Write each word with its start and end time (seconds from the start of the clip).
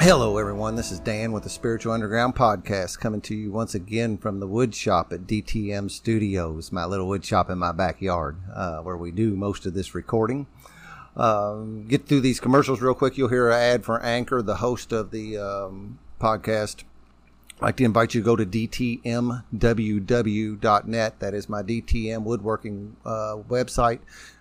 Hello, 0.00 0.38
everyone. 0.38 0.76
This 0.76 0.90
is 0.90 0.98
Dan 0.98 1.30
with 1.30 1.42
the 1.42 1.50
Spiritual 1.50 1.92
Underground 1.92 2.34
Podcast, 2.34 2.98
coming 3.00 3.20
to 3.20 3.34
you 3.34 3.52
once 3.52 3.74
again 3.74 4.16
from 4.16 4.40
the 4.40 4.46
wood 4.46 4.74
shop 4.74 5.12
at 5.12 5.26
DTM 5.26 5.90
Studios, 5.90 6.72
my 6.72 6.86
little 6.86 7.06
wood 7.06 7.22
shop 7.22 7.50
in 7.50 7.58
my 7.58 7.70
backyard, 7.70 8.38
uh, 8.54 8.78
where 8.78 8.96
we 8.96 9.10
do 9.10 9.36
most 9.36 9.66
of 9.66 9.74
this 9.74 9.94
recording. 9.94 10.46
Um, 11.18 11.86
get 11.86 12.06
through 12.06 12.22
these 12.22 12.40
commercials 12.40 12.80
real 12.80 12.94
quick. 12.94 13.18
You'll 13.18 13.28
hear 13.28 13.50
an 13.50 13.60
ad 13.60 13.84
for 13.84 14.02
Anchor, 14.02 14.40
the 14.40 14.56
host 14.56 14.90
of 14.90 15.10
the 15.10 15.36
um, 15.36 15.98
podcast. 16.18 16.84
I'd 17.58 17.62
like 17.62 17.76
to 17.76 17.84
invite 17.84 18.14
you 18.14 18.22
to 18.22 18.24
go 18.24 18.36
to 18.36 18.46
dtmww.net. 18.46 19.00
That 21.20 21.34
is 21.34 21.46
my 21.50 21.62
DTM 21.62 22.22
woodworking 22.22 22.96
uh, 23.04 23.36
website. 23.50 23.98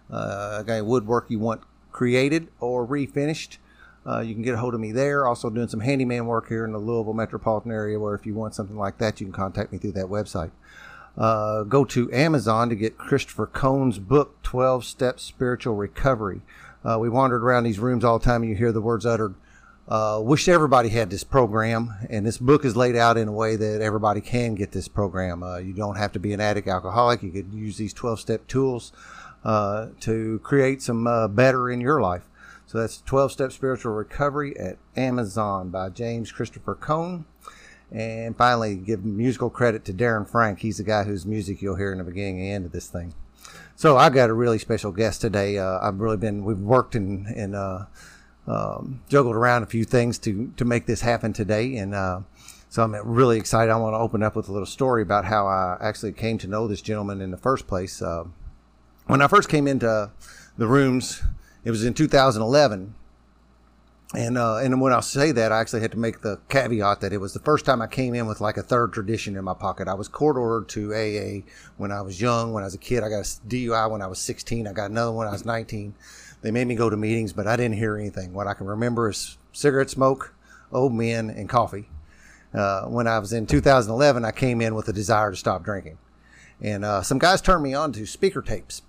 Uh, 0.10 0.60
again, 0.62 0.86
woodwork 0.86 1.30
you 1.30 1.40
want 1.40 1.64
created 1.92 2.48
or 2.62 2.88
refinished. 2.88 3.58
Uh, 4.06 4.20
you 4.20 4.34
can 4.34 4.44
get 4.44 4.56
a 4.56 4.58
hold 4.58 4.74
of 4.74 4.80
me 4.80 4.92
there. 4.92 5.28
Also, 5.28 5.50
doing 5.50 5.68
some 5.68 5.82
handyman 5.82 6.26
work 6.26 6.48
here 6.48 6.66
in 6.66 6.72
the 6.72 6.80
Louisville 6.80 7.14
metropolitan 7.14 7.72
area, 7.72 8.00
where 8.00 8.16
if 8.16 8.26
you 8.26 8.34
want 8.34 8.56
something 8.56 8.78
like 8.78 8.98
that, 8.98 9.20
you 9.20 9.28
can 9.28 9.34
contact 9.34 9.72
me 9.72 9.78
through 9.78 9.92
that 9.94 10.06
website. 10.06 10.52
Uh, 11.18 11.64
go 11.64 11.84
to 11.84 12.12
Amazon 12.14 12.70
to 12.70 12.76
get 12.76 12.98
Christopher 12.98 13.46
Cohn's 13.46 14.00
book, 14.00 14.42
12 14.44 14.86
Step 14.86 15.20
Spiritual 15.20 15.76
Recovery. 15.76 16.42
Uh, 16.84 16.98
we 17.00 17.10
wandered 17.10 17.44
around 17.44 17.66
these 17.66 17.80
rooms 17.80 18.04
all 18.06 18.20
the 18.20 18.26
time, 18.26 18.42
and 18.42 18.50
you 18.50 18.56
hear 18.56 18.72
the 18.72 18.82
words 18.82 19.06
uttered. 19.06 19.36
Uh, 19.90 20.22
wish 20.24 20.48
everybody 20.48 20.90
had 20.90 21.10
this 21.10 21.24
program, 21.24 21.94
and 22.10 22.26
this 22.26 22.38
book 22.38 22.64
is 22.64 22.78
laid 22.78 22.96
out 22.96 23.18
in 23.18 23.28
a 23.28 23.32
way 23.32 23.56
that 23.56 23.82
everybody 23.82 24.22
can 24.22 24.54
get 24.54 24.72
this 24.72 24.88
program. 24.88 25.42
Uh, 25.42 25.58
you 25.58 25.74
don't 25.74 25.98
have 25.98 26.12
to 26.12 26.20
be 26.20 26.32
an 26.32 26.40
addict 26.40 26.68
alcoholic. 26.68 27.24
You 27.24 27.32
could 27.32 27.52
use 27.54 27.78
these 27.78 27.92
12 27.92 28.20
step 28.20 28.48
tools 28.48 28.94
uh, 29.44 29.88
to 30.02 30.40
create 30.44 30.82
some 30.84 31.08
uh, 31.08 31.28
better 31.28 31.70
in 31.72 31.82
your 31.82 32.02
life. 32.02 32.30
So 32.70 32.78
that's 32.78 33.02
12 33.02 33.32
Step 33.32 33.52
Spiritual 33.52 33.94
Recovery 33.94 34.56
at 34.56 34.78
Amazon 34.96 35.70
by 35.70 35.90
James 35.90 36.32
Christopher 36.32 36.76
Cohn. 36.76 37.26
And 37.92 38.38
finally, 38.38 38.76
give 38.76 39.04
musical 39.04 39.50
credit 39.50 39.84
to 39.86 39.94
Darren 39.94 40.30
Frank. 40.30 40.60
He's 40.60 40.78
the 40.78 40.84
guy 40.84 41.04
whose 41.04 41.26
music 41.26 41.64
you'll 41.64 41.78
hear 41.78 41.92
in 41.92 41.98
the 41.98 42.04
beginning 42.04 42.42
and 42.42 42.54
end 42.54 42.66
of 42.68 42.72
this 42.72 42.88
thing. 42.88 43.16
So 43.76 43.98
I've 43.98 44.14
got 44.14 44.30
a 44.30 44.36
really 44.36 44.60
special 44.60 44.92
guest 44.92 45.20
today. 45.20 45.58
Uh, 45.58 45.80
I've 45.82 46.00
really 46.00 46.18
been, 46.18 46.46
we've 46.46 46.60
worked 46.60 46.94
and, 46.94 47.56
uh, 47.56 47.86
um, 48.46 49.02
juggled 49.10 49.36
around 49.36 49.64
a 49.64 49.66
few 49.66 49.84
things 49.84 50.20
to, 50.20 50.54
to 50.56 50.64
make 50.64 50.86
this 50.86 51.02
happen 51.02 51.34
today. 51.34 51.76
And 51.78 51.96
uh, 51.96 52.20
so 52.70 52.84
I'm 52.84 52.94
really 52.94 53.40
excited. 53.40 53.72
I 53.72 53.78
want 53.78 53.96
to 53.96 53.98
open 53.98 54.22
up 54.22 54.36
with 54.36 54.48
a 54.48 54.52
little 54.52 54.68
story 54.68 55.02
about 55.02 55.26
how 55.26 55.48
I 55.48 55.78
actually 55.82 56.12
came 56.12 56.38
to 56.38 56.48
know 56.48 56.68
this 56.68 56.84
gentleman 56.84 57.20
in 57.20 57.32
the 57.32 57.38
first 57.38 57.66
place. 57.66 58.00
Uh, 58.00 58.26
when 59.08 59.24
I 59.24 59.28
first 59.28 59.50
came 59.50 59.68
into 59.68 60.12
the 60.56 60.68
rooms, 60.68 61.24
it 61.64 61.72
was 61.72 61.84
in 61.84 61.94
2011. 61.94 62.96
And 64.16 64.40
uh, 64.40 64.58
and 64.58 64.82
when 64.82 64.92
I 64.92 65.02
say 65.02 65.32
that, 65.34 65.52
I 65.52 65.60
actually 65.60 65.82
had 65.82 65.92
to 65.92 65.98
make 66.00 66.22
the 66.22 66.40
caveat 66.50 67.02
that 67.02 67.14
it 67.14 67.20
was 67.20 67.34
the 67.34 67.40
first 67.40 67.64
time 67.64 67.80
I 67.80 67.86
came 67.86 68.16
in 68.16 68.26
with 68.26 68.42
like 68.42 68.58
a 68.58 68.64
third 68.64 68.92
tradition 68.92 69.36
in 69.36 69.44
my 69.44 69.54
pocket. 69.54 69.88
I 69.88 69.94
was 69.94 70.08
court 70.08 70.36
ordered 70.36 70.68
to 70.70 70.96
AA 70.96 71.48
when 71.78 71.92
I 71.92 72.02
was 72.02 72.20
young. 72.20 72.52
When 72.52 72.64
I 72.64 72.68
was 72.68 72.74
a 72.74 72.80
kid, 72.80 73.04
I 73.04 73.10
got 73.10 73.20
a 73.20 73.48
DUI 73.48 73.92
when 73.92 74.02
I 74.02 74.08
was 74.08 74.18
16. 74.18 74.66
I 74.66 74.74
got 74.74 74.90
another 74.90 75.12
when 75.12 75.28
I 75.28 75.32
was 75.32 75.46
19. 75.46 75.94
They 76.42 76.50
made 76.50 76.66
me 76.66 76.74
go 76.74 76.90
to 76.90 76.98
meetings, 76.98 77.34
but 77.34 77.46
I 77.46 77.56
didn't 77.56 77.78
hear 77.78 77.98
anything. 77.98 78.34
What 78.34 78.48
I 78.48 78.56
can 78.56 78.66
remember 78.66 79.10
is 79.10 79.38
cigarette 79.52 79.92
smoke, 79.92 80.34
old 80.72 80.94
men, 80.94 81.30
and 81.30 81.48
coffee. 81.48 81.90
Uh, 82.52 82.86
when 82.86 83.06
I 83.06 83.20
was 83.20 83.32
in 83.32 83.46
2011, 83.46 84.26
I 84.26 84.32
came 84.32 84.60
in 84.60 84.74
with 84.74 84.88
a 84.88 84.94
desire 84.94 85.30
to 85.30 85.38
stop 85.38 85.64
drinking, 85.64 86.00
and 86.60 86.84
uh, 86.84 87.04
some 87.04 87.20
guys 87.20 87.42
turned 87.42 87.62
me 87.62 87.76
on 87.76 87.92
to 87.92 88.08
speaker 88.08 88.42
tapes 88.42 88.82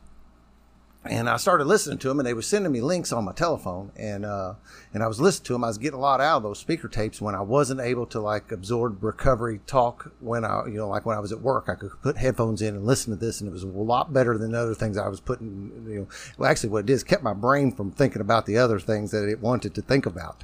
and 1.05 1.31
I 1.31 1.39
started 1.39 1.65
listening 1.65 1.97
to 1.99 2.09
them, 2.09 2.21
and 2.21 2.27
they 2.27 2.35
were 2.35 2.43
sending 2.43 2.71
me 2.71 2.83
links 2.83 3.11
on 3.11 3.25
my 3.25 3.33
telephone, 3.33 3.91
and 3.97 4.27
uh, 4.27 4.55
and 4.93 5.03
I 5.03 5.07
was 5.07 5.19
listening 5.19 5.47
to 5.47 5.53
them. 5.55 5.65
I 5.65 5.69
was 5.69 5.79
getting 5.79 5.99
a 5.99 6.03
lot 6.03 6.21
out 6.21 6.39
of 6.39 6.43
those 6.43 6.59
speaker 6.59 6.89
tapes 6.89 7.23
when 7.23 7.35
I 7.35 7.41
wasn't 7.41 7.81
able 7.81 8.05
to 8.07 8.21
like 8.21 8.53
absorb 8.53 9.03
recovery 9.03 9.61
talk 9.67 10.13
when 10.21 10.45
I, 10.45 10.67
you 10.67 10.75
know, 10.75 10.89
like 10.89 11.07
when 11.07 11.17
I 11.17 11.21
was 11.21 11.33
at 11.33 11.41
work, 11.41 11.71
I 11.71 11.75
could 11.75 11.91
put 12.03 12.19
headphones 12.19 12.61
in 12.61 12.75
and 12.75 12.85
listen 12.85 13.15
to 13.15 13.19
this, 13.19 13.41
and 13.41 13.49
it 13.49 13.53
was 13.53 13.63
a 13.63 13.67
lot 13.67 14.13
better 14.13 14.37
than 14.37 14.55
other 14.55 14.75
things 14.75 14.99
I 14.99 15.09
was 15.09 15.21
putting. 15.21 15.87
You 15.89 16.01
know, 16.01 16.09
well, 16.37 16.51
actually, 16.51 16.69
what 16.69 16.85
it 16.85 16.91
it 16.91 16.95
is 16.95 17.05
kept 17.05 17.23
my 17.23 17.33
brain 17.33 17.73
from 17.73 17.93
thinking 17.93 18.21
about 18.21 18.47
the 18.47 18.59
other 18.59 18.79
things 18.79 19.11
that 19.13 19.29
it 19.29 19.41
wanted 19.41 19.75
to 19.77 19.83
think 19.83 20.05
about 20.05 20.43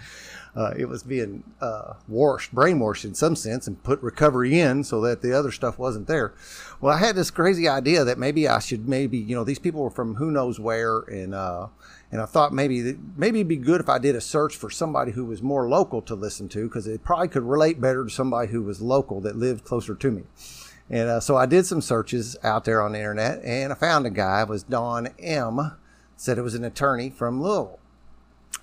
uh, 0.57 0.73
it 0.77 0.87
was 0.87 1.03
being 1.03 1.45
uh, 1.61 1.93
washed, 2.09 2.55
brainwashed 2.55 3.05
in 3.05 3.15
some 3.15 3.37
sense, 3.37 3.67
and 3.67 3.83
put 3.83 4.01
recovery 4.03 4.59
in 4.59 4.83
so 4.83 5.03
that 5.03 5.21
the 5.21 5.33
other 5.33 5.53
stuff 5.53 5.79
wasn't 5.79 6.07
there. 6.07 6.33
Well, 6.81 6.95
I 6.95 6.99
had 6.99 7.17
this 7.17 7.31
crazy 7.31 7.69
idea 7.69 8.05
that 8.05 8.19
maybe 8.19 8.47
I 8.47 8.59
should 8.59 8.87
maybe 8.89 9.17
you 9.17 9.35
know 9.35 9.45
these 9.45 9.59
people 9.59 9.83
were 9.83 9.91
from 9.91 10.17
who 10.17 10.31
knows 10.31 10.61
where, 10.61 11.01
and 11.01 11.35
uh, 11.35 11.69
and 12.13 12.21
I 12.21 12.27
thought 12.27 12.53
maybe 12.53 12.97
maybe 13.17 13.41
it'd 13.41 13.49
be 13.49 13.57
good 13.57 13.81
if 13.81 13.89
I 13.89 13.99
did 13.99 14.15
a 14.15 14.21
search 14.21 14.57
for 14.57 14.69
somebody 14.69 15.13
who 15.13 15.25
was 15.25 15.43
more 15.43 15.69
local 15.69 16.03
to 16.03 16.15
listen 16.15 16.49
to 16.51 16.65
because 16.65 16.87
it 16.87 17.03
probably 17.03 17.29
could 17.29 17.45
relate 17.45 17.81
better 17.81 18.05
to 18.05 18.11
somebody 18.11 18.53
who 18.53 18.63
was 18.63 18.83
local 18.83 19.21
that 19.23 19.37
lived 19.37 19.65
closer 19.65 19.95
to 19.95 20.11
me. 20.11 20.25
And 20.91 21.09
uh, 21.09 21.21
so 21.21 21.37
I 21.37 21.47
did 21.47 21.67
some 21.67 21.81
searches 21.81 22.37
out 22.43 22.65
there 22.65 22.83
on 22.83 22.93
the 22.93 22.99
internet, 22.99 23.43
and 23.43 23.73
I 23.73 23.77
found 23.77 24.07
a 24.07 24.11
guy. 24.11 24.43
It 24.43 24.49
was 24.49 24.63
Don 24.63 25.09
M. 25.19 25.77
Said 26.17 26.39
it 26.39 26.43
was 26.43 26.55
an 26.55 26.65
attorney 26.65 27.11
from 27.11 27.43
Louisville. 27.43 27.79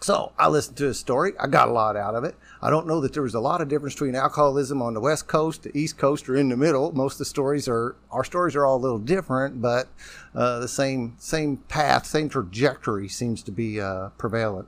So 0.03 0.33
I 0.37 0.49
listened 0.49 0.75
to 0.77 0.83
his 0.83 0.99
story. 0.99 1.31
I 1.39 1.47
got 1.47 1.69
a 1.69 1.71
lot 1.71 1.95
out 1.95 2.13
of 2.13 2.25
it. 2.25 2.35
I 2.61 2.69
don't 2.69 2.87
know 2.87 2.99
that 2.99 3.13
there 3.13 3.23
was 3.23 3.35
a 3.35 3.39
lot 3.39 3.61
of 3.61 3.69
difference 3.69 3.93
between 3.93 4.15
alcoholism 4.15 4.81
on 4.81 4.93
the 4.93 4.99
West 4.99 5.27
Coast, 5.27 5.63
the 5.63 5.71
East 5.73 5.97
Coast, 5.97 6.27
or 6.27 6.35
in 6.35 6.49
the 6.49 6.57
middle. 6.57 6.91
Most 6.91 7.13
of 7.13 7.19
the 7.19 7.25
stories 7.25 7.69
are 7.69 7.95
our 8.11 8.25
stories 8.25 8.53
are 8.57 8.65
all 8.65 8.75
a 8.75 8.83
little 8.83 8.99
different, 8.99 9.61
but 9.61 9.87
uh, 10.35 10.59
the 10.59 10.67
same 10.67 11.15
same 11.19 11.55
path, 11.55 12.05
same 12.05 12.27
trajectory 12.27 13.07
seems 13.07 13.41
to 13.43 13.51
be 13.53 13.79
uh, 13.79 14.09
prevalent. 14.17 14.67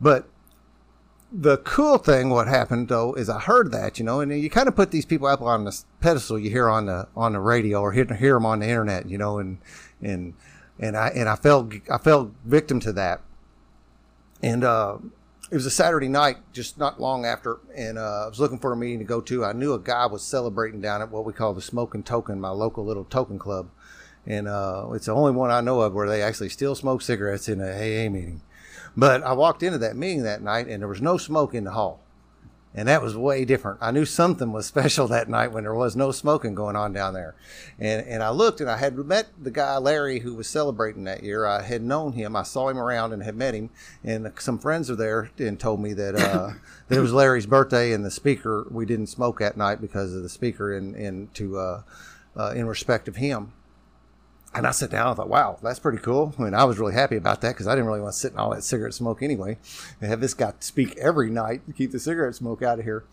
But 0.00 0.28
the 1.32 1.56
cool 1.56 1.98
thing, 1.98 2.30
what 2.30 2.46
happened 2.46 2.86
though, 2.86 3.14
is 3.14 3.28
I 3.28 3.40
heard 3.40 3.72
that 3.72 3.98
you 3.98 4.04
know, 4.04 4.20
and 4.20 4.30
you 4.30 4.48
kind 4.48 4.68
of 4.68 4.76
put 4.76 4.92
these 4.92 5.04
people 5.04 5.26
up 5.26 5.42
on 5.42 5.64
the 5.64 5.76
pedestal 6.00 6.38
you 6.38 6.50
hear 6.50 6.68
on 6.68 6.86
the 6.86 7.08
on 7.16 7.32
the 7.32 7.40
radio 7.40 7.80
or 7.80 7.90
hear, 7.90 8.04
hear 8.14 8.34
them 8.34 8.46
on 8.46 8.60
the 8.60 8.68
internet, 8.68 9.08
you 9.08 9.18
know, 9.18 9.40
and 9.40 9.58
and 10.00 10.34
and 10.78 10.96
I 10.96 11.08
and 11.08 11.28
I 11.28 11.34
fell 11.34 11.68
I 11.90 11.98
fell 11.98 12.30
victim 12.44 12.78
to 12.78 12.92
that 12.92 13.22
and 14.42 14.64
uh, 14.64 14.98
it 15.50 15.54
was 15.54 15.66
a 15.66 15.70
Saturday 15.70 16.08
night, 16.08 16.38
just 16.52 16.78
not 16.78 17.00
long 17.00 17.24
after, 17.24 17.58
and 17.76 17.98
uh, 17.98 18.24
I 18.24 18.28
was 18.28 18.40
looking 18.40 18.58
for 18.58 18.72
a 18.72 18.76
meeting 18.76 18.98
to 19.00 19.04
go 19.04 19.20
to. 19.20 19.44
I 19.44 19.52
knew 19.52 19.74
a 19.74 19.78
guy 19.78 20.06
was 20.06 20.22
celebrating 20.22 20.80
down 20.80 21.02
at 21.02 21.10
what 21.10 21.24
we 21.24 21.32
call 21.32 21.54
the 21.54 21.62
Smoking 21.62 22.02
Token, 22.02 22.40
my 22.40 22.50
local 22.50 22.84
little 22.84 23.04
token 23.04 23.38
club, 23.38 23.68
and 24.26 24.48
uh, 24.48 24.88
it's 24.92 25.06
the 25.06 25.14
only 25.14 25.32
one 25.32 25.50
I 25.50 25.60
know 25.60 25.80
of 25.80 25.94
where 25.94 26.08
they 26.08 26.22
actually 26.22 26.48
still 26.48 26.74
smoke 26.74 27.02
cigarettes 27.02 27.48
in 27.48 27.60
a 27.60 27.70
AA 27.70 28.10
meeting. 28.10 28.42
But 28.96 29.22
I 29.22 29.32
walked 29.32 29.62
into 29.62 29.78
that 29.78 29.96
meeting 29.96 30.22
that 30.22 30.42
night, 30.42 30.68
and 30.68 30.82
there 30.82 30.88
was 30.88 31.00
no 31.00 31.16
smoke 31.16 31.54
in 31.54 31.64
the 31.64 31.72
hall 31.72 32.01
and 32.74 32.88
that 32.88 33.02
was 33.02 33.16
way 33.16 33.44
different. 33.44 33.78
I 33.80 33.90
knew 33.90 34.04
something 34.04 34.52
was 34.52 34.66
special 34.72 35.06
that 35.08 35.28
night 35.28 35.52
when 35.52 35.64
there 35.64 35.74
was 35.74 35.94
no 35.94 36.12
smoking 36.12 36.54
going 36.54 36.76
on 36.76 36.92
down 36.92 37.14
there. 37.14 37.34
And 37.78 38.06
and 38.06 38.22
I 38.22 38.30
looked 38.30 38.60
and 38.60 38.70
I 38.70 38.76
had 38.76 38.96
met 38.96 39.28
the 39.40 39.50
guy 39.50 39.76
Larry 39.78 40.20
who 40.20 40.34
was 40.34 40.48
celebrating 40.48 41.04
that 41.04 41.22
year. 41.22 41.46
I 41.46 41.62
had 41.62 41.82
known 41.82 42.12
him. 42.12 42.36
I 42.36 42.42
saw 42.42 42.68
him 42.68 42.78
around 42.78 43.12
and 43.12 43.22
had 43.22 43.36
met 43.36 43.54
him. 43.54 43.70
And 44.02 44.32
some 44.38 44.58
friends 44.58 44.90
were 44.90 44.96
there 44.96 45.30
and 45.38 45.58
told 45.58 45.80
me 45.80 45.92
that 45.94 46.14
uh, 46.14 46.52
that 46.88 46.98
it 46.98 47.02
was 47.02 47.12
Larry's 47.12 47.46
birthday 47.46 47.92
and 47.92 48.04
the 48.04 48.10
speaker. 48.10 48.66
We 48.70 48.86
didn't 48.86 49.08
smoke 49.08 49.38
that 49.40 49.56
night 49.56 49.80
because 49.80 50.14
of 50.14 50.22
the 50.22 50.28
speaker 50.28 50.74
and 50.74 50.94
and 50.94 51.32
to 51.34 51.58
uh, 51.58 51.82
uh, 52.36 52.52
in 52.54 52.66
respect 52.66 53.08
of 53.08 53.16
him. 53.16 53.52
And 54.54 54.66
I 54.66 54.70
sat 54.70 54.90
down 54.90 55.08
I 55.08 55.14
thought, 55.14 55.30
wow, 55.30 55.58
that's 55.62 55.78
pretty 55.78 55.98
cool. 55.98 56.34
I 56.38 56.42
mean, 56.42 56.54
I 56.54 56.64
was 56.64 56.78
really 56.78 56.92
happy 56.92 57.16
about 57.16 57.40
that 57.40 57.52
because 57.52 57.66
I 57.66 57.74
didn't 57.74 57.86
really 57.86 58.00
want 58.00 58.12
to 58.12 58.18
sit 58.18 58.32
in 58.32 58.38
all 58.38 58.50
that 58.54 58.62
cigarette 58.62 58.94
smoke 58.94 59.22
anyway. 59.22 59.58
And 60.00 60.10
have 60.10 60.20
this 60.20 60.34
guy 60.34 60.52
speak 60.60 60.96
every 60.98 61.30
night 61.30 61.66
to 61.66 61.72
keep 61.72 61.90
the 61.90 61.98
cigarette 61.98 62.34
smoke 62.34 62.62
out 62.62 62.78
of 62.78 62.84
here. 62.84 63.04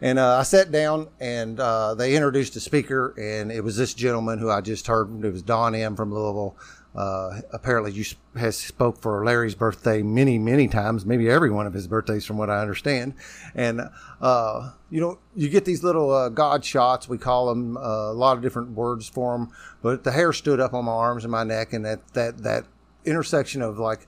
And 0.00 0.18
uh, 0.18 0.38
I 0.38 0.42
sat 0.42 0.70
down 0.70 1.08
and 1.20 1.58
uh, 1.58 1.94
they 1.94 2.14
introduced 2.14 2.56
a 2.56 2.60
speaker, 2.60 3.14
and 3.18 3.50
it 3.50 3.62
was 3.62 3.76
this 3.76 3.94
gentleman 3.94 4.38
who 4.38 4.50
I 4.50 4.60
just 4.60 4.86
heard. 4.86 5.24
It 5.24 5.32
was 5.32 5.42
Don 5.42 5.74
M. 5.74 5.96
from 5.96 6.12
Louisville. 6.12 6.56
Uh, 6.94 7.40
apparently, 7.52 7.90
you 7.90 8.04
has 8.36 8.56
spoke 8.56 9.00
for 9.00 9.24
Larry's 9.24 9.56
birthday 9.56 10.02
many, 10.02 10.38
many 10.38 10.68
times, 10.68 11.04
maybe 11.04 11.28
every 11.28 11.50
one 11.50 11.66
of 11.66 11.72
his 11.72 11.88
birthdays, 11.88 12.24
from 12.24 12.38
what 12.38 12.50
I 12.50 12.60
understand. 12.60 13.14
And 13.54 13.82
uh, 14.20 14.72
you 14.90 15.00
know, 15.00 15.18
you 15.34 15.48
get 15.48 15.64
these 15.64 15.82
little 15.82 16.12
uh, 16.12 16.28
God 16.28 16.64
shots. 16.64 17.08
We 17.08 17.18
call 17.18 17.46
them 17.46 17.76
uh, 17.76 17.80
a 17.80 18.14
lot 18.14 18.36
of 18.36 18.42
different 18.42 18.70
words 18.70 19.08
for 19.08 19.36
them. 19.36 19.50
But 19.82 20.04
the 20.04 20.12
hair 20.12 20.32
stood 20.32 20.60
up 20.60 20.72
on 20.72 20.84
my 20.84 20.92
arms 20.92 21.24
and 21.24 21.32
my 21.32 21.42
neck, 21.42 21.72
and 21.72 21.84
that 21.84 22.06
that 22.14 22.38
that 22.38 22.64
intersection 23.04 23.60
of 23.60 23.78
like 23.78 24.06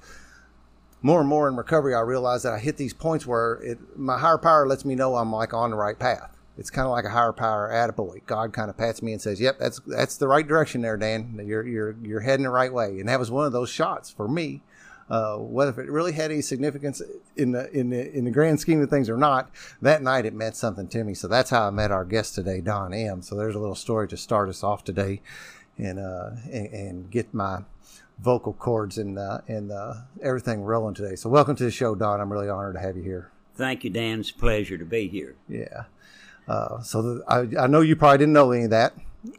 more 1.02 1.20
and 1.20 1.28
more 1.28 1.48
in 1.48 1.56
recovery, 1.56 1.94
I 1.94 2.00
realized 2.00 2.44
that 2.44 2.52
I 2.52 2.58
hit 2.58 2.76
these 2.76 2.94
points 2.94 3.26
where 3.26 3.54
it, 3.54 3.98
my 3.98 4.18
higher 4.18 4.38
power 4.38 4.66
lets 4.66 4.84
me 4.84 4.94
know 4.94 5.16
I'm 5.16 5.32
like 5.32 5.52
on 5.52 5.70
the 5.70 5.76
right 5.76 5.98
path 5.98 6.35
it's 6.58 6.70
kind 6.70 6.86
of 6.86 6.92
like 6.92 7.04
a 7.04 7.10
higher 7.10 7.32
power 7.32 7.70
attaboy. 7.72 8.24
God 8.26 8.52
kind 8.52 8.70
of 8.70 8.76
pats 8.76 9.02
me 9.02 9.12
and 9.12 9.20
says, 9.20 9.40
"Yep, 9.40 9.58
that's 9.58 9.80
that's 9.86 10.16
the 10.16 10.28
right 10.28 10.46
direction 10.46 10.80
there, 10.80 10.96
Dan. 10.96 11.40
You're 11.44 11.66
you're 11.66 11.96
you're 12.02 12.20
heading 12.20 12.44
the 12.44 12.50
right 12.50 12.72
way." 12.72 12.98
And 12.98 13.08
that 13.08 13.18
was 13.18 13.30
one 13.30 13.46
of 13.46 13.52
those 13.52 13.70
shots 13.70 14.10
for 14.10 14.28
me. 14.28 14.62
Uh, 15.08 15.36
whether 15.36 15.80
it 15.80 15.88
really 15.88 16.10
had 16.12 16.32
any 16.32 16.42
significance 16.42 17.00
in 17.36 17.52
the 17.52 17.70
in 17.70 17.90
the 17.90 18.12
in 18.12 18.24
the 18.24 18.30
grand 18.30 18.58
scheme 18.58 18.80
of 18.80 18.90
things 18.90 19.08
or 19.08 19.16
not, 19.16 19.50
that 19.80 20.02
night 20.02 20.26
it 20.26 20.34
meant 20.34 20.56
something 20.56 20.88
to 20.88 21.04
me. 21.04 21.14
So 21.14 21.28
that's 21.28 21.50
how 21.50 21.68
I 21.68 21.70
met 21.70 21.92
our 21.92 22.04
guest 22.04 22.34
today, 22.34 22.60
Don 22.60 22.92
M. 22.92 23.22
So 23.22 23.36
there's 23.36 23.54
a 23.54 23.60
little 23.60 23.76
story 23.76 24.08
to 24.08 24.16
start 24.16 24.48
us 24.48 24.64
off 24.64 24.82
today, 24.82 25.20
and 25.78 26.00
uh, 26.00 26.30
and, 26.50 26.66
and 26.66 27.10
get 27.10 27.32
my 27.32 27.60
vocal 28.18 28.52
cords 28.52 28.98
and 28.98 29.16
uh, 29.18 29.42
and 29.46 29.70
uh, 29.70 29.94
everything 30.20 30.62
rolling 30.62 30.94
today. 30.94 31.14
So 31.14 31.30
welcome 31.30 31.54
to 31.54 31.64
the 31.64 31.70
show, 31.70 31.94
Don. 31.94 32.20
I'm 32.20 32.32
really 32.32 32.48
honored 32.48 32.74
to 32.74 32.80
have 32.80 32.96
you 32.96 33.04
here. 33.04 33.30
Thank 33.54 33.84
you, 33.84 33.90
Dan. 33.90 34.20
It's 34.20 34.30
a 34.30 34.34
pleasure 34.34 34.76
to 34.76 34.84
be 34.84 35.08
here. 35.08 35.36
Yeah. 35.48 35.84
Uh, 36.48 36.80
so 36.80 37.22
I, 37.28 37.46
I 37.58 37.66
know 37.66 37.80
you 37.80 37.96
probably 37.96 38.18
didn't 38.18 38.34
know 38.34 38.52
any 38.52 38.64
of 38.64 38.70
that, 38.70 38.94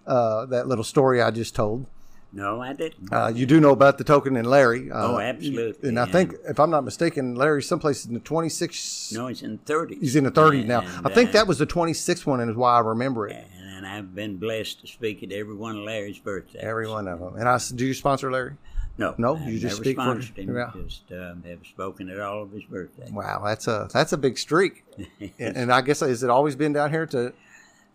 uh, 0.05 0.45
that 0.47 0.67
little 0.67 0.83
story 0.83 1.21
I 1.21 1.31
just 1.31 1.55
told. 1.55 1.87
No, 2.33 2.61
I 2.61 2.73
didn't. 2.73 3.11
Uh, 3.11 3.31
you 3.33 3.45
do 3.45 3.59
know 3.59 3.71
about 3.71 3.97
the 3.97 4.03
token 4.03 4.35
and 4.35 4.47
Larry. 4.47 4.91
Uh, 4.91 5.13
oh, 5.13 5.19
absolutely. 5.19 5.89
And 5.89 5.99
I 5.99 6.05
think, 6.05 6.35
if 6.47 6.59
I'm 6.59 6.69
not 6.69 6.83
mistaken, 6.83 7.35
Larry's 7.35 7.67
someplace 7.67 8.05
in 8.05 8.13
the 8.13 8.19
26. 8.19 9.13
No, 9.13 9.27
he's 9.27 9.41
in 9.41 9.59
the 9.63 9.73
30s. 9.73 10.01
He's 10.01 10.15
in 10.15 10.25
the 10.25 10.31
30s 10.31 10.59
And, 10.59 10.67
now. 10.67 10.81
I 11.05 11.13
think 11.13 11.29
uh, 11.29 11.33
that 11.33 11.47
was 11.47 11.57
the 11.57 11.65
26th 11.65 12.25
one, 12.25 12.41
and 12.41 12.51
is 12.51 12.57
why 12.57 12.75
I 12.75 12.79
remember 12.79 13.27
it. 13.27 13.35
And, 13.57 13.77
and 13.77 13.87
I've 13.87 14.13
been 14.13 14.37
blessed 14.37 14.81
to 14.81 14.87
speak 14.87 15.23
at 15.23 15.31
every 15.31 15.55
one 15.55 15.77
of 15.77 15.83
Larry's 15.83 16.19
birthdays. 16.19 16.61
Every 16.61 16.87
one 16.87 17.07
of 17.07 17.19
them. 17.19 17.35
And 17.37 17.47
I 17.47 17.59
do 17.73 17.85
you 17.85 17.93
sponsor 17.93 18.29
Larry? 18.31 18.53
No, 18.97 19.13
No, 19.17 19.35
I've 19.35 19.47
you 19.47 19.59
just 19.59 19.77
speak 19.77 19.97
for- 19.97 20.15
him. 20.19 20.55
yeah. 20.55 20.71
Just 20.83 21.11
um, 21.11 21.43
have 21.45 21.65
spoken 21.67 22.09
at 22.09 22.19
all 22.19 22.41
of 22.43 22.51
his 22.51 22.63
birthdays. 22.63 23.11
Wow, 23.11 23.41
that's 23.45 23.67
a 23.67 23.87
that's 23.93 24.11
a 24.13 24.17
big 24.17 24.37
streak. 24.37 24.83
and, 25.19 25.55
and 25.57 25.71
I 25.73 25.81
guess 25.81 25.99
has 25.99 26.23
it 26.23 26.29
always 26.29 26.55
been 26.55 26.73
down 26.73 26.89
here 26.91 27.05
to 27.07 27.33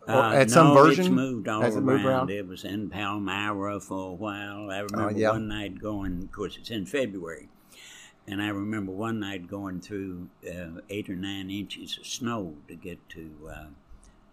Uh, 0.07 0.33
at 0.35 0.51
some 0.51 0.69
no, 0.69 0.75
version? 0.85 1.05
It's 1.07 1.11
moved 1.15 1.49
all 1.49 1.61
Has 1.63 1.77
it 1.77 1.83
around. 1.83 2.05
around? 2.07 2.31
Oh, 2.31 2.35
It 2.35 2.47
was 2.49 2.65
in 2.65 2.89
Palmyra 2.91 3.81
for 3.81 4.11
a 4.11 4.15
while. 4.15 4.71
I 4.71 4.79
remember 4.81 5.19
yeah. 5.19 5.31
one 5.31 5.47
night 5.49 5.81
going, 5.81 6.23
of 6.25 6.33
course, 6.33 6.57
it's 6.57 6.71
in 6.71 6.87
February. 6.87 7.49
And 8.27 8.41
I 8.43 8.49
remember 8.49 8.93
one 8.93 9.19
night 9.21 9.49
going 9.49 9.81
through 9.81 10.29
uh, 10.49 10.81
eight 10.91 11.09
or 11.11 11.17
nine 11.17 11.51
inches 11.51 11.99
of 11.99 12.07
snow 12.07 12.55
to 12.69 12.75
get 12.77 12.99
to 13.11 13.31
uh, 13.51 13.65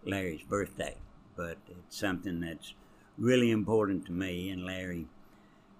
Larry's 0.05 0.43
birthday. 0.43 0.95
But 1.35 1.57
it's 1.67 1.97
something 1.97 2.39
that's 2.41 2.73
really 3.17 3.49
important 3.51 4.05
to 4.07 4.11
me, 4.11 4.49
and 4.49 4.65
Larry 4.65 5.07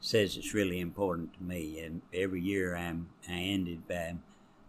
says 0.01 0.37
it's 0.37 0.53
really 0.53 0.79
important 0.79 1.33
to 1.35 1.43
me. 1.43 1.79
And 1.81 2.01
every 2.13 2.41
year 2.41 2.75
I'm, 2.75 3.09
I 3.27 3.33
ended 3.33 3.87
by 3.87 4.15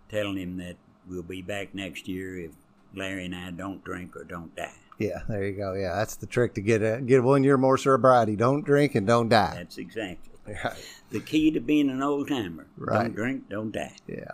telling 0.09 0.37
him 0.37 0.57
that 0.59 0.77
we'll 1.09 1.23
be 1.23 1.43
back 1.43 1.75
next 1.75 2.09
year 2.09 2.39
if 2.39 2.51
Larry 2.95 3.27
and 3.27 3.35
I 3.35 3.51
don't 3.51 3.83
drink 3.85 4.17
or 4.17 4.25
don't 4.25 4.55
die. 4.57 4.73
Yeah, 4.99 5.23
there 5.29 5.47
you 5.47 5.53
go. 5.57 5.73
Yeah, 5.75 5.95
that's 5.95 6.17
the 6.17 6.27
trick 6.27 6.55
to 6.55 6.61
get 6.61 6.83
a, 6.83 7.01
get 7.01 7.23
one 7.23 7.43
year 7.43 7.57
more 7.57 7.79
sobriety. 7.79 8.37
Don't 8.37 8.65
drink 8.65 8.95
and 8.95 9.07
don't 9.07 9.29
die. 9.29 9.55
That's 9.57 9.79
exactly 9.79 10.27
Right. 10.65 10.75
the 11.11 11.21
key 11.21 11.51
to 11.53 11.61
being 11.61 11.91
an 11.91 12.03
old 12.03 12.29
timer. 12.29 12.67
Right. 12.77 13.05
Don't 13.05 13.15
drink, 13.15 13.49
don't 13.49 13.71
die. 13.71 13.95
Yeah. 14.09 14.25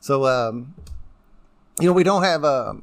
So, 0.00 0.26
um, 0.26 0.74
you 1.80 1.86
know, 1.86 1.92
we 1.92 2.02
don't 2.02 2.22
have 2.22 2.44
a, 2.44 2.76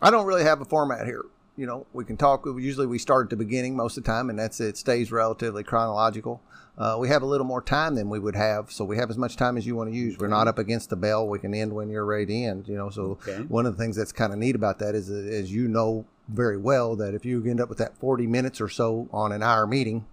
I 0.00 0.10
don't 0.10 0.26
really 0.26 0.44
have 0.44 0.60
a 0.60 0.64
format 0.64 1.06
here. 1.06 1.24
You 1.56 1.66
know, 1.66 1.86
we 1.92 2.04
can 2.04 2.16
talk. 2.16 2.46
Usually 2.46 2.86
we 2.86 2.98
start 2.98 3.26
at 3.26 3.30
the 3.30 3.36
beginning 3.36 3.74
most 3.76 3.98
of 3.98 4.04
the 4.04 4.08
time, 4.10 4.30
and 4.30 4.38
that's 4.38 4.60
it 4.60 4.76
stays 4.76 5.10
relatively 5.10 5.64
chronological. 5.64 6.40
Uh, 6.78 6.96
we 6.96 7.08
have 7.08 7.22
a 7.22 7.26
little 7.26 7.46
more 7.46 7.60
time 7.60 7.96
than 7.96 8.08
we 8.08 8.20
would 8.20 8.36
have, 8.36 8.70
so 8.70 8.84
we 8.84 8.96
have 8.96 9.10
as 9.10 9.18
much 9.18 9.36
time 9.36 9.56
as 9.56 9.66
you 9.66 9.74
want 9.74 9.90
to 9.90 9.96
use. 9.96 10.16
We're 10.16 10.28
not 10.28 10.46
up 10.46 10.58
against 10.58 10.90
the 10.90 10.96
bell. 10.96 11.26
We 11.26 11.40
can 11.40 11.52
end 11.52 11.72
when 11.72 11.90
you're 11.90 12.04
ready 12.04 12.26
to 12.26 12.34
end. 12.34 12.68
You 12.68 12.76
know, 12.76 12.88
so 12.88 13.18
Okay. 13.26 13.38
one 13.48 13.66
of 13.66 13.76
the 13.76 13.82
things 13.82 13.96
that's 13.96 14.12
kind 14.12 14.32
of 14.32 14.38
neat 14.38 14.54
about 14.54 14.78
that 14.78 14.94
is, 14.94 15.10
as 15.10 15.52
you 15.52 15.66
know 15.66 16.06
very 16.28 16.56
well, 16.56 16.94
that 16.94 17.14
if 17.14 17.24
you 17.24 17.44
end 17.46 17.60
up 17.60 17.68
with 17.68 17.78
that 17.78 17.96
40 17.98 18.28
minutes 18.28 18.60
or 18.60 18.68
so 18.68 19.08
on 19.12 19.32
an 19.32 19.42
hour 19.42 19.66
meeting, 19.66 20.06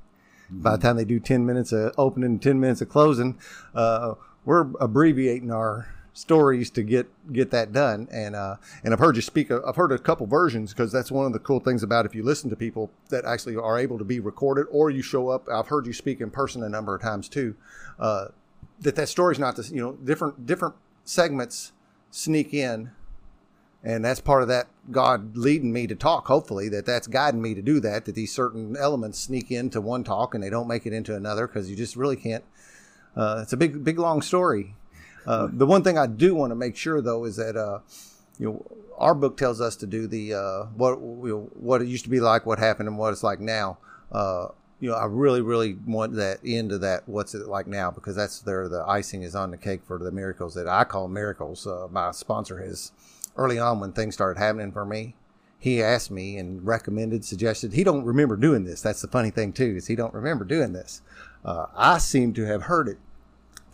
by 0.50 0.76
the 0.76 0.82
time 0.82 0.96
they 0.96 1.06
do 1.06 1.20
10 1.20 1.46
minutes 1.46 1.72
of 1.72 1.92
opening 1.98 2.32
and 2.32 2.42
10 2.42 2.60
minutes 2.60 2.82
of 2.82 2.90
closing, 2.90 3.38
uh, 3.76 4.16
we're 4.44 4.68
abbreviating 4.80 5.52
our 5.52 5.88
stories 6.16 6.72
to 6.72 6.82
get 6.82 7.08
get 7.32 7.52
that 7.52 7.72
done. 7.72 8.08
And 8.12 8.36
uh, 8.36 8.56
and 8.84 8.94
I've 8.94 9.00
heard 9.00 9.16
you 9.16 9.22
speak. 9.22 9.52
I've 9.52 9.76
heard 9.76 9.92
a 9.92 10.00
couple 10.00 10.26
versions 10.26 10.74
because 10.74 10.92
that's 10.92 11.12
one 11.12 11.28
of 11.28 11.34
the 11.34 11.40
cool 11.40 11.60
things 11.60 11.84
about 11.84 12.08
if 12.08 12.16
you 12.16 12.24
listen 12.24 12.50
to 12.50 12.56
people 12.56 12.90
that 13.10 13.26
actually 13.26 13.56
are 13.56 13.78
able 13.78 14.00
to 14.00 14.04
be 14.04 14.20
recorded 14.20 14.66
or 14.72 14.90
you 14.90 15.04
show 15.04 15.30
up. 15.30 15.48
I've 15.48 15.68
heard 15.68 15.86
you 15.86 15.94
speak 15.94 16.22
in 16.22 16.32
person 16.32 16.64
a 16.64 16.70
number 16.70 16.96
of 16.96 17.02
times 17.02 17.30
too. 17.30 17.56
Uh, 18.00 18.30
that 18.80 18.96
that 18.96 19.10
story's 19.10 19.38
not 19.38 19.56
this. 19.56 19.70
You 19.70 19.82
know, 19.82 19.92
different 19.94 20.48
different 20.48 20.76
segments 21.04 21.74
sneak 22.10 22.54
in 22.54 22.92
and 23.86 24.04
that's 24.04 24.20
part 24.20 24.42
of 24.42 24.48
that 24.48 24.68
God 24.92 25.38
leading 25.38 25.72
me 25.72 25.86
to 25.86 25.94
talk. 25.94 26.26
Hopefully, 26.26 26.70
that 26.70 26.88
that's 26.88 27.06
guiding 27.06 27.42
me 27.42 27.54
to 27.54 27.62
do 27.62 27.80
that. 27.82 28.06
That 28.06 28.16
these 28.16 28.34
certain 28.34 28.76
elements 28.76 29.20
sneak 29.20 29.52
into 29.52 29.80
one 29.80 30.04
talk 30.04 30.34
and 30.34 30.44
they 30.44 30.50
don't 30.50 30.68
make 30.68 30.88
it 30.88 30.94
into 30.94 31.16
another 31.16 31.46
because 31.46 31.70
you 31.70 31.76
just 31.76 31.96
really 31.96 32.16
can't. 32.16 32.44
Uh, 33.16 33.42
it's 33.44 33.54
a 33.54 33.58
big, 33.58 33.84
big, 33.84 34.00
long 34.00 34.24
story. 34.24 34.74
Uh, 35.26 35.48
the 35.52 35.66
one 35.66 35.84
thing 35.84 35.98
I 35.98 36.08
do 36.08 36.36
want 36.36 36.52
to 36.52 36.56
make 36.56 36.76
sure 36.76 37.02
though 37.02 37.26
is 37.26 37.36
that 37.38 37.56
uh, 37.56 37.80
you 38.38 38.46
know 38.52 38.66
our 38.98 39.16
book 39.16 39.38
tells 39.38 39.62
us 39.62 39.76
to 39.78 39.88
do 39.88 40.08
the 40.08 40.34
uh, 40.34 40.64
what 40.76 41.00
you 41.00 41.30
know, 41.30 41.50
what 41.60 41.82
it 41.82 41.88
used 41.88 42.04
to 42.06 42.10
be 42.10 42.20
like, 42.20 42.46
what 42.46 42.60
happened, 42.60 42.88
and 42.88 42.98
what 42.98 43.12
it's 43.12 43.24
like 43.24 43.40
now. 43.40 43.78
Uh, 44.12 44.48
you 44.80 44.90
know, 44.90 44.96
I 44.96 45.06
really, 45.06 45.42
really 45.42 45.78
want 45.86 46.14
that 46.16 46.40
end 46.46 46.72
of 46.72 46.82
that. 46.82 47.08
What's 47.08 47.34
it 47.34 47.48
like 47.48 47.66
now? 47.66 47.92
Because 47.92 48.16
that's 48.16 48.40
there. 48.40 48.68
The 48.68 48.84
icing 48.86 49.24
is 49.24 49.36
on 49.36 49.52
the 49.52 49.58
cake 49.58 49.82
for 49.86 49.98
the 49.98 50.12
miracles 50.12 50.54
that 50.56 50.68
I 50.68 50.84
call 50.84 51.08
miracles. 51.08 51.66
Uh, 51.66 51.88
my 51.90 52.12
sponsor 52.12 52.60
has 52.60 52.92
early 53.38 53.58
on 53.58 53.80
when 53.80 53.94
things 53.94 54.16
started 54.16 54.40
happening 54.40 54.72
for 54.72 54.86
me. 54.86 55.16
He 55.58 55.82
asked 55.82 56.12
me 56.12 56.38
and 56.38 56.66
recommended, 56.66 57.26
suggested. 57.26 57.74
He 57.74 57.84
don't 57.84 58.04
remember 58.04 58.36
doing 58.36 58.66
this. 58.66 58.82
That's 58.82 59.02
the 59.02 59.08
funny 59.08 59.32
thing 59.32 59.54
too, 59.54 59.76
is 59.78 59.88
he 59.88 59.96
don't 59.96 60.14
remember 60.14 60.46
doing 60.46 60.74
this. 60.74 61.02
Uh, 61.44 61.68
I 61.76 61.98
seem 61.98 62.34
to 62.34 62.46
have 62.46 62.64
heard 62.64 62.88
it 62.88 62.98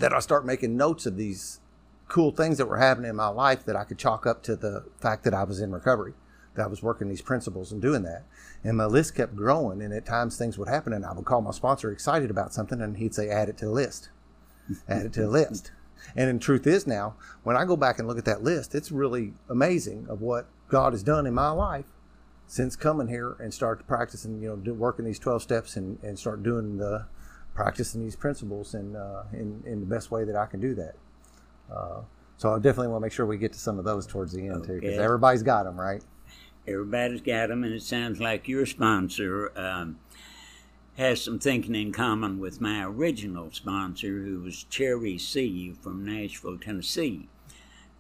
that 0.01 0.13
I 0.13 0.19
start 0.19 0.45
making 0.45 0.75
notes 0.75 1.06
of 1.06 1.15
these 1.15 1.59
cool 2.07 2.31
things 2.31 2.57
that 2.57 2.68
were 2.68 2.77
happening 2.77 3.09
in 3.09 3.15
my 3.15 3.30
life 3.30 3.63
that 3.65 3.75
I 3.75 3.86
could 3.86 3.98
chalk 3.98 4.25
up 4.25 4.44
to 4.44 4.56
the 4.56 4.83
fact 5.00 5.24
that 5.24 5.33
I 5.33 5.44
was 5.44 5.62
in 5.62 5.71
recovery, 5.71 6.13
that 6.56 6.63
I 6.63 6.68
was 6.68 6.83
working 6.83 7.07
these 7.07 7.21
principles 7.21 7.71
and 7.71 7.81
doing 7.81 8.03
that. 8.03 8.25
And 8.63 8.75
my 8.77 8.86
list 8.86 9.15
kept 9.15 9.36
growing, 9.36 9.81
and 9.81 9.94
at 9.94 10.06
times 10.06 10.38
things 10.38 10.57
would 10.57 10.68
happen, 10.68 10.92
and 10.92 11.06
I 11.06 11.13
would 11.13 11.25
call 11.25 11.42
my 11.42 11.51
sponsor 11.51 11.92
excited 11.92 12.30
about 12.30 12.53
something, 12.53 12.81
and 12.81 12.98
he'd 12.98 13.15
say, 13.15 13.30
"Add 13.30 13.50
it 13.50 13.57
to 13.59 13.65
the 13.65 13.71
list, 13.71 14.09
add 14.89 15.06
it 15.06 15.13
to 15.13 15.21
the 15.21 15.30
list." 15.39 15.71
And 16.15 16.30
in 16.30 16.39
truth 16.39 16.68
is 16.68 16.86
now, 16.86 17.15
when 17.44 17.56
I 17.56 17.63
go 17.63 17.77
back 17.77 18.00
and 18.00 18.07
look 18.07 18.18
at 18.18 18.25
that 18.25 18.44
list, 18.44 18.75
it's 18.75 18.92
really 18.92 19.33
amazing 19.50 20.07
of 20.09 20.21
what 20.21 20.48
God 20.68 20.94
has 20.94 21.03
done 21.03 21.25
in 21.25 21.33
my 21.33 21.51
life 21.51 21.86
since 22.48 22.75
coming 22.75 23.07
here 23.07 23.38
and 23.39 23.53
start 23.53 23.88
practicing, 23.88 24.42
you 24.42 24.50
know, 24.50 24.56
do, 24.57 24.74
working 24.74 25.06
these 25.06 25.19
12 25.19 25.42
steps 25.42 25.77
and, 25.77 25.98
and 26.03 26.19
start 26.19 26.44
doing 26.44 26.77
the 26.77 27.06
practicing 27.53 28.01
these 28.01 28.15
principles 28.15 28.74
in, 28.74 28.95
uh, 28.95 29.24
in, 29.33 29.62
in 29.65 29.80
the 29.80 29.86
best 29.86 30.12
way 30.12 30.24
that 30.24 30.36
I 30.36 30.45
can 30.45 30.59
do 30.59 30.74
that. 30.75 30.96
Uh, 31.72 32.01
so 32.38 32.53
I 32.53 32.58
definitely 32.58 32.88
want 32.88 33.01
to 33.01 33.05
make 33.05 33.13
sure 33.13 33.25
we 33.25 33.38
get 33.38 33.53
to 33.53 33.60
some 33.60 33.77
of 33.77 33.86
those 33.86 34.08
towards 34.08 34.34
the 34.34 34.48
end 34.48 34.65
too, 34.65 34.79
because 34.79 34.98
everybody's 34.98 35.43
got 35.43 35.63
them, 35.63 35.79
right? 35.79 36.03
Everybody's 36.67 37.22
got 37.22 37.50
them, 37.50 37.63
and 37.63 37.74
it 37.74 37.84
sounds 37.84 38.20
like 38.20 38.48
your 38.48 38.65
sponsor 38.65 39.51
um, 39.55 40.00
has 40.98 41.24
some 41.24 41.39
thinking 41.39 41.75
in 41.75 41.91
common 41.91 42.39
with 42.39 42.62
my 42.62 42.84
original 42.84 43.51
sponsor, 43.51 44.22
who 44.22 44.41
was 44.41 44.63
Cherry 44.63 45.17
C 45.17 45.74
from 45.81 46.05
Nashville, 46.05 46.58
Tennessee. 46.58 47.27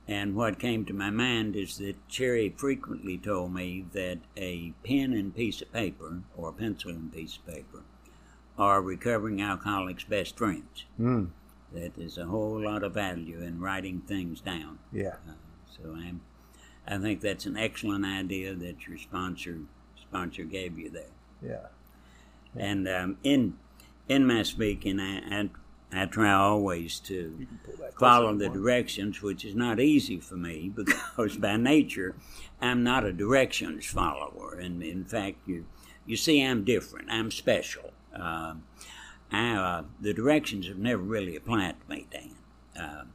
And 0.07 0.35
what 0.35 0.59
came 0.59 0.85
to 0.85 0.93
my 0.93 1.09
mind 1.09 1.55
is 1.55 1.77
that 1.77 2.07
Cherry 2.09 2.53
frequently 2.55 3.17
told 3.17 3.53
me 3.53 3.85
that 3.93 4.19
a 4.35 4.73
pen 4.83 5.13
and 5.13 5.35
piece 5.35 5.61
of 5.61 5.71
paper, 5.71 6.21
or 6.35 6.49
a 6.49 6.53
pencil 6.53 6.91
and 6.91 7.13
piece 7.13 7.37
of 7.37 7.45
paper, 7.45 7.83
are 8.61 8.81
recovering 8.81 9.41
alcoholics' 9.41 10.03
best 10.03 10.37
friends. 10.37 10.85
Mm, 10.99 11.29
That 11.73 11.95
there's 11.95 12.17
a 12.19 12.25
whole 12.25 12.59
lot 12.61 12.83
of 12.83 12.93
value 12.93 13.41
in 13.41 13.59
writing 13.59 14.01
things 14.01 14.39
down. 14.41 14.77
yeah. 14.93 15.15
So 15.75 15.95
I'm, 15.95 16.21
I 16.87 16.99
think 16.99 17.21
that's 17.21 17.47
an 17.47 17.57
excellent 17.57 18.05
idea 18.05 18.53
that 18.53 18.85
your 18.87 18.97
sponsor 18.99 19.59
sponsor 19.99 20.43
gave 20.43 20.77
you 20.77 20.89
there. 20.91 21.15
Yeah. 21.41 21.67
And 22.55 22.87
um, 22.87 23.17
in 23.23 23.57
in 24.07 24.27
my 24.27 24.43
speaking, 24.43 24.99
I, 24.99 25.39
I 25.39 25.49
I 25.93 26.05
try 26.05 26.31
always 26.33 26.99
to 27.01 27.47
follow 27.97 28.35
the 28.35 28.49
directions, 28.49 29.21
which 29.21 29.43
is 29.43 29.55
not 29.55 29.79
easy 29.79 30.19
for 30.19 30.35
me 30.35 30.69
because 30.75 31.37
by 31.37 31.57
nature 31.57 32.15
I'm 32.61 32.83
not 32.83 33.05
a 33.05 33.13
directions 33.13 33.85
follower, 33.87 34.53
and 34.59 34.83
in 34.83 35.03
fact 35.05 35.37
you 35.47 35.65
you 36.05 36.15
see 36.15 36.43
I'm 36.43 36.63
different. 36.63 37.09
I'm 37.09 37.31
special. 37.31 37.90
Um 38.15 38.63
I, 39.33 39.53
uh, 39.53 39.83
the 40.01 40.13
directions 40.13 40.67
have 40.67 40.77
never 40.77 41.01
really 41.01 41.37
applied 41.37 41.75
to 41.81 41.89
me, 41.89 42.07
Dan. 42.11 42.35
Um 42.75 43.13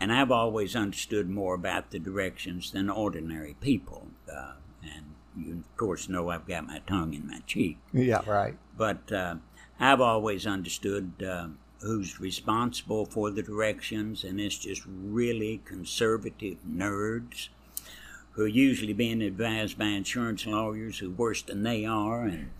and 0.00 0.12
I've 0.12 0.30
always 0.30 0.76
understood 0.76 1.28
more 1.28 1.54
about 1.54 1.90
the 1.90 1.98
directions 1.98 2.70
than 2.72 2.90
ordinary 2.90 3.56
people. 3.60 4.08
Uh, 4.30 4.54
and 4.82 5.14
you, 5.36 5.54
of 5.54 5.76
course, 5.76 6.08
know 6.08 6.28
I've 6.28 6.46
got 6.46 6.66
my 6.66 6.80
tongue 6.86 7.14
in 7.14 7.26
my 7.26 7.40
cheek. 7.46 7.78
Yeah, 7.92 8.20
right. 8.26 8.56
But 8.76 9.10
uh, 9.10 9.36
I've 9.80 10.00
always 10.00 10.46
understood 10.46 11.22
uh, 11.22 11.48
who's 11.80 12.20
responsible 12.20 13.06
for 13.06 13.30
the 13.30 13.42
directions, 13.42 14.22
and 14.22 14.40
it's 14.40 14.58
just 14.58 14.82
really 14.86 15.62
conservative 15.64 16.58
nerds 16.68 17.48
who 18.32 18.42
are 18.42 18.48
usually 18.48 18.92
being 18.92 19.22
advised 19.22 19.78
by 19.78 19.86
insurance 19.86 20.44
lawyers 20.44 20.98
who 20.98 21.08
are 21.08 21.14
worse 21.14 21.40
than 21.40 21.62
they 21.62 21.86
are. 21.86 22.24
And 22.24 22.50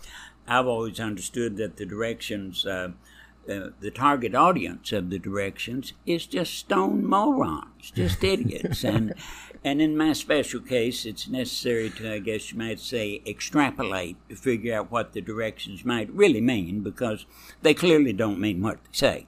I've 0.49 0.67
always 0.67 1.01
understood 1.01 1.57
that 1.57 1.77
the 1.77 1.87
directions, 1.87 2.65
uh, 2.67 2.91
uh, 3.49 3.71
the 3.81 3.91
target 3.93 4.35
audience 4.35 4.93
of 4.93 5.11
the 5.11 5.19
directions 5.19 5.93
is 6.05 6.27
just 6.27 6.55
stone 6.55 7.05
morons, 7.05 7.91
just 7.95 8.23
idiots. 8.35 8.85
and 8.85 9.15
and 9.65 9.83
in 9.83 9.97
my 9.97 10.13
special 10.13 10.61
case, 10.61 11.05
it's 11.05 11.27
necessary 11.27 11.91
to, 11.91 12.15
I 12.15 12.19
guess 12.21 12.53
you 12.53 12.59
might 12.59 12.79
say, 12.79 13.21
extrapolate 13.27 14.17
to 14.29 14.37
figure 14.37 14.75
out 14.77 14.93
what 14.93 15.13
the 15.13 15.21
directions 15.21 15.85
might 15.85 16.09
really 16.13 16.41
mean 16.41 16.83
because 16.83 17.27
they 17.63 17.75
clearly 17.75 18.13
don't 18.13 18.39
mean 18.39 18.63
what 18.63 18.77
they 18.85 18.91
say. 18.93 19.27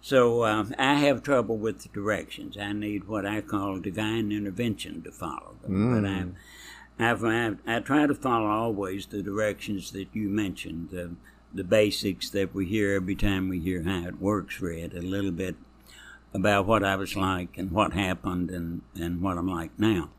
So 0.00 0.42
uh, 0.42 0.64
I 0.78 0.94
have 0.94 1.22
trouble 1.22 1.58
with 1.58 1.82
the 1.82 1.88
directions. 1.90 2.58
I 2.58 2.72
need 2.72 3.04
what 3.04 3.24
I 3.24 3.40
call 3.40 3.78
divine 3.78 4.32
intervention 4.32 5.00
to 5.02 5.12
follow 5.12 5.54
them. 5.62 6.02
But 6.02 6.08
I, 6.08 6.24
I've, 6.98 7.24
I've, 7.24 7.58
I 7.66 7.80
try 7.80 8.06
to 8.06 8.14
follow 8.14 8.46
always 8.46 9.06
the 9.06 9.22
directions 9.22 9.92
that 9.92 10.08
you 10.12 10.28
mentioned, 10.28 10.90
the, 10.90 11.12
the 11.52 11.64
basics 11.64 12.30
that 12.30 12.54
we 12.54 12.66
hear 12.66 12.94
every 12.94 13.14
time 13.14 13.48
we 13.48 13.60
hear 13.60 13.82
how 13.82 14.06
it 14.06 14.20
works 14.20 14.60
read, 14.60 14.94
a 14.94 15.02
little 15.02 15.32
bit 15.32 15.56
about 16.34 16.66
what 16.66 16.84
I 16.84 16.96
was 16.96 17.16
like 17.16 17.58
and 17.58 17.70
what 17.70 17.92
happened 17.92 18.50
and, 18.50 18.82
and 18.94 19.20
what 19.20 19.36
I'm 19.36 19.48
like 19.48 19.78
now. 19.78 20.10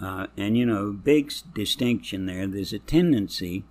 Uh, 0.00 0.26
and 0.36 0.56
you 0.56 0.66
know, 0.66 0.92
big 0.92 1.32
distinction 1.54 2.26
there. 2.26 2.46
There's 2.46 2.72
a 2.72 2.78
tendency 2.80 3.64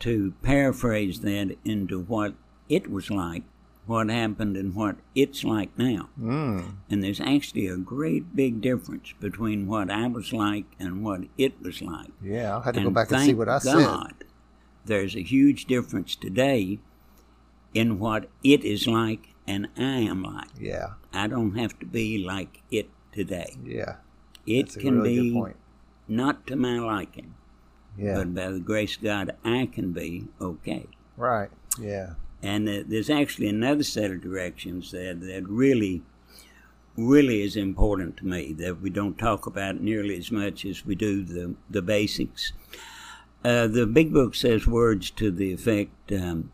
to 0.00 0.32
paraphrase 0.42 1.20
that 1.20 1.56
into 1.64 2.00
what 2.00 2.34
it 2.68 2.90
was 2.90 3.10
like, 3.10 3.42
what 3.86 4.08
happened, 4.10 4.56
and 4.56 4.74
what 4.74 4.96
it's 5.14 5.42
like 5.44 5.76
now. 5.76 6.08
Mm. 6.20 6.76
And 6.88 7.02
there's 7.02 7.20
actually 7.20 7.66
a 7.66 7.76
great 7.76 8.34
big 8.36 8.60
difference 8.60 9.12
between 9.20 9.66
what 9.66 9.90
I 9.90 10.06
was 10.06 10.32
like 10.32 10.66
and 10.78 11.04
what 11.04 11.22
it 11.36 11.60
was 11.60 11.82
like. 11.82 12.10
Yeah, 12.22 12.52
I'll 12.52 12.60
have 12.60 12.74
to 12.74 12.82
go 12.84 12.90
back 12.90 13.10
and 13.10 13.22
see 13.22 13.34
what 13.34 13.48
I 13.48 13.58
God, 13.58 14.14
There's 14.84 15.16
a 15.16 15.22
huge 15.22 15.66
difference 15.66 16.14
today 16.14 16.78
in 17.74 17.98
what 17.98 18.28
it 18.44 18.64
is 18.64 18.86
like 18.86 19.28
and 19.46 19.68
I 19.76 19.98
am 19.98 20.22
like. 20.22 20.48
Yeah, 20.58 20.94
I 21.12 21.26
don't 21.26 21.56
have 21.58 21.78
to 21.80 21.86
be 21.86 22.18
like 22.24 22.62
it 22.70 22.88
today. 23.12 23.56
yeah. 23.64 23.96
It 24.44 24.74
can 24.74 25.00
really 25.00 25.30
be 25.30 25.52
not 26.08 26.46
to 26.48 26.56
my 26.56 26.78
liking, 26.78 27.34
Yeah, 27.96 28.14
but 28.16 28.34
by 28.34 28.50
the 28.50 28.58
grace 28.60 28.96
of 28.96 29.02
God, 29.02 29.36
I 29.44 29.66
can 29.66 29.92
be 29.92 30.26
okay. 30.40 30.86
right. 31.16 31.50
Yeah, 31.80 32.14
And 32.42 32.68
uh, 32.68 32.82
there's 32.86 33.10
actually 33.10 33.48
another 33.48 33.84
set 33.84 34.10
of 34.10 34.20
directions 34.20 34.90
that, 34.90 35.20
that 35.20 35.48
really, 35.48 36.02
really 36.96 37.42
is 37.42 37.56
important 37.56 38.16
to 38.18 38.26
me 38.26 38.52
that 38.54 38.80
we 38.80 38.90
don't 38.90 39.18
talk 39.18 39.46
about 39.46 39.80
nearly 39.80 40.16
as 40.16 40.30
much 40.30 40.64
as 40.64 40.84
we 40.84 40.94
do 40.94 41.22
the, 41.22 41.54
the 41.70 41.82
basics. 41.82 42.52
Uh, 43.44 43.66
the 43.66 43.86
big 43.86 44.12
book 44.12 44.34
says 44.34 44.66
words 44.66 45.10
to 45.10 45.30
the 45.30 45.52
effect 45.52 46.12
um, 46.12 46.52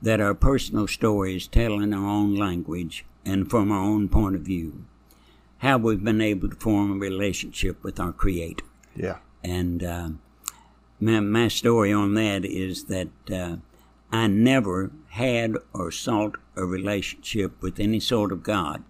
that 0.00 0.20
our 0.20 0.34
personal 0.34 0.86
stories 0.86 1.46
tell 1.46 1.80
in 1.80 1.94
our 1.94 2.08
own 2.08 2.34
language 2.34 3.04
and 3.24 3.48
from 3.48 3.70
our 3.70 3.82
own 3.82 4.08
point 4.08 4.34
of 4.34 4.42
view 4.42 4.84
how 5.58 5.78
we've 5.78 6.02
been 6.02 6.20
able 6.20 6.50
to 6.50 6.56
form 6.56 6.90
a 6.90 6.94
relationship 6.96 7.82
with 7.84 8.00
our 8.00 8.12
Creator. 8.12 8.64
yeah, 8.96 9.18
And 9.44 9.84
uh, 9.84 10.08
my, 10.98 11.20
my 11.20 11.46
story 11.46 11.92
on 11.92 12.14
that 12.14 12.44
is 12.44 12.86
that 12.86 13.08
uh, 13.32 13.56
I 14.12 14.26
never 14.26 14.90
had 15.08 15.56
or 15.72 15.90
sought 15.90 16.36
a 16.54 16.66
relationship 16.66 17.60
with 17.62 17.80
any 17.80 17.98
sort 17.98 18.30
of 18.30 18.42
God 18.42 18.84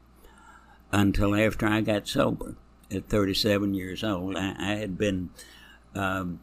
until 0.91 1.35
after 1.35 1.67
I 1.67 1.81
got 1.81 2.09
sober 2.09 2.57
at 2.91 3.09
37 3.09 3.73
years 3.73 4.03
old. 4.03 4.37
I, 4.37 4.55
I 4.59 4.75
had 4.75 4.99
been 4.99 5.31
um, 5.95 6.41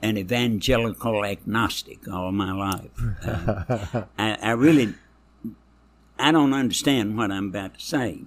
an 0.00 0.16
evangelical 0.16 1.24
agnostic 1.24 2.08
all 2.08 2.32
my 2.32 2.52
life. 2.52 3.24
Uh, 3.24 4.04
I, 4.18 4.38
I 4.42 4.50
really, 4.52 4.94
I 6.18 6.32
don't 6.32 6.54
understand 6.54 7.16
what 7.16 7.30
I'm 7.30 7.48
about 7.48 7.74
to 7.74 7.80
say. 7.80 8.22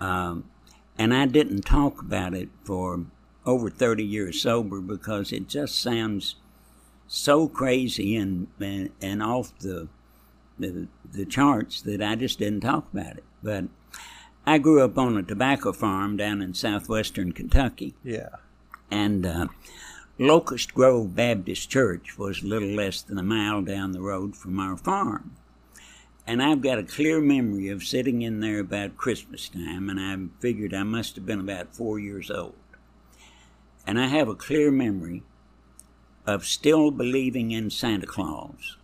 Um, 0.00 0.50
and 0.98 1.14
I 1.14 1.26
didn't 1.26 1.62
talk 1.62 2.00
about 2.02 2.34
it 2.34 2.48
for 2.64 3.06
over 3.46 3.70
30 3.70 4.04
years 4.04 4.42
sober 4.42 4.80
because 4.80 5.32
it 5.32 5.48
just 5.48 5.80
sounds 5.80 6.36
so 7.12 7.48
crazy 7.48 8.16
and, 8.16 8.46
and, 8.60 8.88
and 9.02 9.20
off 9.20 9.58
the, 9.58 9.88
the, 10.60 10.86
the 11.12 11.26
charts 11.26 11.82
that 11.82 12.00
I 12.00 12.14
just 12.14 12.38
didn't 12.38 12.60
talk 12.60 12.86
about 12.92 13.16
it. 13.16 13.24
But 13.42 13.64
I 14.46 14.58
grew 14.58 14.84
up 14.84 14.96
on 14.96 15.16
a 15.16 15.22
tobacco 15.24 15.72
farm 15.72 16.16
down 16.16 16.40
in 16.40 16.54
southwestern 16.54 17.32
Kentucky, 17.32 17.94
yeah. 18.04 18.36
and 18.92 19.26
uh, 19.26 19.48
Locust 20.20 20.72
Grove 20.72 21.16
Baptist 21.16 21.68
Church 21.68 22.16
was 22.16 22.44
a 22.44 22.46
little 22.46 22.68
less 22.68 23.02
than 23.02 23.18
a 23.18 23.24
mile 23.24 23.60
down 23.60 23.90
the 23.90 24.00
road 24.00 24.36
from 24.36 24.60
our 24.60 24.76
farm. 24.76 25.32
And 26.28 26.40
I've 26.40 26.62
got 26.62 26.78
a 26.78 26.84
clear 26.84 27.20
memory 27.20 27.70
of 27.70 27.82
sitting 27.82 28.22
in 28.22 28.38
there 28.38 28.60
about 28.60 28.96
Christmas 28.96 29.48
time, 29.48 29.90
and 29.90 29.98
I 29.98 30.16
figured 30.40 30.72
I 30.72 30.84
must 30.84 31.16
have 31.16 31.26
been 31.26 31.40
about 31.40 31.74
four 31.74 31.98
years 31.98 32.30
old. 32.30 32.54
And 33.84 33.98
I 33.98 34.06
have 34.06 34.28
a 34.28 34.36
clear 34.36 34.70
memory 34.70 35.24
of 36.26 36.46
still 36.46 36.90
believing 36.90 37.50
in 37.50 37.70
Santa 37.70 38.06
Claus 38.06 38.76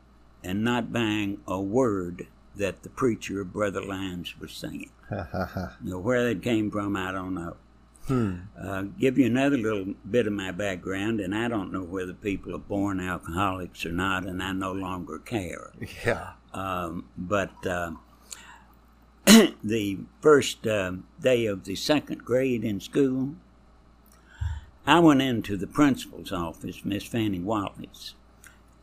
and 0.43 0.63
not 0.65 0.93
buying 0.93 1.41
a 1.47 1.61
word 1.61 2.29
that 2.55 2.83
the 2.83 2.89
preacher, 2.89 3.45
Brother 3.45 3.83
Lyons, 3.83 4.35
was 4.41 4.53
saying. 4.53 4.91
Now, 5.11 5.99
where 5.99 6.25
that 6.25 6.43
came 6.43 6.71
from, 6.71 6.97
I 6.97 7.13
don't 7.13 7.35
know. 7.35 7.57
Uh, 8.09 8.83
give 9.01 9.19
you 9.19 9.27
another 9.27 9.57
little 9.57 9.95
bit 10.09 10.27
of 10.27 10.33
my 10.33 10.53
background, 10.53 11.21
and 11.21 11.35
I 11.35 11.49
don't 11.49 11.73
know 11.73 11.83
whether 11.83 12.13
people 12.13 12.55
are 12.55 12.59
born 12.59 13.01
alcoholics 13.01 13.85
or 13.85 13.91
not, 13.91 14.27
and 14.27 14.43
I 14.43 14.53
no 14.53 14.73
longer 14.73 15.19
care. 15.19 15.73
Yeah. 16.05 16.33
Um, 16.55 17.07
but 17.19 17.67
uh, 17.67 17.93
the 19.65 19.99
first 20.21 20.67
uh, 20.67 20.93
day 21.21 21.47
of 21.47 21.65
the 21.65 21.75
second 21.75 22.25
grade 22.25 22.65
in 22.65 22.81
school, 22.81 23.35
I 24.87 25.01
went 25.01 25.23
into 25.23 25.57
the 25.57 25.67
principal's 25.67 26.33
office, 26.33 26.85
Miss 26.85 27.05
Fanny 27.05 27.41
Wallace, 27.41 28.15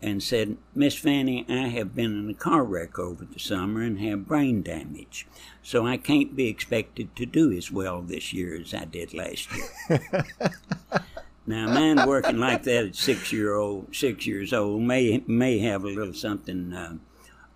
and 0.02 0.22
said, 0.22 0.58
Miss 0.76 0.96
Fanny, 0.98 1.46
I 1.48 1.68
have 1.70 1.96
been 1.96 2.18
in 2.20 2.30
a 2.30 2.34
car 2.34 2.64
wreck 2.64 3.00
over 3.00 3.24
the 3.24 3.40
summer 3.40 3.82
and 3.82 4.00
have 4.00 4.28
brain 4.28 4.62
damage, 4.62 5.26
so 5.62 5.88
I 5.88 5.96
can't 5.98 6.36
be 6.36 6.48
expected 6.50 7.16
to 7.16 7.26
do 7.26 7.52
as 7.54 7.72
well 7.72 8.02
this 8.02 8.34
year 8.34 8.54
as 8.60 8.74
I 8.74 8.84
did 8.86 9.14
last 9.14 9.48
year. 9.54 10.26
now, 11.48 11.70
a 11.70 11.74
man 11.74 12.06
working 12.08 12.38
like 12.38 12.64
that 12.64 12.86
at 12.86 12.96
six 12.96 13.32
year 13.32 13.56
old, 13.56 13.96
six 13.96 14.28
years 14.28 14.52
old, 14.54 14.82
may 14.82 15.24
may 15.26 15.60
have 15.60 15.86
a 15.86 15.88
little 15.88 16.14
something 16.14 16.74
uh, 16.74 16.98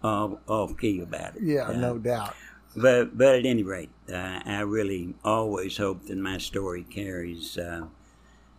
off, 0.02 0.40
off 0.48 0.78
key 0.78 1.02
about 1.02 1.36
it. 1.36 1.42
Yeah, 1.44 1.68
Uh, 1.68 1.74
no 1.74 1.98
doubt. 1.98 2.34
but 2.78 3.18
but 3.18 3.36
at 3.36 3.46
any 3.46 3.64
rate, 3.64 3.90
uh, 4.10 4.40
I 4.46 4.62
really 4.62 5.16
always 5.24 5.76
hope 5.76 6.06
that 6.06 6.18
my 6.18 6.38
story 6.38 6.84
carries 6.84 7.58
uh, 7.58 7.88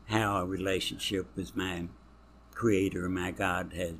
how 0.08 0.40
a 0.42 0.46
relationship 0.46 1.26
with 1.36 1.56
my 1.56 1.86
Creator, 2.54 3.08
my 3.08 3.30
God, 3.30 3.72
has 3.74 3.94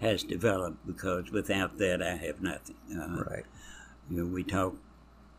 has 0.00 0.22
developed. 0.22 0.86
Because 0.86 1.30
without 1.30 1.78
that, 1.78 2.00
I 2.02 2.16
have 2.16 2.40
nothing. 2.40 2.76
Uh, 2.94 3.24
Right. 3.28 3.44
You 4.10 4.18
know, 4.18 4.26
we 4.26 4.44
talk 4.44 4.76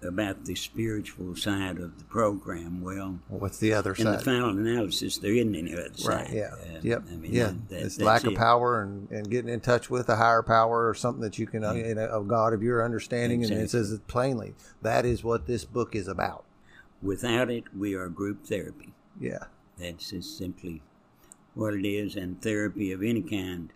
about 0.03 0.45
the 0.45 0.55
spiritual 0.55 1.35
side 1.35 1.77
of 1.79 1.97
the 1.99 2.03
program. 2.05 2.81
Well, 2.81 3.19
Well, 3.29 3.39
what's 3.39 3.59
the 3.59 3.73
other 3.73 3.95
side? 3.95 4.05
in 4.05 4.11
the 4.13 4.19
final 4.19 4.49
analysis, 4.49 5.17
there 5.19 5.31
isn't 5.33 5.55
any 5.55 5.73
other 5.73 5.93
side. 5.95 6.07
Right. 6.09 6.33
Yeah. 6.33 6.49
Uh, 6.53 6.79
yep. 6.81 7.03
I 7.11 7.15
mean, 7.15 7.31
yeah. 7.33 7.43
that- 7.45 7.69
that's 7.69 7.99
lack 8.01 8.23
of 8.25 8.33
power 8.35 8.81
and, 8.81 9.09
and 9.11 9.29
getting 9.29 9.51
in 9.53 9.61
touch 9.61 9.89
with 9.89 10.09
a 10.09 10.15
higher 10.15 10.43
power 10.43 10.87
or 10.89 10.93
something 10.95 11.21
that 11.21 11.37
you 11.39 11.47
can, 11.47 11.63
uh, 11.63 11.73
you 11.73 11.95
know, 11.95 12.05
of 12.07 12.27
God 12.27 12.53
of 12.53 12.61
your 12.63 12.83
understanding. 12.83 13.43
And 13.43 13.53
it 13.53 13.69
says 13.69 13.91
it 13.91 14.05
plainly. 14.07 14.53
That 14.81 15.05
is 15.05 15.23
what 15.23 15.45
this 15.47 15.63
book 15.65 15.95
is 15.95 16.07
about. 16.07 16.43
Without 17.01 17.49
it, 17.51 17.63
we 17.75 17.93
are 17.93 18.09
group 18.09 18.45
therapy. 18.45 18.93
Yeah. 19.19 19.45
That's 19.77 20.09
just 20.11 20.37
simply 20.37 20.81
what 21.53 21.73
it 21.73 21.85
is, 21.87 22.15
and 22.15 22.41
therapy 22.41 22.91
of 22.91 23.01
any 23.03 23.21
kind 23.21 23.71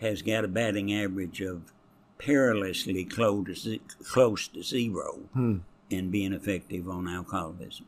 has 0.00 0.22
got 0.22 0.44
a 0.44 0.48
batting 0.48 0.92
average 0.92 1.40
of 1.40 1.72
perilously 2.18 3.04
close 3.04 3.64
to, 3.64 3.78
close 4.04 4.48
to 4.48 4.62
zero 4.62 5.20
Hmm. 5.32 5.58
in 5.90 6.10
being 6.10 6.32
effective 6.32 6.88
on 6.88 7.08
alcoholism. 7.08 7.86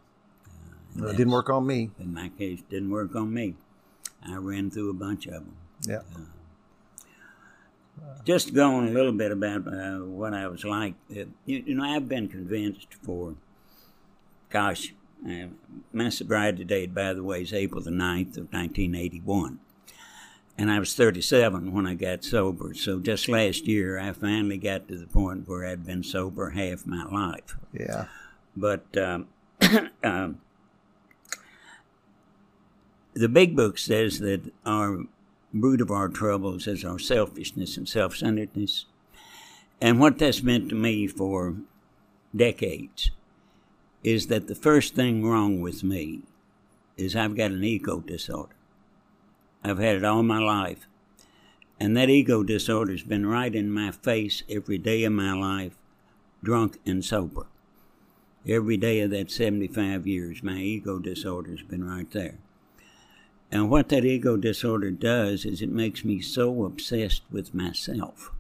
Uh, 1.00 1.06
it 1.08 1.16
didn't 1.16 1.32
work 1.32 1.50
on 1.50 1.66
me. 1.66 1.90
In 1.98 2.14
my 2.14 2.28
case, 2.30 2.60
didn't 2.70 2.90
work 2.90 3.14
on 3.16 3.32
me. 3.34 3.54
I 4.26 4.36
ran 4.36 4.70
through 4.70 4.90
a 4.90 4.94
bunch 4.94 5.26
of 5.26 5.32
them. 5.34 5.56
Yeah. 5.88 6.02
Just 8.24 8.54
going 8.54 8.88
a 8.88 8.90
little 8.90 9.12
bit 9.12 9.30
about 9.30 9.66
uh, 9.68 9.98
what 9.98 10.34
I 10.34 10.48
was 10.48 10.64
like. 10.64 10.94
Uh, 11.10 11.24
you, 11.46 11.62
you 11.66 11.74
know, 11.74 11.84
I've 11.84 12.08
been 12.08 12.28
convinced 12.28 12.94
for, 13.02 13.34
gosh, 14.50 14.94
uh, 15.28 15.46
my 15.92 16.08
sobriety 16.08 16.64
date, 16.64 16.94
by 16.94 17.12
the 17.12 17.22
way, 17.22 17.42
is 17.42 17.52
April 17.52 17.80
the 17.80 17.90
9th 17.90 18.36
of 18.36 18.52
1981. 18.52 19.58
And 20.56 20.70
I 20.70 20.78
was 20.78 20.94
37 20.94 21.72
when 21.72 21.86
I 21.86 21.94
got 21.94 22.24
sober. 22.24 22.74
So 22.74 23.00
just 23.00 23.28
last 23.28 23.66
year, 23.66 23.98
I 23.98 24.12
finally 24.12 24.58
got 24.58 24.86
to 24.88 24.98
the 24.98 25.06
point 25.06 25.48
where 25.48 25.66
I'd 25.66 25.84
been 25.84 26.04
sober 26.04 26.50
half 26.50 26.86
my 26.86 27.04
life. 27.04 27.56
Yeah. 27.72 28.06
But 28.56 28.84
um, 28.96 29.26
um, 30.04 30.40
the 33.14 33.28
big 33.28 33.56
book 33.56 33.78
says 33.78 34.20
that 34.20 34.52
our 34.64 35.04
root 35.52 35.80
of 35.80 35.90
our 35.90 36.08
troubles 36.08 36.66
is 36.66 36.84
our 36.84 36.98
selfishness 36.98 37.76
and 37.76 37.88
self 37.88 38.16
centeredness. 38.16 38.86
And 39.80 39.98
what 39.98 40.18
that's 40.18 40.42
meant 40.42 40.68
to 40.68 40.74
me 40.74 41.08
for 41.08 41.56
decades 42.34 43.10
is 44.04 44.26
that 44.26 44.46
the 44.46 44.54
first 44.54 44.94
thing 44.94 45.26
wrong 45.26 45.60
with 45.60 45.82
me 45.82 46.20
is 46.96 47.16
I've 47.16 47.36
got 47.36 47.50
an 47.50 47.64
ego 47.64 48.00
disorder. 48.00 48.54
I've 49.64 49.78
had 49.78 49.96
it 49.96 50.04
all 50.04 50.22
my 50.22 50.38
life. 50.38 50.86
And 51.80 51.96
that 51.96 52.10
ego 52.10 52.42
disorder's 52.42 53.02
been 53.02 53.26
right 53.26 53.54
in 53.54 53.70
my 53.70 53.90
face 53.90 54.42
every 54.48 54.78
day 54.78 55.04
of 55.04 55.12
my 55.12 55.32
life, 55.32 55.76
drunk 56.42 56.78
and 56.86 57.04
sober. 57.04 57.46
Every 58.46 58.76
day 58.76 59.00
of 59.00 59.10
that 59.10 59.30
75 59.30 60.06
years, 60.06 60.42
my 60.42 60.58
ego 60.58 60.98
disorder's 60.98 61.62
been 61.62 61.82
right 61.82 62.10
there. 62.10 62.36
And 63.50 63.70
what 63.70 63.88
that 63.88 64.04
ego 64.04 64.36
disorder 64.36 64.90
does 64.90 65.46
is 65.46 65.62
it 65.62 65.70
makes 65.70 66.04
me 66.04 66.20
so 66.20 66.64
obsessed 66.64 67.22
with 67.30 67.54
myself, 67.54 68.30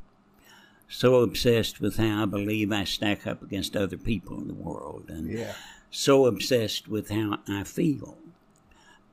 so 0.88 1.16
obsessed 1.22 1.80
with 1.80 1.96
how 1.96 2.22
I 2.22 2.26
believe 2.26 2.72
I 2.72 2.84
stack 2.84 3.26
up 3.26 3.42
against 3.42 3.76
other 3.76 3.96
people 3.96 4.38
in 4.40 4.48
the 4.48 4.54
world, 4.54 5.06
and 5.08 5.30
Yeah. 5.30 5.54
so 5.90 6.26
obsessed 6.26 6.88
with 6.88 7.10
how 7.10 7.38
I 7.48 7.64
feel 7.64 8.18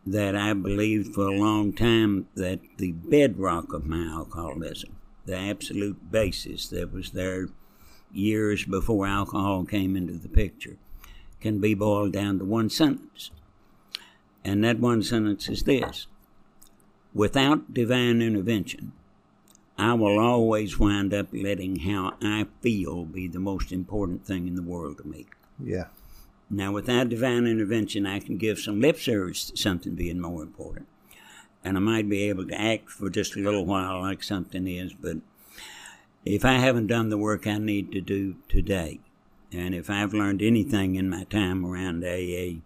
that 0.06 0.36
I 0.36 0.54
believed 0.54 1.14
for 1.14 1.28
a 1.28 1.38
long 1.38 1.74
time 1.74 2.28
that 2.36 2.60
the 2.78 2.92
bedrock 2.92 3.74
of 3.74 3.86
my 3.86 4.04
alcoholism, 4.06 4.96
the 5.26 5.38
absolute 5.38 6.12
basis 6.12 6.68
that 6.70 6.92
was 6.92 7.12
there 7.12 7.50
years 8.12 8.66
before 8.66 9.08
alcohol 9.08 9.64
came 9.64 9.96
into 9.96 10.14
the 10.14 10.28
picture, 10.28 10.78
can 11.40 11.60
be 11.60 11.74
boiled 11.74 12.14
down 12.14 12.40
to 12.40 12.46
one 12.46 12.70
sentence. 12.70 13.32
And 14.44 14.64
that 14.64 14.80
one 14.80 15.04
sentence 15.04 15.48
is 15.50 15.64
this 15.64 16.08
Without 17.14 17.74
divine 17.74 18.22
intervention, 18.22 18.94
I 19.82 19.96
will 19.96 20.20
always 20.20 20.78
wind 20.78 21.12
up 21.12 21.30
letting 21.34 21.80
how 21.80 22.14
I 22.22 22.46
feel 22.62 23.04
be 23.04 23.28
the 23.28 23.40
most 23.40 23.72
important 23.72 24.24
thing 24.24 24.48
in 24.48 24.54
the 24.54 24.62
world 24.62 25.00
to 25.00 25.08
me. 25.08 25.26
Yeah. 25.60 25.86
Now, 26.52 26.72
without 26.72 27.10
divine 27.10 27.48
intervention, 27.48 28.06
I 28.06 28.20
can 28.20 28.38
give 28.38 28.60
some 28.60 28.80
lip 28.80 29.00
service 29.00 29.46
to 29.46 29.58
something 29.58 29.96
being 29.96 30.20
more 30.20 30.44
important. 30.44 30.88
And 31.64 31.78
I 31.78 31.80
might 31.80 32.08
be 32.08 32.30
able 32.30 32.48
to 32.48 32.62
act 32.62 32.92
for 32.92 33.10
just 33.10 33.36
a 33.36 33.40
little 33.40 33.66
while 33.66 34.02
like 34.02 34.22
something 34.22 34.68
is, 34.68 34.94
but 34.94 35.18
if 36.26 36.46
I 36.46 36.60
haven't 36.60 36.86
done 36.86 37.10
the 37.10 37.18
work 37.18 37.48
I 37.48 37.58
need 37.58 37.92
to 37.94 38.02
do 38.02 38.36
today, 38.50 39.00
and 39.52 39.74
if 39.74 39.90
I've 39.90 40.14
learned 40.14 40.44
anything 40.44 40.94
in 40.94 41.10
my 41.10 41.24
time 41.24 41.66
around 41.66 42.04
AA, 42.04 42.60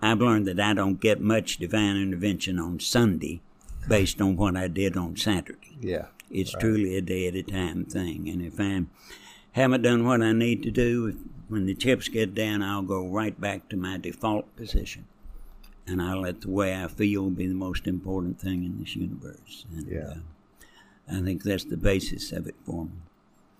I've 0.00 0.20
learned 0.20 0.46
that 0.46 0.58
I 0.60 0.72
don't 0.72 1.02
get 1.02 1.20
much 1.20 1.58
divine 1.58 1.98
intervention 1.98 2.58
on 2.58 2.80
Sunday 2.80 3.42
based 3.86 4.22
on 4.22 4.36
what 4.36 4.56
I 4.56 4.68
did 4.68 4.96
on 4.96 5.18
Saturday. 5.18 5.76
Yeah. 5.82 6.06
It's 6.30 6.52
truly 6.52 6.96
a 6.96 7.00
day 7.00 7.28
at 7.28 7.34
a 7.34 7.42
time 7.42 7.84
thing. 7.84 8.28
And 8.28 8.42
if 8.42 8.58
I 8.60 8.84
haven't 9.52 9.82
done 9.82 10.04
what 10.04 10.22
I 10.22 10.32
need 10.32 10.62
to 10.64 10.70
do, 10.70 11.16
when 11.48 11.66
the 11.66 11.74
chips 11.74 12.08
get 12.08 12.34
down, 12.34 12.62
I'll 12.62 12.82
go 12.82 13.06
right 13.08 13.40
back 13.40 13.68
to 13.68 13.76
my 13.76 13.98
default 13.98 14.54
position. 14.56 15.06
And 15.86 16.02
I'll 16.02 16.20
let 16.22 16.40
the 16.40 16.50
way 16.50 16.74
I 16.82 16.88
feel 16.88 17.30
be 17.30 17.46
the 17.46 17.54
most 17.54 17.86
important 17.86 18.40
thing 18.40 18.64
in 18.64 18.78
this 18.80 18.96
universe. 18.96 19.66
And, 19.72 19.86
Yeah. 19.86 20.00
uh, 21.08 21.18
I 21.18 21.22
think 21.22 21.44
that's 21.44 21.64
the 21.64 21.76
basis 21.76 22.32
of 22.32 22.48
it 22.48 22.56
for 22.64 22.86
me. 22.86 22.90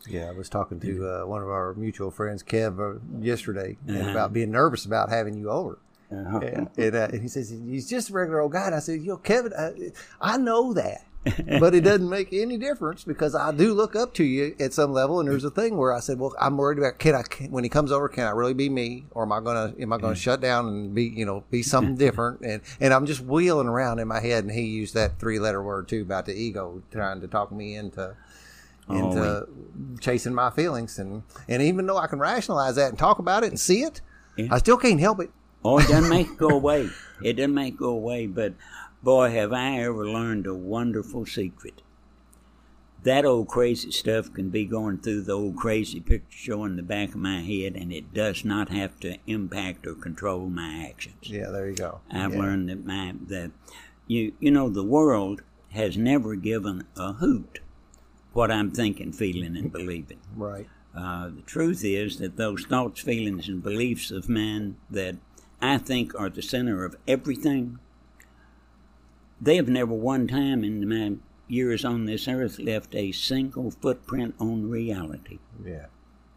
Yeah, 0.08 0.28
I 0.28 0.32
was 0.32 0.48
talking 0.48 0.80
to 0.80 1.06
uh, 1.08 1.26
one 1.26 1.42
of 1.42 1.48
our 1.48 1.74
mutual 1.74 2.10
friends, 2.10 2.42
Kev, 2.42 2.78
uh, 2.80 2.98
yesterday, 3.20 3.76
Uh-huh. 3.88 4.10
about 4.10 4.32
being 4.32 4.50
nervous 4.50 4.84
about 4.84 5.10
having 5.10 5.36
you 5.38 5.50
over. 5.50 5.78
Uh-huh. 6.10 6.38
And, 6.38 6.68
and, 6.76 6.94
uh, 6.96 7.08
and 7.12 7.22
he 7.22 7.28
says 7.28 7.50
he's 7.50 7.88
just 7.88 8.10
a 8.10 8.12
regular 8.12 8.40
old 8.40 8.52
guy. 8.52 8.66
And 8.66 8.74
I 8.74 8.80
said, 8.80 9.00
you 9.00 9.08
know, 9.08 9.16
Kevin, 9.16 9.52
I 10.20 10.36
know 10.36 10.72
that, 10.74 11.04
but 11.58 11.74
it 11.74 11.82
doesn't 11.82 12.08
make 12.08 12.32
any 12.32 12.56
difference 12.56 13.04
because 13.04 13.34
I 13.34 13.52
do 13.52 13.74
look 13.74 13.96
up 13.96 14.14
to 14.14 14.24
you 14.24 14.54
at 14.60 14.72
some 14.72 14.92
level. 14.92 15.20
And 15.20 15.28
there's 15.28 15.44
a 15.44 15.50
thing 15.50 15.76
where 15.76 15.92
I 15.92 16.00
said, 16.00 16.18
well, 16.18 16.34
I'm 16.40 16.56
worried 16.56 16.78
about 16.78 16.98
can 16.98 17.14
I 17.14 17.22
when 17.48 17.64
he 17.64 17.70
comes 17.70 17.90
over, 17.92 18.08
can 18.08 18.24
I 18.24 18.30
really 18.30 18.54
be 18.54 18.68
me, 18.68 19.04
or 19.10 19.24
am 19.24 19.32
I 19.32 19.40
gonna 19.40 19.74
am 19.78 19.92
I 19.92 19.98
gonna 19.98 20.14
mm. 20.14 20.20
shut 20.20 20.40
down 20.40 20.68
and 20.68 20.94
be 20.94 21.04
you 21.04 21.26
know 21.26 21.44
be 21.50 21.62
something 21.64 21.96
different? 21.96 22.42
And 22.42 22.62
and 22.80 22.94
I'm 22.94 23.06
just 23.06 23.20
wheeling 23.20 23.68
around 23.68 23.98
in 23.98 24.08
my 24.08 24.20
head. 24.20 24.44
And 24.44 24.52
he 24.52 24.62
used 24.62 24.94
that 24.94 25.18
three 25.18 25.38
letter 25.38 25.62
word 25.62 25.88
too 25.88 26.02
about 26.02 26.26
the 26.26 26.34
ego, 26.34 26.82
trying 26.90 27.20
to 27.20 27.28
talk 27.28 27.50
me 27.52 27.74
into 27.74 28.14
oh, 28.88 28.94
into 28.94 29.48
chasing 30.00 30.34
my 30.34 30.50
feelings. 30.50 30.98
And 30.98 31.22
and 31.48 31.62
even 31.62 31.86
though 31.86 31.98
I 31.98 32.06
can 32.06 32.18
rationalize 32.18 32.76
that 32.76 32.90
and 32.90 32.98
talk 32.98 33.18
about 33.18 33.44
it 33.44 33.48
and 33.48 33.60
see 33.60 33.82
it, 33.82 34.00
Yeah. 34.36 34.48
I 34.50 34.58
still 34.58 34.76
can't 34.76 35.00
help 35.00 35.20
it. 35.20 35.30
Oh, 35.64 35.78
it 35.78 35.88
doesn't 35.88 36.08
make 36.16 36.28
it 36.28 36.36
go 36.36 36.50
away. 36.50 36.88
It 37.22 37.34
doesn't 37.34 37.54
make 37.54 37.74
it 37.74 37.78
go 37.78 37.90
away. 37.90 38.26
But 38.26 38.54
boy, 39.02 39.30
have 39.30 39.52
I 39.52 39.78
ever 39.80 40.06
learned 40.08 40.46
a 40.46 40.54
wonderful 40.54 41.26
secret. 41.26 41.82
That 43.02 43.24
old 43.24 43.46
crazy 43.46 43.92
stuff 43.92 44.32
can 44.32 44.50
be 44.50 44.64
going 44.64 44.98
through 44.98 45.22
the 45.22 45.32
old 45.34 45.56
crazy 45.56 46.00
picture 46.00 46.36
show 46.36 46.64
in 46.64 46.74
the 46.76 46.82
back 46.82 47.10
of 47.10 47.16
my 47.16 47.40
head, 47.40 47.76
and 47.76 47.92
it 47.92 48.12
does 48.12 48.44
not 48.44 48.68
have 48.70 48.98
to 49.00 49.18
impact 49.28 49.86
or 49.86 49.94
control 49.94 50.48
my 50.48 50.84
actions. 50.88 51.14
Yeah, 51.22 51.50
there 51.50 51.68
you 51.68 51.76
go. 51.76 52.00
I've 52.10 52.32
Yeah. 52.34 52.40
learned 52.40 52.68
that 52.68 52.84
my 52.84 53.14
that 53.28 53.52
you 54.08 54.32
you 54.40 54.50
know 54.50 54.68
the 54.68 54.82
world 54.82 55.42
has 55.70 55.96
never 55.96 56.34
given 56.34 56.84
a 56.96 57.12
hoot 57.14 57.60
what 58.32 58.50
I'm 58.50 58.70
thinking, 58.70 59.12
feeling, 59.12 59.56
and 59.56 59.70
believing. 59.72 60.18
Right. 60.36 60.68
Uh, 60.94 61.28
the 61.28 61.42
truth 61.42 61.84
is 61.84 62.18
that 62.18 62.36
those 62.36 62.64
thoughts, 62.64 63.00
feelings, 63.02 63.48
and 63.48 63.62
beliefs 63.62 64.10
of 64.10 64.28
men 64.30 64.76
that 64.90 65.16
I 65.60 65.76
think 65.78 66.18
are 66.18 66.30
the 66.30 66.42
center 66.42 66.84
of 66.86 66.96
everything, 67.06 67.78
they 69.40 69.56
have 69.56 69.68
never 69.68 69.92
one 69.92 70.26
time 70.26 70.64
in 70.64 70.88
my 70.88 71.16
years 71.48 71.84
on 71.84 72.06
this 72.06 72.26
earth 72.28 72.58
left 72.58 72.94
a 72.94 73.12
single 73.12 73.70
footprint 73.70 74.34
on 74.40 74.68
reality. 74.68 75.38
Yeah. 75.64 75.86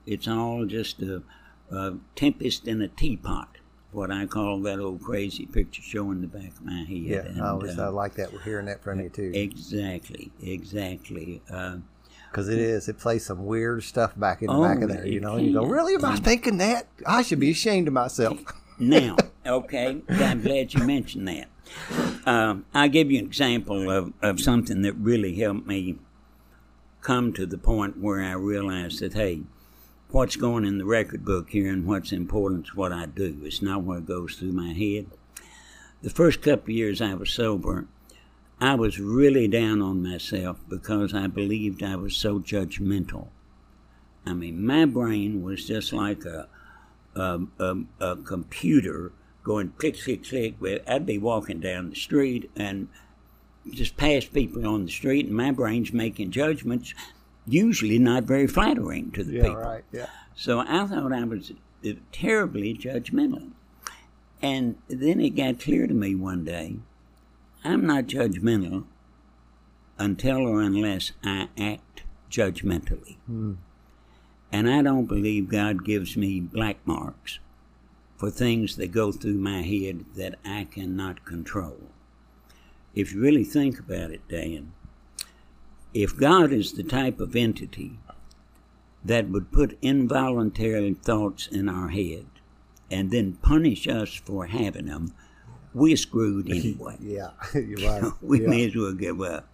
It's 0.06 0.28
all 0.28 0.66
just 0.66 1.02
a, 1.02 1.24
a 1.72 1.96
tempest 2.16 2.68
in 2.68 2.82
a 2.82 2.88
teapot, 2.88 3.58
what 3.92 4.12
I 4.12 4.26
call 4.26 4.62
that 4.62 4.80
old 4.80 5.02
crazy 5.02 5.46
picture 5.46 5.82
show 5.82 6.12
in 6.12 6.22
the 6.22 6.28
back 6.28 6.50
of 6.50 6.66
my 6.66 6.84
head. 6.84 6.90
Yeah. 6.90 7.20
And, 7.20 7.42
I 7.42 7.50
always 7.50 7.78
uh, 7.78 7.86
I 7.86 7.88
like 7.90 8.16
that. 8.16 8.34
We're 8.34 8.42
hearing 8.42 8.66
that 8.68 8.84
from 8.84 9.00
you 9.00 9.10
too, 9.10 9.32
Exactly, 9.34 10.32
exactly. 10.42 11.42
Uh, 11.52 11.78
because 12.30 12.48
it 12.48 12.60
is. 12.60 12.88
It 12.88 13.00
plays 13.00 13.26
some 13.26 13.48
weird 13.48 13.82
stuff 13.84 14.16
back 14.16 14.42
in 14.44 14.48
the 14.48 14.54
Oh, 14.54 14.62
back 14.62 14.82
of 14.82 14.90
there. 14.90 15.08
You 15.08 15.20
know, 15.20 15.38
you 15.38 15.52
go, 15.52 15.64
really? 15.66 15.96
Am 15.96 16.06
I 16.06 16.16
thinking 16.16 16.58
that? 16.60 16.86
I 17.06 17.24
should 17.24 17.40
be 17.40 17.50
ashamed 17.50 17.88
of 17.88 17.94
myself. 17.96 18.38
Now, 18.78 19.18
okay, 19.46 20.02
I'm 20.08 20.42
glad 20.42 20.74
you 20.74 20.84
mentioned 20.86 21.28
that. 21.28 21.48
Um, 22.26 22.66
I'll 22.74 22.90
give 22.90 23.12
you 23.12 23.20
an 23.20 23.26
example 23.26 23.90
of, 23.90 24.14
of 24.22 24.40
something 24.40 24.82
that 24.84 24.94
really 24.94 25.36
helped 25.36 25.68
me 25.68 25.98
come 27.02 27.34
to 27.34 27.46
the 27.46 27.58
point 27.58 28.00
where 28.00 28.22
I 28.22 28.34
realized 28.34 29.00
that, 29.00 29.14
hey, 29.14 29.42
what's 30.10 30.36
going 30.36 30.66
in 30.66 30.78
the 30.78 30.86
record 30.86 31.24
book 31.24 31.50
here 31.50 31.72
and 31.72 31.86
what's 31.86 32.12
important 32.12 32.68
is 32.68 32.76
what 32.76 32.92
I 32.92 33.06
do. 33.06 33.40
It's 33.44 33.62
not 33.62 33.84
what 33.84 34.06
goes 34.06 34.36
through 34.36 34.52
my 34.52 34.74
head. 34.74 35.08
The 36.02 36.10
first 36.10 36.42
couple 36.42 36.74
years 36.74 37.02
I 37.02 37.14
was 37.14 37.30
sober, 37.30 37.88
I 38.62 38.76
was 38.76 39.00
really 39.00 39.48
down 39.48 39.82
on 39.82 40.04
myself 40.04 40.60
because 40.68 41.14
I 41.14 41.28
believed 41.28 41.82
I 41.84 41.96
was 41.96 42.16
so 42.16 42.40
judgmental. 42.40 43.28
I 44.26 44.34
mean, 44.34 44.66
my 44.66 44.86
brain 44.86 45.44
was 45.44 45.66
just 45.66 45.94
like 45.94 46.26
a 46.26 46.48
a, 47.16 47.40
a, 47.60 47.76
a 48.00 48.16
computer 48.18 49.12
going 49.50 49.74
click, 49.80 50.00
click, 50.00 50.24
click. 50.24 50.56
Where 50.60 50.80
I'd 50.88 51.08
be 51.08 51.18
walking 51.18 51.60
down 51.60 51.90
the 51.90 51.96
street 51.96 52.52
and 52.56 52.88
just 53.72 53.98
pass 53.98 54.26
people 54.26 54.68
on 54.68 54.86
the 54.86 54.92
street, 54.92 55.26
and 55.26 55.36
my 55.36 55.52
brain's 55.52 55.92
making 55.92 56.30
judgments, 56.30 56.94
usually 57.48 57.98
not 57.98 58.24
very 58.26 58.46
flattering 58.46 59.10
to 59.12 59.24
the 59.24 59.34
yeah. 59.34 59.42
people. 59.42 59.58
Right. 59.58 59.84
Yeah. 59.92 60.06
So 60.36 60.60
I 60.60 60.86
thought 60.86 61.12
I 61.12 61.24
was 61.24 61.52
uh, 61.84 61.90
terribly 62.12 62.76
judgmental. 62.76 63.50
And 64.40 64.76
then 64.88 65.20
it 65.20 65.32
got 65.32 65.60
clear 65.60 65.88
to 65.88 65.94
me 65.94 66.14
one 66.14 66.46
day 66.46 66.78
I'm 67.64 67.86
not 67.86 68.06
judgmental 68.06 68.86
until 69.98 70.48
or 70.48 70.62
unless 70.62 71.12
I 71.24 71.50
act 71.58 72.04
judgmentally. 72.32 73.18
And 74.52 74.70
I 74.70 74.82
don't 74.82 75.08
believe 75.08 75.50
God 75.50 75.84
gives 75.84 76.16
me 76.16 76.40
black 76.40 76.78
marks 76.86 77.40
for 78.20 78.30
things 78.30 78.76
that 78.76 78.92
go 78.92 79.14
through 79.14 79.38
my 79.38 79.62
head 79.62 80.04
that 80.16 80.38
I 80.44 80.66
cannot 80.66 81.24
control. 81.24 81.78
If 82.94 83.14
you 83.14 83.22
really 83.22 83.46
think 83.46 83.80
about 83.80 84.12
it, 84.12 84.28
Dan, 84.28 84.74
if 85.94 86.18
God 86.18 86.52
is 86.52 86.74
the 86.74 86.84
type 86.84 87.22
of 87.22 87.34
entity 87.34 87.98
that 89.06 89.30
would 89.30 89.54
put 89.54 89.78
involuntary 89.82 90.94
thoughts 90.96 91.48
in 91.48 91.70
our 91.70 91.88
head 91.88 92.26
and 92.92 93.10
then 93.10 93.38
punish 93.42 93.88
us 93.88 94.14
for 94.14 94.48
having 94.48 94.88
them, 94.88 95.14
we're 95.74 95.96
screwed 95.96 96.50
anyway. 96.52 96.98
Yeah. 97.00 97.30
You're 97.54 97.80
right. 98.02 98.12
we 98.22 98.42
yeah. 98.42 98.48
may 98.50 98.66
as 98.68 98.76
well 98.76 98.92
give 98.94 99.22
up. 99.22 99.48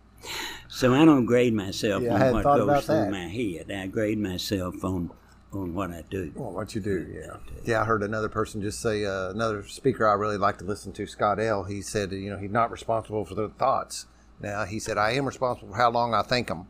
So 0.69 0.95
I 0.95 1.06
don't 1.06 1.28
grade 1.28 1.54
myself 1.54 2.01
Yeah, 2.01 2.30
on 2.30 2.34
what 2.34 2.43
goes 2.45 2.86
through 2.88 2.95
that. 2.95 3.12
my 3.12 3.28
head. 3.28 3.69
I 3.71 3.86
grade 3.86 4.17
myself 4.17 4.84
on 4.84 5.12
on 5.56 5.74
what 5.74 5.91
I 5.91 6.04
do. 6.10 6.32
Well, 6.36 6.52
what 6.52 6.76
you 6.76 6.82
do, 6.82 7.08
yeah, 7.13 7.38
yeah. 7.63 7.82
I 7.82 7.86
heard 7.86 8.04
another 8.04 8.30
person 8.30 8.62
just 8.62 8.82
say, 8.82 9.06
uh, 9.06 9.30
another 9.30 9.65
speaker 9.68 10.08
I 10.08 10.13
really 10.13 10.38
like 10.38 10.58
to 10.60 10.65
listen 10.65 10.91
to, 10.94 11.08
Scott 11.08 11.39
L. 11.39 11.63
He 11.63 11.82
said, 11.82 12.12
you 12.12 12.30
know, 12.30 12.38
he's 12.38 12.52
not 12.52 12.72
responsible 12.72 13.26
for 13.26 13.36
the 13.36 13.50
thoughts. 13.50 14.08
Now 14.39 14.65
he 14.65 14.80
said, 14.80 14.98
I 14.98 15.12
am 15.12 15.26
responsible 15.26 15.70
for 15.70 15.78
how 15.78 15.89
long 15.89 16.13
I 16.13 16.22
think 16.22 16.48
them. 16.48 16.68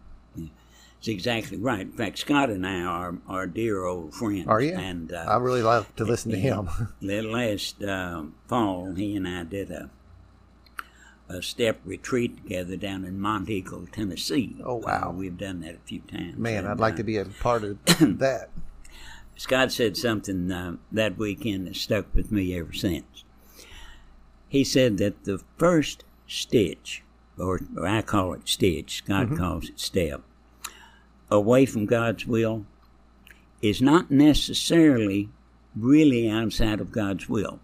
It's 1.00 1.08
exactly 1.10 1.58
right. 1.58 1.82
In 1.82 1.92
fact, 1.92 2.18
Scott 2.18 2.50
and 2.50 2.66
I 2.66 2.82
are 2.82 3.18
are 3.28 3.46
dear 3.46 3.84
old 3.84 4.16
friends. 4.16 4.48
Are 4.48 4.62
you? 4.62 4.74
And 4.74 5.12
uh, 5.12 5.26
I 5.28 5.38
really 5.38 5.62
love 5.62 5.94
to 5.98 6.06
listen 6.06 6.32
to 6.32 6.38
him. 6.38 6.70
last 7.02 7.84
um, 7.84 8.34
fall, 8.48 8.94
he 8.94 9.16
and 9.16 9.28
I 9.28 9.44
did 9.44 9.70
a 9.70 9.92
a 11.28 11.42
step 11.42 11.80
retreat 11.86 12.38
together 12.38 12.76
down 12.78 13.04
in 13.04 13.20
Monteagle, 13.20 13.92
Tennessee. 13.92 14.56
Oh, 14.64 14.76
wow. 14.76 15.10
Uh, 15.10 15.12
we've 15.12 15.38
done 15.38 15.62
that 15.62 15.76
a 15.76 15.80
few 15.80 16.02
times. 16.02 16.38
Man, 16.38 16.60
And, 16.60 16.68
I'd 16.68 16.80
like 16.80 16.96
uh, 16.96 16.98
to 16.98 17.04
be 17.04 17.18
a 17.18 17.26
part 17.26 17.64
of 17.64 17.78
that. 18.20 18.50
Scott 19.36 19.72
said 19.72 19.98
something 19.98 20.52
uh, 20.52 20.78
that 20.92 21.18
weekend 21.18 21.68
that 21.68 21.76
stuck 21.76 22.14
with 22.14 22.32
me 22.32 22.58
ever 22.58 22.74
since. 22.74 23.24
He 24.48 24.64
said 24.64 24.98
that 25.00 25.26
the 25.26 25.42
first 25.58 26.04
stitch, 26.28 27.04
or, 27.38 27.60
or 27.76 27.88
I 27.88 28.02
call 28.02 28.34
it 28.34 28.48
stitch, 28.48 28.98
Scott 28.98 29.28
Mm-hmm. 29.28 29.38
calls 29.38 29.70
it 29.70 29.80
step, 29.80 30.22
away 31.30 31.66
from 31.66 31.86
God's 31.86 32.26
will 32.26 32.66
is 33.62 33.82
not 33.82 34.12
necessarily 34.12 35.30
really 35.76 36.30
outside 36.30 36.80
of 36.80 36.92
God's 36.92 37.28
will. 37.28 37.60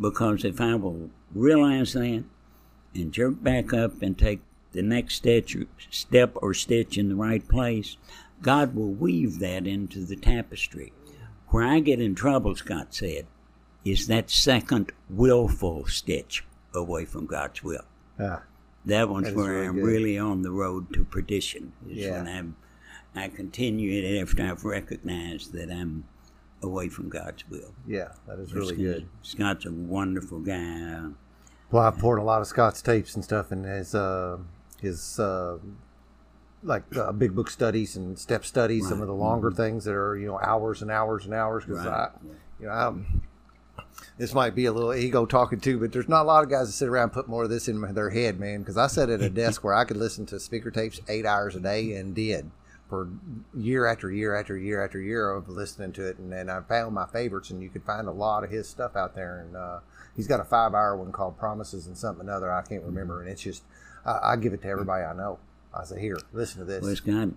Because 0.00 0.44
if 0.44 0.60
I 0.60 0.74
will 0.74 1.10
realize 1.34 1.92
that 1.94 2.24
and 2.94 3.12
jerk 3.12 3.42
back 3.42 3.72
up 3.72 4.02
and 4.02 4.16
take 4.16 4.40
the 4.72 4.82
next 4.82 5.16
stitch 5.16 5.56
or 5.56 5.66
step 5.90 6.32
or 6.36 6.52
stitch 6.54 6.98
in 6.98 7.08
the 7.08 7.14
right 7.16 7.46
place, 7.48 7.96
God 8.44 8.74
will 8.74 8.92
weave 8.92 9.38
that 9.40 9.66
into 9.66 10.04
the 10.04 10.16
tapestry. 10.16 10.92
Where 11.48 11.64
I 11.64 11.80
get 11.80 11.98
in 12.00 12.14
trouble, 12.14 12.54
Scott 12.54 12.94
said, 12.94 13.26
is 13.84 14.06
that 14.08 14.30
second 14.30 14.92
willful 15.08 15.86
stitch 15.86 16.44
away 16.74 17.04
from 17.06 17.24
God's 17.26 17.62
will. 17.64 17.84
Ah, 18.20 18.42
That 18.84 19.08
one's 19.08 19.28
That 19.28 19.36
where 19.36 19.50
really 19.54 19.66
I'm 19.66 19.74
good. 19.76 19.84
really 19.84 20.18
on 20.18 20.42
the 20.42 20.50
road 20.50 20.92
to 20.92 21.04
perdition. 21.04 21.72
Is 21.88 21.98
Yeah. 22.04 22.18
when 22.22 22.28
I'm, 22.28 22.56
I 23.14 23.28
continue 23.28 24.02
it 24.02 24.20
after 24.20 24.42
I've 24.42 24.64
recognized 24.64 25.52
that 25.54 25.70
I'm 25.70 26.04
away 26.62 26.88
from 26.90 27.08
God's 27.08 27.48
will. 27.48 27.72
yeah, 27.86 28.08
that 28.26 28.38
is 28.38 28.52
really 28.52 28.74
Scott- 28.74 28.78
good. 28.84 29.08
Scott's 29.22 29.64
a 29.66 29.72
wonderful 29.72 30.40
guy. 30.40 31.00
Well, 31.70 31.82
I've 31.82 31.98
poured 31.98 32.18
a 32.18 32.22
lot 32.22 32.42
of 32.42 32.46
Scott's 32.46 32.82
tapes 32.82 33.14
and 33.14 33.24
stuff 33.24 33.50
in 33.52 33.64
his 33.64 33.94
uh, 33.94 34.36
his 34.82 35.18
uh, 35.18 35.58
like 36.64 36.82
uh, 36.96 37.12
big 37.12 37.34
book 37.34 37.50
studies 37.50 37.96
and 37.96 38.18
step 38.18 38.44
studies. 38.44 38.88
Some 38.88 39.00
of 39.00 39.06
the 39.06 39.14
longer 39.14 39.50
things 39.50 39.84
that 39.84 39.94
are 39.94 40.16
you 40.16 40.26
know 40.26 40.40
hours 40.42 40.82
and 40.82 40.90
hours 40.90 41.24
and 41.24 41.34
hours. 41.34 41.64
Because 41.64 41.84
Right. 41.84 41.92
I, 41.94 42.08
you 42.60 42.66
know, 42.66 42.72
I'm, 42.72 43.22
this 44.18 44.32
might 44.34 44.54
be 44.54 44.66
a 44.66 44.72
little 44.72 44.94
ego 44.94 45.26
talking 45.26 45.60
too, 45.60 45.78
but 45.78 45.92
there's 45.92 46.08
not 46.08 46.22
a 46.22 46.28
lot 46.28 46.44
of 46.44 46.50
guys 46.50 46.66
that 46.68 46.72
sit 46.72 46.88
around 46.88 47.04
and 47.04 47.12
put 47.12 47.28
more 47.28 47.44
of 47.44 47.50
this 47.50 47.68
in 47.68 47.80
their 47.94 48.10
head, 48.10 48.40
man. 48.40 48.60
Because 48.60 48.76
I 48.76 48.86
sat 48.86 49.10
at 49.10 49.20
a 49.20 49.30
desk 49.30 49.62
where 49.64 49.74
I 49.74 49.84
could 49.84 49.96
listen 49.96 50.26
to 50.26 50.40
speaker 50.40 50.70
tapes 50.70 51.00
eight 51.08 51.26
hours 51.26 51.54
a 51.56 51.60
day 51.60 51.94
and 51.94 52.14
did 52.14 52.50
for 52.88 53.08
year 53.54 53.86
after 53.86 54.10
year 54.12 54.34
after 54.34 54.56
year 54.56 54.84
after 54.84 55.00
year 55.00 55.30
of 55.30 55.48
listening 55.48 55.92
to 55.92 56.06
it, 56.06 56.18
and 56.18 56.32
then 56.32 56.48
I 56.50 56.60
found 56.60 56.94
my 56.94 57.06
favorites, 57.06 57.50
and 57.50 57.62
you 57.62 57.70
could 57.70 57.82
find 57.82 58.06
a 58.06 58.12
lot 58.12 58.44
of 58.44 58.50
his 58.50 58.68
stuff 58.68 58.94
out 58.94 59.14
there. 59.14 59.40
And 59.40 59.56
uh, 59.56 59.80
he's 60.14 60.28
got 60.28 60.38
a 60.40 60.44
five-hour 60.44 60.96
one 60.96 61.10
called 61.12 61.38
"Promises" 61.38 61.86
and 61.86 61.96
something 61.96 62.26
another 62.28 62.52
I 62.52 62.62
can't 62.62 62.84
remember, 62.84 63.20
and 63.20 63.28
it's 63.30 63.42
just 63.42 63.64
I, 64.06 64.18
I 64.22 64.36
give 64.36 64.52
it 64.52 64.62
to 64.62 64.68
everybody 64.68 65.04
I 65.04 65.12
know. 65.14 65.38
I 65.76 65.84
say, 65.84 66.00
"Here, 66.00 66.16
listen 66.32 66.60
to 66.60 66.64
this." 66.64 66.82
well, 66.82 66.94
Scott, 66.96 67.28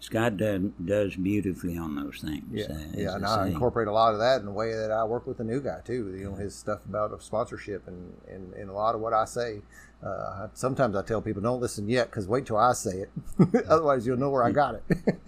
Scott 0.00 0.36
does, 0.36 0.62
does 0.84 1.16
beautifully 1.16 1.76
on 1.78 1.94
those 1.96 2.20
things. 2.20 2.44
Yeah, 2.52 2.66
uh, 2.70 2.78
yeah, 2.94 3.14
and 3.16 3.24
I 3.26 3.44
I 3.44 3.46
incorporate 3.48 3.88
a 3.88 3.92
lot 3.92 4.12
of 4.14 4.20
that 4.20 4.40
in 4.40 4.46
the 4.46 4.52
way 4.52 4.72
that 4.74 4.90
I 4.90 5.04
work 5.04 5.26
with 5.26 5.38
the 5.38 5.44
new 5.44 5.60
guy 5.60 5.80
too. 5.84 6.14
You 6.16 6.30
know, 6.30 6.34
his 6.34 6.54
stuff 6.54 6.80
about 6.88 7.20
sponsorship 7.22 7.86
and, 7.88 8.12
and, 8.28 8.52
and 8.54 8.70
a 8.70 8.72
lot 8.72 8.94
of 8.94 9.00
what 9.00 9.12
I 9.12 9.24
say. 9.24 9.62
Uh, 10.04 10.48
sometimes 10.54 10.96
I 10.96 11.02
tell 11.02 11.22
people 11.22 11.40
don't 11.42 11.60
listen 11.60 11.88
yet 11.88 12.10
because 12.10 12.26
wait 12.26 12.44
till 12.44 12.56
I 12.56 12.72
say 12.72 13.04
it, 13.04 13.10
otherwise 13.68 14.04
you'll 14.04 14.16
know 14.18 14.30
where 14.30 14.42
I 14.42 14.50
got 14.50 14.74
it. 14.74 14.82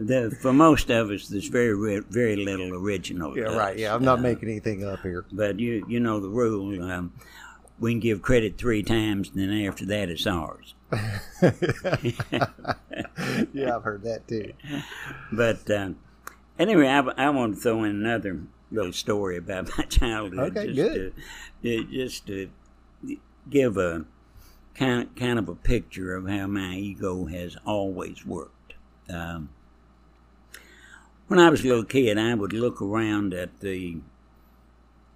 The, 0.00 0.36
for 0.42 0.52
most 0.52 0.90
of 0.90 1.10
us, 1.10 1.28
there's 1.28 1.46
very 1.48 2.00
very 2.10 2.34
little 2.36 2.74
original. 2.74 3.36
yeah, 3.36 3.44
to 3.50 3.56
right. 3.56 3.78
Yeah, 3.78 3.94
I'm 3.94 4.02
not 4.04 4.18
Uh, 4.18 4.22
making 4.22 4.48
anything 4.48 4.84
up 4.84 5.00
here. 5.02 5.24
But 5.30 5.60
you 5.60 5.84
you 5.88 6.00
know 6.00 6.18
the 6.18 6.28
rule. 6.28 6.82
Um, 6.90 7.12
we 7.78 7.92
can 7.92 8.00
give 8.00 8.20
credit 8.22 8.56
three 8.58 8.82
times, 8.82 9.30
and 9.30 9.38
then 9.40 9.66
after 9.66 9.84
that, 9.86 10.08
it's 10.08 10.26
ours. 10.26 10.74
yeah, 13.52 13.76
I've 13.76 13.82
heard 13.82 14.02
that 14.04 14.22
too. 14.28 14.52
But 15.32 15.68
um, 15.70 15.96
anyway, 16.58 16.88
I, 16.88 17.00
I 17.00 17.30
want 17.30 17.56
to 17.56 17.60
throw 17.60 17.84
in 17.84 17.90
another 17.90 18.40
little 18.70 18.92
story 18.92 19.36
about 19.36 19.68
my 19.78 19.84
childhood. 19.84 20.56
Okay, 20.56 20.72
just 20.72 20.76
good. 20.76 21.14
To, 21.62 21.84
to- 21.84 21.92
just 21.92 22.26
to 22.28 22.48
give 23.50 23.76
a 23.76 24.04
kind 24.74 25.14
kind 25.16 25.38
of 25.38 25.48
a 25.48 25.54
picture 25.54 26.14
of 26.14 26.28
how 26.28 26.46
my 26.46 26.74
ego 26.74 27.26
has 27.26 27.56
always 27.64 28.24
worked. 28.26 28.74
Um, 29.08 29.50
when 31.28 31.40
I 31.40 31.50
was 31.50 31.64
a 31.64 31.68
little 31.68 31.84
kid, 31.84 32.18
I 32.18 32.34
would 32.34 32.52
look 32.52 32.80
around 32.80 33.34
at 33.34 33.60
the 33.60 33.98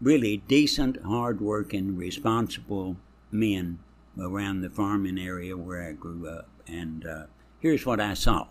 really 0.01 0.39
decent, 0.49 1.01
hard-working, 1.03 1.97
responsible 1.97 2.97
men 3.31 3.79
around 4.19 4.61
the 4.61 4.71
farming 4.71 5.19
area 5.19 5.57
where 5.57 5.83
I 5.83 5.93
grew 5.93 6.29
up, 6.29 6.49
and 6.67 7.07
uh, 7.07 7.25
here's 7.61 7.87
what 7.87 8.01
I 8.01 8.15
saw. 8.15 8.49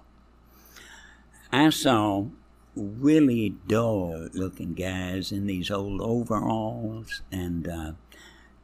I 1.51 1.69
saw 1.69 2.25
really 2.75 3.55
dull 3.67 4.29
looking 4.33 4.73
guys 4.73 5.31
in 5.31 5.47
these 5.47 5.71
old 5.71 6.01
overalls, 6.01 7.21
and 7.31 7.67
uh, 7.67 7.91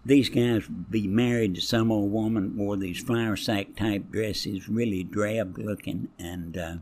these 0.05 0.29
guys 0.29 0.69
would 0.69 0.91
be 0.91 1.08
married 1.08 1.55
to 1.55 1.62
some 1.62 1.91
old 1.91 2.12
woman, 2.12 2.55
wore 2.55 2.77
these 2.77 3.01
flour 3.01 3.36
sack 3.36 3.75
type 3.75 4.12
dresses, 4.12 4.69
really 4.69 5.03
drab 5.03 5.58
looking, 5.58 6.10
and 6.19 6.58
uh, 6.58 6.75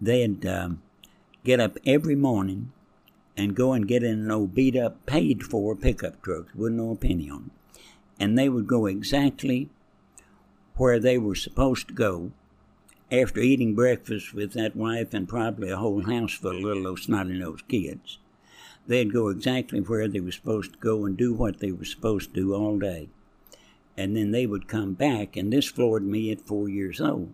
they'd 0.00 0.46
um, 0.46 0.80
get 1.44 1.60
up 1.60 1.76
every 1.84 2.14
morning 2.14 2.72
and 3.36 3.54
go 3.54 3.72
and 3.72 3.88
get 3.88 4.02
in 4.02 4.20
an 4.20 4.30
old 4.30 4.54
beat 4.54 4.76
up, 4.76 5.04
paid 5.06 5.42
for 5.42 5.74
pickup 5.74 6.22
truck, 6.22 6.46
wouldn't 6.54 6.80
know 6.80 6.92
a 6.92 6.96
penny 6.96 7.28
on 7.28 7.46
it. 7.46 7.57
And 8.20 8.36
they 8.36 8.48
would 8.48 8.66
go 8.66 8.86
exactly 8.86 9.68
where 10.76 10.98
they 10.98 11.18
were 11.18 11.34
supposed 11.34 11.88
to 11.88 11.94
go 11.94 12.32
after 13.10 13.40
eating 13.40 13.74
breakfast 13.74 14.34
with 14.34 14.52
that 14.52 14.76
wife 14.76 15.14
and 15.14 15.28
probably 15.28 15.70
a 15.70 15.76
whole 15.76 16.02
house 16.02 16.34
full 16.34 16.56
of 16.56 16.62
little 16.62 16.86
old 16.86 16.98
snotty 16.98 17.38
nosed 17.38 17.66
kids, 17.68 18.18
they'd 18.86 19.12
go 19.12 19.28
exactly 19.28 19.80
where 19.80 20.08
they 20.08 20.20
were 20.20 20.32
supposed 20.32 20.74
to 20.74 20.78
go 20.78 21.06
and 21.06 21.16
do 21.16 21.32
what 21.32 21.60
they 21.60 21.72
were 21.72 21.84
supposed 21.84 22.34
to 22.34 22.40
do 22.40 22.54
all 22.54 22.78
day. 22.78 23.08
And 23.96 24.16
then 24.16 24.30
they 24.30 24.46
would 24.46 24.68
come 24.68 24.92
back, 24.92 25.36
and 25.36 25.52
this 25.52 25.66
floored 25.66 26.04
me 26.04 26.30
at 26.30 26.46
four 26.46 26.68
years 26.68 27.00
old. 27.00 27.32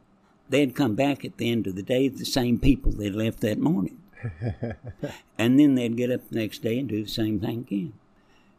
They'd 0.49 0.77
come 0.77 0.95
back 0.95 1.25
at 1.25 1.37
the 1.37 1.51
end 1.51 1.67
of 1.67 1.75
the 1.75 1.83
day, 1.83 2.09
the 2.09 2.25
same 2.25 2.59
people 2.59 2.93
they 2.93 3.11
left 3.11 3.41
that 3.41 3.59
morning. 3.59 4.01
and 5.39 5.59
then 5.59 5.75
they'd 5.75 5.97
get 5.97 6.11
up 6.11 6.29
the 6.29 6.37
next 6.37 6.63
day 6.63 6.79
and 6.79 6.89
do 6.89 7.03
the 7.03 7.11
same 7.11 7.41
thing 7.41 7.61
again. 7.61 7.93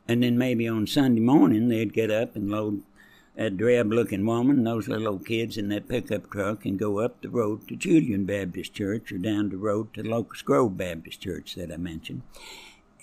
And 0.07 0.21
then 0.21 0.37
maybe 0.37 0.67
on 0.67 0.87
Sunday 0.87 1.21
morning, 1.21 1.67
they'd 1.67 1.93
get 1.93 2.11
up 2.11 2.35
and 2.35 2.49
load 2.49 2.83
that 3.35 3.57
drab 3.57 3.91
looking 3.91 4.25
woman 4.25 4.57
and 4.57 4.67
those 4.67 4.87
little 4.87 5.09
old 5.09 5.25
kids 5.25 5.57
in 5.57 5.67
that 5.69 5.89
pickup 5.89 6.29
truck 6.31 6.65
and 6.65 6.79
go 6.79 6.99
up 6.99 7.21
the 7.21 7.29
road 7.29 7.67
to 7.67 7.75
Julian 7.75 8.25
Baptist 8.25 8.73
Church 8.73 9.11
or 9.11 9.17
down 9.17 9.49
the 9.49 9.57
road 9.57 9.93
to 9.93 10.03
Locust 10.03 10.45
Grove 10.45 10.77
Baptist 10.77 11.21
Church 11.21 11.55
that 11.55 11.71
I 11.71 11.77
mentioned. 11.77 12.21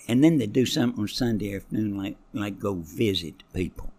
And 0.07 0.23
then 0.23 0.37
they'd 0.37 0.51
do 0.51 0.65
something 0.65 1.01
on 1.01 1.07
Sunday 1.07 1.55
afternoon 1.55 1.97
like, 1.97 2.17
like 2.33 2.59
go 2.59 2.75
visit 2.75 3.43
people. 3.53 3.91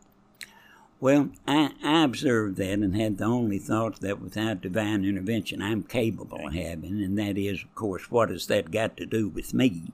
Well, 1.00 1.30
I, 1.46 1.72
I 1.84 2.02
observed 2.04 2.56
that 2.56 2.78
and 2.78 2.96
had 2.96 3.18
the 3.18 3.24
only 3.24 3.58
thought 3.58 4.00
that 4.00 4.20
without 4.20 4.62
divine 4.62 5.04
intervention 5.04 5.62
I'm 5.62 5.82
capable 5.82 6.46
of 6.46 6.54
having, 6.54 7.02
and 7.02 7.18
that 7.18 7.36
is, 7.36 7.62
of 7.62 7.74
course, 7.74 8.10
what 8.10 8.30
has 8.30 8.46
that 8.46 8.70
got 8.70 8.96
to 8.96 9.06
do 9.06 9.28
with 9.28 9.52
me? 9.54 9.92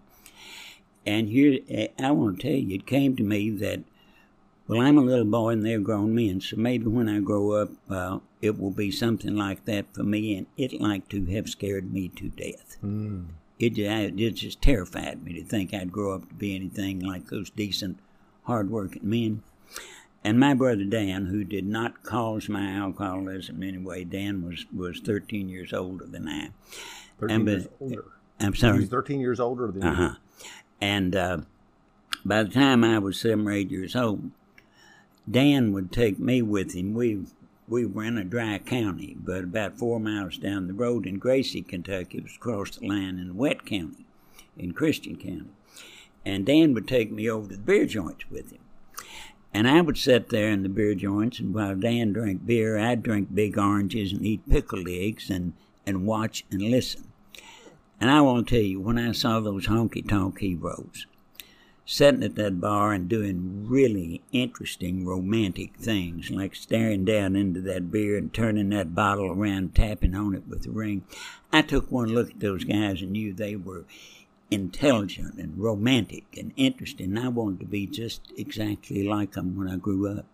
And 1.07 1.29
here, 1.29 1.59
I 1.99 2.11
want 2.11 2.41
to 2.41 2.43
tell 2.43 2.57
you, 2.57 2.75
it 2.77 2.87
came 2.87 3.17
to 3.17 3.23
me 3.23 3.51
that 3.51 3.81
well, 4.71 4.83
I'm 4.83 4.99
a 4.99 5.01
little 5.01 5.25
boy 5.25 5.49
and 5.49 5.67
they're 5.67 5.81
grown 5.81 6.15
men, 6.15 6.41
so 6.41 6.57
maybe 6.57 6.87
when 6.87 7.09
I 7.09 7.19
grow 7.19 7.51
up, 7.55 7.71
uh, 7.91 8.21
it 8.41 8.57
will 8.57 8.71
be 8.71 8.93
something 8.93 9.35
like 9.35 9.65
that 9.65 9.93
for 9.93 10.05
me, 10.05 10.37
and 10.37 10.47
it 10.57 10.81
like 10.81 11.09
to 11.09 11.27
have 11.27 11.49
scared 11.49 11.93
me 11.93 12.09
to 12.11 12.29
death. 12.29 12.77
Mm. 12.81 13.31
It, 13.59 13.77
it 13.77 14.31
just 14.37 14.63
terrified 14.63 15.25
me 15.25 15.33
to 15.33 15.43
think 15.43 15.75
I'd 15.75 15.91
grow 15.91 16.15
up 16.15 16.29
to 16.29 16.35
be 16.35 16.55
anything 16.55 17.01
like 17.01 17.31
those 17.31 17.51
decent, 17.51 17.99
hard-working 18.45 19.03
men. 19.03 19.43
And 20.23 20.39
my 20.39 20.55
brother 20.55 20.85
Dan, 20.85 21.27
who 21.27 21.43
did 21.43 21.67
not 21.67 22.05
cause 22.05 22.49
my 22.49 22.71
alcoholism 22.71 23.65
anyway, 23.65 24.05
Dan 24.05 24.47
was, 24.47 24.67
was 24.73 25.01
13 25.01 25.49
years 25.49 25.73
older 25.73 26.07
than 26.07 26.29
I. 26.29 26.51
13 27.19 27.35
And, 27.35 27.49
uh, 27.49 27.53
years 27.53 27.69
older. 27.81 28.05
I'm 28.39 28.55
sorry. 28.55 28.79
He's 28.79 28.89
13 28.89 29.19
years 29.19 29.41
older 29.41 29.67
than 29.73 29.83
Uh 29.83 29.95
huh. 29.95 30.15
And 30.81 31.14
uh, 31.14 31.38
by 32.25 32.43
the 32.43 32.51
time 32.51 32.85
I 32.85 32.99
was 32.99 33.21
seven 33.21 33.47
or 33.47 33.53
eight 33.53 33.71
years 33.71 33.95
old, 33.95 34.31
Dan 35.31 35.73
would 35.73 35.93
take 35.93 36.19
me 36.19 36.43
with 36.43 36.75
him. 36.75 36.95
We 36.95 37.25
we 37.69 37.87
were 37.87 38.05
in 38.05 38.19
a 38.19 38.25
dry 38.25 38.59
county, 38.59 39.16
but 39.19 39.45
about 39.45 39.79
four 39.79 40.01
miles 40.01 40.37
down 40.38 40.66
the 40.66 40.75
road 40.75 41.07
in 41.07 41.21
Gracey, 41.21 41.62
Kentucky, 41.66 42.19
it 42.19 42.25
was 42.25 42.35
across 42.35 42.77
the 42.77 42.88
line 42.88 43.16
in 43.19 43.37
Wet 43.37 43.64
County, 43.64 44.07
in 44.59 44.73
Christian 44.73 45.14
County. 45.14 45.51
And 46.27 46.45
Dan 46.45 46.75
would 46.75 46.88
take 46.88 47.12
me 47.12 47.31
over 47.31 47.49
to 47.49 47.57
the 47.57 47.62
beer 47.62 47.87
joints 47.87 48.29
with 48.29 48.51
him. 48.51 48.59
And 49.55 49.69
I 49.69 49.81
would 49.83 49.99
sit 49.99 50.31
there 50.31 50.49
in 50.49 50.64
the 50.64 50.69
beer 50.69 50.97
joints, 50.97 51.38
and 51.38 51.55
while 51.55 51.77
Dan 51.77 52.12
drank 52.12 52.45
beer, 52.45 52.77
I'd 52.77 53.05
drink 53.05 53.33
big 53.33 53.57
oranges 53.57 54.12
and 54.12 54.27
eat 54.27 54.49
pickled 54.51 54.88
eggs 54.88 55.31
and, 55.31 55.53
and 55.87 56.07
watch 56.07 56.45
and 56.51 56.62
listen. 56.62 57.10
And 58.01 58.11
I 58.11 58.23
want 58.23 58.49
to 58.49 58.55
tell 58.55 58.65
you, 58.65 58.81
when 58.81 58.99
I 58.99 59.13
saw 59.13 59.41
those 59.41 59.67
honky 59.67 60.09
tonk 60.09 60.39
heroes 60.39 61.07
sitting 61.85 62.23
at 62.23 62.37
that 62.37 62.61
bar 62.61 62.93
and 62.93 63.09
doing 63.09 63.67
really 63.69 64.23
interesting 64.33 65.05
romantic 65.05 65.75
things, 65.77 66.31
like 66.31 66.55
staring 66.55 67.05
down 67.05 67.37
into 67.37 67.61
that 67.61 67.91
beer 67.91 68.17
and 68.17 68.33
turning 68.33 68.71
that 68.71 68.95
bottle 68.95 69.31
around, 69.31 69.75
tapping 69.75 70.15
on 70.15 70.35
it 70.35 70.45
with 70.49 70.65
a 70.67 70.71
ring. 70.71 71.05
I 71.53 71.61
took 71.61 71.91
one 71.91 72.09
look 72.09 72.31
at 72.31 72.41
those 72.41 72.65
guys 72.65 73.03
and 73.03 73.11
knew 73.11 73.35
they 73.35 73.55
were 73.55 73.85
intelligent 74.51 75.35
and 75.35 75.59
romantic 75.59 76.25
and 76.39 76.53
interesting. 76.57 77.19
I 77.19 77.29
wanted 77.29 77.61
to 77.61 77.67
be 77.67 77.87
just 77.87 78.33
exactly 78.35 79.07
like 79.07 79.33
them 79.33 79.59
when 79.59 79.69
I 79.69 79.77
grew 79.77 80.09
up. 80.09 80.25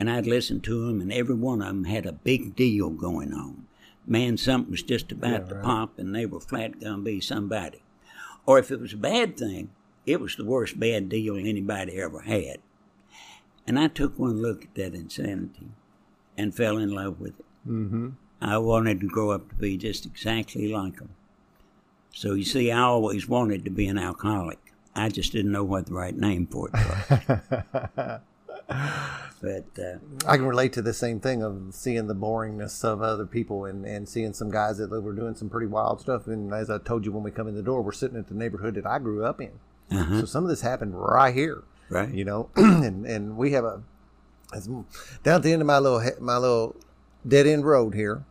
And 0.00 0.10
I'd 0.10 0.26
listen 0.26 0.60
to 0.62 0.86
them, 0.86 1.00
and 1.00 1.12
every 1.12 1.34
one 1.36 1.60
of 1.60 1.68
them 1.68 1.84
had 1.84 2.06
a 2.06 2.12
big 2.12 2.56
deal 2.56 2.90
going 2.90 3.32
on. 3.32 3.67
Man, 4.08 4.36
something 4.38 4.70
was 4.70 4.82
just 4.82 5.12
about 5.12 5.30
Yeah, 5.30 5.38
to 5.48 5.54
right. 5.56 5.64
pop, 5.64 5.98
and 5.98 6.14
they 6.14 6.24
were 6.26 6.40
flat 6.40 6.80
going 6.80 6.96
to 6.96 7.02
be 7.02 7.20
somebody. 7.20 7.82
Or 8.46 8.58
if 8.58 8.70
it 8.70 8.80
was 8.80 8.94
a 8.94 8.96
bad 8.96 9.36
thing, 9.36 9.70
it 10.06 10.20
was 10.20 10.36
the 10.36 10.44
worst 10.44 10.80
bad 10.80 11.08
deal 11.10 11.36
anybody 11.36 12.00
ever 12.00 12.20
had. 12.20 12.58
And 13.66 13.78
I 13.78 13.88
took 13.88 14.18
one 14.18 14.40
look 14.40 14.64
at 14.64 14.74
that 14.76 14.94
insanity 14.94 15.68
and 16.38 16.54
fell 16.54 16.78
in 16.78 16.90
love 16.90 17.20
with 17.20 17.38
it. 17.38 17.44
Mm-hmm. 17.68 18.08
I 18.40 18.56
wanted 18.56 19.00
to 19.00 19.06
grow 19.08 19.30
up 19.32 19.50
to 19.50 19.54
be 19.56 19.76
just 19.76 20.06
exactly 20.06 20.68
like 20.72 20.96
them. 20.96 21.10
So 22.14 22.32
you 22.32 22.44
see, 22.44 22.70
I 22.72 22.80
always 22.80 23.28
wanted 23.28 23.64
to 23.66 23.70
be 23.70 23.86
an 23.88 23.98
alcoholic. 23.98 24.58
I 24.94 25.10
just 25.10 25.32
didn't 25.32 25.52
know 25.52 25.64
what 25.64 25.86
the 25.86 25.92
right 25.94 26.16
name 26.16 26.46
for 26.46 26.68
it 26.68 26.74
was. 26.74 28.20
but 28.68 29.66
uh, 29.78 29.98
I 30.26 30.36
can 30.36 30.46
relate 30.46 30.72
to 30.74 30.82
the 30.82 30.92
same 30.92 31.20
thing 31.20 31.42
of 31.42 31.68
seeing 31.74 32.06
the 32.06 32.14
boringness 32.14 32.84
of 32.84 33.02
other 33.02 33.26
people 33.26 33.64
and, 33.64 33.84
and 33.84 34.08
seeing 34.08 34.32
some 34.32 34.50
guys 34.50 34.78
that 34.78 34.90
were 34.90 35.12
doing 35.14 35.34
some 35.34 35.48
pretty 35.48 35.66
wild 35.66 36.00
stuff. 36.00 36.26
And 36.26 36.52
as 36.52 36.70
I 36.70 36.78
told 36.78 37.04
you 37.04 37.12
when 37.12 37.22
we 37.22 37.30
come 37.30 37.48
in 37.48 37.54
the 37.54 37.62
door, 37.62 37.82
we're 37.82 37.92
sitting 37.92 38.18
at 38.18 38.28
the 38.28 38.34
neighborhood 38.34 38.74
that 38.74 38.86
I 38.86 38.98
grew 38.98 39.24
up 39.24 39.40
in. 39.40 39.52
uh-huh, 39.90 40.20
So 40.20 40.26
some 40.26 40.44
of 40.44 40.50
this 40.50 40.60
happened 40.62 40.94
right 40.94 41.34
here, 41.34 41.62
right, 41.88 42.12
you 42.12 42.24
know. 42.24 42.50
and 42.56 43.06
and 43.06 43.36
we 43.36 43.52
have 43.52 43.64
a 43.64 43.82
down 45.22 45.36
at 45.36 45.42
the 45.42 45.52
end 45.52 45.62
of 45.62 45.66
my 45.66 45.78
little 45.78 46.02
my 46.20 46.36
little 46.36 46.76
dead 47.26 47.46
end 47.46 47.64
road 47.66 47.94
here. 47.94 48.24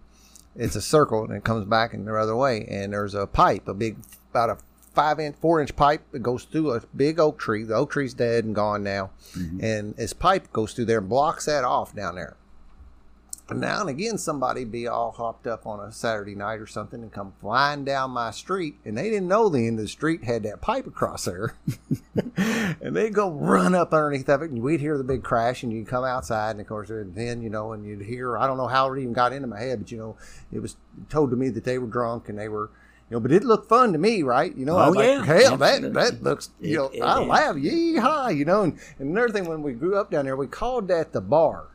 It's 0.56 0.76
a 0.76 0.82
circle 0.82 1.24
and 1.24 1.34
it 1.34 1.44
comes 1.44 1.66
back 1.66 1.94
in 1.94 2.06
the 2.06 2.16
other 2.16 2.36
way. 2.36 2.66
And 2.70 2.94
there's 2.94 3.14
a 3.14 3.28
pipe, 3.28 3.68
a 3.68 3.74
big 3.74 3.98
about 4.32 4.50
a 4.50 4.58
five 4.98 5.20
inch, 5.20 5.36
four 5.40 5.62
inch 5.62 5.76
pipe 5.76 6.02
that 6.12 6.20
goes 6.20 6.46
through 6.46 6.74
a 6.74 6.82
big 6.96 7.20
oak 7.20 7.38
tree. 7.38 7.64
The 7.64 7.76
oak 7.76 7.92
tree's 7.92 8.16
dead 8.16 8.46
and 8.46 8.56
gone 8.56 8.84
now, 8.84 9.12
mm-hmm. 9.34 9.64
and 9.64 9.96
this 9.96 10.14
pipe 10.14 10.52
goes 10.52 10.74
through 10.74 10.86
there 10.86 10.98
and 10.98 11.08
blocks 11.08 11.46
that 11.46 11.64
off 11.64 11.94
down 11.94 12.16
there. 12.16 12.36
And 13.50 13.62
now 13.62 13.80
and 13.80 13.90
again, 13.90 14.18
somebody 14.18 14.66
be 14.66 14.88
all 14.88 15.12
hopped 15.12 15.48
up 15.48 15.66
on 15.66 15.80
a 15.80 15.92
Saturday 15.92 16.36
night 16.36 16.60
or 16.60 16.68
something 16.68 17.02
and 17.02 17.12
come 17.12 17.34
flying 17.40 17.86
down 17.86 18.12
my 18.12 18.32
street, 18.32 18.76
and 18.84 18.98
they 18.98 19.10
didn't 19.10 19.30
know 19.30 19.48
the 19.48 19.68
end 19.68 19.80
of 19.80 19.86
the 19.86 19.90
street 19.90 20.24
had 20.24 20.44
that 20.44 20.62
pipe 20.62 20.86
across 20.86 21.26
there. 21.26 21.56
and 22.36 22.96
they 22.96 23.10
go 23.10 23.30
run 23.30 23.74
up 23.74 23.94
underneath 23.94 24.28
of 24.28 24.42
it, 24.42 24.50
and 24.50 24.62
we'd 24.62 24.82
hear 24.82 24.98
the 24.98 25.04
big 25.04 25.24
crash, 25.24 25.64
and 25.64 25.72
you'd 25.72 25.88
come 25.88 26.04
outside, 26.04 26.52
and 26.52 26.62
of 26.62 26.68
course, 26.68 26.90
then 26.92 27.42
you 27.42 27.50
know, 27.50 27.72
and 27.72 27.86
you'd 27.86 28.02
hear 28.02 28.38
I 28.38 28.48
don't 28.48 28.58
know 28.58 28.68
how 28.68 28.92
it 28.92 29.00
even 29.00 29.14
got 29.14 29.32
into 29.32 29.48
my 29.48 29.60
head, 29.60 29.80
but 29.80 29.92
you 29.92 29.98
know, 29.98 30.18
it 30.52 30.60
was 30.60 30.76
told 31.08 31.30
to 31.30 31.38
me 31.38 31.50
that 31.50 31.64
they 31.64 31.78
were 31.78 31.88
drunk 31.88 32.30
and 32.30 32.38
they 32.38 32.50
were. 32.50 32.72
You 33.10 33.16
know, 33.16 33.20
but 33.22 33.32
it 33.32 33.44
looked 33.46 33.70
fun 33.70 33.94
to 33.94 34.00
me, 34.00 34.22
right? 34.22 34.54
You 34.56 34.66
know, 34.66 34.78
I 34.78 34.88
Oh, 34.88 34.90
was 34.92 34.98
yeah, 35.06 35.18
like, 35.20 35.26
hell, 35.26 35.58
that 35.58 35.76
absolutely. 35.76 36.02
that 36.04 36.24
looks, 36.24 36.50
you 36.60 36.74
It- 36.74 36.76
know, 36.78 36.90
it 36.94 37.02
I 37.10 37.22
is. 37.22 37.28
laugh, 37.28 37.58
yee-haw, 37.58 38.28
you 38.30 38.44
know. 38.44 38.64
And, 38.64 38.78
and 39.00 39.12
another 39.12 39.30
thing, 39.30 39.46
when 39.46 39.64
we 39.64 39.74
grew 39.74 39.96
up 39.98 40.12
down 40.12 40.26
there, 40.26 40.36
we 40.36 40.48
called 40.48 40.90
that 40.90 41.14
the 41.14 41.22
bar 41.22 41.68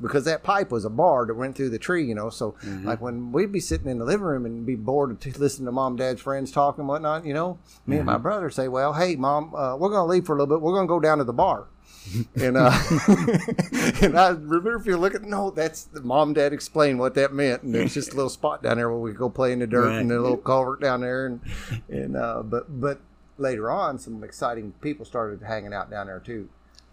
because 0.00 0.24
that 0.24 0.42
pipe 0.42 0.70
was 0.70 0.84
a 0.84 0.90
bar 0.90 1.26
that 1.26 1.34
went 1.34 1.56
through 1.56 1.70
the 1.70 1.78
tree, 1.78 2.04
you 2.06 2.14
know. 2.14 2.30
So, 2.30 2.52
Mm-hmm. 2.62 2.86
like 2.88 3.00
when 3.00 3.32
we'd 3.32 3.52
be 3.52 3.60
sitting 3.60 3.88
in 3.88 3.98
the 3.98 4.04
living 4.04 4.26
room 4.26 4.46
and 4.46 4.64
be 4.66 4.74
bored 4.74 5.20
to 5.20 5.38
listen 5.38 5.64
to 5.66 5.72
mom, 5.72 5.92
and 5.92 5.98
dad's 5.98 6.20
friends 6.20 6.50
talk 6.50 6.78
and 6.78 6.88
whatnot, 6.88 7.24
you 7.26 7.34
know, 7.34 7.58
me 7.86 7.96
and 7.98 8.06
my 8.06 8.14
Mm-hmm. 8.14 8.22
brother 8.22 8.50
say, 8.50 8.68
"Well, 8.68 8.94
hey, 8.94 9.16
mom, 9.16 9.54
uh, 9.54 9.76
we're 9.76 9.90
going 9.90 10.00
to 10.06 10.10
leave 10.10 10.26
for 10.26 10.34
a 10.36 10.38
little 10.40 10.56
bit. 10.56 10.62
We're 10.62 10.72
going 10.74 10.86
to 10.86 10.88
go 10.88 11.00
down 11.00 11.18
to 11.18 11.24
the 11.24 11.32
bar." 11.32 11.66
and 12.34 12.56
uh, 12.56 12.70
and 14.02 14.18
I 14.18 14.30
remember 14.30 14.76
if 14.76 14.86
you 14.86 14.96
look 14.96 15.14
at 15.14 15.22
no, 15.22 15.50
that's 15.50 15.84
the 15.84 16.00
mom 16.02 16.30
and 16.30 16.34
dad 16.34 16.52
explained 16.52 16.98
what 16.98 17.14
that 17.14 17.32
meant, 17.32 17.62
and 17.62 17.74
there's 17.74 17.94
just 17.94 18.12
a 18.12 18.16
little 18.16 18.28
spot 18.30 18.62
down 18.62 18.76
there 18.78 18.90
where 18.90 18.98
we 18.98 19.10
could 19.12 19.18
go 19.18 19.30
play 19.30 19.52
in 19.52 19.60
the 19.60 19.66
dirt 19.66 19.90
Right. 19.90 20.00
and 20.00 20.10
a 20.10 20.20
little 20.20 20.36
culvert 20.36 20.80
down 20.80 21.00
there, 21.02 21.26
and 21.26 21.40
and 21.88 22.16
uh, 22.16 22.42
but 22.42 22.80
but 22.80 23.00
later 23.38 23.70
on, 23.70 23.98
some 23.98 24.22
exciting 24.24 24.72
people 24.80 25.04
started 25.04 25.42
hanging 25.42 25.72
out 25.72 25.90
down 25.90 26.06
there 26.06 26.20
too, 26.20 26.48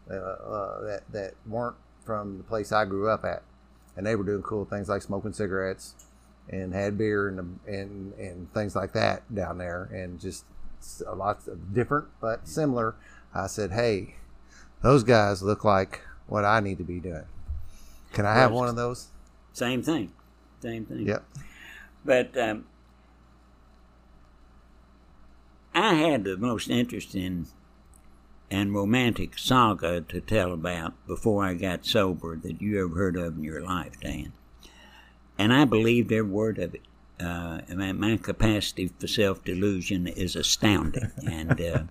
uh, 0.10 0.14
uh, 0.14 0.82
that 0.84 1.04
that 1.12 1.34
weren't 1.48 1.76
from 2.10 2.40
the 2.40 2.44
place 2.44 2.72
I 2.72 2.86
grew 2.86 3.08
up 3.08 3.24
at, 3.24 3.44
and 3.96 4.04
they 4.04 4.16
were 4.16 4.24
doing 4.24 4.42
cool 4.42 4.66
things 4.66 4.90
like 4.90 5.04
smoking 5.04 5.32
cigarettes, 5.32 5.94
and 6.50 6.74
had 6.74 6.98
beer 6.98 7.28
and 7.28 7.60
and 7.68 8.14
and 8.14 8.52
things 8.52 8.76
like 8.76 8.94
that 8.94 9.22
down 9.34 9.60
there, 9.60 9.84
and 9.94 10.20
just 10.20 10.44
s- 10.80 11.04
lots 11.16 11.48
of 11.48 11.72
different 11.72 12.08
but 12.20 12.48
similar. 12.48 12.96
I 13.32 13.46
said, 13.46 13.74
hey, 13.74 14.16
those 14.82 15.04
guys 15.04 15.44
look 15.44 15.64
like 15.64 16.02
what 16.26 16.46
I 16.46 16.62
need 16.62 16.80
to 16.80 16.84
be 16.84 17.00
doing. 17.00 17.26
Can 18.14 18.26
I 18.26 18.34
have 18.34 18.52
one 18.52 18.68
of 18.70 18.76
those? 18.76 19.10
same 19.54 19.84
thing, 19.84 20.12
same 20.64 20.86
thing. 20.86 21.06
Yep. 21.06 21.24
But 22.04 22.36
um, 22.36 22.66
I 25.76 25.94
had 25.94 26.24
the 26.24 26.38
most 26.38 26.72
interesting 26.72 27.46
and 28.52 28.74
romantic 28.74 29.38
saga 29.38 30.02
to 30.02 30.22
tell 30.22 30.54
about 30.54 30.94
before 31.08 31.46
I 31.46 31.54
got 31.54 31.86
sober 31.86 32.36
that 32.38 32.62
you 32.62 32.84
ever 32.84 32.96
heard 32.96 33.16
of 33.16 33.38
in 33.38 33.44
your 33.44 33.62
life, 33.62 34.00
Dan. 34.00 34.34
And 35.38 35.54
I 35.54 35.66
believed 35.66 36.12
every 36.12 36.30
word 36.30 36.60
of 36.60 36.76
it. 36.76 36.82
Uh, 37.22 37.60
my, 37.76 38.16
capacity 38.16 38.90
for 38.98 39.08
self 39.08 39.44
delusion 39.44 40.08
is 40.08 40.38
astounding. 40.38 41.12
and 41.30 41.60
uh, 41.60 41.84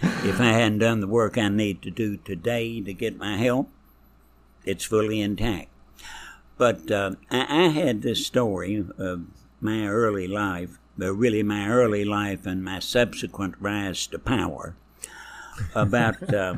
if 0.00 0.40
I 0.40 0.52
hadn't 0.52 0.78
done 0.78 1.00
the 1.00 1.06
work 1.06 1.36
I 1.36 1.50
need 1.50 1.82
to 1.82 1.90
do 1.90 2.16
today 2.16 2.80
to 2.80 2.94
get 2.94 3.18
my 3.18 3.36
help, 3.36 3.68
it's 4.64 4.86
fully 4.86 5.20
intact. 5.20 5.68
But 6.56 6.90
uh, 6.90 7.12
I, 7.30 7.64
I 7.64 7.68
had 7.68 8.00
this 8.00 8.26
story 8.26 8.84
of 8.98 9.26
my 9.60 9.86
early 9.86 10.26
life, 10.26 10.78
but 10.96 11.12
really 11.12 11.42
my 11.42 11.68
early 11.68 12.04
life 12.04 12.46
and 12.46 12.64
my 12.64 12.78
subsequent 12.78 13.56
rise 13.60 14.06
to 14.08 14.18
power, 14.18 14.76
about 15.74 16.34
uh, 16.34 16.54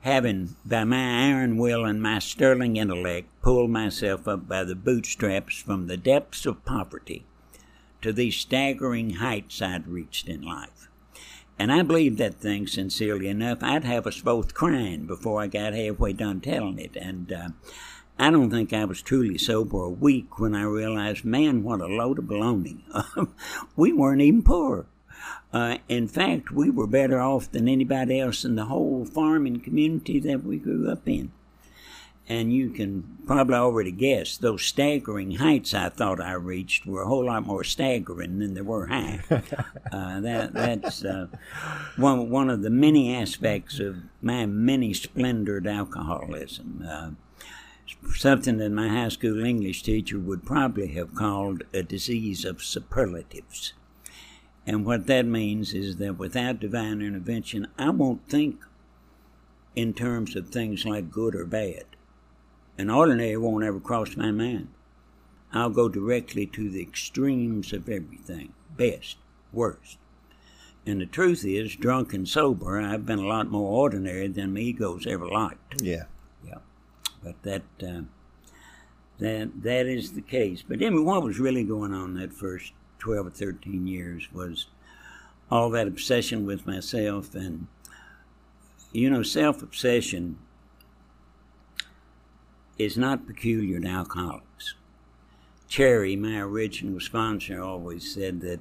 having, 0.00 0.56
by 0.64 0.84
my 0.84 1.28
iron 1.28 1.56
will 1.56 1.84
and 1.84 2.02
my 2.02 2.18
sterling 2.18 2.76
intellect, 2.76 3.28
pulled 3.42 3.70
myself 3.70 4.26
up 4.26 4.48
by 4.48 4.64
the 4.64 4.74
bootstraps 4.74 5.56
from 5.56 5.86
the 5.86 5.96
depths 5.96 6.46
of 6.46 6.64
poverty 6.64 7.24
to 8.02 8.12
these 8.12 8.36
staggering 8.36 9.10
heights 9.14 9.60
I'd 9.60 9.86
reached 9.86 10.28
in 10.28 10.42
life. 10.42 10.88
And 11.58 11.70
I 11.70 11.82
believed 11.82 12.16
that 12.18 12.36
thing 12.36 12.66
sincerely 12.66 13.28
enough. 13.28 13.58
I'd 13.62 13.84
have 13.84 14.06
us 14.06 14.22
both 14.22 14.54
crying 14.54 15.06
before 15.06 15.42
I 15.42 15.46
got 15.46 15.74
halfway 15.74 16.14
done 16.14 16.40
telling 16.40 16.78
it. 16.78 16.96
And 16.96 17.30
uh, 17.30 17.48
I 18.18 18.30
don't 18.30 18.50
think 18.50 18.72
I 18.72 18.86
was 18.86 19.02
truly 19.02 19.36
sober 19.36 19.84
a 19.84 19.90
week 19.90 20.38
when 20.38 20.54
I 20.54 20.62
realized, 20.62 21.24
man, 21.24 21.62
what 21.62 21.82
a 21.82 21.86
load 21.86 22.18
of 22.18 22.24
baloney. 22.24 22.80
we 23.76 23.92
weren't 23.92 24.22
even 24.22 24.42
poor. 24.42 24.86
Uh, 25.52 25.78
in 25.88 26.06
fact, 26.06 26.50
we 26.52 26.70
were 26.70 26.86
better 26.86 27.20
off 27.20 27.50
than 27.50 27.68
anybody 27.68 28.20
else 28.20 28.44
in 28.44 28.54
the 28.54 28.66
whole 28.66 29.04
farming 29.04 29.60
community 29.60 30.20
that 30.20 30.44
we 30.44 30.58
grew 30.58 30.90
up 30.90 31.08
in. 31.08 31.32
And 32.28 32.52
you 32.52 32.70
can 32.70 33.18
probably 33.26 33.56
already 33.56 33.90
guess 33.90 34.36
those 34.36 34.62
staggering 34.62 35.32
heights 35.32 35.74
I 35.74 35.88
thought 35.88 36.20
I 36.20 36.34
reached 36.34 36.86
were 36.86 37.02
a 37.02 37.08
whole 37.08 37.26
lot 37.26 37.44
more 37.44 37.64
staggering 37.64 38.38
than 38.38 38.54
they 38.54 38.60
were 38.60 38.86
high. 38.86 39.20
uh, 39.30 40.20
that 40.20 40.52
that's 40.52 41.04
uh, 41.04 41.26
one 41.96 42.30
one 42.30 42.48
of 42.48 42.62
the 42.62 42.70
many 42.70 43.12
aspects 43.12 43.80
of 43.80 43.96
my 44.22 44.46
many 44.46 44.94
splendored 44.94 45.66
alcoholism. 45.66 46.84
Uh, 46.88 47.10
something 48.14 48.58
that 48.58 48.70
my 48.70 48.86
high 48.86 49.08
school 49.08 49.44
English 49.44 49.82
teacher 49.82 50.18
would 50.20 50.44
probably 50.44 50.88
have 50.88 51.16
called 51.16 51.64
a 51.74 51.82
disease 51.82 52.44
of 52.44 52.62
superlatives. 52.62 53.72
And 54.70 54.86
what 54.86 55.08
that 55.08 55.26
means 55.26 55.74
is 55.74 55.96
that 55.96 56.16
without 56.16 56.60
divine 56.60 57.02
intervention, 57.02 57.66
I 57.76 57.90
won't 57.90 58.28
think 58.28 58.60
in 59.74 59.92
terms 59.92 60.36
of 60.36 60.50
things 60.50 60.86
like 60.86 61.10
good 61.10 61.34
or 61.34 61.44
bad. 61.44 61.86
An 62.78 62.88
ordinary 62.88 63.36
won't 63.36 63.64
ever 63.64 63.80
cross 63.80 64.16
my 64.16 64.30
mind. 64.30 64.68
I'll 65.52 65.70
go 65.70 65.88
directly 65.88 66.46
to 66.46 66.70
the 66.70 66.82
extremes 66.82 67.72
of 67.72 67.88
everything 67.88 68.52
best, 68.76 69.16
worst. 69.52 69.98
And 70.86 71.00
the 71.00 71.06
truth 71.06 71.44
is, 71.44 71.74
drunk 71.74 72.14
and 72.14 72.28
sober, 72.28 72.80
I've 72.80 73.04
been 73.04 73.18
a 73.18 73.26
lot 73.26 73.50
more 73.50 73.72
ordinary 73.72 74.28
than 74.28 74.54
my 74.54 74.60
ego's 74.60 75.04
ever 75.04 75.26
liked. 75.26 75.82
Yeah. 75.82 76.04
Yeah. 76.46 76.58
But 77.24 77.42
that 77.42 77.62
uh, 77.82 78.02
that 79.18 79.64
that 79.64 79.86
is 79.86 80.12
the 80.12 80.22
case. 80.22 80.62
But 80.62 80.80
anyway, 80.80 81.02
what 81.02 81.24
was 81.24 81.40
really 81.40 81.64
going 81.64 81.92
on 81.92 82.14
that 82.14 82.32
first 82.32 82.72
twelve 83.00 83.26
or 83.26 83.30
thirteen 83.30 83.86
years 83.86 84.28
was 84.32 84.66
all 85.50 85.70
that 85.70 85.88
obsession 85.88 86.46
with 86.46 86.66
myself, 86.66 87.34
and 87.34 87.66
you 88.92 89.10
know, 89.10 89.22
self 89.22 89.62
obsession 89.62 90.38
is 92.78 92.96
not 92.96 93.26
peculiar 93.26 93.80
to 93.80 93.88
alcoholics. 93.88 94.74
Cherry, 95.68 96.16
my 96.16 96.40
original 96.40 96.98
sponsor, 96.98 97.62
always 97.62 98.12
said 98.12 98.40
that 98.40 98.60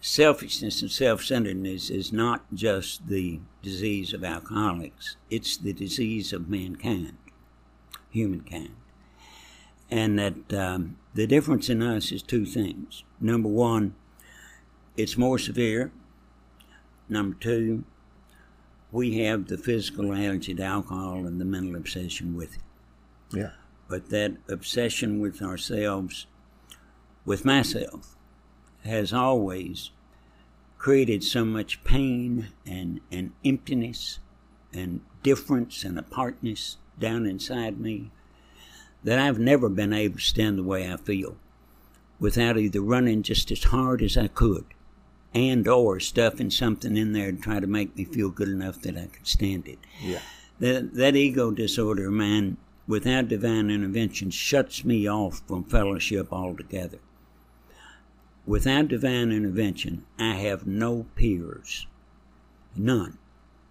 selfishness 0.00 0.82
and 0.82 0.90
self 0.90 1.22
centeredness 1.22 1.90
is 1.90 2.12
not 2.12 2.44
just 2.52 3.06
the 3.08 3.40
disease 3.62 4.12
of 4.12 4.24
alcoholics, 4.24 5.16
it's 5.30 5.56
the 5.56 5.72
disease 5.72 6.32
of 6.32 6.48
mankind, 6.48 7.16
humankind. 8.10 8.74
And 9.90 10.18
that 10.18 10.52
um, 10.52 10.98
the 11.14 11.26
difference 11.26 11.70
in 11.70 11.82
us 11.82 12.12
is 12.12 12.22
two 12.22 12.44
things. 12.44 13.04
Number 13.20 13.48
one, 13.48 13.94
it's 14.96 15.16
more 15.16 15.38
severe. 15.38 15.92
Number 17.08 17.36
two, 17.38 17.84
we 18.92 19.18
have 19.18 19.46
the 19.46 19.58
physical 19.58 20.12
allergy 20.12 20.54
to 20.54 20.62
alcohol 20.62 21.26
and 21.26 21.40
the 21.40 21.44
mental 21.44 21.76
obsession 21.76 22.36
with 22.36 22.56
it. 22.56 22.62
Yeah. 23.36 23.50
But 23.88 24.10
that 24.10 24.36
obsession 24.48 25.20
with 25.20 25.42
ourselves, 25.42 26.26
with 27.24 27.44
myself, 27.44 28.16
has 28.84 29.12
always 29.12 29.90
created 30.78 31.24
so 31.24 31.44
much 31.44 31.82
pain 31.84 32.48
and, 32.66 33.00
and 33.10 33.32
emptiness 33.44 34.20
and 34.72 35.00
difference 35.22 35.82
and 35.84 35.98
apartness 35.98 36.76
down 36.98 37.26
inside 37.26 37.80
me 37.80 38.10
that 39.02 39.18
I've 39.18 39.38
never 39.38 39.68
been 39.68 39.92
able 39.92 40.16
to 40.18 40.24
stand 40.24 40.58
the 40.58 40.62
way 40.62 40.90
I 40.90 40.96
feel 40.96 41.36
without 42.18 42.58
either 42.58 42.80
running 42.80 43.22
just 43.22 43.50
as 43.50 43.64
hard 43.64 44.02
as 44.02 44.16
I 44.16 44.28
could 44.28 44.64
and 45.34 45.68
or 45.68 46.00
stuffing 46.00 46.50
something 46.50 46.96
in 46.96 47.12
there 47.12 47.32
to 47.32 47.38
try 47.38 47.60
to 47.60 47.66
make 47.66 47.96
me 47.96 48.04
feel 48.04 48.30
good 48.30 48.48
enough 48.48 48.80
that 48.82 48.96
I 48.96 49.06
could 49.06 49.26
stand 49.26 49.68
it. 49.68 49.78
Yeah. 50.02 50.20
That, 50.58 50.94
that 50.94 51.16
ego 51.16 51.50
disorder, 51.50 52.10
man, 52.10 52.56
without 52.86 53.28
divine 53.28 53.70
intervention, 53.70 54.30
shuts 54.30 54.84
me 54.84 55.08
off 55.08 55.42
from 55.46 55.64
fellowship 55.64 56.32
altogether. 56.32 56.98
Without 58.46 58.88
divine 58.88 59.30
intervention, 59.30 60.06
I 60.18 60.34
have 60.34 60.66
no 60.66 61.06
peers. 61.14 61.86
None. 62.74 63.18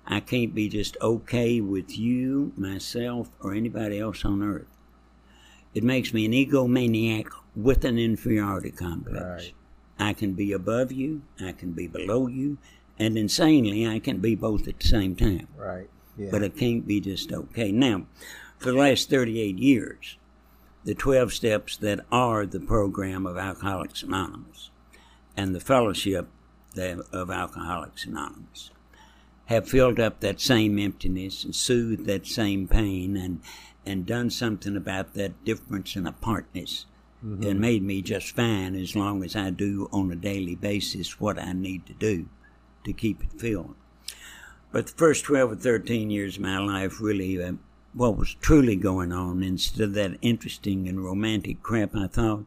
I 0.06 0.20
can't 0.22 0.56
be 0.56 0.70
just 0.70 0.96
okay 1.02 1.60
with 1.60 1.98
you, 1.98 2.54
myself, 2.56 3.30
or 3.42 3.54
anybody 3.54 4.00
else 4.00 4.24
on 4.24 4.42
earth. 4.42 4.68
It 5.74 5.84
makes 5.84 6.14
me 6.14 6.26
an 6.26 6.32
egomaniac 6.32 7.28
with 7.58 7.84
an 7.84 7.98
inferiority 7.98 8.70
complex. 8.70 9.44
Right. 9.44 9.54
I 10.00 10.14
can 10.14 10.34
be 10.34 10.52
above 10.52 10.92
you, 10.92 11.24
I 11.42 11.54
can 11.54 11.72
be 11.72 11.88
below 11.88 12.28
you, 12.28 12.60
and 13.00 13.18
insanely, 13.18 13.88
I 13.88 14.00
can 14.00 14.20
be 14.20 14.36
both 14.36 14.68
at 14.68 14.80
the 14.80 14.88
same 14.88 15.16
time. 15.16 15.48
Right. 15.58 15.90
Yeah. 16.18 16.30
But 16.32 16.44
it 16.44 16.56
can't 16.56 16.86
be 16.86 17.02
just 17.02 17.34
okay. 17.34 17.72
Now, 17.72 18.06
for 18.60 18.72
the 18.72 18.78
last 18.78 19.10
38 19.10 19.58
years, 19.58 20.18
the 20.84 20.94
12 20.94 21.34
steps 21.34 21.78
that 21.78 22.06
are 22.12 22.46
the 22.46 22.60
program 22.60 23.26
of 23.26 23.38
Alcoholics 23.38 24.04
Anonymous 24.04 24.70
and 25.36 25.54
the 25.54 25.60
fellowship 25.60 26.28
of 26.78 27.32
Alcoholics 27.32 28.06
Anonymous 28.06 28.70
have 29.46 29.68
filled 29.68 30.00
up 30.00 30.20
that 30.20 30.40
same 30.40 30.78
emptiness 30.78 31.44
and 31.44 31.56
soothed 31.56 32.06
that 32.06 32.28
same 32.28 32.68
pain 32.68 33.18
and, 33.18 33.42
and 33.86 34.06
done 34.06 34.30
something 34.30 34.76
about 34.76 35.14
that 35.16 35.44
difference 35.44 35.96
and 35.96 36.08
apartness 36.08 36.86
mm-hmm. 37.24 37.44
and 37.44 37.60
made 37.60 37.84
me 37.84 38.02
just 38.02 38.36
fine 38.36 38.76
as 38.76 38.96
long 38.96 39.24
as 39.24 39.36
I 39.36 39.50
do 39.50 39.90
on 39.92 40.12
a 40.12 40.16
daily 40.16 40.56
basis 40.56 41.20
what 41.20 41.40
I 41.40 41.54
need 41.54 41.86
to 41.88 41.94
do 41.94 42.30
to 42.84 42.94
keep 42.94 43.24
it 43.24 43.40
filled. 43.40 43.76
But 44.72 44.88
the 44.88 44.94
first 44.94 45.26
12 45.26 45.52
or 45.52 45.56
13 45.56 46.10
years 46.10 46.38
of 46.38 46.44
my 46.44 46.60
life 46.60 47.00
really 47.02 47.42
uh, 47.42 47.54
what 47.94 48.18
was 48.18 48.36
truly 48.36 48.76
going 48.76 49.12
on 49.12 49.42
instead 49.44 49.82
of 49.82 49.94
that 49.94 50.18
interesting 50.22 50.88
and 50.88 51.04
romantic 51.04 51.64
crap 51.64 51.96
I 51.96 52.08
thought. 52.08 52.46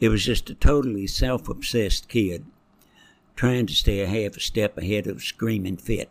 It 0.00 0.08
was 0.08 0.24
just 0.24 0.50
a 0.50 0.54
totally 0.54 1.06
self 1.06 1.48
obsessed 1.48 2.08
kid 2.08 2.44
trying 3.36 3.66
to 3.66 3.74
stay 3.74 4.00
a 4.00 4.06
half 4.06 4.36
a 4.36 4.40
step 4.40 4.78
ahead 4.78 5.06
of 5.06 5.22
screaming 5.22 5.76
fit, 5.76 6.10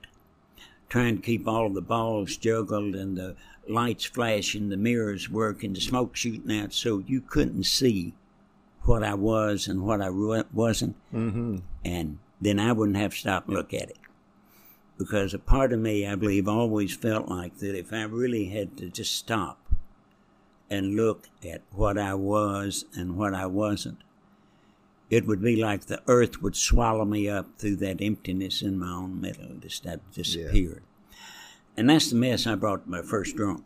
trying 0.90 1.16
to 1.16 1.22
keep 1.22 1.48
all 1.48 1.70
the 1.70 1.82
balls 1.82 2.36
juggled 2.38 2.96
and 2.96 3.18
the 3.18 3.36
lights 3.68 4.06
flashing, 4.06 4.70
the 4.70 4.78
mirrors 4.78 5.30
working, 5.30 5.74
the 5.74 5.82
smoke 5.82 6.16
shooting 6.16 6.60
out 6.60 6.74
so 6.74 7.04
you 7.06 7.22
couldn't 7.22 7.64
see 7.64 8.14
what 8.82 9.04
I 9.04 9.14
was 9.14 9.68
and 9.68 9.84
what 9.84 10.02
I 10.02 10.10
wasn't. 10.10 10.96
Mm-hmm. 11.14 11.58
And 11.86 12.20
then 12.42 12.60
I 12.60 12.74
wouldn't 12.74 12.98
have 12.98 13.12
to 13.12 13.18
stop 13.18 13.48
and 13.48 13.56
look 13.56 13.74
at 13.74 13.90
it 13.90 13.98
because 14.98 15.34
a 15.34 15.40
part 15.40 15.74
of 15.74 15.80
me, 15.80 16.06
I 16.06 16.16
believe, 16.16 16.48
always 16.48 16.96
felt 16.96 17.28
like 17.28 17.58
that 17.58 17.78
if 17.78 17.92
I 17.94 18.04
really 18.04 18.46
had 18.46 18.78
to 18.78 18.90
just 18.90 19.16
stop 19.16 19.60
and 20.70 20.96
look 20.96 21.30
at 21.46 21.62
what 21.72 21.98
I 21.98 22.14
was 22.14 22.86
and 22.94 23.18
what 23.18 23.34
I 23.34 23.46
wasn't, 23.46 24.00
it 25.10 25.28
would 25.28 25.42
be 25.42 25.56
like 25.56 25.86
the 25.86 26.02
earth 26.08 26.42
would 26.42 26.56
swallow 26.56 27.06
me 27.06 27.30
up 27.30 27.48
through 27.58 27.76
that 27.78 28.02
emptiness 28.02 28.62
in 28.62 28.80
my 28.80 28.92
own 28.92 29.22
middle, 29.22 29.56
just 29.60 29.84
that 29.84 30.00
disappeared. 30.12 30.82
Yeah. 30.84 30.93
And 31.76 31.90
that's 31.90 32.10
the 32.10 32.16
mess 32.16 32.46
I 32.46 32.56
brought 32.56 32.86
to 32.86 32.90
my 32.90 33.02
first 33.02 33.36
drunk. 33.36 33.64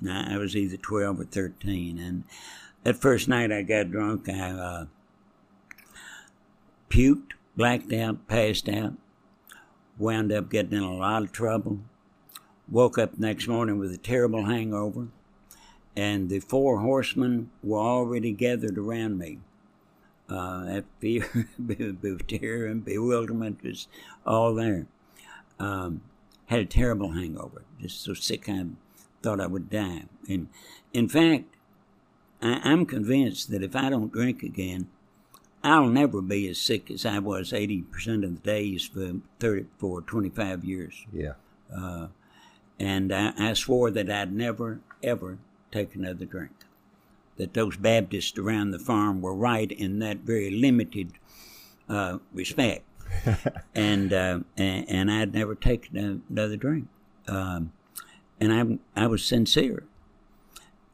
Now, 0.00 0.26
I 0.28 0.36
was 0.36 0.54
either 0.54 0.76
12 0.76 1.20
or 1.20 1.24
13, 1.24 1.98
and 1.98 2.24
that 2.84 2.96
first 2.96 3.28
night 3.28 3.50
I 3.50 3.62
got 3.62 3.90
drunk, 3.90 4.28
I 4.28 4.50
uh, 4.50 4.86
puked, 6.90 7.32
blacked 7.56 7.92
out, 7.92 8.28
passed 8.28 8.68
out, 8.68 8.92
wound 9.98 10.32
up 10.32 10.50
getting 10.50 10.76
in 10.76 10.82
a 10.82 10.94
lot 10.94 11.22
of 11.22 11.32
trouble. 11.32 11.80
Woke 12.68 12.98
up 12.98 13.18
next 13.18 13.48
morning 13.48 13.78
with 13.78 13.92
a 13.92 13.96
terrible 13.96 14.44
hangover, 14.44 15.08
and 15.96 16.28
the 16.28 16.40
four 16.40 16.80
horsemen 16.80 17.50
were 17.62 17.78
already 17.78 18.32
gathered 18.32 18.76
around 18.76 19.18
me. 19.18 19.38
Uh, 20.28 20.64
that 20.64 20.84
fear, 20.98 21.46
terror, 22.28 22.66
and 22.66 22.84
bewilderment 22.84 23.62
was 23.62 23.86
all 24.26 24.52
there. 24.52 24.86
Um, 25.60 26.02
had 26.46 26.60
a 26.60 26.66
terrible 26.66 27.12
hangover, 27.12 27.62
just 27.80 28.02
so 28.02 28.14
sick 28.14 28.48
I 28.48 28.66
thought 29.22 29.40
I 29.40 29.46
would 29.46 29.70
die. 29.70 30.04
And 30.28 30.48
in 30.92 31.08
fact, 31.08 31.44
I, 32.40 32.60
I'm 32.64 32.86
convinced 32.86 33.50
that 33.50 33.62
if 33.62 33.74
I 33.74 33.90
don't 33.90 34.12
drink 34.12 34.42
again, 34.42 34.88
I'll 35.62 35.88
never 35.88 36.22
be 36.22 36.48
as 36.48 36.58
sick 36.58 36.90
as 36.90 37.04
I 37.04 37.18
was 37.18 37.50
80% 37.50 38.24
of 38.24 38.36
the 38.36 38.40
days 38.40 38.86
for 38.86 39.14
30, 39.40 39.66
for 39.78 40.00
25 40.00 40.64
years. 40.64 41.04
Yeah. 41.12 41.32
Uh, 41.74 42.08
and 42.78 43.12
I, 43.12 43.32
I, 43.36 43.52
swore 43.54 43.90
that 43.90 44.08
I'd 44.08 44.32
never, 44.32 44.80
ever 45.02 45.38
take 45.72 45.96
another 45.96 46.24
drink. 46.24 46.52
That 47.36 47.54
those 47.54 47.76
Baptists 47.76 48.38
around 48.38 48.70
the 48.70 48.78
farm 48.78 49.20
were 49.20 49.34
right 49.34 49.70
in 49.70 49.98
that 49.98 50.18
very 50.18 50.50
limited 50.50 51.12
uh, 51.88 52.18
respect. 52.32 52.84
and, 53.74 54.12
uh, 54.12 54.40
and, 54.56 54.88
and 54.88 55.10
I'd 55.10 55.34
never 55.34 55.54
take 55.54 55.90
another 55.92 56.56
drink. 56.56 56.88
Um, 57.28 57.72
and 58.40 58.80
I, 58.96 59.02
I 59.04 59.06
was 59.06 59.24
sincere. 59.24 59.84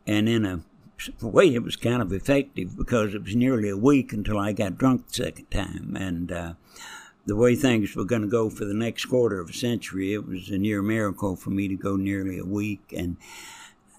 And 0.07 0.29
in 0.29 0.45
a 0.45 0.61
way, 1.21 1.55
it 1.55 1.63
was 1.63 1.77
kind 1.77 2.03
of 2.03 2.13
effective 2.13 2.77
because 2.77 3.15
it 3.15 3.23
was 3.23 3.37
nearly 3.37 3.69
a 3.69 3.77
week 3.77 4.13
until 4.13 4.39
I 4.39 4.53
got 4.53 4.79
drunk 4.79 5.09
the 5.09 5.15
second 5.15 5.51
time. 5.51 5.97
And 5.99 6.33
uh, 6.33 6.55
the 7.27 7.37
way 7.37 7.55
things 7.55 7.95
were 7.95 8.05
going 8.05 8.23
to 8.23 8.29
go 8.29 8.51
for 8.51 8.65
the 8.65 8.75
next 8.75 9.07
quarter 9.07 9.41
of 9.41 9.51
a 9.51 9.55
century, 9.55 10.13
it 10.13 10.27
was 10.27 10.49
a 10.49 10.59
near 10.59 10.83
miracle 10.83 11.37
for 11.37 11.51
me 11.51 11.69
to 11.69 11.77
go 11.77 11.97
nearly 11.97 12.39
a 12.39 12.45
week. 12.45 12.93
And 12.97 13.17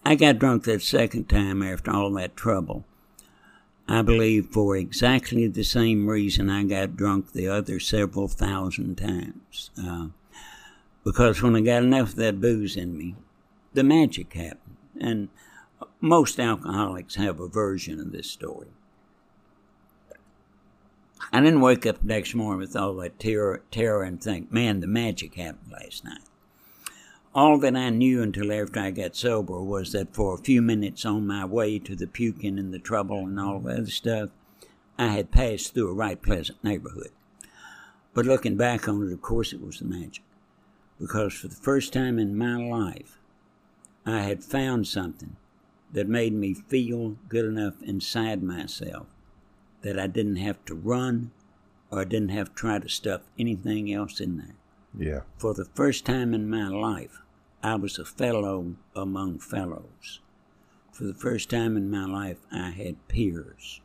I 0.05 0.15
got 0.15 0.39
drunk 0.39 0.63
that 0.65 0.81
second 0.81 1.29
time 1.29 1.61
after 1.61 1.91
all 1.91 2.11
that 2.13 2.35
trouble. 2.35 2.85
I 3.87 4.01
believe 4.01 4.47
for 4.47 4.77
exactly 4.77 5.47
the 5.47 5.63
same 5.63 6.07
reason 6.07 6.49
I 6.49 6.63
got 6.63 6.95
drunk 6.95 7.33
the 7.33 7.47
other 7.49 7.79
several 7.79 8.27
thousand 8.27 8.95
times. 8.95 9.71
Uh, 9.77 10.07
because 11.03 11.41
when 11.41 11.55
I 11.55 11.61
got 11.61 11.83
enough 11.83 12.09
of 12.09 12.15
that 12.15 12.39
booze 12.39 12.77
in 12.77 12.97
me, 12.97 13.15
the 13.73 13.83
magic 13.83 14.33
happened. 14.33 14.77
And 14.99 15.29
most 15.99 16.39
alcoholics 16.39 17.15
have 17.15 17.39
a 17.39 17.47
version 17.47 17.99
of 17.99 18.11
this 18.11 18.29
story. 18.29 18.67
I 21.31 21.41
didn't 21.41 21.61
wake 21.61 21.85
up 21.85 22.03
next 22.03 22.35
morning 22.35 22.59
with 22.59 22.75
all 22.75 22.93
that 22.95 23.19
terror, 23.19 23.63
terror 23.71 24.03
and 24.03 24.21
think, 24.21 24.51
man, 24.51 24.79
the 24.79 24.87
magic 24.87 25.35
happened 25.35 25.71
last 25.71 26.05
night. 26.05 26.21
All 27.35 27.57
that 27.59 27.75
I 27.75 27.89
knew 27.89 28.21
until 28.21 28.51
after 28.51 28.79
I 28.79 28.91
got 28.91 29.15
sober 29.15 29.59
was 29.59 29.91
that 29.93 30.13
for 30.13 30.35
a 30.35 30.43
few 30.43 30.61
minutes 30.61 31.03
on 31.03 31.25
my 31.25 31.45
way 31.45 31.79
to 31.79 31.95
the 31.95 32.05
puking 32.05 32.59
and 32.59 32.71
the 32.71 32.77
trouble 32.77 33.25
and 33.25 33.39
all 33.39 33.59
the 33.59 33.71
other 33.71 33.85
stuff, 33.87 34.29
I 34.99 35.07
had 35.07 35.31
passed 35.31 35.73
through 35.73 35.89
a 35.89 35.95
right 35.95 36.21
pleasant 36.21 36.63
neighborhood. 36.63 37.09
But 38.13 38.27
looking 38.27 38.55
back 38.55 38.87
on 38.87 39.07
it, 39.07 39.11
of 39.11 39.23
course, 39.23 39.51
it 39.51 39.65
was 39.65 39.79
the 39.79 39.85
magic. 39.85 40.23
Because 40.99 41.33
for 41.33 41.47
the 41.47 41.55
first 41.55 41.91
time 41.91 42.19
in 42.19 42.37
my 42.37 42.55
life, 42.55 43.17
I 44.05 44.19
had 44.19 44.43
found 44.43 44.87
something 44.87 45.35
that 45.91 46.07
made 46.07 46.33
me 46.33 46.53
feel 46.53 47.17
good 47.29 47.45
enough 47.45 47.81
inside 47.81 48.43
myself 48.43 49.07
that 49.81 49.97
I 49.97 50.05
didn't 50.05 50.35
have 50.35 50.63
to 50.65 50.75
run 50.75 51.31
or 51.89 52.01
I 52.01 52.03
didn't 52.03 52.29
have 52.29 52.49
to 52.49 52.55
try 52.55 52.77
to 52.77 52.89
stuff 52.89 53.21
anything 53.39 53.91
else 53.91 54.19
in 54.19 54.37
there. 54.37 54.55
Yeah. 54.95 55.21
For 55.39 55.55
the 55.55 55.65
first 55.65 56.05
time 56.05 56.35
in 56.35 56.47
my 56.47 56.67
life, 56.67 57.22
I 57.63 57.75
was 57.75 57.97
a 57.97 58.03
fellow 58.03 58.75
among 58.93 59.39
fellows. 59.39 60.19
For 60.91 61.05
the 61.05 61.13
first 61.13 61.49
time 61.49 61.77
in 61.77 61.89
my 61.89 62.05
life, 62.05 62.45
I 62.51 62.71
had 62.71 63.07
peers. 63.07 63.79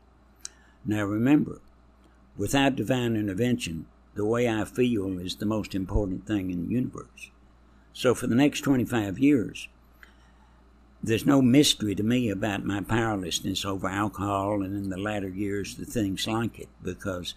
Now 0.84 1.04
remember, 1.04 1.60
without 2.36 2.74
divine 2.74 3.14
intervention, 3.14 3.86
the 4.16 4.24
way 4.24 4.48
I 4.48 4.64
feel 4.64 5.20
is 5.20 5.36
the 5.36 5.46
most 5.46 5.76
important 5.76 6.26
thing 6.26 6.50
in 6.50 6.66
the 6.66 6.74
universe. 6.74 7.30
So 7.92 8.16
for 8.16 8.26
the 8.26 8.34
next 8.34 8.62
25 8.62 9.16
years, 9.16 9.68
there's 11.00 11.24
no 11.24 11.40
mystery 11.40 11.94
to 11.94 12.02
me 12.02 12.30
about 12.30 12.64
my 12.64 12.80
powerlessness 12.80 13.64
over 13.64 13.88
alcohol 13.88 14.62
and 14.62 14.74
in 14.74 14.90
the 14.90 14.98
latter 14.98 15.28
years 15.28 15.76
the 15.76 15.84
things 15.84 16.26
like 16.26 16.58
it 16.58 16.68
because 16.82 17.34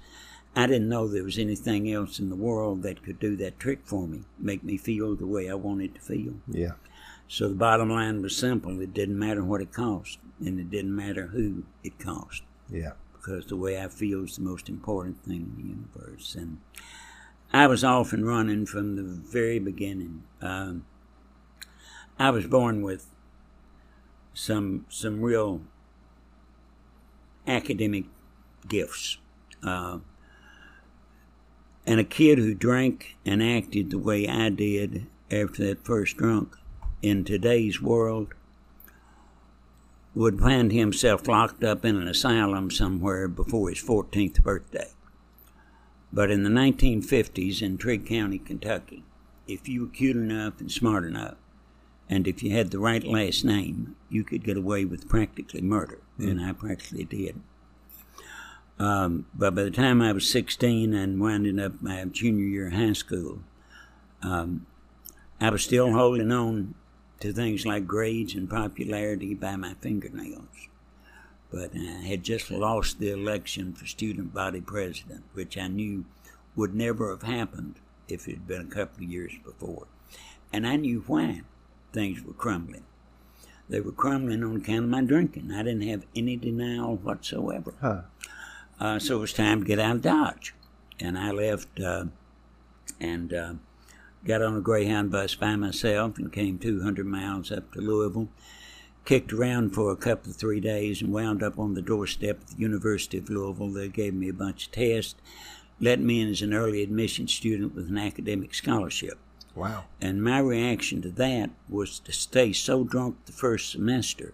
I 0.56 0.68
didn't 0.68 0.90
know 0.90 1.08
there 1.08 1.24
was 1.24 1.38
anything 1.38 1.92
else 1.92 2.20
in 2.20 2.30
the 2.30 2.36
world 2.36 2.84
that 2.84 3.04
could 3.04 3.20
do 3.20 3.36
that 3.38 3.58
trick 3.60 3.80
for 3.86 4.08
me, 4.08 4.22
make 4.38 4.64
me 4.64 4.78
feel 4.78 5.16
the 5.16 5.26
way 5.28 5.50
I 5.50 5.54
wanted 5.54 5.96
to 5.96 6.02
feel. 6.02 6.34
Yeah. 6.48 6.74
So 7.28 7.48
the 7.48 7.56
bottom 7.56 7.90
line 7.90 8.22
was 8.22 8.36
simple. 8.36 8.82
It 8.82 8.94
didn't 8.94 9.18
matter 9.18 9.44
what 9.44 9.62
it 9.62 9.72
cost, 9.72 10.20
and 10.40 10.60
it 10.60 10.70
didn't 10.70 10.94
matter 10.96 11.28
who 11.28 11.64
it 11.84 11.98
cost, 11.98 12.44
Yeah. 12.70 12.94
because 13.14 13.46
the 13.46 13.56
way 13.56 13.82
I 13.82 13.88
feel 13.88 14.26
is 14.26 14.36
the 14.36 14.42
most 14.42 14.68
important 14.68 15.24
thing 15.24 15.54
in 15.56 15.56
the 15.56 15.70
universe. 15.70 16.36
And 16.36 16.58
I 17.54 17.68
was 17.68 17.86
off 17.86 18.12
and 18.12 18.28
running 18.28 18.66
from 18.66 18.98
the 18.98 19.04
very 19.04 19.60
beginning. 19.60 20.24
Um, 20.42 20.86
I 22.20 22.30
was 22.30 22.46
born 22.46 22.82
with 22.82 23.08
some 24.34 24.86
some 24.90 25.22
real 25.22 25.62
academic 27.48 28.06
gifts. 28.68 29.18
Uh, 29.64 30.00
and 31.86 32.00
a 32.00 32.04
kid 32.04 32.38
who 32.38 32.54
drank 32.54 33.18
and 33.26 33.42
acted 33.42 33.90
the 33.90 33.98
way 33.98 34.28
I 34.28 34.50
did 34.50 35.08
after 35.32 35.66
that 35.66 35.86
first 35.86 36.18
drunk 36.18 36.56
in 37.02 37.24
today's 37.24 37.82
world 37.82 38.34
would 40.14 40.40
find 40.40 40.72
himself 40.72 41.28
locked 41.28 41.64
up 41.64 41.86
in 41.86 41.96
an 41.96 42.08
asylum 42.08 42.70
somewhere 42.70 43.28
before 43.28 43.70
his 43.70 43.82
14th 43.82 44.44
birthday. 44.44 44.90
But 46.14 46.30
in 46.30 46.44
the 46.44 46.50
1950s 46.50 47.62
in 47.62 47.78
Trigg 47.78 48.06
County, 48.06 48.38
Kentucky, 48.38 49.04
if 49.48 49.70
you 49.70 49.82
were 49.82 49.88
cute 49.88 50.18
enough 50.18 50.60
and 50.60 50.70
smart 50.70 51.06
enough, 51.06 51.38
and 52.10 52.28
if 52.28 52.44
you 52.44 52.52
had 52.52 52.72
the 52.72 52.80
right 52.80 53.04
last 53.04 53.46
name, 53.46 53.96
you 54.10 54.26
could 54.26 54.44
get 54.44 54.58
away 54.58 54.84
with 54.84 55.08
practically 55.08 55.62
murder, 55.62 56.00
and 56.18 56.42
I 56.42 56.52
practically 56.52 57.06
did. 57.06 57.42
Um, 58.82 59.28
but 59.36 59.54
by 59.54 59.62
the 59.62 59.70
time 59.70 60.02
I 60.02 60.12
was 60.12 60.28
16 60.28 60.92
and 60.92 61.22
winding 61.22 61.60
up 61.60 61.84
my 61.84 62.04
junior 62.06 62.46
year 62.46 62.68
of 62.68 62.74
high 62.74 62.94
school, 62.94 63.44
um, 64.24 64.66
I 65.40 65.52
was 65.52 65.64
still 65.64 65.94
holding 65.94 66.32
on 66.32 66.74
to 67.20 67.32
things 67.32 67.64
like 67.64 67.86
grades 67.86 68.34
and 68.34 68.50
popularity 68.50 69.36
by 69.36 69.56
my 69.56 69.76
fingernails. 69.82 70.68
But 71.52 71.74
I 71.76 72.08
had 72.08 72.24
just 72.24 72.50
lost 72.50 73.00
the 73.00 73.12
election 73.12 73.74
for 73.74 73.86
student 73.86 74.34
body 74.34 74.62
president, 74.62 75.26
which 75.34 75.60
I 75.60 75.68
knew 75.68 76.06
would 76.56 76.74
never 76.74 77.12
have 77.12 77.22
happened 77.22 77.76
if 78.08 78.28
it 78.28 78.32
had 78.32 78.48
been 78.48 78.62
a 78.62 78.76
couple 78.76 79.04
of 79.04 79.12
years 79.12 79.34
before. 79.46 79.86
And 80.52 80.66
I 80.66 80.78
knew 80.78 81.04
why 81.06 81.42
things 81.94 82.24
were 82.24 82.34
crumbling. 82.34 82.86
They 83.70 83.80
were 83.80 83.92
crumbling 83.92 84.44
on 84.44 84.58
account 84.58 84.86
of 84.86 84.90
my 84.90 85.02
drinking. 85.02 85.52
I 85.52 85.62
didn't 85.62 85.88
have 85.88 86.08
any 86.16 86.36
denial 86.36 86.96
whatsoever. 86.96 87.76
Huh. 87.80 88.02
Uh, 88.82 88.98
so 88.98 89.18
it 89.18 89.22
was 89.22 89.32
time 89.32 89.62
to 89.62 89.68
get 89.68 89.78
out 89.78 89.98
of 89.98 90.02
Dodge. 90.02 90.56
And 91.00 91.16
I 91.16 91.30
left 91.30 91.80
uh, 91.80 92.06
and 93.00 93.32
uh, 93.32 93.54
got 94.26 94.42
on 94.42 94.58
a 94.58 94.62
Greyhound 94.62 95.12
bus 95.12 95.36
by 95.36 95.56
myself 95.56 96.18
and 96.18 96.34
came 96.34 96.58
200 96.58 97.06
miles 97.06 97.52
up 97.52 97.72
to 97.74 97.80
Louisville. 97.80 98.30
Kicked 99.06 99.34
around 99.34 99.76
for 99.76 99.92
a 99.92 99.96
couple 99.96 100.32
of 100.32 100.38
three 100.38 100.60
days 100.60 101.00
and 101.00 101.14
wound 101.14 101.44
up 101.44 101.60
on 101.60 101.76
the 101.76 101.82
doorstep 101.84 102.42
of 102.42 102.56
the 102.56 102.62
University 102.62 103.20
of 103.20 103.30
Louisville. 103.30 103.72
They 103.72 103.88
gave 103.88 104.16
me 104.16 104.30
a 104.30 104.34
bunch 104.34 104.66
of 104.66 104.72
tests, 104.72 105.16
let 105.80 106.00
me 106.00 106.20
in 106.20 106.30
as 106.30 106.42
an 106.42 106.54
early 106.54 106.82
admission 106.82 107.28
student 107.28 107.76
with 107.76 107.88
an 107.88 108.00
academic 108.00 108.56
scholarship. 108.56 109.20
Wow. 109.54 109.86
And 110.00 110.24
my 110.24 110.40
reaction 110.40 111.04
to 111.04 111.10
that 111.12 111.52
was 111.70 112.00
to 112.00 112.12
stay 112.12 112.52
so 112.52 112.84
drunk 112.84 113.18
the 113.26 113.32
first 113.32 113.72
semester 113.72 114.34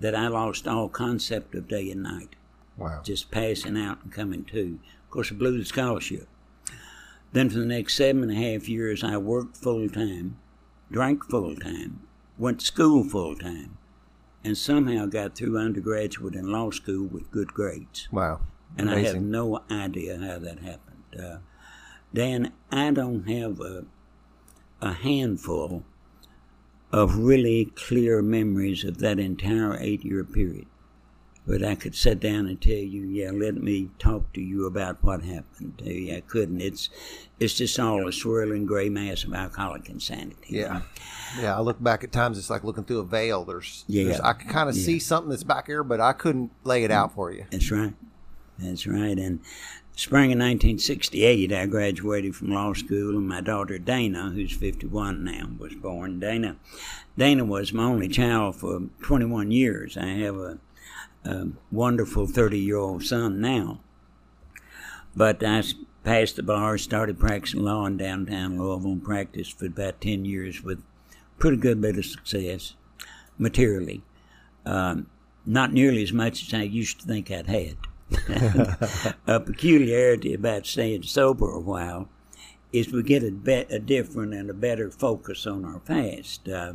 that 0.00 0.16
I 0.16 0.26
lost 0.28 0.66
all 0.66 0.88
concept 0.88 1.54
of 1.54 1.68
day 1.68 1.90
and 1.90 2.02
night 2.02 2.34
Wow. 2.78 3.00
just 3.02 3.30
passing 3.30 3.76
out 3.76 4.02
and 4.02 4.12
coming 4.12 4.44
to. 4.46 4.78
Of 5.04 5.10
course, 5.10 5.32
I 5.32 5.34
blew 5.34 5.58
the 5.58 5.64
scholarship. 5.64 6.28
Then 7.32 7.50
for 7.50 7.58
the 7.58 7.66
next 7.66 7.96
seven 7.96 8.22
and 8.22 8.32
a 8.32 8.34
half 8.52 8.68
years, 8.68 9.04
I 9.04 9.16
worked 9.18 9.56
full 9.56 9.88
time, 9.88 10.38
drank 10.90 11.24
full 11.24 11.56
time, 11.56 12.00
went 12.38 12.60
to 12.60 12.66
school 12.66 13.04
full 13.04 13.36
time, 13.36 13.76
and 14.44 14.56
somehow 14.56 15.06
got 15.06 15.34
through 15.34 15.58
undergraduate 15.58 16.34
and 16.34 16.48
law 16.48 16.70
school 16.70 17.06
with 17.06 17.30
good 17.30 17.52
grades. 17.52 18.08
Wow. 18.10 18.40
And 18.76 18.90
I 18.90 19.00
have 19.00 19.20
no 19.20 19.62
idea 19.70 20.18
how 20.18 20.38
that 20.38 20.60
happened. 20.60 21.16
Uh, 21.18 21.38
Dan, 22.14 22.52
I 22.70 22.90
don't 22.90 23.28
have 23.28 23.60
a, 23.60 23.84
a 24.80 24.92
handful 24.92 25.84
of 26.92 27.18
really 27.18 27.66
clear 27.76 28.22
memories 28.22 28.84
of 28.84 28.98
that 28.98 29.18
entire 29.18 29.76
eight 29.78 30.04
year 30.04 30.24
period. 30.24 30.66
But 31.48 31.64
I 31.64 31.76
could 31.76 31.94
sit 31.94 32.20
down 32.20 32.46
and 32.46 32.60
tell 32.60 32.74
you, 32.74 33.04
yeah, 33.04 33.30
let 33.32 33.54
me 33.56 33.88
talk 33.98 34.34
to 34.34 34.40
you 34.42 34.66
about 34.66 35.02
what 35.02 35.22
happened. 35.22 35.80
Yeah, 35.82 36.16
I 36.16 36.20
couldn't. 36.20 36.60
It's 36.60 36.90
it's 37.40 37.54
just 37.54 37.78
all 37.80 38.06
a 38.06 38.12
swirling 38.12 38.66
gray 38.66 38.90
mass 38.90 39.24
of 39.24 39.32
alcoholic 39.32 39.88
insanity. 39.88 40.36
Yeah. 40.48 40.82
Yeah. 41.40 41.56
I 41.56 41.60
look 41.60 41.82
back 41.82 42.04
at 42.04 42.12
times, 42.12 42.36
it's 42.36 42.50
like 42.50 42.64
looking 42.64 42.84
through 42.84 42.98
a 42.98 43.04
veil. 43.04 43.44
There's, 43.46 43.84
Yeah. 43.88 44.04
there's 44.04 44.20
I 44.20 44.34
can 44.34 44.50
kind 44.50 44.68
of 44.68 44.74
see 44.74 44.98
something 44.98 45.30
that's 45.30 45.42
back 45.42 45.66
here, 45.68 45.82
but 45.82 46.00
I 46.02 46.12
couldn't 46.12 46.50
lay 46.64 46.84
it 46.84 46.90
out 46.90 47.14
for 47.14 47.32
you. 47.32 47.46
That's 47.50 47.70
right. 47.70 47.94
That's 48.58 48.86
right. 48.86 49.16
And 49.16 49.40
spring 49.96 50.32
of 50.32 50.38
1968, 50.38 51.52
I 51.52 51.64
graduated 51.66 52.34
from 52.36 52.52
law 52.52 52.72
school, 52.74 53.16
and 53.16 53.26
my 53.26 53.40
daughter 53.40 53.78
Dana, 53.78 54.30
who's 54.34 54.52
51 54.52 55.24
now, 55.24 55.48
was 55.58 55.74
born. 55.74 56.20
Dana, 56.20 56.56
Dana 57.16 57.44
was 57.44 57.72
my 57.72 57.84
only 57.84 58.08
child 58.08 58.56
for 58.56 58.82
21 59.02 59.50
years. 59.50 59.96
I 59.96 60.06
have 60.08 60.36
a, 60.36 60.58
a 61.28 61.48
wonderful 61.70 62.26
30 62.26 62.58
year 62.58 62.76
old 62.76 63.04
son 63.04 63.40
now. 63.40 63.80
But 65.14 65.42
I 65.44 65.62
passed 66.04 66.36
the 66.36 66.42
bar, 66.42 66.78
started 66.78 67.18
practicing 67.18 67.62
law 67.62 67.86
in 67.86 67.96
downtown 67.96 68.58
Louisville, 68.58 68.92
and 68.92 69.04
practiced 69.04 69.58
for 69.58 69.66
about 69.66 70.00
10 70.00 70.24
years 70.24 70.62
with 70.62 70.82
pretty 71.38 71.56
good 71.56 71.80
bit 71.80 71.98
of 71.98 72.04
success 72.04 72.74
materially. 73.36 74.02
Um, 74.64 75.08
not 75.44 75.72
nearly 75.72 76.02
as 76.02 76.12
much 76.12 76.46
as 76.46 76.54
I 76.54 76.62
used 76.62 77.00
to 77.00 77.06
think 77.06 77.30
I'd 77.30 77.46
had. 77.46 77.76
a 79.26 79.40
peculiarity 79.40 80.34
about 80.34 80.66
staying 80.66 81.02
sober 81.02 81.50
a 81.50 81.60
while 81.60 82.08
is 82.72 82.92
we 82.92 83.02
get 83.02 83.22
a, 83.22 83.30
be- 83.30 83.66
a 83.70 83.78
different 83.78 84.34
and 84.34 84.50
a 84.50 84.54
better 84.54 84.90
focus 84.90 85.46
on 85.46 85.64
our 85.64 85.80
past. 85.80 86.48
Uh, 86.48 86.74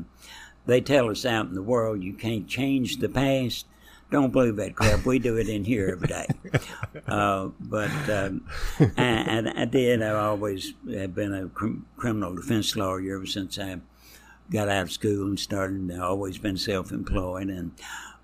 they 0.65 0.81
tell 0.81 1.09
us 1.09 1.25
out 1.25 1.47
in 1.47 1.55
the 1.55 1.61
world 1.61 2.03
you 2.03 2.13
can't 2.13 2.47
change 2.47 2.97
the 2.97 3.09
past. 3.09 3.65
Don't 4.13 4.29
believe 4.29 4.57
that 4.57 4.75
crap. 4.75 5.07
We 5.07 5.17
do 5.17 5.37
it 5.37 5.49
in 5.49 5.65
here 5.65 5.89
every 5.91 6.07
day. 6.07 6.27
Uh, 7.07 7.49
but 7.59 7.91
um, 8.09 8.47
I, 8.97 9.41
I, 9.55 9.61
I 9.63 9.65
did. 9.65 10.01
I 10.01 10.11
always 10.11 10.73
have 10.91 11.13
been 11.13 11.33
a 11.33 11.49
crim- 11.49 11.85
criminal 11.97 12.35
defense 12.35 12.75
lawyer 12.75 13.15
ever 13.15 13.25
since 13.25 13.59
I 13.59 13.79
got 14.51 14.69
out 14.69 14.83
of 14.83 14.91
school 14.91 15.27
and 15.27 15.39
started. 15.39 15.91
I've 15.91 16.01
always 16.01 16.37
been 16.37 16.57
self-employed 16.57 17.49
and 17.49 17.71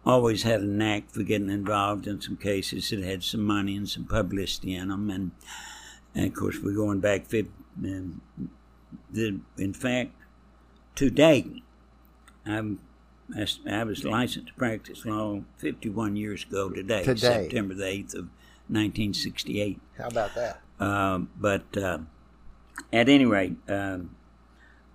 always 0.06 0.44
had 0.44 0.62
a 0.62 0.66
knack 0.66 1.10
for 1.10 1.24
getting 1.24 1.50
involved 1.50 2.08
in 2.08 2.22
some 2.22 2.38
cases 2.38 2.90
that 2.92 3.04
had 3.04 3.24
some 3.24 3.44
money 3.44 3.76
and 3.76 3.90
some 3.90 4.06
publicity 4.06 4.76
in 4.76 4.90
them. 4.90 5.10
And, 5.10 5.32
and 6.16 6.28
of 6.28 6.34
course, 6.36 6.58
we're 6.64 6.74
going 6.74 7.00
back. 7.00 7.26
fif- 7.26 7.48
um, 7.84 8.22
the, 9.12 9.40
in 9.58 9.74
fact, 9.74 10.12
today, 10.96 11.64
I'm, 12.46 12.80
I, 13.36 13.84
was 13.84 14.04
licensed 14.04 14.48
to 14.48 14.54
practice 14.54 15.06
law 15.06 15.42
51 15.58 16.16
years 16.16 16.44
ago 16.44 16.70
today, 16.70 17.04
Today. 17.04 17.44
September 17.44 17.74
the 17.74 17.84
8th 17.84 18.14
of 18.16 18.30
1968. 18.68 19.80
How 19.98 20.08
about 20.08 20.36
that? 20.36 20.62
Um, 20.80 21.30
but 21.38 21.78
uh, 21.78 22.00
at 22.94 23.10
any 23.10 23.26
rate, 23.26 23.58
um, 23.68 24.16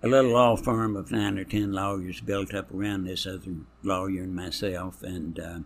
a 0.01 0.07
little 0.07 0.31
law 0.31 0.55
firm 0.55 0.95
of 0.95 1.11
nine 1.11 1.37
or 1.37 1.43
ten 1.43 1.71
lawyers 1.71 2.21
built 2.21 2.53
up 2.53 2.73
around 2.73 3.05
this 3.05 3.25
other 3.25 3.55
lawyer 3.83 4.23
and 4.23 4.35
myself. 4.35 5.01
And 5.01 5.39
uh, 5.39 5.59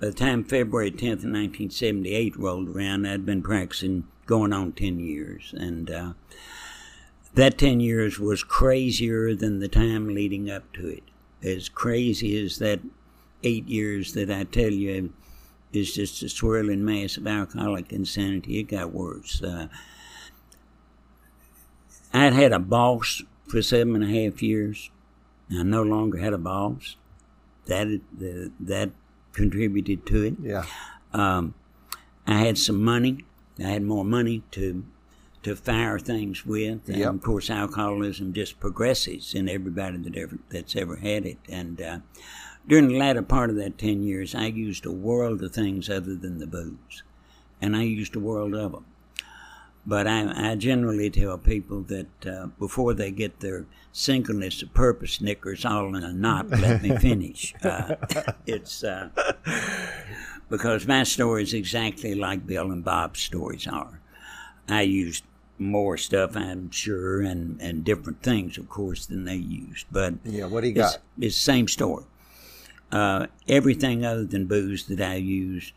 by 0.00 0.06
the 0.06 0.12
time 0.12 0.44
February 0.44 0.90
10th, 0.90 1.24
of 1.24 1.30
1978 1.30 2.36
rolled 2.36 2.68
around, 2.68 3.06
I'd 3.06 3.26
been 3.26 3.42
practicing 3.42 4.06
going 4.26 4.52
on 4.52 4.72
10 4.72 5.00
years. 5.00 5.54
And 5.56 5.90
uh, 5.90 6.12
that 7.34 7.58
10 7.58 7.80
years 7.80 8.18
was 8.18 8.42
crazier 8.42 9.34
than 9.34 9.60
the 9.60 9.68
time 9.68 10.14
leading 10.14 10.50
up 10.50 10.72
to 10.74 10.88
it. 10.88 11.02
As 11.42 11.68
crazy 11.68 12.44
as 12.44 12.58
that 12.58 12.80
eight 13.42 13.68
years 13.68 14.14
that 14.14 14.30
I 14.30 14.44
tell 14.44 14.72
you 14.72 15.12
is 15.72 15.94
just 15.94 16.22
a 16.22 16.28
swirling 16.28 16.84
mass 16.84 17.16
of 17.16 17.26
alcoholic 17.26 17.92
insanity. 17.92 18.60
It 18.60 18.64
got 18.64 18.92
worse. 18.92 19.42
Uh, 19.42 19.68
I'd 22.12 22.32
had 22.32 22.52
a 22.52 22.58
boss 22.58 23.22
for 23.46 23.62
seven 23.62 24.02
and 24.02 24.04
a 24.04 24.24
half 24.24 24.42
years. 24.42 24.90
I 25.50 25.62
no 25.62 25.82
longer 25.82 26.18
had 26.18 26.32
a 26.32 26.38
boss. 26.38 26.96
That 27.66 28.00
that 28.60 28.90
contributed 29.32 30.06
to 30.06 30.22
it. 30.22 30.34
Yeah. 30.42 30.64
Um, 31.12 31.54
I 32.26 32.34
had 32.34 32.58
some 32.58 32.82
money 32.82 33.24
I 33.58 33.68
had 33.68 33.82
more 33.82 34.04
money 34.04 34.42
to 34.52 34.84
to 35.48 35.56
fire 35.56 35.98
things 35.98 36.44
with. 36.46 36.88
And 36.88 36.98
Yep. 36.98 37.14
of 37.14 37.22
course, 37.22 37.50
alcoholism 37.50 38.32
just 38.32 38.60
progresses 38.60 39.34
in 39.34 39.48
everybody 39.48 39.98
that 39.98 40.16
ever 40.16 40.38
that's 40.50 40.76
ever 40.76 40.96
had 40.96 41.26
it. 41.26 41.38
And 41.48 41.80
uh, 41.80 41.98
during 42.66 42.88
the 42.88 42.98
latter 42.98 43.22
part 43.22 43.50
of 43.50 43.56
that 43.56 43.78
ten 43.78 44.02
years, 44.02 44.34
I 44.34 44.46
used 44.46 44.86
a 44.86 44.92
world 44.92 45.42
of 45.42 45.52
things 45.52 45.88
other 45.90 46.14
than 46.14 46.38
the 46.38 46.46
booze, 46.46 47.02
and 47.60 47.74
I 47.76 47.82
used 47.82 48.14
a 48.16 48.20
world 48.20 48.54
of 48.54 48.72
them. 48.72 48.84
But 49.86 50.06
I, 50.06 50.50
I 50.50 50.54
generally 50.56 51.08
tell 51.08 51.38
people 51.38 51.80
that 51.84 52.26
uh, 52.26 52.46
before 52.58 52.92
they 52.92 53.10
get 53.10 53.40
their 53.40 53.64
singleness 53.90 54.62
of 54.62 54.74
purpose 54.74 55.18
knickers 55.20 55.64
all 55.64 55.96
in 55.96 56.04
a 56.04 56.12
knot, 56.12 56.50
let 56.50 56.82
me 56.82 56.94
finish. 57.08 57.54
Uh, 57.64 57.94
it's 58.46 58.84
uh, 58.84 59.08
because 60.50 60.86
my 60.86 61.04
story 61.04 61.42
is 61.42 61.54
exactly 61.54 62.14
like 62.14 62.46
Bill 62.46 62.70
and 62.70 62.84
Bob's 62.84 63.20
stories 63.20 63.66
are. 63.66 64.00
I 64.68 64.82
used 64.82 65.24
more 65.58 65.96
stuff, 65.96 66.36
I'm 66.36 66.70
sure, 66.70 67.20
and, 67.20 67.60
and 67.60 67.84
different 67.84 68.22
things, 68.22 68.58
of 68.58 68.68
course, 68.68 69.06
than 69.06 69.24
they 69.24 69.36
used. 69.36 69.86
But 69.90 70.14
Yeah, 70.24 70.46
what 70.46 70.62
do 70.62 70.68
you 70.68 70.80
it's, 70.80 70.92
got? 70.92 71.02
it's 71.18 71.36
the 71.36 71.40
same 71.42 71.68
story. 71.68 72.04
Uh, 72.90 73.26
everything 73.48 74.04
other 74.04 74.24
than 74.24 74.46
booze 74.46 74.86
that 74.86 75.00
I 75.00 75.16
used 75.16 75.72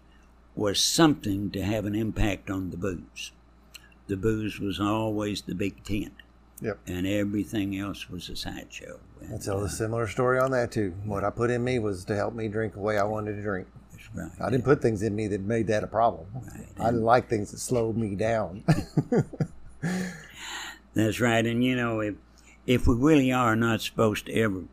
was 0.55 0.79
something 0.79 1.49
to 1.51 1.61
have 1.63 1.85
an 1.85 1.95
impact 1.95 2.49
on 2.49 2.69
the 2.71 2.77
booze. 2.77 3.31
The 4.07 4.17
booze 4.17 4.59
was 4.59 4.79
always 4.79 5.41
the 5.41 5.55
big 5.55 5.83
tent, 5.83 6.13
Yep. 6.61 6.79
and 6.87 7.07
everything 7.07 7.77
else 7.77 8.09
was 8.09 8.29
a 8.29 8.35
sideshow. 8.35 8.99
And, 9.21 9.35
I 9.35 9.37
tell 9.37 9.63
a 9.63 9.69
similar 9.69 10.07
story 10.07 10.39
on 10.39 10.51
that 10.51 10.71
too. 10.71 10.93
What 11.05 11.23
I 11.23 11.29
put 11.29 11.49
in 11.49 11.63
me 11.63 11.79
was 11.79 12.05
to 12.05 12.15
help 12.15 12.33
me 12.33 12.47
drink 12.47 12.73
the 12.73 12.79
way 12.79 12.97
I 12.97 13.03
wanted 13.03 13.35
to 13.35 13.41
drink. 13.41 13.67
that's 13.93 14.09
right. 14.15 14.47
I 14.47 14.49
didn't 14.49 14.65
put 14.65 14.81
things 14.81 15.01
in 15.03 15.15
me 15.15 15.27
that 15.27 15.41
made 15.41 15.67
that 15.67 15.83
a 15.83 15.87
problem. 15.87 16.25
Right. 16.33 16.67
I 16.79 16.85
didn't 16.85 17.03
like 17.03 17.29
things 17.29 17.51
that 17.51 17.59
slowed 17.59 17.95
me 17.97 18.15
down. 18.15 18.63
That's 20.93 21.19
right. 21.19 21.45
And 21.45 21.63
you 21.63 21.75
know, 21.75 21.99
if 22.01 22.15
if 22.67 22.87
we 22.87 22.95
really 22.95 23.31
are 23.31 23.55
not 23.55 23.81
supposed 23.81 24.25
to 24.27 24.33
ever 24.33 24.63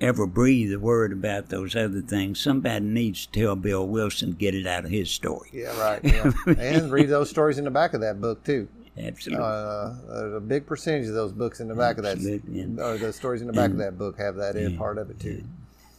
ever 0.00 0.26
breathe 0.26 0.72
a 0.72 0.78
word 0.80 1.12
about 1.12 1.48
those 1.48 1.76
other 1.76 2.00
things, 2.00 2.40
somebody 2.40 2.84
needs 2.84 3.26
to 3.26 3.40
tell 3.40 3.54
Bill 3.56 3.86
Wilson 3.86 4.30
to 4.32 4.36
get 4.36 4.54
it 4.54 4.66
out 4.66 4.84
of 4.84 4.90
his 4.90 5.10
story. 5.10 5.50
yeah, 5.52 5.78
right. 5.80 6.00
Yeah. 6.02 6.32
and 6.58 6.90
read 6.90 7.08
those 7.08 7.30
stories 7.30 7.58
in 7.58 7.64
the 7.64 7.70
back 7.70 7.94
of 7.94 8.00
that 8.00 8.20
book 8.20 8.42
too. 8.44 8.68
Absolutely. 8.98 9.44
Uh, 9.44 10.36
a 10.36 10.40
big 10.40 10.66
percentage 10.66 11.06
of 11.08 11.14
those 11.14 11.32
books 11.32 11.60
in 11.60 11.68
the 11.68 11.74
back 11.74 11.98
Absolutely, 11.98 12.60
of 12.60 12.66
and- 12.66 12.78
that, 12.78 12.84
or 12.84 12.98
the 12.98 13.12
stories 13.12 13.40
in 13.40 13.46
the 13.46 13.52
back 13.52 13.70
of 13.70 13.78
that 13.78 13.96
book 13.96 14.18
have 14.18 14.36
that 14.36 14.56
in 14.56 14.76
part 14.76 14.98
of 14.98 15.08
it 15.10 15.18
too. 15.20 15.44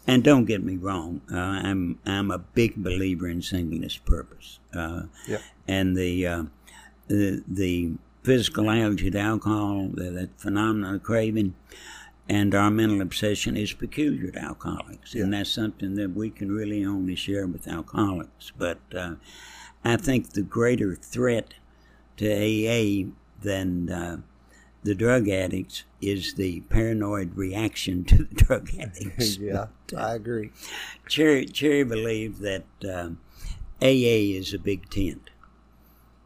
And 0.06 0.22
don't 0.24 0.44
get 0.46 0.62
me 0.62 0.76
wrong, 0.76 1.22
uh, 1.32 1.38
I'm 1.38 1.98
I'm 2.06 2.30
a 2.30 2.40
big 2.40 2.76
believer 2.76 3.28
in 3.30 3.42
singleness 3.42 3.96
purpose. 3.98 4.60
Uh, 4.76 5.04
Yep. 5.28 5.42
And 5.68 5.96
the, 5.96 6.28
uh, 6.28 6.44
the 7.08 7.42
the 7.48 7.94
physical 8.24 8.70
allergy 8.70 9.12
to 9.12 9.20
alcohol, 9.20 9.90
the, 9.94 10.10
that 10.12 10.40
phenomenon 10.40 10.96
of 10.96 11.04
craving, 11.04 11.56
and 12.30 12.56
our 12.56 12.72
mental 12.72 13.02
obsession 13.02 13.58
is 13.58 13.74
peculiar 13.74 14.32
to 14.32 14.40
alcoholics, 14.40 15.14
and 15.14 15.34
that's 15.34 15.52
something 15.52 15.96
that 15.96 16.12
we 16.12 16.30
can 16.30 16.52
really 16.52 16.86
only 16.86 17.16
share 17.16 17.46
with 17.46 17.68
alcoholics. 17.68 18.52
But 18.58 18.80
uh, 18.96 19.16
I 19.84 19.98
think 19.98 20.32
the 20.32 20.42
greater 20.42 20.96
threat 20.96 21.56
to 22.18 22.32
AA 22.32 23.12
than 23.42 23.90
uh, 23.90 24.18
the 24.84 24.96
drug 24.96 25.28
addicts 25.30 25.84
is 26.02 26.36
the 26.36 26.62
paranoid 26.62 27.36
reaction 27.36 28.04
to 28.06 28.24
the 28.24 28.36
drug 28.36 28.70
addicts. 28.80 29.38
yeah, 29.42 29.68
I 29.98 30.16
agree. 30.16 30.52
Cherry, 31.08 31.46
Cherry 31.46 31.84
believed 31.84 32.42
that 32.42 32.66
um, 32.90 33.20
AA 33.82 34.38
is 34.38 34.54
a 34.54 34.60
big 34.60 34.90
tent, 34.90 35.30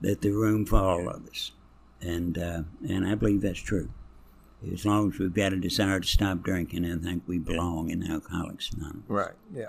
that 0.01 0.21
the 0.21 0.31
room 0.31 0.65
for 0.65 0.77
all 0.77 1.09
of 1.09 1.27
us, 1.27 1.51
and 2.07 2.37
uh, 2.37 2.61
and 2.87 3.05
I 3.05 3.15
believe 3.15 3.41
that's 3.41 3.59
true. 3.59 3.89
As 4.71 4.85
long 4.85 5.11
as 5.11 5.19
we've 5.19 5.33
got 5.33 5.53
a 5.53 5.57
desire 5.57 5.99
to 5.99 6.07
stop 6.07 6.41
drinking, 6.41 6.85
I 6.85 6.97
think 6.97 7.23
we 7.27 7.37
belong 7.37 7.91
in 7.91 8.09
Alcoholics 8.09 8.71
Anonymous. 8.71 9.03
Right. 9.07 9.33
Yeah. 9.53 9.67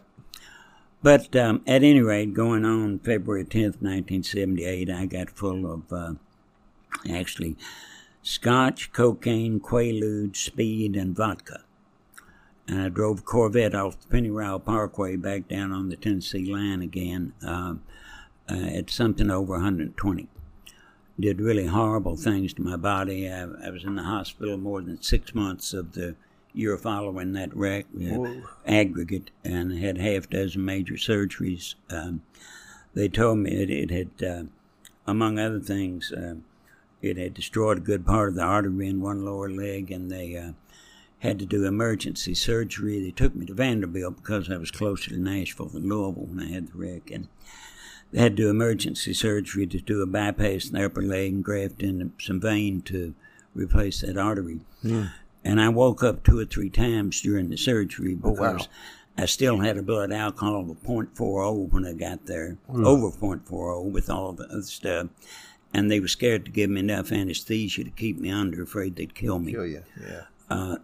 But 1.03 1.37
um, 1.37 1.63
at 1.67 1.83
any 1.83 2.01
rate, 2.01 2.33
going 2.33 2.65
on 2.65 2.99
February 3.01 3.45
10th, 3.45 3.83
1978, 3.83 4.91
I 4.91 5.07
got 5.07 5.31
full 5.31 5.71
of 5.71 5.93
uh, 5.93 6.15
actually 7.09 7.57
scotch, 8.23 8.93
cocaine, 8.93 9.61
quaalude, 9.61 10.37
speed, 10.37 10.97
and 10.97 11.15
vodka. 11.15 11.61
And 12.67 12.81
I 12.81 12.89
drove 12.89 13.25
Corvette 13.25 13.75
off 13.75 14.01
the 14.01 14.09
Penny 14.09 14.29
Pennyroyal 14.29 14.65
Parkway 14.65 15.17
back 15.17 15.49
down 15.49 15.71
on 15.71 15.89
the 15.89 15.97
Tennessee 15.97 16.53
line 16.53 16.83
again 16.83 17.33
um, 17.43 17.83
uh, 18.51 18.55
at 18.55 18.91
something 18.91 19.31
over 19.31 19.53
120. 19.53 20.29
Did 21.21 21.41
really 21.41 21.67
horrible 21.67 22.17
things 22.17 22.53
to 22.55 22.63
my 22.63 22.77
body. 22.77 23.29
I, 23.29 23.43
I 23.43 23.71
was 23.71 23.83
in 23.83 23.97
the 23.97 24.05
hospital 24.05 24.57
more 24.57 24.81
than 24.81 25.03
six 25.03 25.35
months 25.35 25.75
of 25.75 25.93
the 25.93 26.15
year 26.55 26.77
following 26.77 27.33
that 27.33 27.55
wreck, 27.57 27.87
aggregate, 28.67 29.31
and 29.45 29.79
had 29.79 29.99
half 29.99 30.31
dozen 30.31 30.65
major 30.65 30.95
surgeries. 30.95 31.75
Um, 31.91 32.23
they 32.95 33.09
told 33.09 33.39
me 33.39 33.51
it, 33.51 33.71
it 33.71 33.91
had, 33.91 34.29
uh, 34.29 34.43
among 35.07 35.39
other 35.39 35.61
things, 35.61 36.13
uh, 36.13 36.37
it 37.03 37.17
had 37.17 37.35
destroyed 37.35 37.79
a 37.79 37.81
good 37.81 38.07
part 38.07 38.31
of 38.31 38.35
the 38.35 38.43
artery 38.43 38.89
in 38.89 39.01
one 39.01 39.25
lower 39.25 39.51
leg, 39.51 39.91
and 39.91 40.11
they 40.11 40.37
uh, 40.37 40.53
had 41.21 41.39
to 41.39 41.47
do 41.47 41.65
emergency 41.65 42.35
surgery. 42.35 43.03
They 43.03 43.11
took 43.11 43.35
me 43.35 43.47
to 43.47 43.55
Vanderbilt 43.55 44.17
because 44.17 44.51
I 44.51 44.57
was 44.57 44.71
closer 44.71 45.11
to 45.11 45.19
Nashville 45.19 45.67
than 45.67 45.89
Louisville 45.89 46.27
when 46.27 46.41
I 46.41 46.53
had 46.53 46.69
the 46.69 46.79
wreck, 46.79 47.11
and 47.11 47.29
they 48.11 48.21
had 48.21 48.37
to 48.37 48.43
do 48.45 48.51
emergency 48.51 49.13
surgery 49.13 49.67
to 49.67 49.79
do 49.81 50.03
a 50.03 50.07
bypass 50.07 50.67
in 50.67 50.75
the 50.75 50.85
upper 50.85 51.03
leg 51.03 51.33
and 51.33 51.45
graft 51.45 51.83
in 51.83 52.13
some 52.19 52.41
vein 52.41 52.81
to 52.83 53.15
replace 53.55 54.01
that 54.01 54.17
artery. 54.17 54.61
And 55.45 55.61
I 55.61 55.69
woke 55.69 56.03
up 56.03 56.25
two 56.25 56.39
or 56.39 56.45
three 56.45 56.71
times 56.71 57.21
during 57.21 57.49
the 57.49 57.57
surgery 57.57 58.15
because 58.15 58.39
wow. 58.39 58.67
I 59.17 59.27
still 59.27 59.59
had 59.61 59.77
a 59.77 59.83
blood 59.83 60.13
alcohol 60.13 60.71
of 60.71 60.83
0.40 60.83 61.73
when 61.73 61.85
I 61.85 61.93
got 61.93 62.27
there, 62.27 62.57
over 62.69 63.11
0.40 63.11 63.91
with 63.91 64.09
all 64.09 64.33
the 64.33 64.45
other 64.45 64.63
stuff. 64.63 65.09
And 65.75 65.91
they 65.91 66.01
were 66.01 66.09
scared 66.09 66.47
to 66.47 66.51
give 66.51 66.71
me 66.71 66.81
enough 66.81 67.13
anesthesia 67.13 67.85
to 67.85 67.91
keep 67.91 68.19
me 68.19 68.31
under, 68.31 68.63
afraid 68.63 68.97
they'd 68.97 69.15
kill 69.15 69.39
me 69.39 69.53
Kill 69.53 69.67
you. 69.67 69.85
Yeah. 70.01 70.77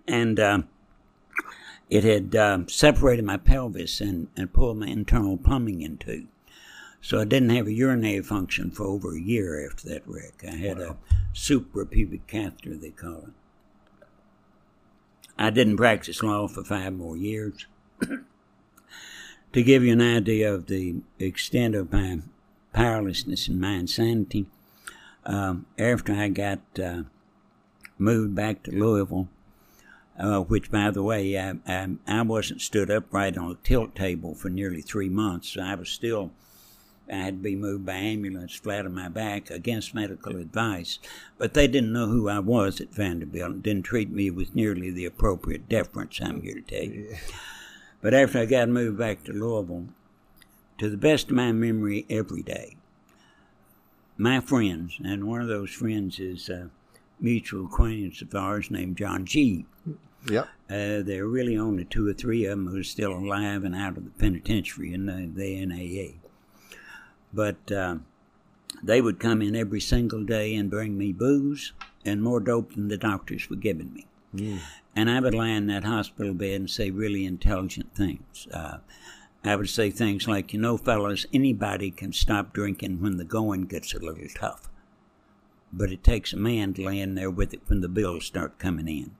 and 0.08 0.40
uh, 0.40 0.62
it 1.90 2.04
had 2.04 2.34
um, 2.34 2.68
separated 2.68 3.24
my 3.24 3.36
pelvis 3.36 4.00
and, 4.00 4.28
and 4.36 4.52
pulled 4.52 4.78
my 4.78 4.86
internal 4.86 5.36
plumbing 5.36 5.82
in 5.82 5.98
two. 5.98 6.26
So 7.02 7.20
I 7.20 7.24
didn't 7.24 7.50
have 7.50 7.66
a 7.66 7.72
urinary 7.72 8.22
function 8.22 8.70
for 8.70 8.84
over 8.84 9.14
a 9.14 9.20
year 9.20 9.68
after 9.68 9.88
that 9.88 10.06
wreck. 10.06 10.44
I 10.46 10.54
had 10.54 10.78
a 10.78 10.96
suprapubic 11.34 12.26
catheter, 12.26 12.76
they 12.76 12.90
call 12.90 13.24
it. 13.26 13.32
I 15.36 15.50
didn't 15.50 15.76
practice 15.76 16.22
law 16.22 16.46
for 16.46 16.62
five 16.62 16.92
more 16.92 17.16
years. 17.16 17.66
to 19.52 19.62
give 19.62 19.82
you 19.82 19.92
an 19.92 20.00
idea 20.00 20.54
of 20.54 20.66
the 20.66 21.02
extent 21.18 21.74
of 21.74 21.92
my 21.92 22.20
powerlessness 22.72 23.48
and 23.48 23.60
my 23.60 23.72
insanity, 23.72 24.46
um, 25.26 25.66
after 25.78 26.12
I 26.12 26.28
got 26.28 26.60
uh, 26.82 27.02
moved 27.98 28.34
back 28.34 28.62
to 28.62 28.70
Louisville, 28.70 29.28
uh, 30.18 30.40
which, 30.40 30.70
by 30.70 30.90
the 30.90 31.02
way, 31.02 31.38
I, 31.38 31.54
I, 31.66 31.88
I 32.06 32.22
wasn't 32.22 32.60
stood 32.60 32.90
upright 32.90 33.36
on 33.36 33.50
a 33.50 33.66
tilt 33.66 33.94
table 33.94 34.34
for 34.34 34.48
nearly 34.48 34.82
three 34.82 35.08
months. 35.08 35.48
So 35.50 35.62
I 35.62 35.74
was 35.74 35.88
still, 35.88 36.30
I 37.10 37.16
had 37.16 37.38
to 37.38 37.42
be 37.42 37.56
moved 37.56 37.84
by 37.84 37.94
ambulance 37.94 38.54
flat 38.54 38.86
on 38.86 38.94
my 38.94 39.08
back 39.08 39.50
against 39.50 39.94
medical 39.94 40.36
advice. 40.36 40.98
But 41.38 41.54
they 41.54 41.66
didn't 41.66 41.92
know 41.92 42.06
who 42.06 42.28
I 42.28 42.38
was 42.38 42.80
at 42.80 42.94
Vanderbilt 42.94 43.50
and 43.50 43.62
didn't 43.62 43.84
treat 43.84 44.10
me 44.10 44.30
with 44.30 44.54
nearly 44.54 44.90
the 44.90 45.04
appropriate 45.04 45.68
deference, 45.68 46.20
I'm 46.20 46.42
here 46.42 46.54
to 46.54 46.62
tell 46.62 46.84
you. 46.84 47.16
But 48.00 48.14
after 48.14 48.38
I 48.38 48.46
got 48.46 48.68
moved 48.68 48.98
back 48.98 49.24
to 49.24 49.32
Louisville, 49.32 49.86
to 50.78 50.90
the 50.90 50.96
best 50.96 51.30
of 51.30 51.36
my 51.36 51.52
memory, 51.52 52.06
every 52.10 52.42
day, 52.42 52.76
my 54.16 54.40
friends, 54.40 54.98
and 55.04 55.26
one 55.26 55.40
of 55.40 55.48
those 55.48 55.70
friends 55.70 56.18
is 56.18 56.48
a 56.48 56.70
mutual 57.20 57.66
acquaintance 57.66 58.20
of 58.22 58.34
ours 58.34 58.70
named 58.70 58.96
John 58.96 59.24
G. 59.24 59.66
Yep. 60.28 60.44
Uh, 60.70 61.02
there 61.02 61.24
are 61.24 61.28
really 61.28 61.56
only 61.56 61.84
two 61.84 62.08
or 62.08 62.12
three 62.12 62.44
of 62.44 62.50
them 62.50 62.68
who 62.68 62.78
are 62.78 62.84
still 62.84 63.12
alive 63.12 63.64
and 63.64 63.74
out 63.74 63.96
of 63.96 64.04
the 64.04 64.10
penitentiary, 64.10 64.94
and 64.94 65.08
they, 65.08 65.26
they 65.26 65.54
in 65.56 65.72
AA. 65.72 66.21
But 67.32 67.72
uh, 67.72 67.96
they 68.82 69.00
would 69.00 69.18
come 69.18 69.42
in 69.42 69.56
every 69.56 69.80
single 69.80 70.24
day 70.24 70.54
and 70.54 70.70
bring 70.70 70.96
me 70.98 71.12
booze 71.12 71.72
and 72.04 72.22
more 72.22 72.40
dope 72.40 72.74
than 72.74 72.88
the 72.88 72.98
doctors 72.98 73.48
were 73.48 73.56
giving 73.56 73.92
me. 73.92 74.06
And 74.96 75.10
I 75.10 75.20
would 75.20 75.34
lie 75.34 75.48
in 75.48 75.66
that 75.68 75.84
hospital 75.84 76.34
bed 76.34 76.60
and 76.60 76.70
say 76.70 76.90
really 76.90 77.24
intelligent 77.24 77.94
things. 77.94 78.46
Uh, 78.52 78.78
I 79.44 79.56
would 79.56 79.68
say 79.68 79.90
things 79.90 80.28
like, 80.28 80.52
you 80.52 80.60
know, 80.60 80.76
fellas, 80.76 81.26
anybody 81.32 81.90
can 81.90 82.12
stop 82.12 82.52
drinking 82.52 83.00
when 83.00 83.16
the 83.16 83.24
going 83.24 83.62
gets 83.62 83.94
a 83.94 83.98
little 83.98 84.28
tough. 84.34 84.68
But 85.72 85.90
it 85.90 86.04
takes 86.04 86.32
a 86.32 86.36
man 86.36 86.74
to 86.74 86.84
lay 86.84 87.00
in 87.00 87.14
there 87.14 87.30
with 87.30 87.54
it 87.54 87.62
when 87.66 87.80
the 87.80 87.88
bills 87.88 88.26
start 88.26 88.58
coming 88.58 88.88
in. 88.88 89.12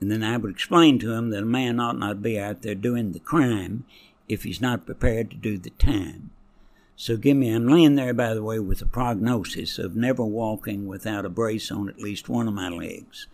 And 0.00 0.10
then 0.10 0.22
I 0.22 0.36
would 0.36 0.50
explain 0.50 0.98
to 1.00 1.12
him 1.12 1.30
that 1.30 1.42
a 1.42 1.46
man 1.46 1.80
ought 1.80 1.98
not 1.98 2.22
be 2.22 2.38
out 2.38 2.62
there 2.62 2.74
doing 2.74 3.12
the 3.12 3.20
crime 3.20 3.84
if 4.28 4.44
he's 4.44 4.60
not 4.60 4.86
prepared 4.86 5.30
to 5.30 5.36
do 5.36 5.58
the 5.58 5.70
time. 5.70 6.30
So 6.96 7.16
give 7.16 7.36
me, 7.36 7.50
I'm 7.50 7.66
laying 7.66 7.96
there, 7.96 8.14
by 8.14 8.34
the 8.34 8.42
way, 8.42 8.60
with 8.60 8.80
a 8.80 8.86
prognosis 8.86 9.78
of 9.78 9.96
never 9.96 10.24
walking 10.24 10.86
without 10.86 11.24
a 11.24 11.28
brace 11.28 11.70
on 11.70 11.88
at 11.88 11.98
least 11.98 12.28
one 12.28 12.46
of 12.46 12.54
my 12.54 12.68
legs. 12.68 13.26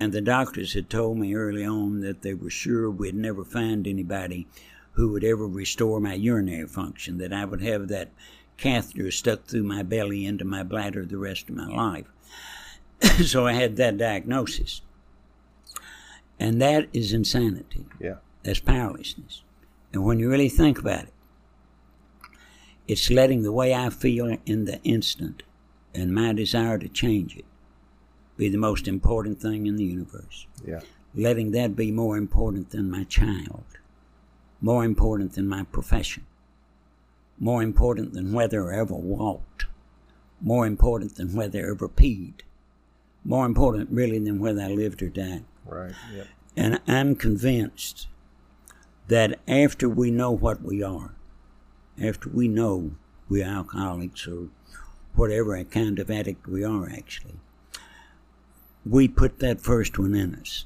And 0.00 0.12
the 0.12 0.22
doctors 0.22 0.72
had 0.72 0.88
told 0.88 1.18
me 1.18 1.34
early 1.34 1.64
on 1.64 2.00
that 2.00 2.22
they 2.22 2.34
were 2.34 2.50
sure 2.50 2.90
we'd 2.90 3.14
never 3.14 3.44
find 3.44 3.86
anybody 3.86 4.46
who 4.92 5.12
would 5.12 5.24
ever 5.24 5.46
restore 5.46 6.00
my 6.00 6.14
urinary 6.14 6.66
function, 6.66 7.18
that 7.18 7.32
I 7.32 7.44
would 7.44 7.60
have 7.62 7.88
that 7.88 8.10
catheter 8.56 9.10
stuck 9.10 9.44
through 9.46 9.64
my 9.64 9.82
belly 9.82 10.24
into 10.24 10.44
my 10.44 10.62
bladder 10.62 11.04
the 11.04 11.18
rest 11.18 11.48
of 11.48 11.56
my 11.56 11.66
life. 11.66 12.06
so 13.24 13.46
I 13.46 13.52
had 13.52 13.76
that 13.76 13.98
diagnosis. 13.98 14.82
And 16.38 16.60
that 16.60 16.88
is 16.92 17.12
insanity. 17.12 17.86
Yeah. 18.00 18.16
That's 18.42 18.60
powerlessness. 18.60 19.42
And 19.92 20.04
when 20.04 20.18
you 20.18 20.28
really 20.28 20.48
think 20.48 20.78
about 20.78 21.04
it, 21.04 21.13
it's 22.86 23.10
letting 23.10 23.42
the 23.42 23.52
way 23.52 23.74
I 23.74 23.90
feel 23.90 24.36
in 24.44 24.64
the 24.64 24.82
instant 24.82 25.42
and 25.94 26.14
my 26.14 26.32
desire 26.32 26.78
to 26.78 26.88
change 26.88 27.36
it 27.36 27.44
be 28.36 28.48
the 28.48 28.58
most 28.58 28.88
important 28.88 29.40
thing 29.40 29.66
in 29.66 29.76
the 29.76 29.84
universe. 29.84 30.46
Yeah. 30.66 30.80
Letting 31.14 31.52
that 31.52 31.76
be 31.76 31.92
more 31.92 32.16
important 32.16 32.70
than 32.70 32.90
my 32.90 33.04
child, 33.04 33.64
more 34.60 34.84
important 34.84 35.34
than 35.34 35.46
my 35.46 35.62
profession, 35.62 36.24
more 37.38 37.62
important 37.62 38.12
than 38.12 38.32
whether 38.32 38.72
I 38.72 38.78
ever 38.78 38.94
walked, 38.94 39.66
more 40.40 40.66
important 40.66 41.14
than 41.14 41.34
whether 41.34 41.60
I 41.60 41.70
ever 41.70 41.88
peed, 41.88 42.40
more 43.24 43.46
important 43.46 43.90
really 43.90 44.18
than 44.18 44.40
whether 44.40 44.62
I 44.62 44.68
lived 44.68 45.02
or 45.02 45.08
died. 45.08 45.44
Right. 45.64 45.94
Yep. 46.12 46.26
And 46.56 46.80
I'm 46.86 47.14
convinced 47.14 48.08
that 49.08 49.38
after 49.46 49.88
we 49.88 50.10
know 50.10 50.30
what 50.30 50.62
we 50.62 50.82
are, 50.82 51.14
after 52.02 52.28
we 52.28 52.48
know 52.48 52.92
we're 53.28 53.44
alcoholics 53.46 54.26
or 54.26 54.48
whatever 55.14 55.62
kind 55.64 55.98
of 55.98 56.10
addict 56.10 56.46
we 56.46 56.64
are 56.64 56.88
actually, 56.90 57.34
we 58.84 59.08
put 59.08 59.38
that 59.38 59.60
first 59.60 59.98
one 59.98 60.14
in 60.14 60.34
us. 60.34 60.64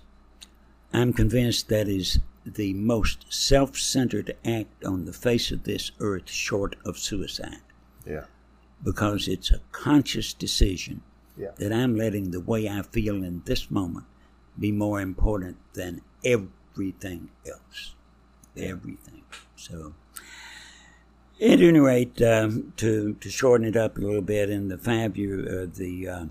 I'm 0.92 1.12
convinced 1.12 1.68
that 1.68 1.88
is 1.88 2.18
the 2.44 2.72
most 2.72 3.26
self 3.32 3.76
centered 3.76 4.34
act 4.44 4.84
on 4.84 5.04
the 5.04 5.12
face 5.12 5.50
of 5.50 5.64
this 5.64 5.90
earth 6.00 6.30
short 6.30 6.76
of 6.84 6.98
suicide 6.98 7.60
Yeah. 8.06 8.24
because 8.82 9.28
it's 9.28 9.50
a 9.50 9.60
conscious 9.72 10.32
decision 10.32 11.02
Yeah. 11.36 11.50
that 11.58 11.72
I'm 11.72 11.94
letting 11.94 12.30
the 12.30 12.40
way 12.40 12.68
I 12.68 12.82
feel 12.82 13.22
in 13.22 13.42
this 13.44 13.70
moment 13.70 14.06
be 14.58 14.72
more 14.72 15.00
important 15.00 15.58
than 15.74 16.00
everything 16.24 17.28
else. 17.46 17.94
Everything. 18.56 19.22
So, 19.54 19.94
at 21.40 21.60
any 21.60 21.78
rate, 21.78 22.20
um, 22.22 22.72
to 22.76 23.14
to 23.14 23.30
shorten 23.30 23.66
it 23.66 23.76
up 23.76 23.96
a 23.96 24.00
little 24.00 24.22
bit, 24.22 24.50
in 24.50 24.68
the 24.68 24.78
five 24.78 25.16
year, 25.16 25.40
uh, 25.40 25.66
the 25.72 26.08
uh, 26.08 26.24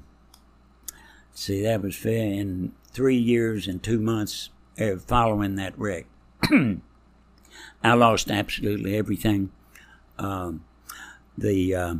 see 1.33 1.63
that 1.63 1.81
was 1.81 1.95
fair 1.95 2.31
in 2.31 2.73
three 2.91 3.17
years 3.17 3.67
and 3.67 3.81
two 3.81 3.99
months 3.99 4.49
uh, 4.79 4.97
following 4.97 5.55
that 5.55 5.77
wreck, 5.77 6.05
I 7.83 7.93
lost 7.93 8.31
absolutely 8.31 8.97
everything. 8.97 9.51
Um, 10.17 10.65
the 11.37 11.75
uh, 11.75 11.95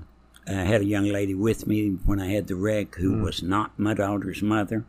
I 0.47 0.64
had 0.64 0.82
a 0.82 0.86
young 0.86 1.05
lady 1.05 1.36
with 1.36 1.68
me 1.68 1.97
when 2.05 2.22
I 2.22 2.32
had 2.32 2.47
the 2.47 2.55
wreck 2.55 2.95
who 2.95 3.22
was 3.22 3.43
not 3.43 3.78
my 3.78 3.93
daughter's 3.93 4.41
mother. 4.41 4.86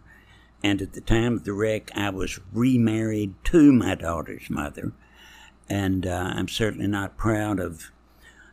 And 0.63 0.83
at 0.83 0.93
the 0.93 1.01
time 1.01 1.35
of 1.35 1.45
the 1.45 1.53
wreck, 1.53 1.91
I 1.95 2.11
was 2.11 2.41
remarried 2.53 3.35
to 3.45 3.73
my 3.73 3.95
daughter's 3.95 4.51
mother. 4.51 4.93
And 5.69 6.07
uh, 6.07 6.33
I'm 6.35 6.49
certainly 6.49 6.87
not 6.89 7.17
proud 7.17 7.61
of 7.61 7.91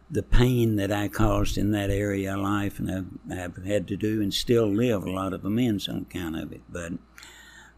the 0.09 0.23
pain 0.23 0.75
that 0.75 0.91
I 0.91 1.07
caused 1.07 1.57
in 1.57 1.71
that 1.71 1.89
area 1.89 2.35
of 2.35 2.41
life. 2.41 2.79
And 2.79 2.91
I've, 3.29 3.37
I've 3.57 3.65
had 3.65 3.87
to 3.89 3.97
do 3.97 4.21
and 4.21 4.33
still 4.33 4.67
live 4.67 5.03
a 5.03 5.11
lot 5.11 5.33
of 5.33 5.43
amends 5.45 5.87
on 5.89 5.97
account 6.09 6.37
of 6.37 6.51
it. 6.51 6.61
But 6.69 6.91
I'm 6.91 6.99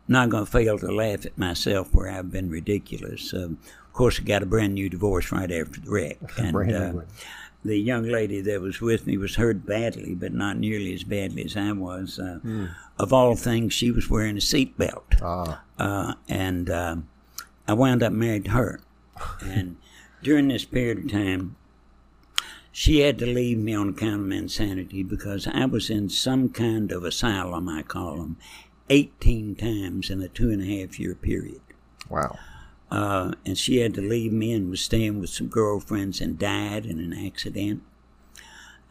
not 0.08 0.30
going 0.30 0.46
to 0.46 0.52
fail 0.52 0.78
to 0.80 0.92
laugh 0.92 1.26
at 1.26 1.38
myself 1.38 1.94
where 1.94 2.10
I've 2.12 2.32
been 2.32 2.50
ridiculous. 2.50 3.34
Um, 3.34 3.58
of 3.86 3.94
course, 3.94 4.20
I 4.20 4.24
got 4.24 4.44
a 4.44 4.46
brand 4.46 4.74
new 4.76 4.90
divorce 4.90 5.32
right 5.32 5.52
after 5.52 5.80
the 5.82 5.90
wreck. 5.90 6.18
And, 6.38 6.54
uh, 6.76 6.92
the 7.66 7.76
young 7.78 8.04
lady 8.04 8.40
that 8.42 8.62
was 8.62 8.80
with 8.80 9.06
me 9.08 9.18
was 9.18 9.36
hurt 9.36 9.66
badly, 9.66 10.14
but 10.16 10.32
not 10.34 10.58
nearly 10.58 10.94
as 10.94 11.04
badly 11.04 11.44
as 11.44 11.58
I 11.58 11.72
was. 11.74 12.18
Uh, 12.20 12.40
Of 12.98 13.12
all 13.12 13.36
things, 13.36 13.74
she 13.74 13.92
was 13.92 14.10
wearing 14.10 14.38
a 14.38 14.40
seatbelt, 14.40 15.22
Ah. 15.22 15.64
uh, 15.78 16.14
and 16.30 16.70
um 16.70 17.08
I 17.68 17.74
wound 17.74 18.04
up 18.04 18.14
married 18.14 18.46
to 18.46 18.52
her. 18.52 18.80
And 19.42 19.76
during 20.24 20.48
this 20.48 20.64
period 20.64 21.00
of 21.00 21.12
time, 21.12 21.57
she 22.80 23.00
had 23.00 23.18
to 23.18 23.26
leave 23.26 23.58
me 23.58 23.74
on 23.74 23.90
account 23.90 24.22
of 24.22 24.32
insanity 24.32 25.02
because 25.02 25.48
I 25.48 25.66
was 25.66 25.90
in 25.90 26.10
some 26.10 26.50
kind 26.50 26.92
of 26.92 27.04
asylum, 27.04 27.68
I 27.68 27.82
call 27.82 28.18
them, 28.18 28.38
18 28.92 29.56
times 29.56 30.12
in 30.12 30.22
a 30.22 30.28
two 30.28 30.52
and 30.52 30.62
a 30.62 30.80
half 30.82 31.00
year 31.00 31.16
period 31.16 31.60
Wow. 32.08 32.38
uh, 32.92 33.32
and 33.48 33.58
she 33.58 33.78
had 33.78 33.96
to 33.96 34.02
leave 34.02 34.32
me 34.32 34.54
and 34.54 34.70
was 34.70 34.82
staying 34.82 35.20
with 35.20 35.32
some 35.32 35.48
girlfriends 35.48 36.22
and 36.22 36.38
died 36.38 36.86
in 36.86 37.00
an 37.00 37.14
accident. 37.26 37.82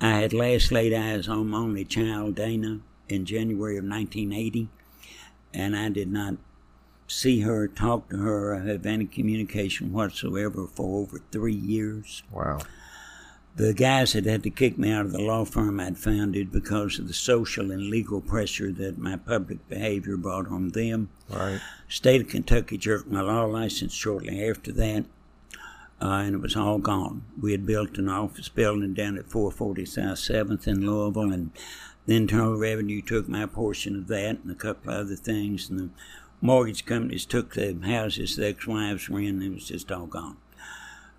I 0.01 0.19
had 0.19 0.33
last 0.33 0.73
laid 0.73 0.93
eyes 0.93 1.29
on 1.29 1.51
my 1.51 1.59
only 1.59 1.85
child, 1.85 2.35
Dana, 2.35 2.81
in 3.09 3.25
January 3.25 3.77
of 3.79 3.85
1980, 3.85 4.69
and 5.55 5.77
I 5.77 5.91
did 5.91 6.11
not 6.11 6.35
see 7.07 7.43
her, 7.43 7.69
talk 7.69 8.11
to 8.11 8.17
her, 8.17 8.53
or 8.53 8.61
have 8.63 8.85
any 8.85 9.07
communication 9.07 9.93
whatsoever 9.93 10.67
for 10.67 11.03
over 11.03 11.21
three 11.31 11.55
years. 11.55 12.25
Wow. 12.33 12.59
The 13.57 13.73
guys 13.73 14.13
had 14.13 14.27
had 14.27 14.43
to 14.43 14.51
kick 14.51 14.77
me 14.77 14.93
out 14.93 15.07
of 15.07 15.13
the 15.13 15.23
law 15.23 15.47
firm 15.47 15.81
I'd 15.81 15.97
founded 15.97 16.53
because 16.53 16.99
of 16.99 17.09
the 17.09 17.15
social 17.15 17.71
and 17.71 17.89
legal 17.89 18.21
pressure 18.21 18.71
that 18.73 18.99
my 18.99 19.17
public 19.17 19.67
behavior 19.67 20.19
brought 20.19 20.47
on 20.49 20.69
them. 20.69 21.09
Right. 21.31 21.63
State 21.89 22.21
of 22.21 22.29
Kentucky 22.29 22.77
jerked 22.77 23.11
my 23.11 23.23
law 23.23 23.45
license 23.45 23.95
shortly 23.95 24.47
after 24.47 24.73
that, 24.73 25.07
uh, 26.03 26.07
and 26.07 26.35
it 26.35 26.43
was 26.43 26.55
all 26.55 26.77
gone. 26.77 27.23
We 27.41 27.53
had 27.53 27.65
built 27.65 27.97
an 27.97 28.11
office 28.11 28.51
building 28.51 28.93
down 28.93 29.17
at 29.17 29.31
440 29.31 29.87
South 29.87 30.19
7th 30.19 30.67
in 30.67 30.87
Louisville, 30.87 31.33
and 31.33 31.51
the 32.05 32.17
Internal 32.17 32.59
Revenue 32.59 33.01
took 33.01 33.27
my 33.27 33.47
portion 33.47 33.97
of 33.97 34.07
that 34.09 34.39
and 34.43 34.51
a 34.51 34.55
couple 34.55 34.93
of 34.93 34.99
other 34.99 35.17
things, 35.17 35.71
and 35.71 35.81
the 35.81 35.89
mortgage 36.43 36.85
companies 36.85 37.25
took 37.25 37.55
the 37.55 37.75
houses 37.85 38.37
the 38.37 38.49
ex-wives 38.49 39.09
were 39.09 39.21
in, 39.21 39.41
and 39.41 39.45
it 39.45 39.55
was 39.55 39.69
just 39.69 39.91
all 39.91 40.05
gone. 40.05 40.37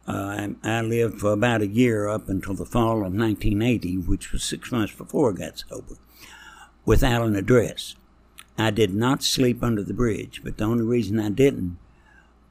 Uh, 0.07 0.55
I, 0.63 0.77
I 0.77 0.81
lived 0.81 1.19
for 1.19 1.33
about 1.33 1.61
a 1.61 1.67
year 1.67 2.07
up 2.07 2.29
until 2.29 2.53
the 2.53 2.65
fall 2.65 2.97
of 2.97 3.13
1980, 3.13 3.97
which 3.97 4.31
was 4.31 4.43
six 4.43 4.71
months 4.71 4.93
before 4.93 5.31
I 5.31 5.35
got 5.35 5.63
sober, 5.67 5.95
without 6.85 7.23
an 7.23 7.35
address. 7.35 7.95
I 8.57 8.71
did 8.71 8.93
not 8.93 9.21
sleep 9.21 9.61
under 9.61 9.83
the 9.83 9.93
bridge, 9.93 10.41
but 10.43 10.57
the 10.57 10.63
only 10.63 10.85
reason 10.85 11.19
I 11.19 11.29
didn't 11.29 11.77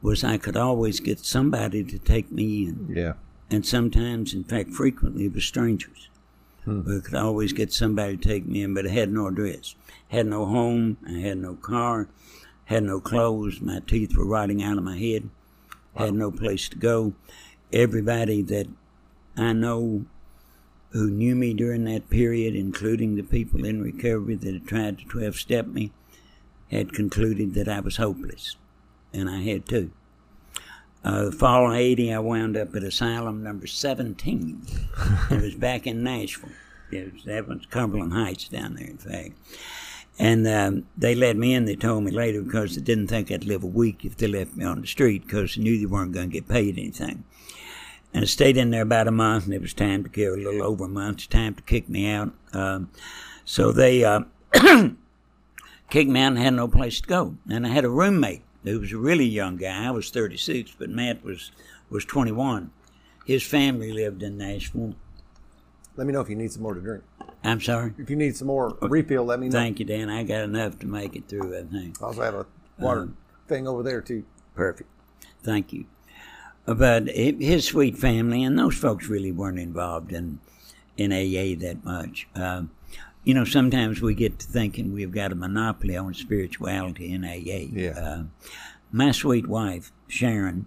was 0.03 0.23
I 0.23 0.39
could 0.39 0.57
always 0.57 1.01
get 1.01 1.19
somebody 1.21 1.83
to 1.83 1.99
take 1.99 2.31
me 2.31 2.67
in. 2.67 2.93
Yeah. 2.95 3.15
And 3.51 3.65
sometimes, 3.65 4.35
in 4.35 4.45
fact, 4.45 4.71
frequently, 4.71 5.25
it 5.27 5.35
was 5.35 5.45
strangers. 5.45 6.11
But 6.67 6.97
I 6.97 7.01
could 7.01 7.15
always 7.15 7.53
get 7.53 7.73
somebody 7.73 8.17
to 8.17 8.29
take 8.29 8.47
me 8.47 8.63
in, 8.63 8.75
but 8.75 8.87
I 8.87 8.91
had 8.91 9.11
no 9.11 9.29
address. 9.29 9.77
Had 10.09 10.27
no 10.27 10.47
home, 10.47 10.97
I 11.07 11.13
had 11.13 11.39
no 11.39 11.55
car, 11.55 12.09
had 12.67 12.83
no 12.83 13.01
clothes, 13.01 13.61
my 13.61 13.81
teeth 13.87 14.17
were 14.17 14.27
rotting 14.27 14.63
out 14.63 14.77
of 14.77 14.85
my 14.85 14.99
head, 14.99 15.31
had 15.97 16.15
no 16.15 16.31
place 16.31 16.69
to 16.69 16.77
go. 16.77 17.15
Everybody 17.73 18.43
that 18.43 18.69
I 19.37 19.53
know 19.53 20.07
who 20.91 21.11
knew 21.11 21.35
me 21.35 21.53
during 21.53 21.85
that 21.85 22.09
period, 22.09 22.55
including 22.55 23.17
the 23.17 23.23
people 23.23 23.65
in 23.65 23.83
recovery 23.83 24.37
that 24.37 24.55
had 24.55 24.67
tried 24.67 24.99
to 24.99 25.05
12 25.05 25.37
step 25.37 25.67
me, 25.67 25.93
had 26.71 26.93
concluded 26.93 27.55
that 27.55 27.69
I 27.69 27.81
was 27.81 27.97
hopeless. 27.97 28.57
And 29.13 29.29
I 29.29 29.43
had 29.43 29.67
too. 29.69 29.91
Uh, 31.05 31.31
fall 31.31 31.71
of 31.71 31.77
80, 31.77 32.13
I 32.13 32.19
wound 32.19 32.57
up 32.57 32.75
at 32.75 32.83
asylum 32.83 33.43
number 33.43 33.67
17. 33.67 34.63
it 35.31 35.43
was 35.43 35.55
back 35.55 35.87
in 35.87 36.03
Nashville. 36.03 36.51
It 36.91 37.13
was, 37.13 37.25
that 37.25 37.47
was 37.47 37.67
Cumberland 37.71 38.13
Heights 38.13 38.49
down 38.49 38.75
there, 38.75 38.89
in 38.89 38.99
fact. 38.99 39.33
And 40.19 40.49
um, 40.49 40.87
they 40.97 41.15
let 41.15 41.37
me 41.37 41.53
in, 41.53 41.67
they 41.67 41.77
told 41.77 42.05
me 42.05 42.11
later, 42.11 42.41
because 42.41 42.75
they 42.75 42.81
didn't 42.81 43.09
think 43.09 43.31
I'd 43.31 43.45
live 43.45 43.63
a 43.63 43.69
week 43.69 44.05
if 44.05 44.17
they 44.17 44.27
left 44.27 44.57
me 44.57 44.65
on 44.65 44.81
the 44.81 44.87
street, 44.87 45.27
because 45.27 45.55
they 45.55 45.63
knew 45.63 45.79
they 45.79 45.87
weren't 45.87 46.13
going 46.13 46.31
to 46.31 46.33
get 46.33 46.49
paid 46.49 46.79
anything. 46.79 47.25
And 48.17 48.23
I 48.23 48.27
stayed 48.27 48.57
in 48.57 48.71
there 48.71 48.81
about 48.81 49.09
a 49.09 49.13
month, 49.13 49.45
and 49.45 49.53
it 49.53 49.61
was 49.61 49.75
time 49.75 50.03
to 50.03 50.09
go, 50.09 50.35
a 50.35 50.37
little 50.37 50.63
over 50.63 50.87
a 50.87 50.89
month, 50.89 51.19
it's 51.19 51.27
time 51.27 51.55
to 51.55 51.61
kick 51.61 51.87
me 51.87 52.09
out. 52.11 52.33
Um, 52.55 52.89
so 53.45 53.73
they 53.73 54.05
uh, 54.05 54.21
kicked 55.91 56.09
me 56.09 56.21
out 56.23 56.29
and 56.29 56.39
had 56.39 56.55
no 56.55 56.67
place 56.67 56.99
to 57.03 57.07
go. 57.07 57.37
And 57.51 57.67
I 57.67 57.69
had 57.69 57.85
a 57.85 57.91
roommate 57.91 58.41
who 58.65 58.81
was 58.81 58.91
a 58.91 58.97
really 58.97 59.27
young 59.27 59.59
guy. 59.59 59.87
I 59.87 59.91
was 59.91 60.09
36, 60.09 60.77
but 60.79 60.89
Matt 60.89 61.23
was, 61.23 61.53
was 61.91 62.07
21. 62.07 62.71
His 63.27 63.43
family 63.43 63.93
lived 63.93 64.23
in 64.23 64.39
Nashville. 64.39 64.95
Let 65.97 66.07
me 66.07 66.15
know 66.15 66.23
if 66.23 66.31
you 66.31 66.37
need 66.37 66.53
some 66.53 66.63
more 66.63 66.73
to 66.73 66.81
drink. 66.81 67.05
I'm 67.45 67.61
sorry. 67.61 67.93
If 67.99 68.09
you 68.09 68.17
need 68.17 68.35
some 68.35 68.47
more 68.47 68.79
refill, 68.81 69.27
let 69.27 69.41
me 69.41 69.49
know. 69.51 69.59
Thank 69.59 69.79
you, 69.79 69.85
Dan. 69.85 70.09
I 70.09 70.23
got 70.23 70.41
enough 70.41 70.79
to 70.79 70.87
make 70.87 71.17
it 71.17 71.29
through, 71.29 71.55
I 71.55 71.65
think. 71.65 72.01
I 72.01 72.07
also 72.07 72.23
have 72.23 72.35
a 72.35 72.47
water 72.79 73.03
Um, 73.03 73.17
thing 73.47 73.69
over 73.69 73.83
there 73.83 74.01
too. 74.01 74.25
Perfect. 74.55 74.89
Thank 75.43 75.75
you. 75.75 75.85
But 76.67 77.09
it, 77.09 77.41
his 77.41 77.65
sweet 77.65 77.97
family 77.97 78.43
and 78.43 78.59
those 78.59 78.77
folks 78.77 79.07
really 79.09 79.33
weren't 79.33 79.59
involved 79.59 80.13
in 80.13 80.41
in 80.97 81.13
AA 81.13 81.59
that 81.61 81.85
much. 81.85 82.27
Um, 82.35 82.71
you 83.25 83.35
know, 83.35 83.45
sometimes 83.45 84.01
we 84.01 84.15
get 84.15 84.39
to 84.39 84.47
thinking 84.47 84.93
we've 84.93 85.13
got 85.13 85.33
a 85.33 85.35
monopoly 85.35 85.97
on 85.97 86.15
spirituality 86.15 87.13
in 87.13 87.25
AA. 87.25 87.69
Yeah. 87.73 87.99
Uh, 87.99 88.23
my 88.93 89.11
sweet 89.11 89.49
wife, 89.49 89.93
Sharon, 90.09 90.67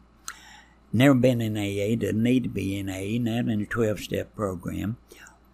never 0.91 1.15
been 1.15 1.41
in 1.41 1.57
AA, 1.57 1.95
doesn't 1.95 2.21
need 2.21 2.43
to 2.43 2.49
be 2.49 2.77
in 2.77 2.89
AA, 2.89 3.17
not 3.21 3.51
in 3.51 3.61
a 3.61 3.65
12 3.65 3.99
step 4.01 4.35
program. 4.35 4.97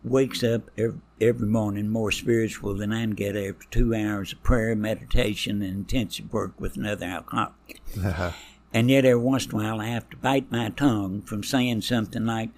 Wakes 0.04 0.44
up 0.44 0.70
every, 0.78 1.00
every 1.22 1.48
morning 1.48 1.90
more 1.90 2.12
spiritual 2.12 2.76
than 2.76 2.92
I 2.92 3.02
can 3.02 3.12
get 3.12 3.36
after 3.36 3.68
two 3.70 3.94
hours 3.94 4.34
of 4.34 4.44
prayer, 4.44 4.76
meditation, 4.76 5.62
and 5.62 5.76
intensive 5.76 6.34
work 6.34 6.60
with 6.60 6.76
another 6.76 7.06
alcoholic. 7.06 7.82
and 8.76 8.90
yet, 8.90 9.06
every 9.06 9.24
once 9.24 9.46
in 9.46 9.54
a 9.54 9.56
while, 9.56 9.80
I 9.80 9.86
have 9.86 10.10
to 10.10 10.18
bite 10.18 10.52
my 10.52 10.68
tongue 10.68 11.22
from 11.22 11.46
saying 11.46 11.84
something 11.84 12.26
like, 12.26 12.50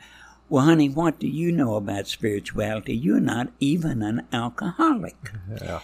Well, 0.50 0.66
honey, 0.66 0.90
what 0.90 1.20
do 1.20 1.28
you 1.28 1.52
know 1.52 1.76
about 1.76 2.08
spirituality? 2.08 2.96
You're 2.96 3.20
not 3.20 3.50
even 3.60 4.02
an 4.02 4.26
alcoholic. 4.34 5.16
Yeah. 5.62 5.82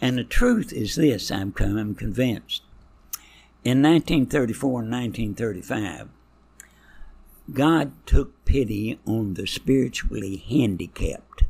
And 0.00 0.18
the 0.18 0.24
truth 0.24 0.72
is 0.72 0.96
this 0.96 1.30
I'm, 1.30 1.54
I'm 1.60 1.94
convinced. 1.94 2.62
In 3.62 3.80
1934 3.80 4.82
and 4.82 4.90
1935, 4.90 6.08
God 7.54 7.92
took 8.04 8.44
pity 8.44 8.98
on 9.06 9.34
the 9.34 9.46
spiritually 9.46 10.38
handicapped 10.38 11.44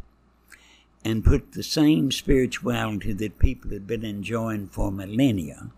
and 1.02 1.24
put 1.24 1.52
the 1.52 1.62
same 1.62 2.12
spirituality 2.12 3.14
that 3.14 3.38
people 3.38 3.70
had 3.70 3.86
been 3.86 4.04
enjoying 4.04 4.68
for 4.68 4.92
millennia 4.92 5.70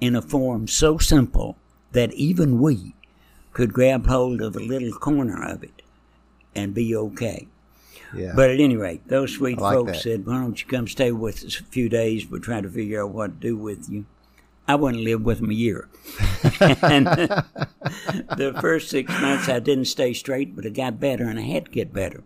in 0.00 0.16
a 0.16 0.22
form 0.22 0.66
so 0.66 0.98
simple 0.98 1.56
that 1.92 2.12
even 2.14 2.60
we 2.60 2.94
could 3.52 3.72
grab 3.72 4.06
hold 4.06 4.40
of 4.40 4.56
a 4.56 4.60
little 4.60 4.92
corner 4.92 5.42
of 5.42 5.62
it 5.62 5.82
and 6.54 6.74
be 6.74 6.94
okay. 6.94 7.48
Yeah. 8.14 8.32
But 8.34 8.50
at 8.50 8.60
any 8.60 8.76
rate, 8.76 9.06
those 9.08 9.34
sweet 9.34 9.58
like 9.58 9.74
folks 9.74 9.92
that. 9.92 10.02
said, 10.02 10.26
Why 10.26 10.40
don't 10.40 10.60
you 10.60 10.66
come 10.66 10.88
stay 10.88 11.12
with 11.12 11.44
us 11.44 11.60
a 11.60 11.64
few 11.64 11.88
days? 11.88 12.30
We're 12.30 12.38
trying 12.38 12.62
to 12.62 12.70
figure 12.70 13.02
out 13.02 13.10
what 13.10 13.40
to 13.40 13.48
do 13.48 13.56
with 13.56 13.88
you. 13.88 14.06
I 14.66 14.74
wouldn't 14.74 15.02
live 15.02 15.22
with 15.22 15.40
them 15.40 15.50
a 15.50 15.54
year. 15.54 15.88
and 16.60 17.06
the 18.36 18.56
first 18.60 18.90
six 18.90 19.10
months 19.20 19.48
I 19.48 19.60
didn't 19.60 19.86
stay 19.86 20.12
straight, 20.12 20.54
but 20.54 20.66
it 20.66 20.74
got 20.74 21.00
better 21.00 21.24
and 21.24 21.38
I 21.38 21.42
had 21.42 21.66
to 21.66 21.70
get 21.70 21.92
better 21.92 22.22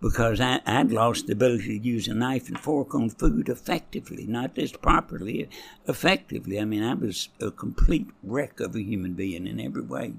because 0.00 0.40
I, 0.40 0.60
I'd 0.66 0.92
lost 0.92 1.26
the 1.26 1.32
ability 1.32 1.78
to 1.78 1.86
use 1.86 2.06
a 2.08 2.14
knife 2.14 2.48
and 2.48 2.58
fork 2.58 2.94
on 2.94 3.10
food 3.10 3.48
effectively, 3.48 4.26
not 4.26 4.54
just 4.54 4.82
properly, 4.82 5.48
effectively. 5.88 6.60
I 6.60 6.64
mean, 6.64 6.82
I 6.82 6.94
was 6.94 7.28
a 7.40 7.50
complete 7.50 8.08
wreck 8.22 8.60
of 8.60 8.74
a 8.76 8.82
human 8.82 9.14
being 9.14 9.46
in 9.46 9.60
every 9.60 9.82
way. 9.82 10.14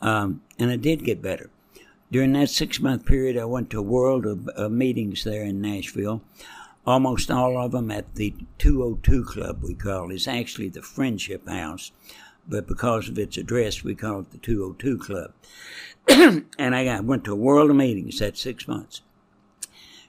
Um, 0.00 0.42
and 0.58 0.70
I 0.70 0.76
did 0.76 1.04
get 1.04 1.22
better. 1.22 1.50
During 2.10 2.32
that 2.34 2.50
six 2.50 2.80
month 2.80 3.06
period, 3.06 3.36
I 3.36 3.44
went 3.44 3.70
to 3.70 3.78
a 3.78 3.82
world 3.82 4.26
of, 4.26 4.48
of 4.48 4.70
meetings 4.70 5.24
there 5.24 5.42
in 5.42 5.60
Nashville. 5.60 6.22
Almost 6.86 7.30
all 7.30 7.58
of 7.58 7.72
them 7.72 7.90
at 7.90 8.14
the 8.14 8.34
202 8.58 9.24
Club, 9.24 9.62
we 9.62 9.74
call 9.74 10.10
it. 10.10 10.14
It's 10.14 10.28
actually 10.28 10.68
the 10.68 10.82
Friendship 10.82 11.48
House, 11.48 11.92
but 12.48 12.66
because 12.66 13.08
of 13.08 13.18
its 13.18 13.36
address, 13.36 13.82
we 13.82 13.94
call 13.94 14.20
it 14.20 14.30
the 14.30 14.38
202 14.38 14.98
Club. 14.98 15.32
and 16.58 16.74
I 16.74 16.84
got, 16.84 17.04
went 17.04 17.24
to 17.24 17.32
a 17.32 17.36
world 17.36 17.70
of 17.70 17.76
meetings 17.76 18.18
that 18.18 18.36
six 18.36 18.68
months. 18.68 19.00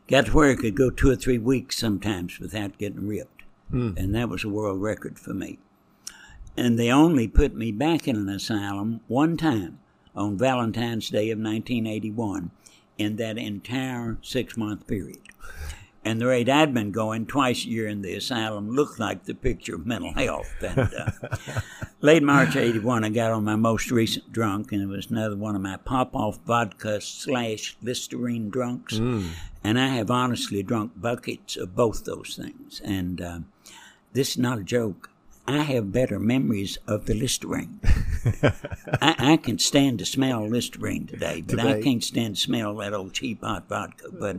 Got 0.07 0.27
to 0.27 0.33
where 0.33 0.51
I 0.51 0.55
could 0.55 0.75
go 0.75 0.89
two 0.89 1.09
or 1.09 1.15
three 1.15 1.37
weeks 1.37 1.77
sometimes 1.77 2.39
without 2.39 2.77
getting 2.77 3.07
ripped. 3.07 3.43
Hmm. 3.71 3.91
And 3.97 4.13
that 4.13 4.29
was 4.29 4.43
a 4.43 4.49
world 4.49 4.81
record 4.81 5.17
for 5.17 5.33
me. 5.33 5.59
And 6.57 6.77
they 6.77 6.91
only 6.91 7.27
put 7.27 7.55
me 7.55 7.71
back 7.71 8.07
in 8.07 8.15
an 8.15 8.29
asylum 8.29 9.01
one 9.07 9.35
time 9.35 9.79
on 10.15 10.37
Valentine's 10.37 11.09
Day 11.09 11.31
of 11.31 11.39
1981 11.39 12.51
in 12.97 13.15
that 13.17 13.37
entire 13.37 14.17
six 14.21 14.55
month 14.55 14.87
period. 14.87 15.19
And 16.05 16.21
the 16.21 16.27
rate 16.27 16.47
I'd 16.47 16.71
been 16.71 16.91
going 16.91 17.25
twice 17.25 17.65
a 17.65 17.67
year 17.67 17.87
in 17.87 18.03
the 18.03 18.13
asylum 18.13 18.69
looked 18.69 18.99
like 18.99 19.23
the 19.23 19.33
picture 19.33 19.73
of 19.73 19.87
mental 19.87 20.13
health. 20.13 20.53
And 20.61 20.93
uh, 20.93 21.61
late 22.01 22.21
March 22.21 22.55
81, 22.55 23.03
I 23.03 23.09
got 23.09 23.31
on 23.31 23.43
my 23.43 23.55
most 23.55 23.89
recent 23.89 24.31
drunk, 24.31 24.71
and 24.71 24.83
it 24.83 24.85
was 24.85 25.09
another 25.09 25.35
one 25.35 25.55
of 25.55 25.63
my 25.63 25.77
pop 25.77 26.15
off 26.15 26.37
vodka 26.45 27.01
slash 27.01 27.75
Listerine 27.81 28.51
drunks. 28.51 28.93
And 29.63 29.79
I 29.79 29.87
have 29.87 30.11
honestly 30.11 30.61
drunk 30.61 30.91
buckets 30.95 31.57
of 31.57 31.75
both 31.75 32.05
those 32.05 32.35
things. 32.39 32.81
And 32.85 33.19
uh, 33.19 33.39
this 34.13 34.31
is 34.31 34.37
not 34.37 34.59
a 34.59 34.63
joke. 34.63 35.09
I 35.47 35.57
have 35.63 35.91
better 35.91 36.19
memories 36.19 36.77
of 36.87 37.07
the 37.07 37.15
Listerine. 37.15 37.79
I, 39.01 39.33
I 39.33 39.37
can 39.37 39.57
stand 39.57 39.99
to 39.99 40.05
smell 40.05 40.47
Listerine 40.47 41.07
today, 41.07 41.41
but 41.41 41.59
I 41.59 41.81
can't 41.81 42.03
stand 42.03 42.35
to 42.35 42.41
smell 42.41 42.75
that 42.75 42.93
old 42.93 43.13
cheap 43.13 43.41
hot 43.41 43.67
vodka. 43.67 44.09
But 44.11 44.37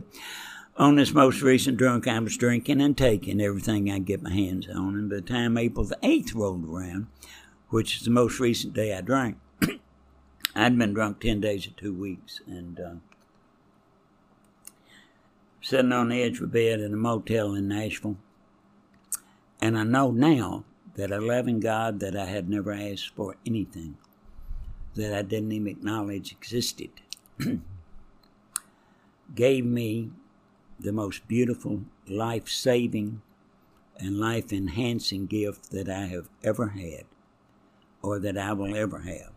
on 0.77 0.95
this 0.95 1.13
most 1.13 1.41
recent 1.41 1.77
drunk, 1.77 2.07
I 2.07 2.19
was 2.19 2.37
drinking 2.37 2.81
and 2.81 2.95
taking 2.95 3.41
everything 3.41 3.89
I 3.89 3.95
could 3.95 4.05
get 4.05 4.21
my 4.21 4.31
hands 4.33 4.67
on. 4.69 4.95
And 4.95 5.09
by 5.09 5.17
the 5.17 5.21
time 5.21 5.57
April 5.57 5.85
the 5.85 5.97
8th 6.03 6.35
rolled 6.35 6.69
around, 6.69 7.07
which 7.69 7.97
is 7.97 8.03
the 8.03 8.11
most 8.11 8.39
recent 8.39 8.73
day 8.73 8.95
I 8.95 9.01
drank, 9.01 9.37
I'd 10.55 10.77
been 10.77 10.93
drunk 10.93 11.19
10 11.19 11.41
days 11.41 11.67
or 11.67 11.71
two 11.71 11.93
weeks. 11.93 12.41
And 12.45 12.79
uh, 12.79 12.93
sitting 15.61 15.91
on 15.91 16.09
the 16.09 16.21
edge 16.21 16.37
of 16.37 16.43
a 16.43 16.47
bed 16.47 16.79
in 16.79 16.93
a 16.93 16.97
motel 16.97 17.55
in 17.55 17.67
Nashville. 17.67 18.17
And 19.59 19.77
I 19.77 19.83
know 19.83 20.11
now 20.11 20.63
that 20.93 21.11
a 21.11 21.19
loving 21.19 21.59
God 21.59 21.99
that 22.01 22.15
I 22.15 22.25
had 22.25 22.47
never 22.47 22.71
asked 22.71 23.15
for 23.15 23.35
anything, 23.45 23.97
that 24.93 25.11
I 25.11 25.23
didn't 25.23 25.51
even 25.51 25.67
acknowledge 25.67 26.31
existed, 26.31 26.91
gave 29.35 29.65
me 29.65 30.11
the 30.79 30.91
most 30.91 31.27
beautiful, 31.27 31.81
life 32.07 32.47
saving, 32.47 33.21
and 33.99 34.19
life 34.19 34.53
enhancing 34.53 35.25
gift 35.25 35.71
that 35.71 35.89
I 35.89 36.05
have 36.05 36.29
ever 36.43 36.67
had, 36.69 37.05
or 38.01 38.19
that 38.19 38.37
I 38.37 38.53
will 38.53 38.75
ever 38.75 38.99
have. 38.99 39.31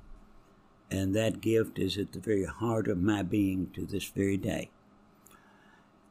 And 0.90 1.14
that 1.14 1.40
gift 1.40 1.78
is 1.78 1.96
at 1.96 2.12
the 2.12 2.18
very 2.18 2.44
heart 2.44 2.88
of 2.88 3.00
my 3.00 3.22
being 3.22 3.70
to 3.74 3.86
this 3.86 4.04
very 4.04 4.36
day. 4.36 4.70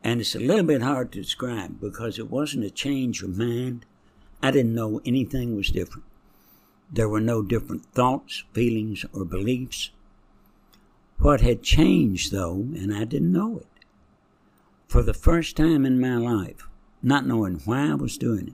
And 0.04 0.22
it's 0.22 0.36
a 0.36 0.40
little 0.40 0.64
bit 0.64 0.82
hard 0.82 1.12
to 1.12 1.22
describe 1.22 1.82
because 1.82 2.18
it 2.18 2.30
wasn't 2.30 2.64
a 2.64 2.70
change 2.70 3.22
of 3.22 3.38
mind. 3.38 3.86
I 4.42 4.52
didn't 4.52 4.74
know 4.74 5.02
anything 5.06 5.56
was 5.56 5.70
different. 5.70 6.06
There 6.92 7.10
were 7.10 7.20
no 7.20 7.44
different 7.44 7.86
thoughts, 7.86 8.46
feelings, 8.54 9.06
or 9.14 9.26
beliefs. 9.26 9.92
What 11.20 11.42
had 11.42 11.62
changed, 11.62 12.32
though, 12.32 12.56
and 12.56 12.96
I 12.96 13.04
didn't 13.04 13.34
know 13.34 13.58
it, 13.58 13.68
for 14.90 15.04
the 15.04 15.14
first 15.14 15.56
time 15.56 15.86
in 15.86 16.02
my 16.02 16.18
life, 16.18 16.68
not 17.04 17.26
knowing 17.26 17.62
why 17.64 17.92
I 17.92 17.94
was 17.94 18.18
doing 18.18 18.48
it, 18.48 18.54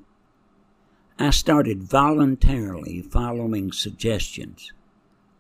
I 1.18 1.30
started 1.30 1.82
voluntarily 1.82 3.02
following 3.02 3.72
suggestions 3.72 4.74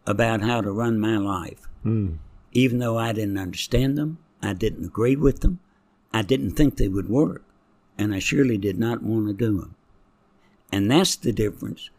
about 0.08 0.42
how 0.42 0.62
to 0.62 0.72
run 0.72 0.98
my 0.98 1.18
life, 1.18 1.68
hmm. 1.84 2.14
even 2.54 2.80
though 2.80 2.98
I 2.98 3.12
didn't 3.12 3.38
understand 3.38 3.98
them, 3.98 4.20
I 4.42 4.54
didn't 4.54 4.86
agree 4.86 5.18
with 5.18 5.42
them, 5.42 5.60
I 6.14 6.22
didn't 6.22 6.52
think 6.52 6.78
they 6.78 6.88
would 6.88 7.10
work, 7.10 7.44
and 7.98 8.16
I 8.16 8.20
surely 8.20 8.58
did 8.58 8.80
not 8.80 9.04
want 9.04 9.28
to 9.28 9.34
do 9.34 9.60
them. 9.60 9.76
And 10.72 10.90
that's 10.90 11.18
the 11.18 11.34
difference 11.34 11.90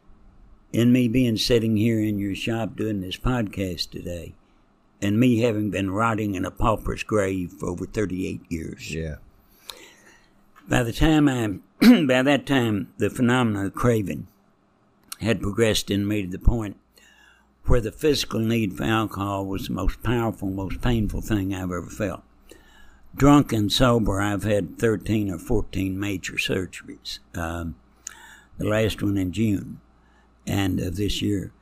in 0.72 0.90
me 0.90 1.06
being 1.06 1.36
sitting 1.36 1.76
here 1.76 2.00
in 2.00 2.18
your 2.18 2.34
shop 2.34 2.76
doing 2.76 3.02
this 3.02 3.18
podcast 3.18 3.90
today 3.90 4.34
and 5.00 5.20
me 5.20 5.40
having 5.40 5.70
been 5.70 5.90
rotting 5.90 6.34
in 6.34 6.44
a 6.44 6.50
pauper's 6.50 7.02
grave 7.02 7.52
for 7.52 7.68
over 7.68 7.86
38 7.86 8.40
years. 8.48 8.94
Yeah. 8.94 9.16
By 10.68 10.82
the 10.82 10.92
time 10.92 11.28
I, 11.28 11.58
by 12.06 12.22
that 12.22 12.46
time, 12.46 12.92
the 12.98 13.10
phenomenon 13.10 13.66
of 13.66 13.74
craving 13.74 14.26
had 15.20 15.40
progressed 15.40 15.90
and 15.90 16.08
made 16.08 16.32
the 16.32 16.38
point 16.38 16.76
where 17.64 17.80
the 17.80 17.92
physical 17.92 18.40
need 18.40 18.76
for 18.76 18.84
alcohol 18.84 19.46
was 19.46 19.66
the 19.66 19.74
most 19.74 20.02
powerful, 20.02 20.48
most 20.48 20.80
painful 20.80 21.20
thing 21.20 21.54
I've 21.54 21.64
ever 21.64 21.86
felt. 21.86 22.22
Drunk 23.14 23.52
and 23.52 23.72
sober, 23.72 24.20
I've 24.20 24.44
had 24.44 24.78
13 24.78 25.30
or 25.30 25.38
14 25.38 25.98
major 25.98 26.34
surgeries. 26.34 27.18
Um, 27.34 27.76
the 28.58 28.66
last 28.66 29.02
one 29.02 29.16
in 29.16 29.32
June 29.32 29.80
and 30.46 30.80
of 30.80 30.96
this 30.96 31.22
year, 31.22 31.52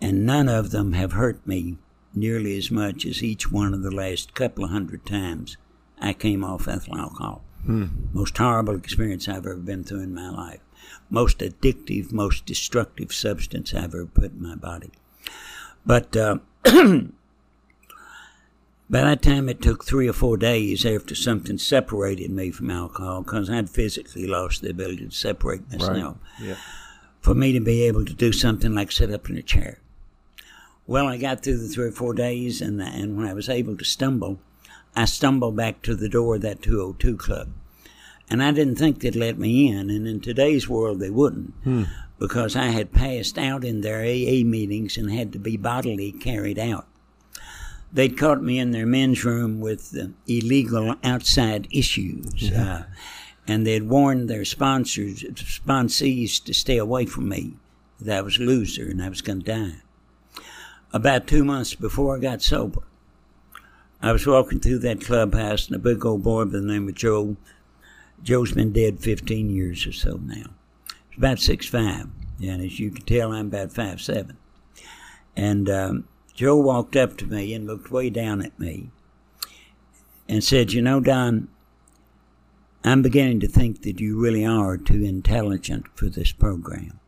and 0.00 0.24
none 0.24 0.48
of 0.48 0.70
them 0.70 0.92
have 0.92 1.12
hurt 1.12 1.46
me 1.46 1.78
nearly 2.14 2.56
as 2.56 2.70
much 2.70 3.04
as 3.04 3.22
each 3.22 3.50
one 3.50 3.74
of 3.74 3.82
the 3.82 3.90
last 3.90 4.34
couple 4.34 4.64
of 4.64 4.70
hundred 4.70 5.04
times 5.06 5.56
I 6.00 6.12
came 6.12 6.44
off 6.44 6.68
ethyl 6.68 6.96
alcohol. 6.98 7.42
Most 8.12 8.36
horrible 8.36 8.74
experience 8.76 9.26
I've 9.26 9.38
ever 9.46 9.56
been 9.56 9.84
through 9.84 10.02
in 10.02 10.14
my 10.14 10.28
life. 10.28 10.60
Most 11.08 11.38
addictive, 11.38 12.12
most 12.12 12.44
destructive 12.44 13.12
substance 13.12 13.72
I've 13.72 13.94
ever 13.94 14.04
put 14.06 14.32
in 14.32 14.42
my 14.42 14.54
body. 14.54 14.90
But 15.86 16.14
uh, 16.14 16.38
by 16.64 17.08
that 18.90 19.22
time, 19.22 19.48
it 19.48 19.62
took 19.62 19.84
three 19.84 20.08
or 20.08 20.12
four 20.12 20.36
days 20.36 20.84
after 20.84 21.14
something 21.14 21.56
separated 21.58 22.30
me 22.30 22.50
from 22.50 22.70
alcohol 22.70 23.22
because 23.22 23.48
I'd 23.48 23.70
physically 23.70 24.26
lost 24.26 24.60
the 24.60 24.70
ability 24.70 25.06
to 25.06 25.10
separate 25.10 25.70
myself 25.72 26.18
Yeah. 26.40 26.56
for 27.20 27.34
me 27.34 27.52
to 27.54 27.60
be 27.60 27.82
able 27.84 28.04
to 28.04 28.12
do 28.14 28.30
something 28.32 28.74
like 28.74 28.92
sit 28.92 29.10
up 29.10 29.30
in 29.30 29.38
a 29.38 29.42
chair 29.42 29.78
Well, 30.86 31.08
I 31.08 31.16
got 31.16 31.42
through 31.42 31.58
the 31.58 31.68
three 31.68 31.86
or 31.86 31.92
four 31.92 32.12
days, 32.12 32.60
and 32.60 32.80
and 32.80 33.16
when 33.16 33.26
I 33.26 33.32
was 33.32 33.48
able 33.48 33.76
to 33.78 33.84
stumble, 33.84 34.38
I 34.94 35.06
stumbled 35.06 35.56
back 35.56 35.80
to 35.82 35.94
the 35.94 36.08
door 36.10 36.36
of 36.36 36.42
that 36.42 36.62
202 36.62 37.16
club. 37.16 37.48
And 38.30 38.42
I 38.42 38.52
didn't 38.52 38.76
think 38.76 39.00
they'd 39.00 39.16
let 39.16 39.38
me 39.38 39.68
in, 39.68 39.90
and 39.90 40.06
in 40.06 40.20
today's 40.20 40.68
world 40.68 41.00
they 41.00 41.10
wouldn't, 41.10 41.54
because 42.18 42.54
I 42.56 42.66
had 42.66 42.92
passed 42.92 43.38
out 43.38 43.64
in 43.64 43.80
their 43.80 44.00
AA 44.00 44.44
meetings 44.44 44.96
and 44.96 45.10
had 45.10 45.32
to 45.32 45.38
be 45.38 45.56
bodily 45.56 46.12
carried 46.12 46.58
out. 46.58 46.86
They'd 47.92 48.18
caught 48.18 48.42
me 48.42 48.58
in 48.58 48.72
their 48.72 48.86
men's 48.86 49.24
room 49.24 49.60
with 49.60 49.96
uh, 49.98 50.08
illegal 50.26 50.96
outside 51.04 51.68
issues, 51.70 52.50
uh, 52.50 52.84
and 53.46 53.66
they'd 53.66 53.88
warned 53.88 54.28
their 54.28 54.44
sponsors, 54.44 55.22
sponsees 55.22 56.42
to 56.44 56.52
stay 56.52 56.76
away 56.76 57.06
from 57.06 57.28
me, 57.28 57.54
that 58.00 58.18
I 58.18 58.22
was 58.22 58.38
a 58.38 58.42
loser 58.42 58.88
and 58.90 59.02
I 59.02 59.08
was 59.08 59.22
going 59.22 59.42
to 59.42 59.46
die. 59.46 59.83
About 60.94 61.26
two 61.26 61.42
months 61.42 61.74
before 61.74 62.16
I 62.16 62.20
got 62.20 62.40
sober, 62.40 62.82
I 64.00 64.12
was 64.12 64.28
walking 64.28 64.60
through 64.60 64.78
that 64.78 65.04
clubhouse, 65.04 65.66
and 65.66 65.74
a 65.74 65.80
big 65.80 66.06
old 66.06 66.22
boy 66.22 66.44
by 66.44 66.52
the 66.52 66.60
name 66.60 66.88
of 66.88 66.94
Joe. 66.94 67.36
Joe's 68.22 68.52
been 68.52 68.72
dead 68.72 69.00
15 69.00 69.50
years 69.50 69.88
or 69.88 69.92
so 69.92 70.20
now. 70.22 70.50
He's 71.10 71.18
about 71.18 71.40
six 71.40 71.66
five, 71.66 72.06
and 72.40 72.62
as 72.62 72.78
you 72.78 72.92
can 72.92 73.04
tell, 73.06 73.32
I'm 73.32 73.48
about 73.48 73.72
five 73.72 74.00
seven. 74.00 74.36
And 75.34 75.68
um, 75.68 76.04
Joe 76.32 76.58
walked 76.58 76.94
up 76.94 77.16
to 77.16 77.26
me 77.26 77.52
and 77.54 77.66
looked 77.66 77.90
way 77.90 78.08
down 78.08 78.40
at 78.40 78.56
me, 78.60 78.90
and 80.28 80.44
said, 80.44 80.72
"You 80.72 80.80
know, 80.80 81.00
Don, 81.00 81.48
I'm 82.84 83.02
beginning 83.02 83.40
to 83.40 83.48
think 83.48 83.82
that 83.82 83.98
you 83.98 84.16
really 84.16 84.46
are 84.46 84.76
too 84.76 85.02
intelligent 85.02 85.86
for 85.96 86.08
this 86.08 86.30
program." 86.30 87.00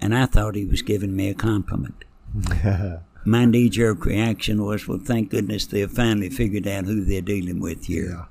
And 0.00 0.12
I 0.12 0.26
thought 0.26 0.56
he 0.56 0.64
was 0.66 0.82
giving 0.82 1.14
me 1.14 1.28
a 1.28 1.34
compliment 1.34 2.02
my 3.24 3.44
knee 3.44 3.68
jerk 3.68 4.04
reaction 4.04 4.64
was, 4.64 4.86
well, 4.86 4.98
thank 4.98 5.30
goodness 5.30 5.66
they 5.66 5.80
have 5.80 5.92
finally 5.92 6.30
figured 6.30 6.66
out 6.66 6.84
who 6.84 7.04
they're 7.04 7.20
dealing 7.20 7.60
with 7.60 7.86
here. 7.86 8.10
Yeah. 8.10 8.24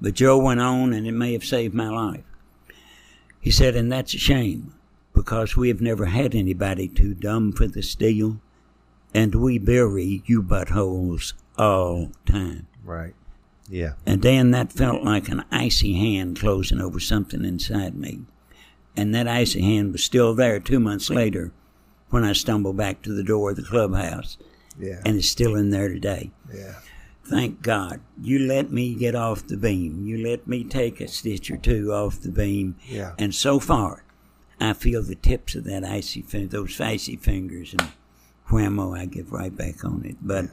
But 0.00 0.14
Joe 0.14 0.38
went 0.38 0.60
on, 0.60 0.92
and 0.92 1.06
it 1.06 1.12
may 1.12 1.32
have 1.32 1.44
saved 1.44 1.74
my 1.74 1.88
life. 1.88 2.24
He 3.40 3.50
said, 3.50 3.76
and 3.76 3.90
that's 3.90 4.14
a 4.14 4.18
shame, 4.18 4.74
because 5.14 5.56
we 5.56 5.68
have 5.68 5.80
never 5.80 6.06
had 6.06 6.34
anybody 6.34 6.88
too 6.88 7.14
dumb 7.14 7.52
for 7.52 7.66
the 7.66 7.82
steel, 7.82 8.40
and 9.14 9.34
we 9.34 9.58
bury 9.58 10.22
you 10.26 10.42
buttholes 10.42 11.34
all 11.56 12.10
time. 12.26 12.66
Right. 12.84 13.14
Yeah. 13.68 13.94
And 14.06 14.22
then 14.22 14.50
that 14.52 14.72
felt 14.72 15.02
like 15.02 15.28
an 15.28 15.44
icy 15.50 15.94
hand 15.94 16.40
closing 16.40 16.80
over 16.80 16.98
something 17.00 17.44
inside 17.44 17.94
me. 17.96 18.20
And 18.96 19.14
that 19.14 19.28
icy 19.28 19.62
hand 19.62 19.92
was 19.92 20.02
still 20.02 20.34
there 20.34 20.58
two 20.58 20.80
months 20.80 21.10
later 21.10 21.52
when 22.10 22.24
I 22.24 22.32
stumbled 22.32 22.76
back 22.76 23.02
to 23.02 23.12
the 23.12 23.22
door 23.24 23.50
of 23.50 23.56
the 23.56 23.62
clubhouse, 23.62 24.38
Yeah. 24.78 25.00
and 25.04 25.16
it's 25.16 25.28
still 25.28 25.54
in 25.56 25.70
there 25.70 25.88
today. 25.88 26.30
yeah. 26.54 26.74
Thank 27.24 27.60
God. 27.60 28.00
You 28.22 28.38
let 28.38 28.72
me 28.72 28.94
get 28.94 29.14
off 29.14 29.46
the 29.46 29.58
beam. 29.58 30.06
You 30.06 30.16
let 30.26 30.46
me 30.48 30.64
take 30.64 30.98
a 30.98 31.06
stitch 31.08 31.50
or 31.50 31.58
two 31.58 31.92
off 31.92 32.20
the 32.22 32.30
beam. 32.30 32.76
Yeah. 32.88 33.12
And 33.18 33.34
so 33.34 33.60
far, 33.60 34.02
I 34.58 34.72
feel 34.72 35.02
the 35.02 35.14
tips 35.14 35.54
of 35.54 35.64
that 35.64 35.84
icy 35.84 36.22
fin- 36.22 36.48
those 36.48 36.80
icy 36.80 37.16
fingers, 37.16 37.74
and 37.78 37.90
whammo, 38.48 38.98
I 38.98 39.04
get 39.04 39.30
right 39.30 39.54
back 39.54 39.84
on 39.84 40.06
it. 40.06 40.16
But 40.22 40.46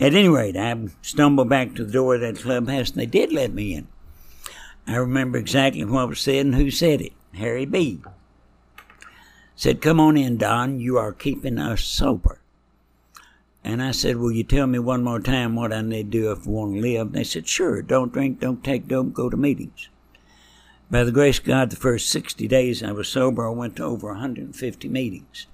at 0.00 0.14
any 0.14 0.28
rate, 0.30 0.56
I 0.56 0.88
stumbled 1.02 1.50
back 1.50 1.74
to 1.74 1.84
the 1.84 1.92
door 1.92 2.14
of 2.14 2.22
that 2.22 2.38
clubhouse, 2.38 2.88
and 2.88 2.98
they 2.98 3.04
did 3.06 3.30
let 3.30 3.52
me 3.52 3.74
in. 3.74 3.86
I 4.86 4.96
remember 4.96 5.36
exactly 5.36 5.84
what 5.84 6.08
was 6.08 6.20
said 6.20 6.46
and 6.46 6.54
who 6.54 6.70
said 6.70 7.02
it. 7.02 7.12
Harry 7.34 7.66
B. 7.66 8.00
said, 9.58 9.82
"Come 9.82 10.00
on 10.00 10.16
in, 10.16 10.38
Don. 10.38 10.80
You 10.80 10.96
are 10.96 11.12
keeping 11.12 11.58
us 11.58 11.84
sober." 11.84 12.40
And 13.64 13.82
I 13.82 13.90
said, 13.90 14.16
Will 14.16 14.32
you 14.32 14.44
tell 14.44 14.66
me 14.66 14.78
one 14.78 15.04
more 15.04 15.20
time 15.20 15.54
what 15.54 15.74
I 15.74 15.82
need 15.82 16.10
to 16.10 16.18
do 16.18 16.32
if 16.32 16.46
I 16.46 16.50
want 16.50 16.74
to 16.74 16.80
live? 16.80 17.08
And 17.08 17.16
they 17.16 17.24
said, 17.24 17.46
Sure, 17.46 17.82
don't 17.82 18.12
drink, 18.12 18.40
don't 18.40 18.64
take 18.64 18.88
dope, 18.88 19.12
go 19.12 19.28
to 19.28 19.36
meetings. 19.36 19.90
By 20.90 21.04
the 21.04 21.12
grace 21.12 21.38
of 21.38 21.44
God, 21.44 21.68
the 21.68 21.76
first 21.76 22.08
60 22.08 22.48
days 22.48 22.82
I 22.82 22.92
was 22.92 23.08
sober, 23.08 23.46
I 23.46 23.50
went 23.50 23.76
to 23.76 23.84
over 23.84 24.08
150 24.08 24.88
meetings. 24.88 25.46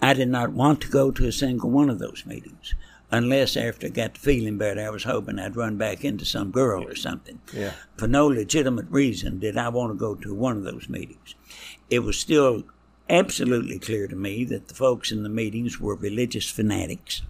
I 0.00 0.14
did 0.14 0.28
not 0.28 0.52
want 0.52 0.80
to 0.82 0.88
go 0.88 1.10
to 1.10 1.26
a 1.26 1.32
single 1.32 1.68
one 1.68 1.90
of 1.90 1.98
those 1.98 2.24
meetings, 2.24 2.74
unless 3.10 3.56
after 3.56 3.88
I 3.88 3.90
got 3.90 4.14
to 4.14 4.20
feeling 4.20 4.56
better, 4.56 4.86
I 4.86 4.90
was 4.90 5.02
hoping 5.02 5.40
I'd 5.40 5.56
run 5.56 5.76
back 5.76 6.04
into 6.04 6.24
some 6.24 6.52
girl 6.52 6.86
or 6.86 6.94
something. 6.94 7.40
Yeah. 7.52 7.72
For 7.96 8.06
no 8.06 8.28
legitimate 8.28 8.86
reason 8.88 9.40
did 9.40 9.56
I 9.56 9.68
want 9.68 9.92
to 9.92 9.98
go 9.98 10.14
to 10.14 10.32
one 10.32 10.56
of 10.56 10.62
those 10.62 10.88
meetings. 10.88 11.34
It 11.90 11.98
was 12.00 12.16
still 12.16 12.62
absolutely 13.10 13.78
clear 13.78 14.08
to 14.08 14.16
me 14.16 14.44
that 14.44 14.68
the 14.68 14.74
folks 14.74 15.12
in 15.12 15.22
the 15.22 15.28
meetings 15.28 15.80
were 15.80 15.94
religious 15.94 16.48
fanatics. 16.48 17.22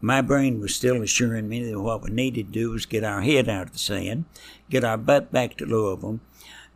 My 0.00 0.20
brain 0.20 0.60
was 0.60 0.74
still 0.74 1.00
assuring 1.02 1.48
me 1.48 1.64
that 1.70 1.80
what 1.80 2.02
we 2.02 2.10
needed 2.10 2.46
to 2.46 2.52
do 2.52 2.70
was 2.70 2.86
get 2.86 3.04
our 3.04 3.20
head 3.20 3.48
out 3.48 3.68
of 3.68 3.72
the 3.72 3.78
sand, 3.78 4.24
get 4.68 4.82
our 4.82 4.96
butt 4.98 5.30
back 5.30 5.56
to 5.58 5.66
Louisville, 5.66 6.18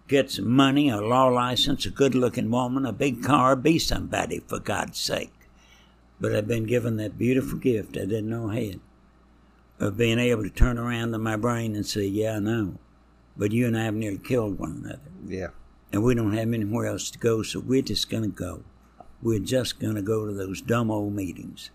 get 0.06 0.30
some 0.30 0.48
money, 0.48 0.88
a 0.88 1.00
law 1.00 1.26
license, 1.26 1.86
a 1.86 1.90
good 1.90 2.14
looking 2.14 2.50
woman, 2.50 2.86
a 2.86 2.92
big 2.92 3.24
car, 3.24 3.56
be 3.56 3.78
somebody 3.78 4.40
for 4.46 4.60
God's 4.60 4.98
sake. 5.00 5.32
But 6.20 6.34
I've 6.36 6.46
been 6.46 6.66
given 6.66 6.98
that 6.98 7.18
beautiful 7.18 7.58
gift 7.58 7.96
I 7.96 8.00
didn't 8.00 8.30
know 8.30 8.50
I 8.50 8.60
had 8.60 8.80
of 9.78 9.96
being 9.96 10.18
able 10.18 10.42
to 10.42 10.50
turn 10.50 10.78
around 10.78 11.12
to 11.12 11.18
my 11.18 11.36
brain 11.36 11.74
and 11.76 11.86
say, 11.86 12.06
Yeah, 12.06 12.36
I 12.36 12.38
know. 12.38 12.78
But 13.36 13.52
you 13.52 13.66
and 13.66 13.76
I 13.76 13.84
have 13.84 13.94
nearly 13.94 14.18
killed 14.18 14.58
one 14.58 14.82
another 14.82 15.00
Yeah. 15.26 15.48
And 15.96 16.04
we 16.04 16.14
don't 16.14 16.34
have 16.34 16.52
anywhere 16.52 16.88
else 16.88 17.10
to 17.10 17.18
go, 17.18 17.42
so 17.42 17.58
we're 17.58 17.80
just 17.80 18.10
going 18.10 18.22
to 18.22 18.28
go. 18.28 18.64
We're 19.22 19.38
just 19.38 19.80
going 19.80 19.94
to 19.94 20.02
go 20.02 20.26
to 20.26 20.32
those 20.34 20.60
dumb 20.60 20.90
old 20.90 21.14
meetings, 21.14 21.70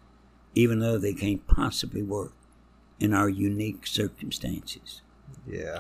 even 0.54 0.78
though 0.78 1.00
they 1.00 1.16
can't 1.16 1.48
possibly 1.48 2.04
work 2.04 2.34
in 3.00 3.16
our 3.16 3.28
unique 3.28 3.88
circumstances. 3.88 5.02
Yeah. 5.48 5.80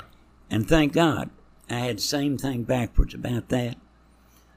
And 0.49 0.67
thank 0.67 0.91
God, 0.91 1.29
I 1.69 1.81
had 1.81 1.97
the 1.97 2.01
same 2.01 2.39
thing 2.39 2.63
backwards 2.63 3.13
about 3.13 3.49
that. 3.49 3.77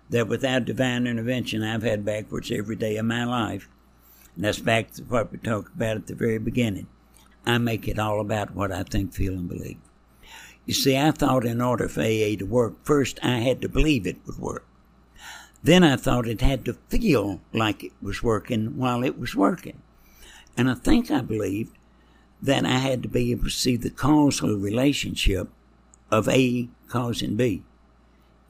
That 0.09 0.29
without 0.29 0.65
divine 0.65 1.07
intervention, 1.07 1.63
I've 1.63 1.83
had 1.83 2.07
backwards 2.07 2.51
every 2.51 2.77
day 2.77 2.97
of 2.97 3.05
my 3.05 3.27
life. 3.27 3.69
And 4.35 4.47
that's 4.47 4.61
back 4.61 4.93
to 4.93 5.03
what 5.03 5.31
we 5.31 5.37
talked 5.37 5.75
about 5.75 5.99
at 5.99 6.07
the 6.07 6.15
very 6.15 6.39
beginning. 6.39 6.87
I 7.45 7.59
make 7.59 7.87
it 7.87 7.99
all 7.99 8.19
about 8.19 8.55
what 8.55 8.73
I 8.73 8.83
think, 8.85 9.13
feel, 9.13 9.35
and 9.35 9.47
believe. 9.47 9.77
You 10.67 10.75
see, 10.75 10.97
I 10.97 11.11
thought 11.11 11.45
in 11.45 11.61
order 11.61 11.89
for 11.89 12.01
AA 12.01 12.37
to 12.39 12.45
work, 12.45 12.75
first 12.85 13.19
I 13.23 13.39
had 13.39 13.61
to 13.63 13.69
believe 13.69 14.07
it 14.07 14.17
would 14.27 14.39
work. 14.39 14.67
Then 15.63 15.85
I 15.85 15.97
thought 15.97 16.29
it 16.29 16.41
had 16.41 16.65
to 16.67 16.75
feel 16.89 17.41
like 17.53 17.85
it 17.85 17.93
was 18.01 18.23
working 18.23 18.77
while 18.77 19.03
it 19.03 19.19
was 19.19 19.35
working. 19.35 19.83
And 20.57 20.71
I 20.71 20.75
think 20.75 21.11
I 21.11 21.21
believed 21.21 21.77
that 22.41 22.65
I 22.65 22.79
had 22.79 23.03
to 23.03 23.09
be 23.09 23.31
able 23.31 23.45
to 23.45 23.51
see 23.51 23.77
the 23.77 23.91
causal 23.91 24.57
relationship 24.57 25.49
of 26.11 26.29
A 26.29 26.69
causing 26.89 27.37
B. 27.37 27.63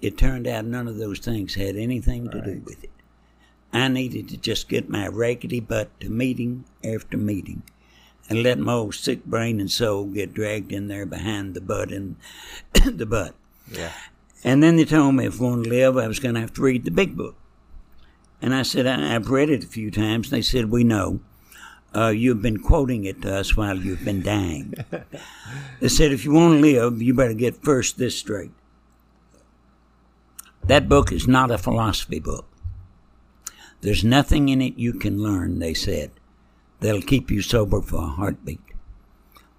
It 0.01 0.19
turned 0.19 0.47
out 0.47 0.65
none 0.65 0.89
of 0.89 0.99
those 0.99 1.21
things 1.21 1.55
had 1.55 1.77
anything 1.77 2.31
to 2.31 2.41
do 2.41 2.63
with 2.65 2.85
it. 2.85 2.91
I 3.73 3.89
needed 3.89 4.29
to 4.29 4.37
just 4.37 4.69
get 4.69 4.89
my 4.89 5.09
raggedy 5.09 5.61
butt 5.61 5.89
to 6.01 6.11
meeting 6.11 6.65
after 6.85 7.17
meeting 7.17 7.63
and 8.29 8.43
let 8.43 8.59
my 8.59 8.73
old 8.73 8.95
sick 8.95 9.25
brain 9.25 9.61
and 9.61 9.71
soul 9.71 10.07
get 10.07 10.35
dragged 10.35 10.73
in 10.73 10.89
there 10.89 11.07
behind 11.07 11.55
the 11.55 11.61
butt 11.61 11.93
and 11.93 12.17
the 12.85 13.07
butt. 13.07 13.35
Yeah. 13.71 13.93
And 14.43 14.63
then 14.63 14.77
they 14.77 14.85
told 14.85 15.15
me 15.15 15.27
if 15.27 15.41
I 15.41 15.45
wanted 15.45 15.65
to 15.65 15.71
live, 15.71 15.97
I 15.97 16.07
was 16.07 16.19
going 16.19 16.35
to 16.35 16.41
have 16.41 16.53
to 16.55 16.63
read 16.63 16.85
the 16.85 16.91
big 16.91 17.17
book. 17.17 17.37
And 18.43 18.55
I 18.55 18.63
said, 18.63 18.87
I, 18.87 19.15
I've 19.15 19.31
read 19.31 19.49
it 19.49 19.65
a 19.65 19.69
few 19.69 19.91
times. 19.91 20.31
They 20.31 20.43
said, 20.43 20.71
We 20.71 20.85
know. 20.85 21.21
Uh, 21.97 22.09
you've 22.09 22.43
been 22.43 22.59
quoting 22.59 23.05
it 23.05 23.23
to 23.23 23.37
us 23.37 23.57
while 23.57 23.77
you've 23.77 24.05
been 24.05 24.23
dying. 24.23 24.75
they 25.81 25.89
said, 25.89 26.13
If 26.13 26.25
you 26.25 26.33
want 26.33 26.55
to 26.55 26.61
live, 26.61 27.01
you 27.01 27.15
better 27.15 27.35
get 27.35 27.63
first 27.63 27.97
this 27.97 28.19
straight. 28.19 28.51
That 30.65 30.89
book 30.89 31.13
is 31.13 31.29
not 31.29 31.51
a 31.51 31.59
philosophy 31.59 32.19
book. 32.19 32.47
There's 33.81 34.03
nothing 34.03 34.49
in 34.49 34.63
it 34.63 34.79
you 34.79 34.95
can 34.95 35.23
learn, 35.23 35.59
they 35.59 35.75
said, 35.75 36.11
that'll 36.85 37.01
keep 37.01 37.31
you 37.31 37.41
sober 37.41 37.81
for 37.81 37.97
a 37.97 38.07
heartbeat. 38.07 38.61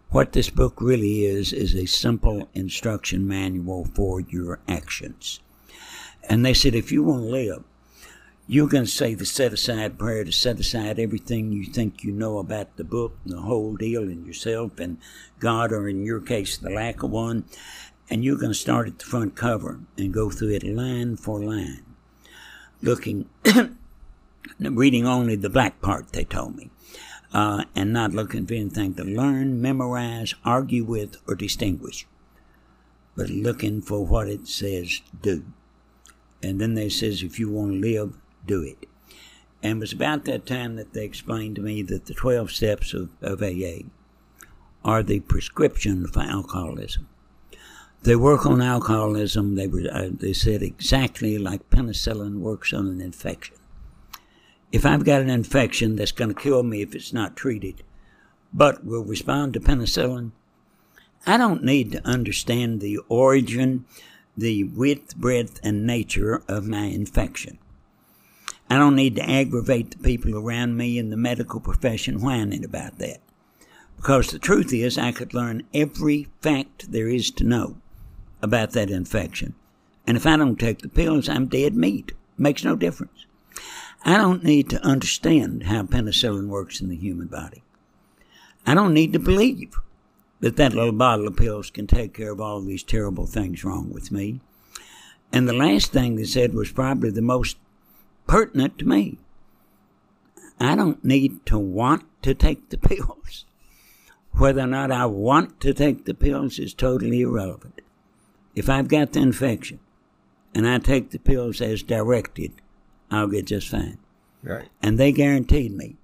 What 0.09 0.34
this 0.34 0.51
book 0.51 0.80
really 0.80 1.26
is, 1.26 1.51
is 1.51 1.73
a 1.73 1.88
simple 1.88 2.47
instruction 2.53 3.28
manual 3.28 3.86
for 3.95 4.21
your 4.21 4.59
actions. 4.67 5.39
And 6.30 6.45
they 6.45 6.53
said, 6.53 6.76
if 6.76 6.91
you 6.91 7.01
want 7.03 7.23
to 7.23 7.30
live, 7.30 7.63
you're 8.47 8.67
going 8.67 8.86
to 8.86 8.89
say 8.89 9.15
the 9.15 9.26
set 9.26 9.53
aside 9.53 9.97
prayer 9.97 10.23
to 10.23 10.32
set 10.32 10.59
aside 10.59 10.99
everything 10.99 11.51
you 11.51 11.65
think 11.65 12.03
you 12.03 12.11
know 12.11 12.38
about 12.38 12.78
the 12.78 12.84
book 12.84 13.17
the 13.26 13.41
whole 13.41 13.76
deal 13.76 14.03
and 14.03 14.28
yourself 14.28 14.80
and 14.80 14.99
God, 15.39 15.71
or 15.71 15.89
in 15.89 16.05
your 16.05 16.21
case, 16.21 16.55
the 16.57 16.69
lack 16.69 17.01
of 17.01 17.09
one. 17.09 17.45
And 18.07 18.23
you're 18.23 18.38
going 18.38 18.51
to 18.51 18.53
start 18.53 18.88
at 18.88 18.99
the 18.99 19.05
front 19.05 19.36
cover 19.36 19.80
and 19.97 20.13
go 20.13 20.30
through 20.30 20.51
it 20.51 20.63
line 20.63 21.17
for 21.17 21.43
line, 21.43 21.84
looking, 22.84 23.28
reading 24.59 25.07
only 25.07 25.36
the 25.36 25.49
black 25.49 25.82
part, 25.82 26.13
they 26.13 26.23
told 26.23 26.55
me 26.55 26.69
uh, 27.36 27.66
and 27.76 27.92
not 27.92 28.14
looking 28.14 28.48
for 28.48 28.54
anything 28.54 28.94
to 28.94 29.04
learn, 29.04 29.62
memorize, 29.62 30.34
argue 30.46 30.86
with, 30.86 31.18
or 31.28 31.36
distinguish, 31.36 32.08
but 33.18 33.30
looking 33.30 33.82
for 33.82 34.06
what 34.06 34.30
it 34.30 34.48
says 34.48 35.02
do. 35.22 35.44
And 36.42 36.62
then 36.62 36.76
they 36.76 36.88
says, 36.88 37.22
if 37.22 37.38
you 37.38 37.52
want 37.52 37.74
to 37.74 37.80
live, 37.80 38.18
do 38.46 38.64
it. 38.64 38.88
And 39.62 39.78
it 39.78 39.80
was 39.82 39.92
about 39.92 40.24
that 40.26 40.46
time 40.46 40.78
that 40.78 40.94
they 40.94 41.04
explained 41.04 41.58
to 41.58 41.62
me 41.62 41.82
that 41.82 42.06
the 42.06 42.14
12 42.14 42.52
steps 42.52 42.94
of, 42.94 43.10
of 43.22 43.44
AA 43.44 43.90
are 44.86 45.04
the 45.04 45.20
prescription 45.20 46.08
for 46.08 46.22
alcoholism. 46.22 47.10
They 48.04 48.16
work 48.16 48.46
on 48.46 48.62
alcoholism, 48.62 49.56
they, 49.56 49.68
were, 49.68 49.90
uh, 49.92 50.10
they 50.10 50.32
said 50.32 50.62
exactly 50.62 51.38
like 51.38 51.70
penicillin 51.70 52.40
works 52.40 52.72
on 52.72 52.88
an 52.88 53.02
infection. 53.02 53.58
If 54.76 54.86
I've 54.86 55.05
got 55.05 55.21
an 55.21 55.30
infection 55.30 55.95
that's 55.95 56.11
going 56.11 56.36
to 56.36 56.41
kill 56.41 56.61
me 56.61 56.82
if 56.82 56.93
it's 56.93 57.13
not 57.13 57.38
treated, 57.38 57.82
but 58.53 58.84
will 58.84 59.05
respond 59.05 59.53
to 59.53 59.61
penicillin, 59.61 60.34
I 61.26 61.38
don't 61.38 61.63
need 61.63 61.93
to 61.93 62.05
understand 62.05 62.82
the 62.82 62.99
origin, 63.07 63.86
the 64.36 64.65
width, 64.65 65.15
breadth, 65.15 65.61
and 65.63 65.88
nature 65.88 66.43
of 66.49 66.67
my 66.67 66.88
infection. 66.88 67.57
I 68.69 68.78
don't 68.78 68.97
need 68.97 69.15
to 69.15 69.30
aggravate 69.30 69.91
the 69.91 69.97
people 69.97 70.36
around 70.36 70.76
me 70.76 70.99
in 70.99 71.09
the 71.09 71.15
medical 71.15 71.61
profession 71.61 72.21
whining 72.21 72.65
about 72.65 72.97
that. 72.97 73.21
Because 73.95 74.28
the 74.28 74.39
truth 74.39 74.73
is, 74.73 74.97
I 74.97 75.13
could 75.13 75.34
learn 75.34 75.63
every 75.73 76.28
fact 76.41 76.91
there 76.91 77.07
is 77.07 77.32
to 77.32 77.45
know 77.45 77.78
about 78.41 78.71
that 78.71 78.91
infection. 78.91 79.55
And 80.05 80.17
if 80.17 80.26
I 80.26 80.36
don't 80.36 80.59
take 80.59 80.80
the 80.80 80.89
pills, 80.89 81.30
I'm 81.30 81.47
dead 81.47 81.78
meat. 81.78 82.11
Makes 82.38 82.65
no 82.65 82.76
difference. 82.76 83.14
I 84.08 84.18
don't 84.18 84.43
need 84.43 84.70
to 84.70 84.86
understand 84.86 85.64
how 85.64 85.82
penicillin 85.82 86.47
works 86.47 86.80
in 86.80 86.89
the 86.89 86.95
human 86.95 87.26
body. 87.26 87.64
I 88.64 88.76
don't 88.76 88.93
need 88.93 89.14
to 89.14 89.20
believe 89.20 89.76
that 90.41 90.58
that 90.58 90.76
little 90.76 90.91
bottle 90.91 91.28
of 91.28 91.38
pills 91.38 91.72
can 91.72 91.88
take 91.88 92.14
care 92.14 92.32
of 92.32 92.39
all 92.39 92.62
these 92.62 92.84
terrible 92.84 93.26
things 93.26 93.64
wrong 93.64 93.91
with 93.91 94.12
me. 94.12 94.41
And 95.34 95.47
the 95.49 95.53
last 95.53 95.91
thing 95.91 96.16
they 96.16 96.24
said 96.24 96.53
was 96.53 96.72
probably 96.72 97.10
the 97.10 97.24
most 97.24 97.58
pertinent 98.28 98.78
to 98.78 98.88
me. 98.88 99.18
I 100.60 100.76
don't 100.76 101.03
need 101.03 101.43
to 101.47 101.58
want 101.58 102.03
to 102.22 102.36
take 102.36 102.70
the 102.70 102.78
pills. 102.78 103.45
Whether 104.34 104.62
or 104.62 104.68
not 104.68 104.91
I 104.91 105.08
want 105.08 105.60
to 105.62 105.74
take 105.74 106.06
the 106.06 106.14
pills 106.14 106.60
is 106.60 106.76
totally 106.76 107.22
irrelevant. 107.22 107.82
If 108.53 108.70
I've 108.70 108.88
got 108.88 109.14
the 109.14 109.22
infection 109.22 109.80
and 110.53 110.68
I 110.68 110.78
take 110.78 111.10
the 111.10 111.20
pills 111.20 111.60
as 111.60 111.82
directed, 111.82 112.51
I'll 113.12 113.28
get 113.28 113.45
just 113.45 113.70
fine. 113.70 113.97
Right. 114.43 114.70
And 114.82 114.97
they 114.97 115.12
guaranteed 115.12 115.76
me 115.76 115.95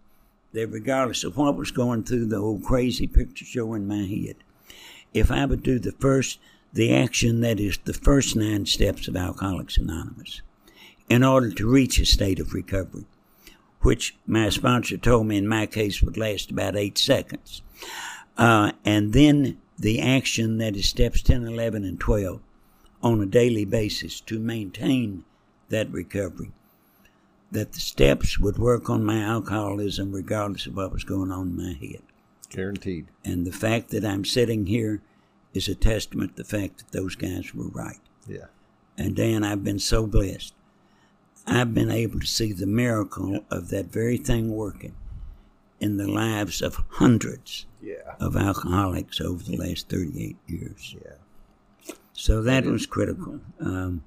that 0.53 0.67
regardless 0.67 1.23
of 1.23 1.37
what 1.37 1.55
was 1.55 1.71
going 1.71 2.03
through 2.03 2.25
the 2.25 2.37
old 2.37 2.63
crazy 2.63 3.07
picture 3.07 3.45
show 3.45 3.73
in 3.73 3.87
my 3.87 4.05
head, 4.05 4.35
if 5.13 5.31
I 5.31 5.45
would 5.45 5.63
do 5.63 5.79
the 5.79 5.91
first, 5.93 6.39
the 6.73 6.93
action 6.93 7.41
that 7.41 7.59
is 7.59 7.77
the 7.79 7.93
first 7.93 8.35
nine 8.35 8.65
steps 8.65 9.07
of 9.07 9.15
Alcoholics 9.15 9.77
Anonymous 9.77 10.41
in 11.09 11.23
order 11.23 11.51
to 11.51 11.69
reach 11.69 11.99
a 11.99 12.05
state 12.05 12.39
of 12.39 12.53
recovery, 12.53 13.05
which 13.81 14.15
my 14.25 14.49
sponsor 14.49 14.97
told 14.97 15.27
me 15.27 15.37
in 15.37 15.47
my 15.47 15.65
case 15.65 16.01
would 16.01 16.17
last 16.17 16.49
about 16.49 16.75
eight 16.75 16.97
seconds. 16.97 17.61
Uh, 18.37 18.71
and 18.85 19.11
then 19.13 19.59
the 19.77 19.99
action 19.99 20.57
that 20.59 20.75
is 20.75 20.87
steps 20.87 21.21
10, 21.21 21.43
11, 21.43 21.83
and 21.83 21.99
12 21.99 22.39
on 23.03 23.21
a 23.21 23.25
daily 23.25 23.65
basis 23.65 24.21
to 24.21 24.39
maintain 24.39 25.25
that 25.69 25.91
recovery 25.91 26.51
that 27.51 27.73
the 27.73 27.79
steps 27.79 28.39
would 28.39 28.57
work 28.57 28.89
on 28.89 29.03
my 29.03 29.19
alcoholism 29.21 30.11
regardless 30.11 30.65
of 30.67 30.75
what 30.75 30.93
was 30.93 31.03
going 31.03 31.31
on 31.31 31.47
in 31.49 31.57
my 31.57 31.73
head. 31.73 32.01
Guaranteed. 32.49 33.07
And 33.25 33.45
the 33.45 33.51
fact 33.51 33.89
that 33.89 34.05
I'm 34.05 34.25
sitting 34.25 34.65
here 34.67 35.01
is 35.53 35.67
a 35.67 35.75
testament 35.75 36.35
to 36.37 36.43
the 36.43 36.49
fact 36.49 36.77
that 36.77 36.91
those 36.91 37.15
guys 37.15 37.53
were 37.53 37.67
right. 37.67 37.99
Yeah. 38.27 38.45
And 38.97 39.15
Dan, 39.15 39.43
I've 39.43 39.63
been 39.63 39.79
so 39.79 40.05
blessed. 40.07 40.53
I've 41.47 41.73
been 41.73 41.91
able 41.91 42.19
to 42.19 42.27
see 42.27 42.53
the 42.53 42.67
miracle 42.67 43.43
of 43.49 43.69
that 43.69 43.87
very 43.87 44.17
thing 44.17 44.51
working 44.51 44.93
in 45.79 45.97
the 45.97 46.07
lives 46.07 46.61
of 46.61 46.83
hundreds 46.89 47.65
Yeah. 47.81 48.15
of 48.19 48.35
alcoholics 48.37 49.19
over 49.19 49.43
the 49.43 49.57
last 49.57 49.89
38 49.89 50.37
years. 50.47 50.95
Yeah. 51.03 51.93
So 52.13 52.43
that 52.43 52.65
was 52.65 52.85
critical. 52.85 53.39
Um, 53.59 54.03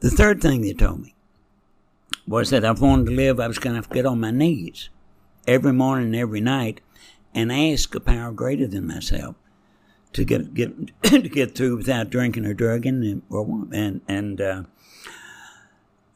the 0.00 0.10
third 0.10 0.40
thing 0.40 0.60
they 0.62 0.72
told 0.72 1.02
me 1.02 1.14
was 2.26 2.50
that 2.50 2.64
I 2.64 2.72
wanted 2.72 3.06
to 3.06 3.12
live, 3.12 3.40
I 3.40 3.48
was 3.48 3.58
going 3.58 3.74
to 3.74 3.78
have 3.78 3.88
to 3.88 3.94
get 3.94 4.06
on 4.06 4.20
my 4.20 4.30
knees 4.30 4.88
every 5.46 5.72
morning 5.72 6.06
and 6.06 6.16
every 6.16 6.40
night 6.40 6.80
and 7.34 7.52
ask 7.52 7.94
a 7.94 8.00
power 8.00 8.32
greater 8.32 8.66
than 8.66 8.86
myself 8.86 9.36
to 10.12 10.24
get 10.24 10.54
get 10.54 10.72
to 11.02 11.28
get 11.28 11.54
through 11.54 11.76
without 11.76 12.10
drinking 12.10 12.46
or 12.46 12.54
drugging 12.54 13.04
and 13.04 13.22
or 13.30 13.46
and 13.72 14.00
and 14.08 14.40
uh, 14.40 14.62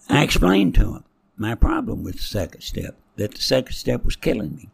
I 0.09 0.23
explained 0.23 0.75
to 0.77 0.95
him 0.95 1.05
my 1.37 1.55
problem 1.55 2.03
with 2.03 2.17
the 2.17 2.23
second 2.23 2.63
step 2.63 2.97
that 3.17 3.35
the 3.35 3.43
second 3.43 3.75
step 3.75 4.05
was 4.05 4.17
killing 4.17 4.57
me. 4.57 4.69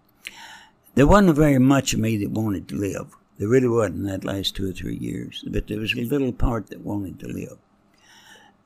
There 0.95 1.07
wasn't 1.07 1.37
very 1.37 1.59
much 1.59 1.93
of 1.93 2.01
me 2.01 2.17
that 2.19 2.31
wanted 2.31 2.69
to 2.69 2.77
live. 2.77 3.15
There 3.39 3.49
really 3.49 3.69
wasn't 3.69 4.07
that 4.07 4.25
last 4.25 4.57
two 4.57 4.71
or 4.71 4.73
three 4.73 4.97
years, 4.97 5.45
but 5.47 5.67
there 5.67 5.79
was 5.79 5.93
a 5.93 6.05
little 6.05 6.33
part 6.33 6.69
that 6.69 6.81
wanted 6.81 7.21
to 7.21 7.27
live. 7.27 7.59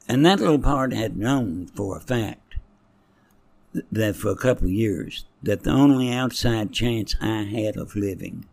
And 0.08 0.24
that 0.24 0.38
little 0.38 0.58
part 0.58 0.92
had 0.92 1.16
known 1.16 1.66
for 1.66 1.96
a 1.96 2.00
fact 2.00 2.39
that 3.92 4.16
for 4.16 4.30
a 4.30 4.36
couple 4.36 4.66
of 4.66 4.72
years 4.72 5.24
that 5.42 5.62
the 5.62 5.70
only 5.70 6.12
outside 6.12 6.72
chance 6.72 7.14
I 7.20 7.42
had 7.44 7.76
of 7.76 7.96
living 7.96 8.44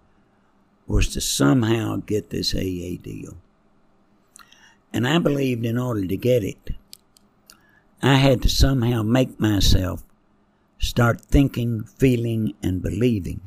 was 0.86 1.08
to 1.10 1.22
somehow 1.22 1.98
get 1.98 2.30
this 2.30 2.54
AA 2.56 2.96
deal. 3.02 3.38
And 4.94 5.08
I 5.08 5.18
believed 5.20 5.66
in 5.66 5.78
order 5.78 6.06
to 6.06 6.18
get 6.18 6.44
it, 6.44 6.70
I 8.02 8.16
had 8.16 8.42
to 8.44 8.50
somehow 8.50 9.04
make 9.04 9.40
myself 9.40 10.04
start 10.80 11.20
thinking, 11.22 11.84
feeling, 11.84 12.54
and 12.62 12.82
believing 12.82 13.42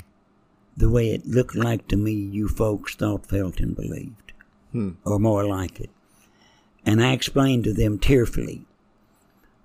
the 0.76 0.90
way 0.90 1.10
it 1.10 1.26
looked 1.26 1.54
like 1.54 1.86
to 1.88 1.96
me 1.96 2.12
you 2.12 2.48
folks 2.48 2.94
thought, 2.94 3.26
felt, 3.26 3.60
and 3.60 3.76
believed, 3.76 4.32
Hmm. 4.72 4.90
or 5.04 5.18
more 5.18 5.46
like 5.46 5.80
it. 5.80 5.90
And 6.84 7.02
I 7.02 7.12
explained 7.12 7.64
to 7.64 7.72
them 7.72 7.98
tearfully 7.98 8.66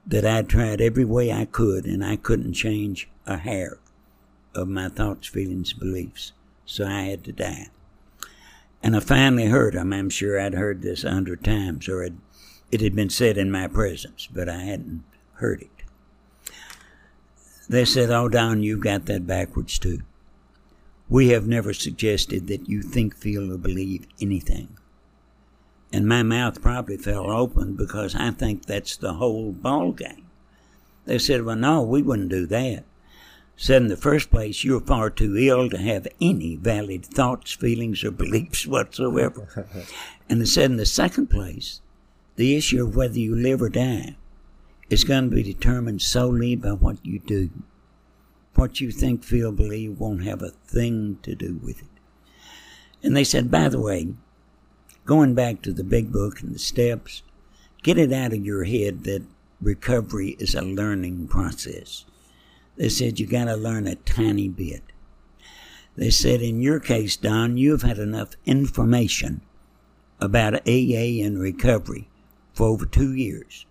that 0.07 0.25
I'd 0.25 0.49
tried 0.49 0.81
every 0.81 1.05
way 1.05 1.31
I 1.31 1.45
could 1.45 1.85
and 1.85 2.03
I 2.03 2.15
couldn't 2.15 2.53
change 2.53 3.09
a 3.25 3.37
hair 3.37 3.79
of 4.53 4.67
my 4.67 4.89
thoughts, 4.89 5.27
feelings, 5.27 5.73
beliefs. 5.73 6.31
So 6.65 6.85
I 6.85 7.03
had 7.03 7.23
to 7.25 7.31
die. 7.31 7.67
And 8.83 8.95
I 8.95 8.99
finally 8.99 9.47
heard 9.47 9.73
them. 9.73 9.93
I'm 9.93 10.09
sure 10.09 10.39
I'd 10.39 10.53
heard 10.53 10.81
this 10.81 11.03
a 11.03 11.11
hundred 11.11 11.43
times 11.43 11.89
or 11.89 12.03
it, 12.03 12.13
it 12.71 12.81
had 12.81 12.95
been 12.95 13.09
said 13.09 13.37
in 13.37 13.51
my 13.51 13.67
presence, 13.67 14.27
but 14.31 14.47
I 14.47 14.59
hadn't 14.59 15.03
heard 15.33 15.61
it. 15.61 15.69
They 17.67 17.85
said, 17.85 18.11
Oh, 18.11 18.29
Don, 18.29 18.61
you've 18.61 18.81
got 18.81 19.05
that 19.05 19.25
backwards 19.25 19.79
too. 19.79 20.01
We 21.09 21.29
have 21.29 21.47
never 21.47 21.73
suggested 21.73 22.47
that 22.47 22.69
you 22.69 22.81
think, 22.81 23.15
feel, 23.15 23.51
or 23.51 23.57
believe 23.57 24.07
anything. 24.21 24.77
And 25.95 26.09
my 26.09 26.23
mouth 26.23 26.61
probably 26.61 26.97
fell 26.97 27.31
open 27.31 27.77
because 27.77 28.15
I 28.15 28.31
think 28.31 28.65
that's 28.65 28.97
the 28.97 29.13
whole 29.13 29.53
ball 29.53 29.93
game. 29.93 30.27
They 31.05 31.17
said, 31.17 31.45
Well, 31.45 31.55
no, 31.55 31.83
we 31.83 32.01
wouldn't 32.01 32.27
do 32.27 32.45
that. 32.47 32.83
Said 33.55 33.83
in 33.83 33.87
the 33.87 33.95
first 33.95 34.29
place, 34.29 34.65
you're 34.65 34.81
far 34.81 35.09
too 35.09 35.37
ill 35.37 35.69
to 35.69 35.77
have 35.77 36.05
any 36.19 36.57
valid 36.57 37.05
thoughts, 37.05 37.53
feelings, 37.53 38.03
or 38.03 38.11
beliefs 38.11 38.67
whatsoever. 38.67 39.69
and 40.29 40.41
they 40.41 40.45
said 40.45 40.69
in 40.69 40.75
the 40.75 40.85
second 40.85 41.27
place, 41.27 41.79
the 42.35 42.57
issue 42.57 42.83
of 42.83 42.97
whether 42.97 43.17
you 43.17 43.33
live 43.33 43.61
or 43.61 43.69
die 43.69 44.17
is 44.89 45.05
going 45.05 45.29
to 45.29 45.35
be 45.37 45.43
determined 45.43 46.01
solely 46.01 46.57
by 46.57 46.73
what 46.73 46.97
you 47.05 47.19
do. 47.19 47.51
What 48.55 48.81
you 48.81 48.91
think, 48.91 49.23
feel, 49.23 49.53
believe 49.53 49.97
won't 49.97 50.25
have 50.25 50.41
a 50.41 50.49
thing 50.49 51.19
to 51.23 51.35
do 51.35 51.57
with 51.63 51.79
it. 51.79 51.87
And 53.01 53.15
they 53.15 53.23
said, 53.23 53.49
by 53.49 53.69
the 53.69 53.79
way, 53.79 54.09
going 55.05 55.35
back 55.35 55.61
to 55.61 55.71
the 55.71 55.83
big 55.83 56.11
book 56.11 56.41
and 56.41 56.53
the 56.53 56.59
steps, 56.59 57.21
get 57.83 57.97
it 57.97 58.11
out 58.11 58.33
of 58.33 58.43
your 58.43 58.63
head 58.63 59.03
that 59.03 59.23
recovery 59.61 60.35
is 60.39 60.55
a 60.55 60.61
learning 60.61 61.27
process. 61.27 62.05
They 62.75 62.89
said 62.89 63.19
you 63.19 63.27
got 63.27 63.45
to 63.45 63.55
learn 63.55 63.87
a 63.87 63.95
tiny 63.95 64.49
bit. 64.49 64.83
They 65.95 66.09
said, 66.09 66.41
in 66.41 66.61
your 66.61 66.79
case, 66.81 67.15
Don, 67.15 67.55
you've 67.55 67.83
had 67.83 67.99
enough 67.99 68.31
information 68.45 69.41
about 70.19 70.67
AA 70.67 71.23
and 71.23 71.39
recovery 71.39 72.09
for 72.53 72.67
over 72.67 72.85
two 72.85 73.13
years 73.13 73.65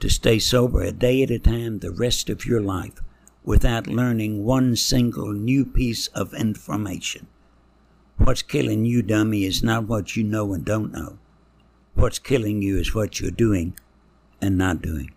to 0.00 0.10
stay 0.10 0.38
sober 0.38 0.82
a 0.82 0.92
day 0.92 1.22
at 1.22 1.30
a 1.30 1.38
time 1.38 1.78
the 1.78 1.90
rest 1.90 2.28
of 2.28 2.44
your 2.44 2.60
life 2.60 3.00
without 3.44 3.86
learning 3.86 4.44
one 4.44 4.76
single 4.76 5.32
new 5.32 5.64
piece 5.64 6.08
of 6.08 6.34
information. 6.34 7.26
What's 8.18 8.42
killing 8.42 8.84
you, 8.84 9.02
dummy, 9.02 9.44
is 9.44 9.62
not 9.62 9.88
what 9.88 10.16
you 10.16 10.24
know 10.24 10.52
and 10.52 10.64
don't 10.64 10.92
know. 10.92 11.18
What's 11.94 12.18
killing 12.18 12.62
you 12.62 12.78
is 12.78 12.94
what 12.94 13.20
you're 13.20 13.30
doing 13.30 13.76
and 14.40 14.56
not 14.56 14.82
doing. 14.82 15.12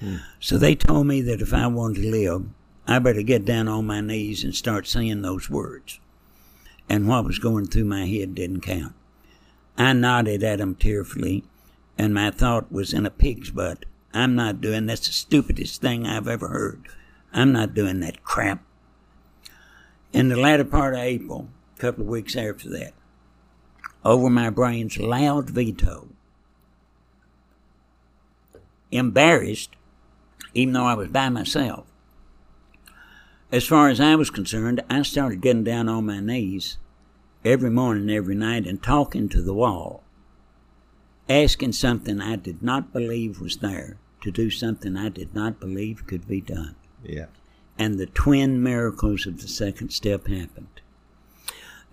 Hmm. 0.00 0.16
So 0.40 0.58
they 0.58 0.74
told 0.74 1.06
me 1.06 1.22
that 1.22 1.40
if 1.40 1.52
I 1.52 1.66
wanted 1.66 2.02
to 2.02 2.10
live, 2.10 2.46
I 2.86 2.98
better 2.98 3.22
get 3.22 3.44
down 3.44 3.68
on 3.68 3.86
my 3.86 4.00
knees 4.00 4.44
and 4.44 4.54
start 4.54 4.86
saying 4.86 5.22
those 5.22 5.50
words. 5.50 6.00
And 6.88 7.08
what 7.08 7.24
was 7.24 7.38
going 7.38 7.66
through 7.66 7.86
my 7.86 8.06
head 8.06 8.34
didn't 8.34 8.60
count. 8.60 8.94
I 9.76 9.92
nodded 9.92 10.42
at 10.42 10.60
him 10.60 10.74
tearfully, 10.74 11.44
and 11.98 12.14
my 12.14 12.30
thought 12.30 12.70
was 12.70 12.92
in 12.92 13.04
a 13.04 13.10
pig's 13.10 13.50
butt. 13.50 13.84
I'm 14.14 14.34
not 14.34 14.60
doing 14.60 14.86
that's 14.86 15.06
the 15.06 15.12
stupidest 15.12 15.82
thing 15.82 16.06
I've 16.06 16.28
ever 16.28 16.48
heard. 16.48 16.88
I'm 17.32 17.52
not 17.52 17.74
doing 17.74 18.00
that 18.00 18.22
crap. 18.22 18.62
In 20.12 20.28
the 20.28 20.36
latter 20.36 20.64
part 20.64 20.94
of 20.94 21.00
April, 21.00 21.48
a 21.76 21.80
couple 21.80 22.02
of 22.02 22.08
weeks 22.08 22.36
after 22.36 22.68
that, 22.70 22.92
over 24.04 24.30
my 24.30 24.50
brain's 24.50 24.98
loud 24.98 25.50
veto, 25.50 26.08
embarrassed, 28.90 29.70
even 30.54 30.74
though 30.74 30.84
I 30.84 30.94
was 30.94 31.08
by 31.08 31.28
myself. 31.28 31.86
As 33.52 33.66
far 33.66 33.88
as 33.88 34.00
I 34.00 34.16
was 34.16 34.30
concerned, 34.30 34.82
I 34.90 35.02
started 35.02 35.40
getting 35.40 35.64
down 35.64 35.88
on 35.88 36.06
my 36.06 36.20
knees 36.20 36.78
every 37.44 37.70
morning, 37.70 38.10
every 38.10 38.34
night, 38.34 38.66
and 38.66 38.82
talking 38.82 39.28
to 39.28 39.42
the 39.42 39.54
wall, 39.54 40.02
asking 41.28 41.72
something 41.72 42.20
I 42.20 42.36
did 42.36 42.62
not 42.62 42.92
believe 42.92 43.40
was 43.40 43.58
there 43.58 43.98
to 44.22 44.30
do 44.30 44.50
something 44.50 44.96
I 44.96 45.10
did 45.10 45.34
not 45.34 45.60
believe 45.60 46.06
could 46.06 46.26
be 46.26 46.40
done. 46.40 46.74
Yeah. 47.04 47.26
And 47.78 47.98
the 47.98 48.06
twin 48.06 48.62
miracles 48.62 49.26
of 49.26 49.42
the 49.42 49.48
second 49.48 49.90
step 49.90 50.26
happened. 50.26 50.80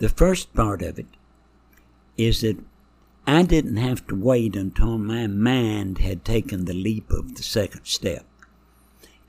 The 0.04 0.10
first 0.10 0.54
part 0.54 0.82
of 0.82 1.00
it 1.00 1.06
is 2.18 2.42
that 2.42 2.58
I 3.26 3.44
didn't 3.44 3.78
have 3.78 4.06
to 4.08 4.16
wait 4.18 4.54
until 4.54 4.98
my 4.98 5.28
mind 5.28 6.00
had 6.00 6.26
taken 6.26 6.66
the 6.66 6.74
leap 6.74 7.10
of 7.10 7.36
the 7.36 7.42
second 7.42 7.86
step. 7.86 8.26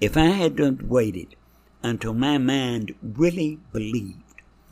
If 0.01 0.16
I 0.16 0.31
had 0.31 0.59
waited 0.83 1.37
until 1.85 2.12
my 2.12 2.39
mind 2.39 2.97
really 3.01 3.61
believed 3.72 4.18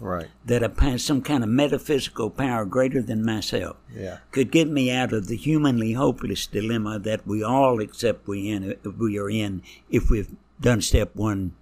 Right. 0.00 0.26
that 0.44 0.64
a 0.64 0.98
some 0.98 1.22
kind 1.22 1.44
of 1.44 1.50
metaphysical 1.50 2.30
power 2.30 2.64
greater 2.64 3.00
than 3.00 3.24
myself 3.24 3.76
Yeah. 3.96 4.18
could 4.32 4.50
get 4.50 4.68
me 4.68 4.90
out 4.90 5.12
of 5.12 5.28
the 5.28 5.36
humanly 5.36 5.92
hopeless 5.92 6.48
dilemma 6.48 6.98
that 6.98 7.24
we 7.28 7.44
all 7.44 7.80
accept 7.80 8.26
we 8.26 8.48
in 8.48 8.74
we 8.98 9.20
are 9.20 9.30
in 9.30 9.62
if 9.88 10.10
we've 10.10 10.34
done 10.60 10.80
step 10.80 11.14
one 11.14 11.52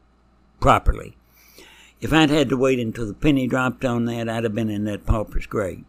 properly. 0.61 1.18
If 2.01 2.12
I'd 2.12 2.30
had 2.30 2.48
to 2.48 2.57
wait 2.57 2.78
until 2.78 3.07
the 3.07 3.14
penny 3.14 3.46
dropped 3.46 3.84
on 3.84 4.07
that, 4.07 4.28
I'd 4.28 4.44
have 4.44 4.55
been 4.55 4.70
in 4.70 4.84
that 4.84 5.07
pauper's 5.07 5.46
grave. 5.46 5.84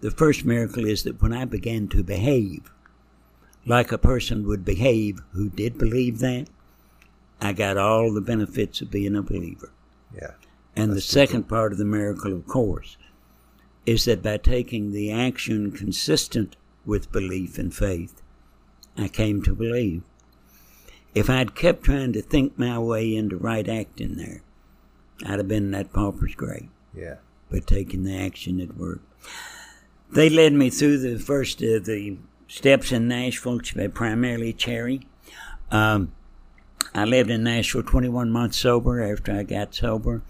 The 0.00 0.10
first 0.10 0.44
miracle 0.44 0.84
is 0.84 1.02
that 1.04 1.22
when 1.22 1.32
I 1.32 1.46
began 1.46 1.88
to 1.88 2.02
behave 2.02 2.70
like 3.66 3.92
a 3.92 3.98
person 3.98 4.46
would 4.46 4.64
behave 4.64 5.20
who 5.32 5.48
did 5.48 5.78
believe 5.78 6.18
that, 6.18 6.48
I 7.40 7.52
got 7.52 7.78
all 7.78 8.12
the 8.12 8.20
benefits 8.20 8.80
of 8.80 8.90
being 8.90 9.16
a 9.16 9.22
believer. 9.22 9.70
Yeah. 10.14 10.32
And 10.76 10.92
the 10.92 11.00
second 11.00 11.48
part 11.48 11.72
of 11.72 11.78
the 11.78 11.84
miracle, 11.84 12.32
of 12.32 12.46
course, 12.46 12.96
is 13.86 14.04
that 14.04 14.22
by 14.22 14.36
taking 14.36 14.92
the 14.92 15.10
action 15.10 15.72
consistent 15.72 16.56
with 16.84 17.12
belief 17.12 17.58
and 17.58 17.74
faith, 17.74 18.22
I 18.96 19.08
came 19.08 19.42
to 19.42 19.54
believe. 19.54 20.02
If 21.14 21.30
I'd 21.30 21.54
kept 21.54 21.84
trying 21.84 22.12
to 22.12 22.22
think 22.22 22.58
my 22.58 22.78
way 22.78 23.14
into 23.14 23.36
right 23.36 23.68
acting 23.68 24.16
there, 24.16 24.42
I'd 25.24 25.38
have 25.38 25.48
been 25.48 25.64
in 25.64 25.70
that 25.72 25.92
pauper's 25.92 26.34
grave. 26.34 26.68
Yeah. 26.94 27.16
But 27.50 27.66
taking 27.66 28.04
the 28.04 28.16
action, 28.16 28.60
it 28.60 28.76
worked. 28.76 29.04
They 30.12 30.28
led 30.28 30.52
me 30.52 30.70
through 30.70 30.98
the 30.98 31.18
first 31.18 31.60
of 31.62 31.84
the 31.86 32.18
steps 32.48 32.92
in 32.92 33.08
Nashville, 33.08 33.60
primarily 33.92 34.52
Cherry. 34.52 35.06
Um, 35.70 36.12
I 36.94 37.04
lived 37.04 37.30
in 37.30 37.42
Nashville 37.42 37.82
21 37.82 38.30
months 38.30 38.58
sober 38.58 39.02
after 39.02 39.32
I 39.32 39.42
got 39.42 39.74
sober. 39.74 40.22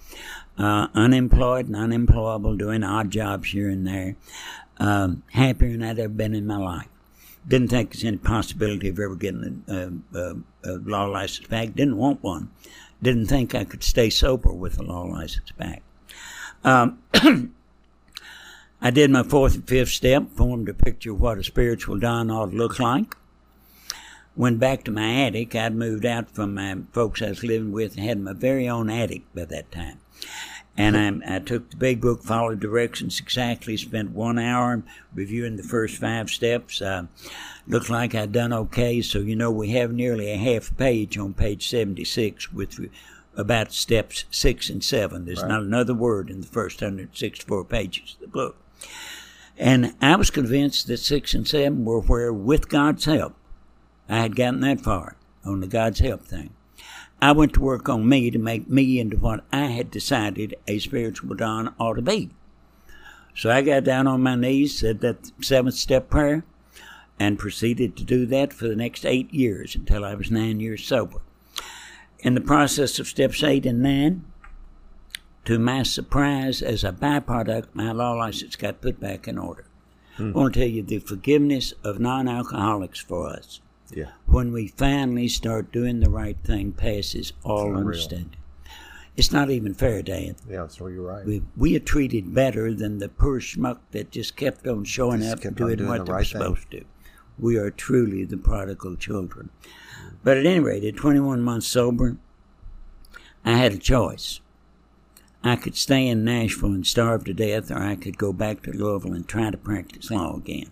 Uh, 0.57 0.89
unemployed 0.95 1.67
and 1.67 1.77
unemployable, 1.77 2.57
doing 2.57 2.85
odd 2.85 3.11
jobs 3.11 3.51
here 3.51 3.69
and 3.69 3.87
there. 3.87 4.17
Um, 4.79 5.23
happier 5.33 5.73
than 5.73 5.83
I'd 5.83 5.99
ever 5.99 6.09
been 6.09 6.35
in 6.35 6.47
my 6.47 6.57
life. 6.57 6.89
Didn't 7.47 7.69
think 7.69 7.93
there's 7.93 8.05
any 8.05 8.17
possibility 8.17 8.89
of 8.89 8.99
ever 8.99 9.17
getting 9.17 9.65
a, 9.69 10.19
a, 10.19 10.37
a 10.65 10.73
law 10.79 11.05
license 11.05 11.47
back. 11.49 11.75
Didn't 11.75 11.97
want 11.97 12.23
one. 12.23 12.51
Didn't 13.05 13.27
think 13.27 13.55
I 13.55 13.65
could 13.65 13.83
stay 13.85 14.09
sober 14.09 14.51
with 14.51 14.79
a 14.79 14.83
law 14.83 15.03
license 15.03 15.53
back. 15.53 15.83
Um, 16.65 17.03
I 18.81 18.91
did 18.91 19.11
my 19.11 19.23
fourth 19.23 19.55
and 19.57 19.69
fifth 19.69 19.91
step, 19.91 20.31
formed 20.31 20.71
a 20.71 20.75
picture 20.75 21.13
of 21.13 21.21
what 21.21 21.37
a 21.37 21.45
spiritual 21.45 21.99
Don 21.99 22.31
ought 22.31 22.53
to 22.53 22.57
look 22.57 22.79
like 22.79 23.15
went 24.37 24.59
back 24.59 24.85
to 24.85 24.91
my 24.91 25.27
attic. 25.27 25.55
I'd 25.55 25.75
moved 25.75 26.07
out 26.07 26.31
from 26.31 26.55
my 26.55 26.79
folks 26.93 27.21
I 27.21 27.29
was 27.29 27.45
living 27.45 27.73
with 27.73 27.97
and 27.97 28.07
had 28.07 28.21
my 28.21 28.33
very 28.33 28.69
own 28.69 28.89
attic 28.89 29.23
by 29.35 29.45
that 29.45 29.71
time. 29.71 30.01
And 30.77 30.97
I, 30.97 31.37
I 31.37 31.39
took 31.39 31.71
the 31.71 31.77
big 31.77 32.01
book, 32.01 32.23
followed 32.25 32.59
directions 32.59 33.21
exactly, 33.21 33.77
spent 33.77 34.11
one 34.11 34.39
hour 34.39 34.83
reviewing 35.15 35.57
the 35.57 35.63
first 35.63 35.99
five 35.99 36.31
steps. 36.31 36.83
Uh, 36.83 37.05
looked 37.67 37.91
like 37.91 38.15
I'd 38.15 38.33
done 38.33 38.53
okay, 38.53 39.01
so 39.01 39.19
you 39.21 39.37
know 39.37 39.51
we 39.51 39.71
have 39.71 39.93
nearly 39.93 40.31
a 40.31 40.37
half 40.37 40.77
page 40.77 41.17
on 41.17 41.35
page 41.35 41.69
76 41.69 42.53
with 42.53 42.79
about 43.37 43.73
steps 43.73 44.25
six 44.31 44.69
and 44.71 44.83
seven. 44.85 45.25
There's 45.25 45.43
Right. 45.43 45.49
not 45.49 45.63
another 45.63 45.95
word 45.95 46.31
in 46.31 46.41
the 46.41 46.47
first 46.47 46.81
164 46.83 47.65
pages 47.65 48.15
of 48.15 48.21
the 48.21 48.29
book. 48.29 48.57
And 49.57 49.95
I 50.01 50.17
was 50.17 50.31
convinced 50.31 50.87
that 50.89 50.99
six 50.99 51.33
and 51.35 51.47
seven 51.47 51.85
were 51.85 52.01
where, 52.01 52.33
with 52.33 52.69
God's 52.69 53.05
help, 53.05 53.35
I 54.09 54.19
had 54.19 54.37
gotten 54.37 54.61
that 54.61 54.81
far 54.81 55.17
on 55.45 55.61
the 55.61 55.67
God's 55.67 56.01
help 56.01 56.25
thing. 56.25 56.51
I 57.23 57.33
went 57.33 57.55
to 57.55 57.61
work 57.61 57.89
on 57.89 58.09
me 58.09 58.31
to 58.31 58.39
make 58.39 58.69
me 58.69 58.99
into 58.99 59.17
what 59.17 59.45
I 59.53 59.67
had 59.67 59.91
decided 59.91 60.57
a 60.67 60.79
spiritual 60.79 61.35
Don 61.35 61.75
ought 61.79 61.95
to 61.95 62.03
be. 62.03 62.31
So 63.35 63.51
I 63.51 63.63
got 63.63 63.85
down 63.85 64.07
on 64.07 64.23
my 64.23 64.35
knees, 64.35 64.79
said 64.79 65.01
that 65.01 65.31
seventh 65.41 65.75
step 65.75 66.11
prayer, 66.11 66.45
and 67.19 67.39
proceeded 67.39 67.97
to 67.97 68.05
do 68.05 68.27
that 68.27 68.53
for 68.53 68.67
the 68.69 68.77
next 68.77 69.05
eight 69.07 69.33
years 69.33 69.75
until 69.75 70.05
I 70.05 70.15
was 70.15 70.31
nine 70.31 70.61
years 70.61 70.85
sober. 70.85 71.21
In 72.21 72.35
the 72.35 72.41
process 72.41 72.99
of 72.99 73.07
steps 73.07 73.43
eight 73.43 73.67
and 73.67 73.83
nine, 73.83 74.25
to 75.45 75.59
my 75.59 75.83
surprise, 75.83 76.63
as 76.63 76.85
a 76.85 76.93
byproduct, 76.93 77.67
my 77.75 77.93
law 77.93 78.13
license 78.13 78.57
got 78.57 78.81
put 78.81 78.99
back 78.99 79.29
in 79.29 79.37
order. 79.39 79.67
Hmm. 80.17 80.29
I 80.29 80.31
want 80.33 80.55
to 80.55 80.61
tell 80.61 80.69
you 80.69 80.83
the 80.83 81.01
forgiveness 81.01 81.75
of 81.83 82.01
non 82.01 82.29
alcoholics 82.29 83.01
for 83.01 83.29
us 83.29 83.61
Yeah. 83.93 84.13
when 84.27 84.53
we 84.53 84.69
finally 84.69 85.29
start 85.29 85.71
doing 85.73 86.01
the 86.01 86.09
right 86.11 86.39
thing 86.45 86.73
passes 86.73 87.33
all 87.43 87.77
understanding. 87.77 88.37
It's 89.17 89.31
not 89.33 89.51
even 89.51 89.75
fair, 89.75 90.03
Dan. 90.03 90.35
Yeah. 90.49 90.67
So 90.69 90.87
you're 90.89 91.03
right. 91.07 91.25
We, 91.25 91.43
we 91.57 91.77
are 91.77 91.81
treated 91.81 92.35
better 92.35 92.73
than 92.75 92.99
the 92.99 93.09
poor 93.09 93.39
schmuck 93.39 93.79
that 93.93 94.11
just 94.11 94.35
kept 94.37 94.67
on 94.67 94.85
showing 94.85 95.21
Just 95.21 95.33
up 95.39 95.45
and 95.45 95.57
doing 95.57 95.77
doing 95.77 95.89
what 95.89 95.99
the 95.99 96.05
they 96.05 96.11
were 96.11 96.17
right 96.17 96.27
thing. 96.27 96.41
supposed 96.41 96.71
to. 96.73 96.85
We 97.39 97.57
are 97.57 97.71
truly 97.71 98.25
the 98.25 98.37
prodigal 98.37 98.97
children. 98.97 99.51
But 100.23 100.39
at 100.39 100.47
any 100.47 100.61
rate, 100.61 100.85
at 100.85 100.97
21 100.97 101.43
months 101.43 101.67
sober, 101.67 102.17
I 103.45 103.53
had 103.53 103.73
a 103.73 103.79
choice. 103.79 104.41
I 105.43 105.57
could 105.57 105.77
stay 105.77 106.09
in 106.09 106.25
Nashville 106.25 106.73
and 106.73 106.87
starve 106.87 107.25
to 107.25 107.35
death, 107.35 107.71
or 107.71 107.79
I 107.79 107.97
could 107.97 108.17
go 108.17 108.33
back 108.33 108.63
to 108.63 108.73
Louisville 108.73 109.13
and 109.13 109.29
try 109.29 109.51
to 109.51 109.59
practice 109.59 110.11
law 110.11 110.37
again, 110.37 110.71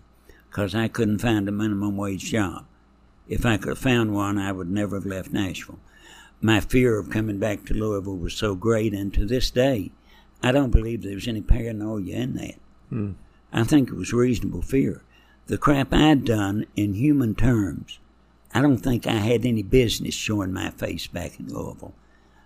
because 0.49 0.74
I 0.74 0.89
couldn't 0.89 1.19
find 1.19 1.47
a 1.47 1.53
minimum 1.53 1.97
wage 1.99 2.31
job. 2.31 2.65
If 3.28 3.45
I 3.45 3.59
could 3.59 3.70
have 3.70 3.78
found 3.78 4.15
one, 4.15 4.39
I 4.39 4.53
would 4.53 4.70
never 4.70 4.97
have 4.97 5.05
left 5.07 5.31
Nashville. 5.31 5.78
My 6.41 6.61
fear 6.61 6.99
of 6.99 7.11
coming 7.11 7.39
back 7.39 7.66
to 7.66 7.74
Louisville 7.74 8.16
was 8.16 8.32
so 8.32 8.55
great, 8.55 8.95
and 8.95 9.12
to 9.12 9.27
this 9.27 9.51
day, 9.51 9.93
I 10.43 10.53
don't 10.53 10.70
believe 10.70 11.03
there 11.03 11.15
was 11.15 11.28
any 11.28 11.43
paranoia 11.43 12.16
in 12.16 12.35
that. 12.37 12.55
Hmm. 12.89 13.12
I 13.53 13.65
think 13.65 13.91
it 13.91 13.95
was 13.95 14.12
reasonable 14.12 14.62
fear. 14.62 15.03
The 15.47 15.59
crap 15.59 15.93
I'd 15.93 16.24
done 16.24 16.66
in 16.77 16.94
human 16.94 17.35
terms, 17.35 17.98
I 18.55 18.60
don't 18.60 18.78
think 18.78 19.06
I 19.06 19.14
had 19.14 19.44
any 19.44 19.62
business 19.62 20.14
showing 20.14 20.52
my 20.52 20.70
face 20.70 21.06
back 21.06 21.40
in 21.40 21.52
Louisville. 21.52 21.94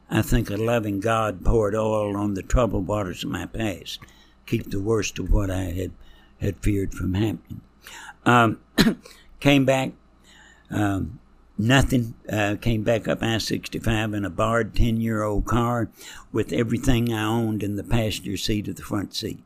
I 0.08 0.22
think 0.22 0.50
a 0.50 0.56
loving 0.56 1.00
God 1.00 1.44
poured 1.44 1.74
oil 1.74 2.16
on 2.16 2.34
the 2.34 2.42
troubled 2.42 2.86
waters 2.86 3.24
of 3.24 3.30
my 3.30 3.46
past, 3.46 4.00
keep 4.46 4.70
the 4.70 4.80
worst 4.80 5.18
of 5.18 5.30
what 5.30 5.50
I 5.50 5.64
had, 5.64 5.92
had 6.40 6.56
feared 6.58 6.94
from 6.94 7.14
happening. 7.14 7.60
Um, 8.24 8.60
came 9.40 9.64
back, 9.64 9.92
um, 10.70 11.18
nothing. 11.58 12.14
Uh, 12.30 12.56
came 12.60 12.82
back 12.82 13.08
up 13.08 13.22
I 13.22 13.38
65 13.38 14.14
in 14.14 14.24
a 14.24 14.30
barred 14.30 14.74
10 14.74 15.00
year 15.00 15.22
old 15.22 15.44
car 15.44 15.90
with 16.32 16.52
everything 16.52 17.12
I 17.12 17.24
owned 17.24 17.62
in 17.62 17.76
the 17.76 17.84
passenger 17.84 18.36
seat 18.36 18.68
of 18.68 18.76
the 18.76 18.82
front 18.82 19.14
seat. 19.14 19.42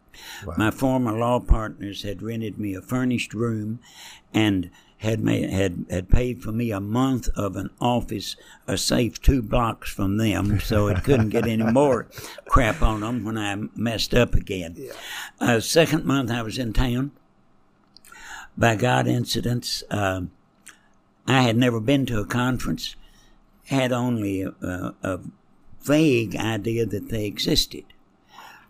My 0.57 0.71
former 0.71 1.13
law 1.13 1.41
partners 1.41 2.03
had 2.03 2.23
rented 2.23 2.59
me 2.59 2.75
a 2.75 2.83
furnished 2.83 3.35
room 3.35 3.81
and 4.33 4.71
had, 4.99 5.21
made, 5.21 5.49
had 5.49 5.87
had 5.89 6.11
paid 6.11 6.43
for 6.43 6.53
me 6.53 6.71
a 6.71 6.81
month 6.81 7.29
of 7.35 7.57
an 7.57 7.71
office, 7.81 8.37
a 8.67 8.77
safe 8.77 9.21
two 9.21 9.41
blocks 9.41 9.91
from 9.91 10.19
them, 10.19 10.61
so 10.61 10.89
it 10.89 11.03
couldn't 11.05 11.31
get 11.31 11.47
any 11.47 11.65
more 11.73 12.07
crap 12.47 12.83
on 12.83 13.01
them 13.01 13.25
when 13.25 13.39
I 13.39 13.57
messed 13.75 14.13
up 14.13 14.35
again. 14.35 14.77
Uh, 15.41 15.61
second 15.61 16.05
month 16.05 16.31
I 16.31 16.43
was 16.43 16.59
in 16.59 16.75
town. 16.75 17.13
By 18.59 18.77
God 18.77 19.07
incidents, 19.07 19.83
uh, 19.91 20.23
I 21.27 21.43
had 21.43 21.57
never 21.57 21.81
been 21.81 22.05
to 22.07 22.21
a 22.21 22.27
conference, 22.27 22.95
had 23.67 23.93
only 23.93 24.43
a, 24.43 24.51
a, 24.61 24.95
a 25.03 25.21
vague 25.81 26.37
idea 26.37 26.85
that 26.85 27.09
they 27.09 27.25
existed. 27.25 27.85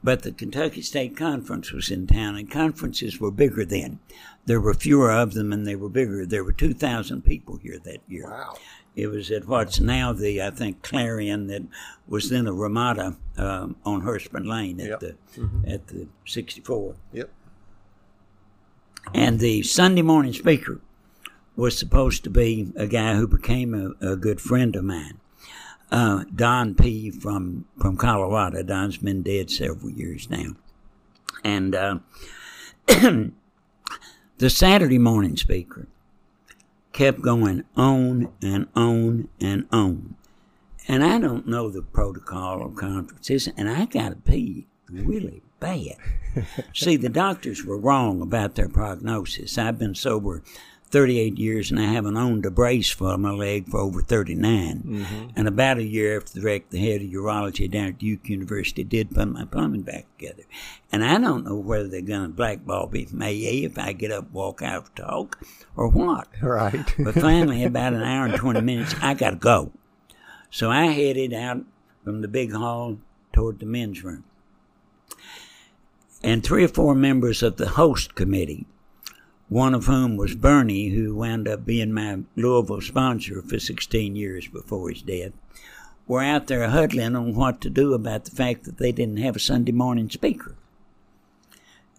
But 0.02 0.22
the 0.22 0.32
Kentucky 0.32 0.80
State 0.82 1.16
Conference 1.16 1.72
was 1.72 1.90
in 1.90 2.06
town, 2.06 2.36
and 2.36 2.50
conferences 2.50 3.20
were 3.20 3.30
bigger 3.30 3.64
then. 3.66 3.98
There 4.46 4.60
were 4.60 4.72
fewer 4.72 5.10
of 5.12 5.34
them, 5.34 5.52
and 5.52 5.66
they 5.66 5.76
were 5.76 5.90
bigger. 5.90 6.24
There 6.24 6.42
were 6.42 6.52
2,000 6.52 7.22
people 7.22 7.56
here 7.58 7.78
that 7.84 7.98
year. 8.08 8.24
Wow. 8.30 8.54
It 8.96 9.08
was 9.08 9.30
at 9.30 9.46
what's 9.46 9.78
now 9.78 10.12
the, 10.12 10.42
I 10.42 10.50
think, 10.50 10.82
Clarion 10.82 11.46
that 11.48 11.62
was 12.08 12.30
then 12.30 12.46
a 12.46 12.52
Ramada 12.52 13.16
um, 13.36 13.76
on 13.84 14.00
Hurstbourne 14.02 14.46
Lane 14.48 14.80
at 14.80 14.88
Yep. 14.88 15.00
the 15.00 15.16
at 15.66 15.86
the 15.88 16.08
64. 16.26 16.96
Yep. 17.12 17.30
And 19.14 19.38
the 19.38 19.62
Sunday 19.62 20.02
morning 20.02 20.32
speaker 20.32 20.80
was 21.56 21.76
supposed 21.78 22.24
to 22.24 22.30
be 22.30 22.72
a 22.74 22.86
guy 22.86 23.14
who 23.14 23.26
became 23.28 23.74
a, 23.74 24.12
a 24.12 24.16
good 24.16 24.40
friend 24.40 24.74
of 24.76 24.84
mine, 24.84 25.19
uh, 25.90 26.24
Don 26.34 26.74
P. 26.74 27.10
from 27.10 27.66
from 27.78 27.96
Colorado. 27.96 28.62
Don's 28.62 28.98
been 28.98 29.22
dead 29.22 29.50
several 29.50 29.90
years 29.90 30.30
now, 30.30 30.56
and 31.44 31.74
uh, 31.74 31.98
the 32.86 34.50
Saturday 34.50 34.98
morning 34.98 35.36
speaker 35.36 35.88
kept 36.92 37.22
going 37.22 37.64
on 37.76 38.32
and 38.42 38.68
on 38.74 39.28
and 39.40 39.66
on. 39.72 40.16
And 40.88 41.04
I 41.04 41.18
don't 41.18 41.46
know 41.46 41.70
the 41.70 41.82
protocol 41.82 42.64
of 42.64 42.74
conferences, 42.74 43.48
and 43.56 43.68
I 43.68 43.84
got 43.86 44.08
to 44.10 44.16
pee 44.16 44.66
really 44.90 45.42
bad. 45.60 45.96
See, 46.74 46.96
the 46.96 47.08
doctors 47.08 47.64
were 47.64 47.78
wrong 47.78 48.20
about 48.20 48.54
their 48.54 48.68
prognosis. 48.68 49.58
I've 49.58 49.78
been 49.78 49.94
sober 49.94 50.42
38 50.90 51.38
years, 51.38 51.70
and 51.70 51.78
I 51.78 51.84
haven't 51.84 52.16
owned 52.16 52.44
a 52.44 52.50
brace 52.50 52.90
for 52.90 53.16
my 53.16 53.30
leg 53.30 53.68
for 53.68 53.78
over 53.78 54.02
39. 54.02 54.82
Mm-hmm. 54.84 55.28
And 55.36 55.48
about 55.48 55.78
a 55.78 55.84
year 55.84 56.16
after 56.16 56.34
the 56.34 56.40
wreck, 56.40 56.70
the 56.70 56.80
head 56.80 57.00
of 57.00 57.08
urology 57.08 57.70
down 57.70 57.88
at 57.88 57.98
Duke 57.98 58.28
University 58.28 58.82
did 58.82 59.10
put 59.10 59.28
my 59.28 59.44
plumbing 59.44 59.82
back 59.82 60.06
together. 60.18 60.42
And 60.90 61.04
I 61.04 61.18
don't 61.18 61.44
know 61.44 61.56
whether 61.56 61.88
they're 61.88 62.00
going 62.00 62.22
to 62.22 62.28
blackball 62.28 62.88
me 62.88 63.04
from 63.04 63.22
AA 63.22 63.64
if 63.66 63.78
I 63.78 63.92
get 63.92 64.10
up, 64.10 64.32
walk 64.32 64.62
out, 64.62 64.94
talk, 64.96 65.40
or 65.76 65.88
what. 65.88 66.28
Right. 66.42 66.94
But 66.98 67.14
finally, 67.14 67.64
about 67.64 67.92
an 67.92 68.02
hour 68.02 68.26
and 68.26 68.36
20 68.36 68.60
minutes, 68.60 68.94
I 69.00 69.14
got 69.14 69.30
to 69.30 69.36
go. 69.36 69.72
So 70.50 70.70
I 70.70 70.86
headed 70.86 71.32
out 71.32 71.64
from 72.04 72.20
the 72.20 72.28
big 72.28 72.52
hall 72.52 72.98
toward 73.32 73.60
the 73.60 73.66
men's 73.66 74.02
room. 74.02 74.24
And 76.22 76.44
three 76.44 76.64
or 76.64 76.68
four 76.68 76.94
members 76.94 77.42
of 77.42 77.56
the 77.56 77.70
host 77.70 78.14
committee, 78.14 78.66
one 79.50 79.74
of 79.74 79.86
whom 79.86 80.16
was 80.16 80.36
Bernie, 80.36 80.90
who 80.90 81.16
wound 81.16 81.48
up 81.48 81.66
being 81.66 81.92
my 81.92 82.20
Louisville 82.36 82.80
sponsor 82.80 83.42
for 83.42 83.58
16 83.58 84.14
years 84.14 84.46
before 84.46 84.88
his 84.90 85.02
death, 85.02 85.32
were 86.06 86.22
out 86.22 86.46
there 86.46 86.68
huddling 86.68 87.16
on 87.16 87.34
what 87.34 87.60
to 87.60 87.68
do 87.68 87.92
about 87.92 88.24
the 88.24 88.30
fact 88.30 88.62
that 88.64 88.78
they 88.78 88.92
didn't 88.92 89.16
have 89.16 89.34
a 89.34 89.40
Sunday 89.40 89.72
morning 89.72 90.08
speaker. 90.08 90.54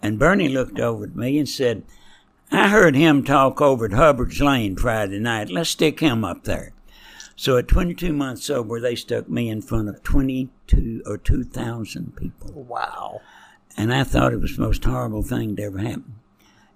And 0.02 0.18
Bernie 0.18 0.48
looked 0.48 0.80
over 0.80 1.04
at 1.04 1.16
me 1.16 1.38
and 1.38 1.48
said, 1.48 1.84
I 2.54 2.70
heard 2.70 2.96
him 2.96 3.22
talk 3.22 3.62
over 3.62 3.86
at 3.86 3.92
Hubbard's 3.92 4.40
Lane 4.40 4.78
Friday 4.78 5.20
night. 5.20 5.50
Let's 5.50 5.70
stick 5.72 6.00
him 6.00 6.24
up 6.24 6.46
there. 6.46 6.72
So 7.36 7.58
at 7.58 7.68
22 7.68 8.14
months 8.14 8.46
sober, 8.46 8.80
they 8.80 8.96
stuck 8.96 9.28
me 9.28 9.50
in 9.50 9.62
front 9.62 9.90
of 9.90 10.02
22 10.04 11.04
or 11.06 11.18
2,000 11.18 12.16
people. 12.16 12.52
Wow. 12.52 13.20
And 13.76 13.94
I 13.94 14.06
thought 14.06 14.32
it 14.32 14.40
was 14.40 14.56
the 14.56 14.62
most 14.62 14.86
horrible 14.86 15.24
thing 15.24 15.58
to 15.58 15.64
ever 15.64 15.80
happen. 15.80 16.16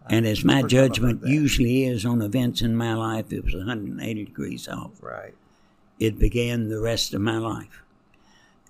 And 0.10 0.28
as 0.28 0.44
my 0.44 0.62
First 0.62 0.62
time 0.62 0.66
I've 0.66 0.70
judgment 0.70 1.26
usually 1.26 1.86
is 1.86 2.06
on 2.06 2.22
events 2.22 2.62
in 2.62 2.76
my 2.76 2.94
life, 2.94 3.34
it 3.34 3.44
was 3.44 3.56
180 3.56 4.26
degrees 4.26 4.68
off. 4.68 4.92
Right. 5.02 5.34
It 6.00 6.20
began 6.20 6.70
the 6.70 6.80
rest 6.80 7.14
of 7.14 7.22
my 7.22 7.38
life. 7.38 7.82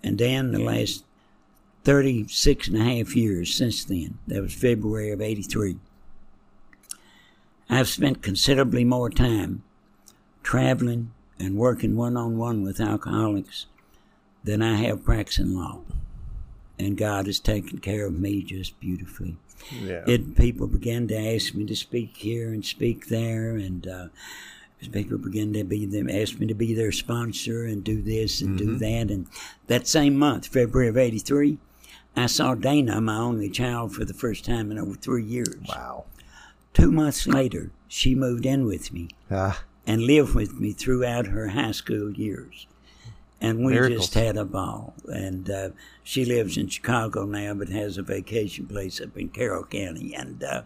And 0.03 0.17
then 0.17 0.51
the 0.51 0.59
last 0.59 1.03
36 1.83 2.67
and 2.69 2.77
a 2.77 2.83
half 2.83 3.15
years 3.15 3.53
since 3.53 3.83
then, 3.83 4.19
that 4.27 4.41
was 4.41 4.53
February 4.53 5.11
of 5.11 5.21
83, 5.21 5.77
I've 7.69 7.89
spent 7.89 8.21
considerably 8.21 8.83
more 8.83 9.09
time 9.09 9.63
traveling 10.43 11.11
and 11.39 11.57
working 11.57 11.95
one 11.95 12.15
on 12.15 12.37
one 12.37 12.63
with 12.63 12.79
alcoholics 12.79 13.65
than 14.43 14.61
I 14.61 14.75
have 14.75 15.03
practicing 15.03 15.55
law. 15.55 15.81
And 16.77 16.97
God 16.97 17.25
has 17.25 17.39
taken 17.39 17.79
care 17.79 18.05
of 18.05 18.19
me 18.19 18.43
just 18.43 18.79
beautifully. 18.79 19.37
Yeah. 19.81 20.03
It 20.07 20.35
people 20.35 20.67
began 20.67 21.07
to 21.07 21.15
ask 21.35 21.53
me 21.53 21.65
to 21.65 21.75
speak 21.75 22.17
here 22.17 22.49
and 22.49 22.65
speak 22.65 23.07
there, 23.07 23.55
and 23.55 23.87
uh, 23.87 24.07
people 24.91 25.17
began 25.17 25.53
to 25.53 25.63
be 25.63 25.85
them 25.85 26.09
ask 26.09 26.39
me 26.39 26.47
to 26.47 26.53
be 26.53 26.73
their 26.73 26.91
sponsor 26.91 27.65
and 27.65 27.83
do 27.83 28.01
this 28.01 28.41
and 28.41 28.57
do 28.57 28.77
that. 28.77 29.09
And 29.11 29.27
that 29.67 29.87
same 29.87 30.15
month, 30.17 30.47
February 30.47 30.89
of 30.89 30.97
'83, 30.97 31.57
I 32.15 32.27
saw 32.27 32.55
Dana, 32.55 33.01
my 33.01 33.17
only 33.17 33.49
child, 33.49 33.93
for 33.93 34.05
the 34.05 34.13
first 34.13 34.45
time 34.45 34.71
in 34.71 34.77
over 34.77 34.93
three 34.95 35.23
years. 35.23 35.55
wow. 35.67 36.05
Two 36.73 36.91
months 36.91 37.25
later, 37.25 37.71
she 37.87 38.15
moved 38.15 38.45
in 38.45 38.65
with 38.65 38.91
me 38.91 39.07
Ah, 39.31 39.63
and 39.87 40.01
lived 40.03 40.35
with 40.35 40.59
me 40.59 40.73
throughout 40.73 41.27
her 41.27 41.47
high 41.49 41.71
school 41.71 42.11
years. 42.11 42.67
And 43.45 43.63
we 43.63 43.73
Miracles. 43.73 44.07
just 44.07 44.13
had 44.15 44.37
a 44.37 44.43
ball. 44.43 44.95
And 45.07 45.47
uh, 45.51 45.69
she 46.03 46.25
lives 46.25 46.57
in 46.57 46.67
Chicago 46.67 47.25
now, 47.25 47.53
but 47.53 47.69
has 47.69 47.99
a 47.99 48.01
vacation 48.01 48.65
place 48.65 48.99
up 48.99 49.15
in 49.15 49.29
Carroll 49.29 49.65
County. 49.65 50.15
And 50.15 50.43
uh, 50.43 50.63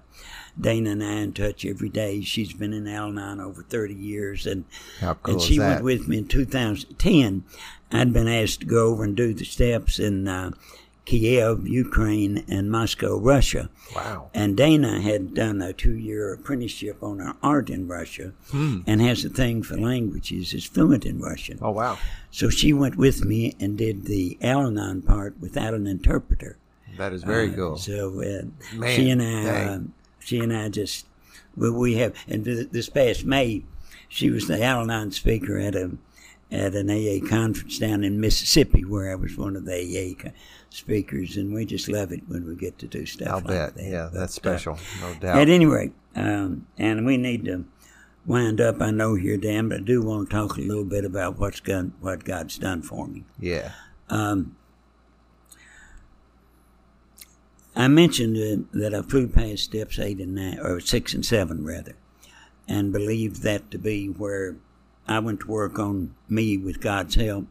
Dana 0.59 0.91
and 0.91 1.03
I 1.03 1.11
in 1.15 1.33
touch 1.33 1.65
every 1.65 1.89
day. 1.89 2.21
She's 2.21 2.53
been 2.53 2.71
in 2.71 2.87
Al-Anon 2.87 3.41
over 3.41 3.63
30 3.63 3.93
years. 3.93 4.47
And, 4.47 4.63
cool 5.01 5.33
and 5.33 5.41
she 5.41 5.59
went 5.59 5.83
with 5.83 6.07
me 6.07 6.19
in 6.19 6.27
2010. 6.29 7.43
I'd 7.91 8.13
been 8.13 8.29
asked 8.29 8.61
to 8.61 8.65
go 8.65 8.87
over 8.87 9.03
and 9.03 9.15
do 9.15 9.33
the 9.33 9.43
steps 9.43 9.99
and 9.99 10.29
uh, 10.29 10.51
Kiev, 11.09 11.67
Ukraine, 11.67 12.43
and 12.47 12.69
Moscow, 12.69 13.17
Russia. 13.17 13.67
wow. 13.95 14.29
And 14.35 14.55
Dana 14.55 15.01
had 15.01 15.33
done 15.33 15.59
a 15.59 15.73
two 15.73 15.95
year 15.95 16.33
apprenticeship 16.33 17.01
on 17.01 17.17
her 17.17 17.33
art 17.41 17.71
in 17.71 17.87
Russia 17.87 18.33
Hmm. 18.51 18.81
and 18.85 19.01
has 19.01 19.25
a 19.25 19.29
thing 19.29 19.63
for 19.63 19.75
languages, 19.75 20.53
is 20.53 20.65
fluent 20.65 21.07
in 21.07 21.19
Russian. 21.19 21.57
Oh, 21.63 21.71
wow. 21.71 21.97
So 22.29 22.49
she 22.51 22.73
went 22.73 22.95
with 22.95 23.25
me 23.25 23.55
and 23.59 23.75
did 23.75 24.05
the 24.05 24.37
Al 24.41 24.67
Anon 24.67 25.01
part 25.01 25.33
without 25.39 25.73
an 25.73 25.87
interpreter. 25.87 26.57
That 26.99 27.11
is 27.11 27.23
very 27.23 27.49
Uh, 27.49 27.55
cool. 27.55 27.77
So 27.77 28.21
uh, 28.21 28.45
Man, 28.77 28.95
she 28.95 29.09
and 29.09 29.21
I, 29.23 29.45
uh, 29.49 29.79
she 30.19 30.37
and 30.39 30.53
I 30.55 30.69
just, 30.69 31.07
we, 31.57 31.71
we 31.71 31.95
have, 31.95 32.13
and 32.27 32.45
th- 32.45 32.69
this 32.71 32.89
past 32.89 33.25
May, 33.25 33.63
she 34.09 34.29
was 34.29 34.45
the 34.47 34.61
Al 34.63 34.81
Anon 34.83 35.11
speaker 35.11 35.57
at 35.57 35.75
a 35.75 35.89
at 36.51 36.73
an 36.73 36.89
AA 36.89 37.19
conference 37.27 37.77
down 37.77 38.03
in 38.03 38.19
Mississippi, 38.19 38.83
where 38.83 39.11
I 39.11 39.15
was 39.15 39.37
one 39.37 39.55
of 39.55 39.65
the 39.65 39.75
AA 39.75 40.31
speakers, 40.69 41.37
and 41.37 41.53
we 41.53 41.65
just 41.65 41.87
love 41.89 42.11
it 42.11 42.21
when 42.27 42.45
we 42.47 42.55
get 42.55 42.77
to 42.79 42.87
do 42.87 43.05
stuff 43.05 43.27
I'll 43.27 43.35
like 43.37 43.47
bet. 43.47 43.75
that. 43.75 43.83
Yeah, 43.83 44.09
that's 44.13 44.37
uh, 44.37 44.41
special. 44.41 44.79
No 45.01 45.13
doubt. 45.15 45.37
at 45.39 45.49
any 45.49 45.65
rate, 45.65 45.93
um, 46.15 46.67
and 46.77 47.05
we 47.05 47.17
need 47.17 47.45
to 47.45 47.65
wind 48.25 48.61
up. 48.61 48.81
I 48.81 48.91
know 48.91 49.15
here, 49.15 49.37
Dan, 49.37 49.69
but 49.69 49.79
I 49.79 49.83
do 49.83 50.01
want 50.01 50.29
to 50.29 50.35
talk 50.35 50.57
a 50.57 50.61
little 50.61 50.85
bit 50.85 51.05
about 51.05 51.39
what's 51.39 51.59
done, 51.59 51.93
what 51.99 52.23
God's 52.23 52.57
done 52.57 52.81
for 52.81 53.07
me. 53.07 53.25
yeah. 53.39 53.71
Um, 54.09 54.55
I 57.75 57.87
mentioned 57.87 58.35
uh, 58.35 58.77
that 58.77 58.93
I 58.93 59.01
flew 59.03 59.27
past 59.27 59.63
steps 59.65 59.99
eight 59.99 60.19
and 60.19 60.35
nine, 60.35 60.59
or 60.59 60.79
six 60.79 61.13
and 61.13 61.25
seven 61.25 61.63
rather, 61.63 61.95
and 62.67 62.91
believed 62.91 63.43
that 63.43 63.71
to 63.71 63.77
be 63.77 64.07
where 64.07 64.57
I 65.07 65.19
went 65.19 65.41
to 65.41 65.47
work 65.47 65.79
on 65.79 66.15
me 66.27 66.57
with 66.57 66.81
God's 66.81 67.15
help. 67.15 67.45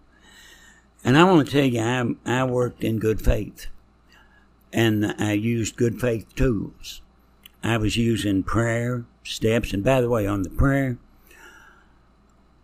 And 1.04 1.16
I 1.16 1.24
want 1.24 1.46
to 1.46 1.52
tell 1.52 1.64
you, 1.64 1.80
I, 1.80 2.40
I 2.40 2.44
worked 2.44 2.82
in 2.82 2.98
good 2.98 3.22
faith, 3.22 3.66
and 4.72 5.14
I 5.18 5.32
used 5.32 5.76
good 5.76 6.00
faith 6.00 6.34
tools. 6.34 7.02
I 7.62 7.76
was 7.76 7.96
using 7.96 8.42
prayer, 8.42 9.04
steps, 9.24 9.72
and 9.72 9.84
by 9.84 10.00
the 10.00 10.08
way, 10.08 10.26
on 10.26 10.42
the 10.42 10.50
prayer, 10.50 10.98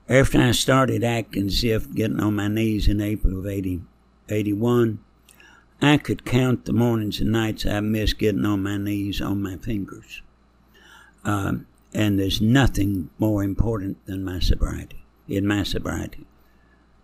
after 0.09 0.39
I 0.39 0.51
started 0.51 1.03
acting 1.03 1.47
as 1.47 1.65
if 1.65 1.93
getting 1.95 2.21
on 2.21 2.37
my 2.37 2.49
knees 2.49 2.89
in 2.89 3.01
April 3.01 3.39
of 3.39 3.47
80, 3.47 3.81
81, 4.29 4.99
I 5.81 5.97
could 5.97 6.25
count 6.25 6.65
the 6.65 6.73
mornings 6.73 7.21
and 7.21 7.33
nights 7.33 7.67
I 7.67 7.81
missed 7.81 8.19
getting 8.19 8.45
on 8.45 8.63
my 8.63 8.77
knees 8.77 9.21
on 9.21 9.43
my 9.43 9.57
fingers. 9.57 10.23
Um, 11.25 11.67
and 11.93 12.19
there's 12.19 12.41
nothing 12.41 13.11
more 13.19 13.43
important 13.43 14.05
than 14.07 14.25
my 14.25 14.41
sobriety, 14.41 15.05
in 15.29 15.47
my 15.47 15.63
sobriety, 15.63 16.27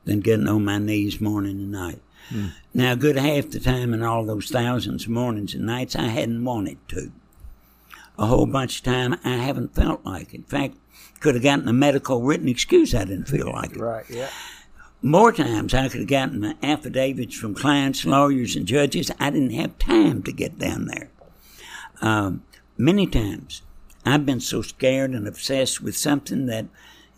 than 0.05 0.21
getting 0.21 0.49
on 0.49 0.65
my 0.65 0.79
knees 0.79 1.21
morning 1.21 1.59
and 1.59 1.73
night. 1.73 2.01
Now, 2.73 2.93
a 2.93 2.97
good 2.97 3.17
half 3.17 3.51
the 3.51 3.59
time 3.59 3.93
in 3.93 4.03
all 4.03 4.25
those 4.25 4.49
thousands 4.51 5.05
of 5.05 5.11
mornings 5.11 5.55
and 5.55 5.67
nights, 5.67 5.97
I 5.97 6.09
hadn't 6.09 6.45
wanted 6.45 6.79
to. 6.89 7.11
A 8.19 8.27
whole 8.27 8.47
bunch 8.47 8.79
of 8.79 8.85
time, 8.85 9.19
I 9.25 9.37
haven't 9.37 9.75
felt 9.75 10.05
like 10.05 10.33
it. 10.33 10.37
In 10.37 10.43
fact, 10.45 10.77
could 11.19 11.35
have 11.35 11.43
gotten 11.43 11.69
a 11.69 11.73
medical 11.73 12.23
written 12.23 12.49
excuse 12.49 12.95
I 12.95 13.05
didn't 13.05 13.29
feel 13.29 13.51
like 13.51 13.73
it. 13.73 13.81
Right. 13.81 14.09
Yeah. 14.09 14.31
More 15.03 15.33
times 15.33 15.75
I 15.75 15.89
could 15.89 16.01
have 16.01 16.09
gotten 16.09 16.41
my 16.41 16.57
affidavits 16.63 17.35
from 17.35 17.55
clients, 17.55 18.05
lawyers, 18.05 18.55
and 18.55 18.67
judges. 18.67 19.11
I 19.19 19.31
didn't 19.31 19.51
have 19.51 19.79
time 19.79 20.23
to 20.25 20.33
get 20.33 20.59
down 20.59 20.87
there. 20.87 21.11
Um, 22.03 22.45
many 22.77 23.07
times 23.07 23.63
I've 24.05 24.27
been 24.27 24.41
so 24.41 24.63
scared 24.63 25.13
and 25.13 25.27
obsessed 25.27 25.81
with 25.81 25.97
something 25.97 26.47
that 26.47 26.67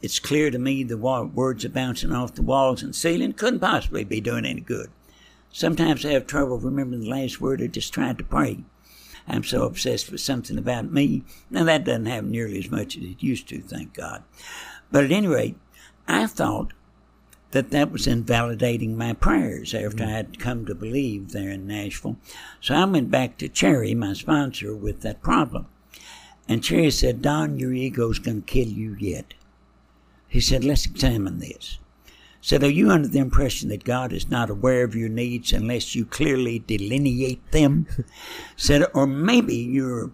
it's 0.02 0.18
clear 0.18 0.50
to 0.50 0.58
me 0.58 0.82
the 0.82 0.98
words 0.98 1.64
are 1.64 1.68
bouncing 1.70 2.12
off 2.12 2.34
the 2.34 2.42
walls 2.42 2.82
and 2.82 2.94
ceiling 2.94 3.32
couldn't 3.32 3.60
possibly 3.60 4.02
be 4.02 4.20
doing 4.20 4.44
any 4.44 4.60
good. 4.60 4.90
Sometimes 5.52 6.04
I 6.04 6.12
have 6.12 6.26
trouble 6.26 6.58
remembering 6.58 7.02
the 7.02 7.08
last 7.08 7.40
word 7.40 7.62
I 7.62 7.68
just 7.68 7.94
tried 7.94 8.18
to 8.18 8.24
pray. 8.24 8.64
I'm 9.28 9.44
so 9.44 9.64
obsessed 9.64 10.10
with 10.10 10.20
something 10.20 10.58
about 10.58 10.90
me. 10.90 11.22
Now, 11.50 11.62
that 11.64 11.84
doesn't 11.84 12.06
happen 12.06 12.32
nearly 12.32 12.58
as 12.58 12.70
much 12.70 12.96
as 12.96 13.04
it 13.04 13.22
used 13.22 13.48
to, 13.50 13.60
thank 13.60 13.94
God. 13.94 14.24
But 14.90 15.04
at 15.04 15.12
any 15.12 15.28
rate, 15.28 15.56
I 16.08 16.26
thought 16.26 16.72
that 17.52 17.70
that 17.70 17.92
was 17.92 18.06
invalidating 18.06 18.96
my 18.96 19.12
prayers 19.12 19.74
after 19.74 19.98
mm. 19.98 20.08
I 20.08 20.10
had 20.10 20.40
come 20.40 20.66
to 20.66 20.74
believe 20.74 21.30
there 21.30 21.50
in 21.50 21.66
Nashville. 21.66 22.16
So 22.60 22.74
I 22.74 22.84
went 22.86 23.10
back 23.10 23.38
to 23.38 23.48
Cherry, 23.48 23.94
my 23.94 24.14
sponsor, 24.14 24.74
with 24.74 25.02
that 25.02 25.22
problem. 25.22 25.66
And 26.48 26.64
Cherry 26.64 26.90
said, 26.90 27.22
Don, 27.22 27.58
your 27.58 27.72
ego's 27.72 28.18
going 28.18 28.42
to 28.42 28.52
kill 28.52 28.68
you 28.68 28.96
yet. 28.98 29.34
He 30.32 30.40
said, 30.40 30.64
let's 30.64 30.86
examine 30.86 31.40
this. 31.40 31.76
Said, 32.40 32.64
are 32.64 32.70
you 32.70 32.88
under 32.88 33.06
the 33.06 33.18
impression 33.18 33.68
that 33.68 33.84
God 33.84 34.14
is 34.14 34.30
not 34.30 34.48
aware 34.48 34.82
of 34.82 34.94
your 34.94 35.10
needs 35.10 35.52
unless 35.52 35.94
you 35.94 36.06
clearly 36.06 36.58
delineate 36.58 37.50
them? 37.50 37.86
said, 38.56 38.86
or 38.94 39.06
maybe 39.06 39.54
your 39.54 40.10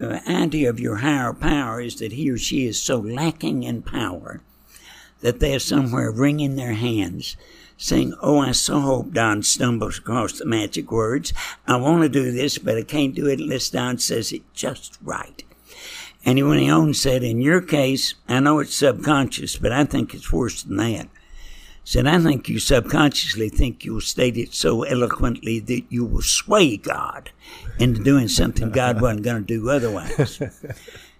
uh, 0.00 0.20
idea 0.28 0.70
of 0.70 0.78
your 0.78 0.98
higher 0.98 1.32
power 1.32 1.80
is 1.80 1.96
that 1.96 2.12
he 2.12 2.30
or 2.30 2.38
she 2.38 2.64
is 2.64 2.80
so 2.80 2.98
lacking 2.98 3.64
in 3.64 3.82
power 3.82 4.40
that 5.22 5.40
they're 5.40 5.58
somewhere 5.58 6.12
wringing 6.12 6.54
their 6.54 6.74
hands, 6.74 7.36
saying, 7.76 8.14
Oh, 8.22 8.38
I 8.38 8.52
so 8.52 8.78
hope 8.78 9.14
Don 9.14 9.42
stumbles 9.42 9.98
across 9.98 10.38
the 10.38 10.46
magic 10.46 10.92
words. 10.92 11.32
I 11.66 11.74
want 11.74 12.04
to 12.04 12.08
do 12.08 12.30
this, 12.30 12.58
but 12.58 12.78
I 12.78 12.82
can't 12.82 13.16
do 13.16 13.26
it 13.26 13.40
unless 13.40 13.70
Don 13.70 13.98
says 13.98 14.30
it 14.30 14.42
just 14.54 14.96
right. 15.02 15.42
And 16.26 16.38
he 16.38 16.42
went 16.42 16.96
said, 16.96 17.22
In 17.22 17.40
your 17.40 17.60
case, 17.62 18.14
I 18.28 18.40
know 18.40 18.58
it's 18.58 18.74
subconscious, 18.74 19.56
but 19.56 19.70
I 19.70 19.84
think 19.84 20.12
it's 20.12 20.32
worse 20.32 20.64
than 20.64 20.76
that. 20.78 21.08
Said, 21.84 22.08
I 22.08 22.18
think 22.18 22.48
you 22.48 22.58
subconsciously 22.58 23.48
think 23.48 23.84
you'll 23.84 24.00
state 24.00 24.36
it 24.36 24.52
so 24.52 24.82
eloquently 24.82 25.60
that 25.60 25.84
you 25.88 26.04
will 26.04 26.22
sway 26.22 26.78
God 26.78 27.30
into 27.78 28.02
doing 28.02 28.26
something 28.26 28.70
God 28.70 29.00
wasn't 29.00 29.22
going 29.22 29.46
to 29.46 29.46
do 29.46 29.70
otherwise. 29.70 30.42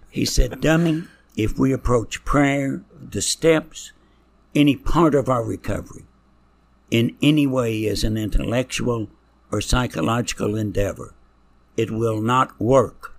He 0.09 0.25
said, 0.25 0.61
Dummy, 0.61 1.03
if 1.37 1.59
we 1.59 1.71
approach 1.71 2.25
prayer, 2.25 2.81
the 2.99 3.21
steps, 3.21 3.91
any 4.55 4.75
part 4.75 5.13
of 5.13 5.29
our 5.29 5.43
recovery, 5.43 6.05
in 6.89 7.15
any 7.21 7.45
way 7.45 7.85
as 7.87 8.03
an 8.03 8.17
intellectual 8.17 9.09
or 9.51 9.61
psychological 9.61 10.55
endeavor, 10.55 11.13
it 11.77 11.91
will 11.91 12.19
not 12.19 12.59
work. 12.59 13.16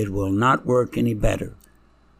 It 0.00 0.10
will 0.10 0.32
not 0.32 0.64
work 0.64 0.96
any 0.96 1.14
better 1.14 1.54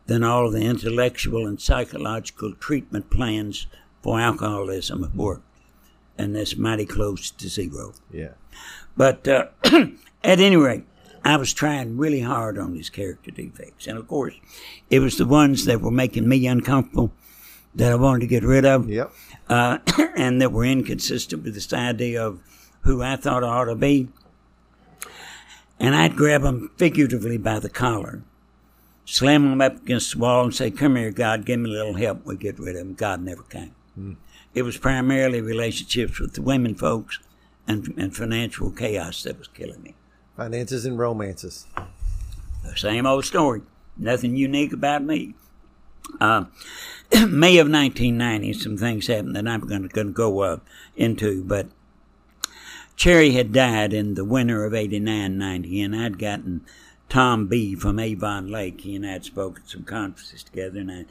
than 0.06 0.22
all 0.22 0.50
the 0.50 0.62
intellectual 0.62 1.46
and 1.46 1.60
psychological 1.60 2.52
treatment 2.54 3.10
plans 3.10 3.66
for 4.02 4.20
alcoholism 4.20 5.02
have 5.02 5.14
worked. 5.14 5.46
And 6.18 6.36
that's 6.36 6.56
mighty 6.56 6.84
close 6.84 7.30
to 7.30 7.48
zero. 7.48 7.94
Yeah. 8.12 8.32
But 8.96 9.26
uh, 9.26 9.46
at 9.64 10.40
any 10.40 10.56
rate, 10.56 10.84
I 11.24 11.36
was 11.36 11.54
trying 11.54 11.96
really 11.96 12.20
hard 12.20 12.58
on 12.58 12.74
these 12.74 12.90
character 12.90 13.30
defects. 13.30 13.86
And 13.86 13.96
of 13.96 14.08
course, 14.08 14.34
it 14.90 14.98
was 14.98 15.16
the 15.16 15.26
ones 15.26 15.64
that 15.64 15.80
were 15.80 15.90
making 15.90 16.28
me 16.28 16.46
uncomfortable 16.46 17.12
that 17.74 17.92
I 17.92 17.94
wanted 17.94 18.20
to 18.20 18.26
get 18.26 18.42
rid 18.42 18.64
of. 18.66 18.88
Yep. 18.90 19.12
Uh, 19.48 19.78
and 20.16 20.42
that 20.42 20.52
were 20.52 20.64
inconsistent 20.64 21.44
with 21.44 21.54
this 21.54 21.72
idea 21.72 22.26
of 22.26 22.40
who 22.82 23.02
I 23.02 23.16
thought 23.16 23.44
I 23.44 23.48
ought 23.48 23.64
to 23.66 23.74
be. 23.74 24.08
And 25.80 25.96
I'd 25.96 26.14
grab 26.14 26.42
them 26.42 26.70
figuratively 26.76 27.38
by 27.38 27.58
the 27.58 27.70
collar, 27.70 28.22
slam 29.06 29.48
them 29.48 29.62
up 29.62 29.82
against 29.82 30.12
the 30.12 30.18
wall, 30.18 30.44
and 30.44 30.54
say, 30.54 30.70
Come 30.70 30.96
here, 30.96 31.10
God, 31.10 31.46
give 31.46 31.58
me 31.58 31.70
a 31.70 31.72
little 31.72 31.94
help. 31.94 32.26
We 32.26 32.36
get 32.36 32.58
rid 32.58 32.76
of 32.76 32.82
them. 32.82 32.94
God 32.94 33.22
never 33.22 33.42
came. 33.42 33.74
Mm. 33.98 34.16
It 34.54 34.62
was 34.62 34.76
primarily 34.76 35.40
relationships 35.40 36.20
with 36.20 36.34
the 36.34 36.42
women 36.42 36.74
folks 36.74 37.18
and, 37.66 37.94
and 37.96 38.14
financial 38.14 38.70
chaos 38.70 39.22
that 39.22 39.38
was 39.38 39.48
killing 39.48 39.82
me. 39.82 39.94
Finances 40.36 40.84
and 40.84 40.98
romances. 40.98 41.66
Same 42.76 43.06
old 43.06 43.24
story. 43.24 43.62
Nothing 43.96 44.36
unique 44.36 44.72
about 44.72 45.02
me. 45.02 45.34
Uh, 46.20 46.44
May 47.12 47.58
of 47.58 47.70
1990, 47.70 48.52
some 48.54 48.76
things 48.76 49.06
happened 49.06 49.36
that 49.36 49.48
I'm 49.48 49.60
going 49.60 49.88
to 49.88 50.04
go 50.12 50.40
uh, 50.40 50.56
into, 50.96 51.44
but 51.44 51.68
Cherry 53.00 53.30
had 53.30 53.54
died 53.54 53.94
in 53.94 54.12
the 54.12 54.26
winter 54.26 54.66
of 54.66 54.74
89 54.74 55.38
90, 55.38 55.80
and 55.80 55.96
I'd 55.96 56.18
gotten 56.18 56.66
Tom 57.08 57.46
B 57.46 57.74
from 57.74 57.98
Avon 57.98 58.50
Lake. 58.50 58.82
He 58.82 58.94
and 58.94 59.06
I 59.06 59.12
had 59.12 59.24
spoken 59.24 59.66
some 59.66 59.84
conferences 59.84 60.42
together, 60.42 60.80
and 60.80 60.92
I, 60.92 61.06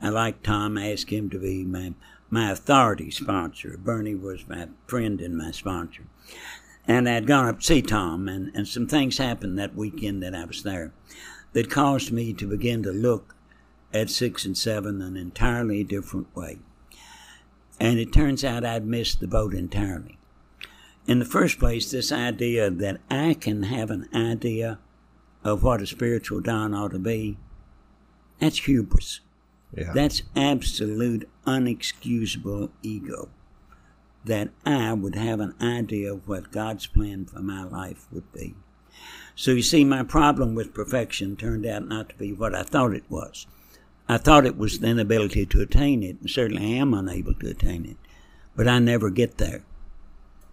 I 0.00 0.08
liked 0.08 0.44
Tom. 0.44 0.78
I 0.78 0.90
asked 0.90 1.10
him 1.10 1.28
to 1.28 1.38
be 1.38 1.62
my, 1.62 1.92
my 2.30 2.50
authority 2.50 3.10
sponsor. 3.10 3.76
Bernie 3.76 4.14
was 4.14 4.48
my 4.48 4.68
friend 4.86 5.20
and 5.20 5.36
my 5.36 5.50
sponsor. 5.50 6.04
And 6.88 7.06
I'd 7.06 7.26
gone 7.26 7.48
up 7.48 7.58
to 7.58 7.66
see 7.66 7.82
Tom, 7.82 8.26
and, 8.26 8.50
and 8.54 8.66
some 8.66 8.86
things 8.86 9.18
happened 9.18 9.58
that 9.58 9.76
weekend 9.76 10.22
that 10.22 10.34
I 10.34 10.46
was 10.46 10.62
there 10.62 10.92
that 11.52 11.70
caused 11.70 12.10
me 12.10 12.32
to 12.32 12.46
begin 12.46 12.82
to 12.84 12.90
look 12.90 13.36
at 13.92 14.08
six 14.08 14.46
and 14.46 14.56
seven 14.56 15.02
an 15.02 15.18
entirely 15.18 15.84
different 15.84 16.34
way. 16.34 16.60
And 17.78 17.98
it 17.98 18.14
turns 18.14 18.44
out 18.44 18.64
I'd 18.64 18.86
missed 18.86 19.20
the 19.20 19.28
boat 19.28 19.52
entirely 19.52 20.16
in 21.06 21.18
the 21.18 21.24
first 21.24 21.58
place, 21.58 21.90
this 21.90 22.10
idea 22.10 22.70
that 22.70 23.00
I 23.10 23.34
can 23.34 23.64
have 23.64 23.90
an 23.90 24.08
idea 24.14 24.78
of 25.42 25.62
what 25.62 25.82
a 25.82 25.86
spiritual 25.86 26.40
don 26.40 26.74
ought 26.74 26.92
to 26.92 26.98
be, 26.98 27.36
that's 28.38 28.64
hubris. 28.64 29.20
Yeah. 29.76 29.92
That's 29.92 30.22
absolute 30.34 31.28
unexcusable 31.46 32.70
ego. 32.82 33.28
That 34.24 34.50
I 34.64 34.92
would 34.94 35.16
have 35.16 35.40
an 35.40 35.54
idea 35.60 36.12
of 36.12 36.26
what 36.26 36.52
God's 36.52 36.86
plan 36.86 37.26
for 37.26 37.40
my 37.40 37.64
life 37.64 38.06
would 38.10 38.32
be. 38.32 38.54
So 39.34 39.50
you 39.50 39.62
see, 39.62 39.84
my 39.84 40.02
problem 40.04 40.54
with 40.54 40.72
perfection 40.72 41.36
turned 41.36 41.66
out 41.66 41.86
not 41.86 42.08
to 42.10 42.14
be 42.14 42.32
what 42.32 42.54
I 42.54 42.62
thought 42.62 42.94
it 42.94 43.04
was. 43.10 43.46
I 44.08 44.18
thought 44.18 44.46
it 44.46 44.56
was 44.56 44.78
the 44.78 44.86
inability 44.86 45.44
to 45.46 45.60
attain 45.60 46.02
it, 46.02 46.20
and 46.20 46.30
certainly 46.30 46.74
I 46.74 46.76
am 46.76 46.94
unable 46.94 47.34
to 47.34 47.50
attain 47.50 47.84
it. 47.84 47.96
But 48.54 48.68
I 48.68 48.78
never 48.78 49.10
get 49.10 49.38
there. 49.38 49.64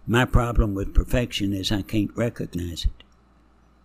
My 0.06 0.24
problem 0.24 0.74
with 0.74 0.94
perfection 0.94 1.52
is 1.52 1.70
I 1.70 1.82
can't 1.82 2.10
recognize 2.16 2.84
it. 2.84 3.04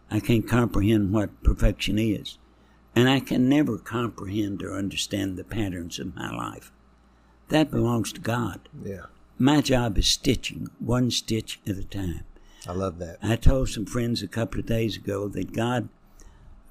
I 0.10 0.19
can't 0.19 0.48
comprehend 0.48 1.11
what 1.11 1.44
perfection 1.44 1.99
is. 1.99 2.38
And 2.95 3.07
I 3.07 3.19
can 3.19 3.48
never 3.48 3.77
comprehend 3.77 4.64
or 4.64 4.73
understand 4.73 5.38
the 5.38 5.44
patterns 5.44 5.99
of 5.99 6.15
my 6.15 6.35
life. 6.35 6.72
That 7.49 7.69
belongs 7.69 8.11
to 8.14 8.19
God. 8.19 8.68
Yeah. 8.84 9.06
My 9.38 9.61
job 9.61 9.98
is 9.99 10.10
stitching, 10.10 10.69
one 10.80 11.11
stitch 11.11 11.60
at 11.68 11.77
a 11.77 11.84
time. 11.84 12.23
I 12.68 12.72
love 12.72 12.98
that. 12.99 13.19
I 13.22 13.35
told 13.35 13.69
some 13.69 13.85
friends 13.85 14.23
a 14.23 14.27
couple 14.27 14.60
of 14.60 14.65
days 14.65 14.98
ago 14.98 15.27
that 15.27 15.53
God 15.53 15.89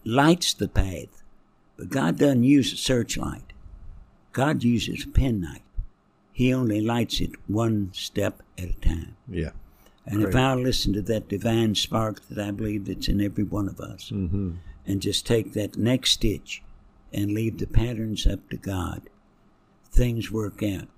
lights 0.05 0.52
the 0.52 0.68
path, 0.68 1.23
but 1.77 1.90
God 1.90 2.18
doesn't 2.18 2.43
use 2.43 2.73
a 2.73 2.77
searchlight. 2.77 3.52
God 4.32 4.64
uses 4.64 5.05
a 5.05 5.09
penknife. 5.09 5.62
He 6.36 6.52
only 6.52 6.82
lights 6.82 7.22
it 7.22 7.30
one 7.46 7.88
step 7.94 8.42
at 8.58 8.68
a 8.68 8.74
time. 8.74 9.16
Yeah. 9.26 9.52
And 10.04 10.20
Great. 10.20 10.28
if 10.28 10.36
I 10.36 10.52
listen 10.52 10.92
to 10.92 11.00
that 11.00 11.30
divine 11.30 11.74
spark 11.74 12.28
that 12.28 12.38
I 12.38 12.50
believe 12.50 12.84
that's 12.84 13.08
in 13.08 13.22
every 13.22 13.44
one 13.44 13.70
of 13.70 13.80
us, 13.80 14.10
mm-hmm. 14.10 14.56
and 14.84 15.00
just 15.00 15.26
take 15.26 15.54
that 15.54 15.78
next 15.78 16.10
stitch 16.10 16.62
and 17.10 17.32
leave 17.32 17.56
the 17.56 17.66
patterns 17.66 18.26
up 18.26 18.50
to 18.50 18.58
God, 18.58 19.08
things 19.90 20.30
work 20.30 20.62
out. 20.62 20.88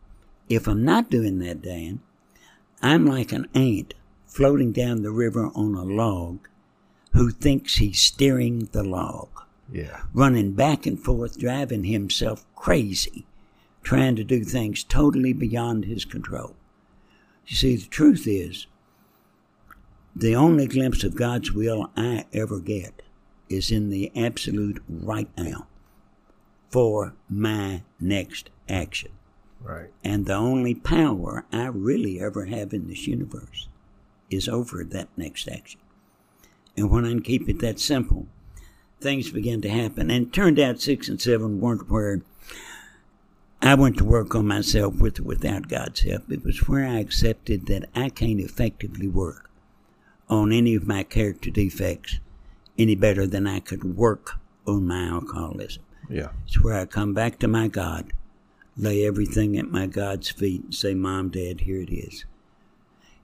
If 0.48 0.66
I'm 0.66 0.84
not 0.84 1.08
doing 1.08 1.38
that, 1.38 1.62
Dan, 1.62 2.00
I'm 2.82 3.06
like 3.06 3.30
an 3.30 3.46
ant 3.54 3.94
floating 4.26 4.72
down 4.72 5.02
the 5.02 5.12
river 5.12 5.52
on 5.54 5.76
a 5.76 5.84
log 5.84 6.48
who 7.12 7.30
thinks 7.30 7.76
he's 7.76 8.00
steering 8.00 8.70
the 8.72 8.82
log. 8.82 9.28
Yeah. 9.70 10.00
Running 10.12 10.54
back 10.54 10.84
and 10.84 10.98
forth, 10.98 11.38
driving 11.38 11.84
himself 11.84 12.44
crazy 12.56 13.27
trying 13.88 14.14
to 14.14 14.22
do 14.22 14.44
things 14.44 14.84
totally 14.84 15.32
beyond 15.32 15.86
his 15.86 16.04
control. 16.04 16.54
You 17.46 17.56
see, 17.56 17.74
the 17.74 17.86
truth 17.86 18.26
is, 18.26 18.66
the 20.14 20.36
only 20.36 20.66
glimpse 20.66 21.04
of 21.04 21.16
God's 21.16 21.52
will 21.52 21.90
I 21.96 22.26
ever 22.34 22.60
get 22.60 23.00
is 23.48 23.70
in 23.70 23.88
the 23.88 24.12
absolute 24.14 24.82
right 24.90 25.30
now 25.38 25.68
for 26.68 27.14
my 27.30 27.82
next 27.98 28.50
action. 28.68 29.12
Right. 29.58 29.90
And 30.04 30.26
the 30.26 30.34
only 30.34 30.74
power 30.74 31.46
I 31.50 31.68
really 31.68 32.20
ever 32.20 32.44
have 32.44 32.74
in 32.74 32.88
this 32.88 33.06
universe 33.06 33.68
is 34.28 34.50
over 34.50 34.84
that 34.84 35.08
next 35.16 35.48
action. 35.48 35.80
And 36.76 36.90
when 36.90 37.06
I 37.06 37.18
keep 37.20 37.48
it 37.48 37.60
that 37.60 37.80
simple, 37.80 38.26
things 39.00 39.30
begin 39.30 39.62
to 39.62 39.70
happen. 39.70 40.10
And 40.10 40.26
it 40.26 40.32
turned 40.34 40.58
out 40.58 40.78
six 40.78 41.08
and 41.08 41.18
seven 41.18 41.58
weren't 41.58 41.90
where 41.90 42.20
I 43.60 43.74
went 43.74 43.98
to 43.98 44.04
work 44.04 44.34
on 44.34 44.46
myself 44.46 44.94
with 44.96 45.18
or 45.20 45.24
without 45.24 45.68
God's 45.68 46.00
help. 46.00 46.30
It 46.30 46.44
was 46.44 46.68
where 46.68 46.86
I 46.86 46.98
accepted 47.00 47.66
that 47.66 47.88
I 47.94 48.08
can't 48.08 48.40
effectively 48.40 49.08
work 49.08 49.50
on 50.28 50.52
any 50.52 50.74
of 50.74 50.86
my 50.86 51.02
character 51.02 51.50
defects 51.50 52.20
any 52.78 52.94
better 52.94 53.26
than 53.26 53.46
I 53.46 53.60
could 53.60 53.96
work 53.96 54.38
on 54.66 54.86
my 54.86 55.04
alcoholism. 55.06 55.82
Yeah. 56.08 56.28
It's 56.46 56.62
where 56.62 56.78
I 56.78 56.86
come 56.86 57.12
back 57.14 57.38
to 57.40 57.48
my 57.48 57.66
God, 57.68 58.12
lay 58.76 59.04
everything 59.04 59.58
at 59.58 59.70
my 59.70 59.86
God's 59.86 60.30
feet, 60.30 60.62
and 60.64 60.74
say, 60.74 60.94
Mom, 60.94 61.28
Dad, 61.30 61.62
here 61.62 61.80
it 61.80 61.90
is. 61.90 62.24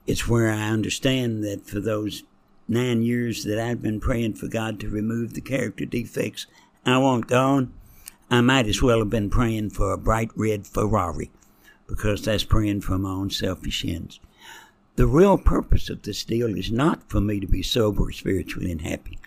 it's 0.06 0.28
where 0.28 0.50
I 0.50 0.68
understand 0.68 1.42
that 1.44 1.66
for 1.66 1.80
those 1.80 2.24
nine 2.68 3.02
years 3.02 3.44
that 3.44 3.58
I've 3.58 3.82
been 3.82 4.00
praying 4.00 4.34
for 4.34 4.48
God 4.48 4.80
to 4.80 4.88
remove 4.88 5.34
the 5.34 5.40
character 5.40 5.84
defects 5.84 6.46
I 6.86 6.98
want 6.98 7.26
gone, 7.26 7.72
I 8.34 8.40
might 8.40 8.66
as 8.66 8.82
well 8.82 8.98
have 8.98 9.10
been 9.10 9.30
praying 9.30 9.70
for 9.70 9.92
a 9.92 9.98
bright 9.98 10.30
red 10.34 10.66
Ferrari 10.66 11.30
because 11.86 12.22
that's 12.22 12.44
praying 12.44 12.80
for 12.80 12.98
my 12.98 13.10
own 13.10 13.30
selfish 13.30 13.84
ends. 13.84 14.18
The 14.96 15.06
real 15.06 15.38
purpose 15.38 15.88
of 15.88 16.02
this 16.02 16.24
deal 16.24 16.56
is 16.56 16.70
not 16.70 17.08
for 17.08 17.20
me 17.20 17.38
to 17.40 17.46
be 17.46 17.62
sober, 17.62 18.10
spiritually, 18.12 18.72
and 18.72 18.80
happy. 18.80 19.18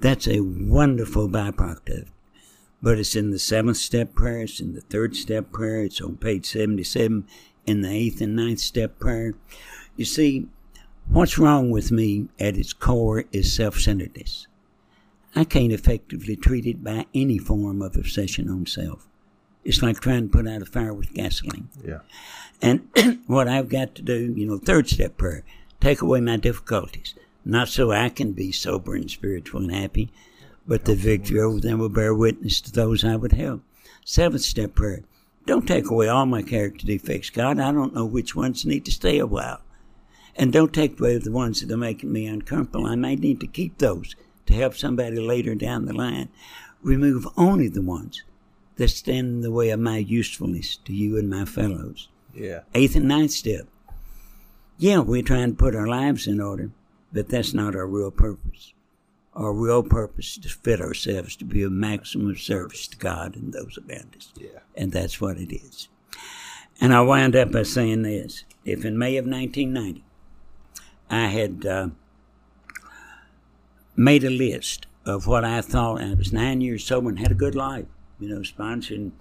That's 0.00 0.26
a 0.26 0.40
wonderful 0.40 1.28
byproduct 1.28 1.90
of 1.90 1.98
it. 1.98 2.08
But 2.82 2.98
it's 2.98 3.16
in 3.16 3.30
the 3.30 3.38
seventh 3.38 3.78
step 3.78 4.14
prayer, 4.14 4.42
it's 4.42 4.60
in 4.60 4.74
the 4.74 4.82
third 4.82 5.16
step 5.16 5.52
prayer, 5.52 5.84
it's 5.84 6.00
on 6.00 6.16
page 6.16 6.46
77 6.46 7.26
in 7.66 7.80
the 7.80 7.90
eighth 7.90 8.20
and 8.20 8.36
ninth 8.36 8.60
step 8.60 8.98
prayer. 8.98 9.34
You 9.96 10.04
see, 10.04 10.48
what's 11.08 11.38
wrong 11.38 11.70
with 11.70 11.90
me 11.90 12.28
at 12.38 12.56
its 12.56 12.72
core 12.72 13.24
is 13.32 13.54
self 13.54 13.78
centeredness. 13.78 14.46
I 15.36 15.44
can't 15.44 15.72
effectively 15.72 16.36
treat 16.36 16.66
it 16.66 16.84
by 16.84 17.06
any 17.14 17.38
form 17.38 17.82
of 17.82 17.96
obsession 17.96 18.48
on 18.48 18.66
self. 18.66 19.06
It's 19.64 19.82
like 19.82 20.00
trying 20.00 20.28
to 20.28 20.32
put 20.32 20.46
out 20.46 20.62
a 20.62 20.66
fire 20.66 20.94
with 20.94 21.12
gasoline. 21.14 21.68
Yeah. 21.84 22.00
And 22.62 22.88
what 23.26 23.48
I've 23.48 23.68
got 23.68 23.94
to 23.96 24.02
do, 24.02 24.32
you 24.36 24.46
know, 24.46 24.58
third 24.58 24.88
step 24.88 25.16
prayer, 25.16 25.42
take 25.80 26.02
away 26.02 26.20
my 26.20 26.36
difficulties. 26.36 27.14
Not 27.44 27.68
so 27.68 27.90
I 27.90 28.08
can 28.10 28.32
be 28.32 28.52
sober 28.52 28.94
and 28.94 29.10
spiritual 29.10 29.62
and 29.62 29.74
happy, 29.74 30.10
but 30.66 30.84
the 30.84 30.94
victory 30.94 31.40
over 31.40 31.60
them 31.60 31.78
will 31.78 31.88
bear 31.88 32.14
witness 32.14 32.60
to 32.62 32.72
those 32.72 33.04
I 33.04 33.16
would 33.16 33.32
help. 33.32 33.62
Seventh 34.04 34.42
step 34.42 34.74
prayer, 34.74 35.02
don't 35.46 35.66
take 35.66 35.90
away 35.90 36.08
all 36.08 36.26
my 36.26 36.42
character 36.42 36.86
defects, 36.86 37.30
God. 37.30 37.58
I 37.58 37.72
don't 37.72 37.94
know 37.94 38.06
which 38.06 38.34
ones 38.34 38.64
need 38.64 38.84
to 38.86 38.92
stay 38.92 39.18
a 39.18 39.26
while. 39.26 39.60
And 40.36 40.52
don't 40.52 40.72
take 40.72 40.98
away 40.98 41.18
the 41.18 41.30
ones 41.30 41.60
that 41.60 41.72
are 41.72 41.76
making 41.76 42.12
me 42.12 42.26
uncomfortable. 42.26 42.86
I 42.86 42.96
may 42.96 43.16
need 43.16 43.40
to 43.40 43.46
keep 43.46 43.78
those 43.78 44.16
to 44.46 44.54
help 44.54 44.74
somebody 44.74 45.18
later 45.18 45.54
down 45.54 45.86
the 45.86 45.92
line. 45.92 46.28
Remove 46.82 47.26
only 47.36 47.68
the 47.68 47.82
ones 47.82 48.22
that 48.76 48.88
stand 48.88 49.26
in 49.28 49.40
the 49.40 49.50
way 49.50 49.70
of 49.70 49.80
my 49.80 49.98
usefulness 49.98 50.76
to 50.76 50.92
you 50.92 51.16
and 51.16 51.30
my 51.30 51.44
fellows. 51.44 52.08
Yeah. 52.34 52.60
Eighth 52.74 52.96
and 52.96 53.08
ninth 53.08 53.30
step. 53.30 53.66
Yeah, 54.76 54.98
we're 54.98 55.22
trying 55.22 55.50
to 55.50 55.56
put 55.56 55.76
our 55.76 55.86
lives 55.86 56.26
in 56.26 56.40
order, 56.40 56.70
but 57.12 57.28
that's 57.28 57.54
not 57.54 57.76
our 57.76 57.86
real 57.86 58.10
purpose. 58.10 58.72
Our 59.34 59.52
real 59.52 59.82
purpose 59.82 60.36
is 60.36 60.38
to 60.38 60.48
fit 60.48 60.80
ourselves 60.80 61.36
to 61.36 61.44
be 61.44 61.62
of 61.62 61.72
maximum 61.72 62.36
service 62.36 62.86
to 62.88 62.96
God 62.96 63.36
and 63.36 63.52
those 63.52 63.78
around 63.78 64.14
us. 64.16 64.32
Yeah. 64.36 64.60
And 64.76 64.92
that's 64.92 65.20
what 65.20 65.38
it 65.38 65.54
is. 65.54 65.88
And 66.80 66.92
I 66.92 67.00
wind 67.02 67.36
up 67.36 67.52
by 67.52 67.62
saying 67.62 68.02
this. 68.02 68.44
If 68.64 68.84
in 68.84 68.98
May 68.98 69.16
of 69.16 69.26
1990 69.26 70.04
I 71.10 71.26
had 71.26 71.66
uh, 71.66 71.88
made 73.96 74.24
a 74.24 74.30
list 74.30 74.86
of 75.04 75.26
what 75.26 75.44
I 75.44 75.60
thought, 75.60 76.00
and 76.00 76.12
I 76.12 76.14
was 76.14 76.32
nine 76.32 76.60
years 76.60 76.84
sober 76.84 77.08
and 77.08 77.18
had 77.18 77.30
a 77.30 77.34
good 77.34 77.54
life, 77.54 77.86
you 78.18 78.28
know, 78.28 78.40
sponsoring 78.40 79.12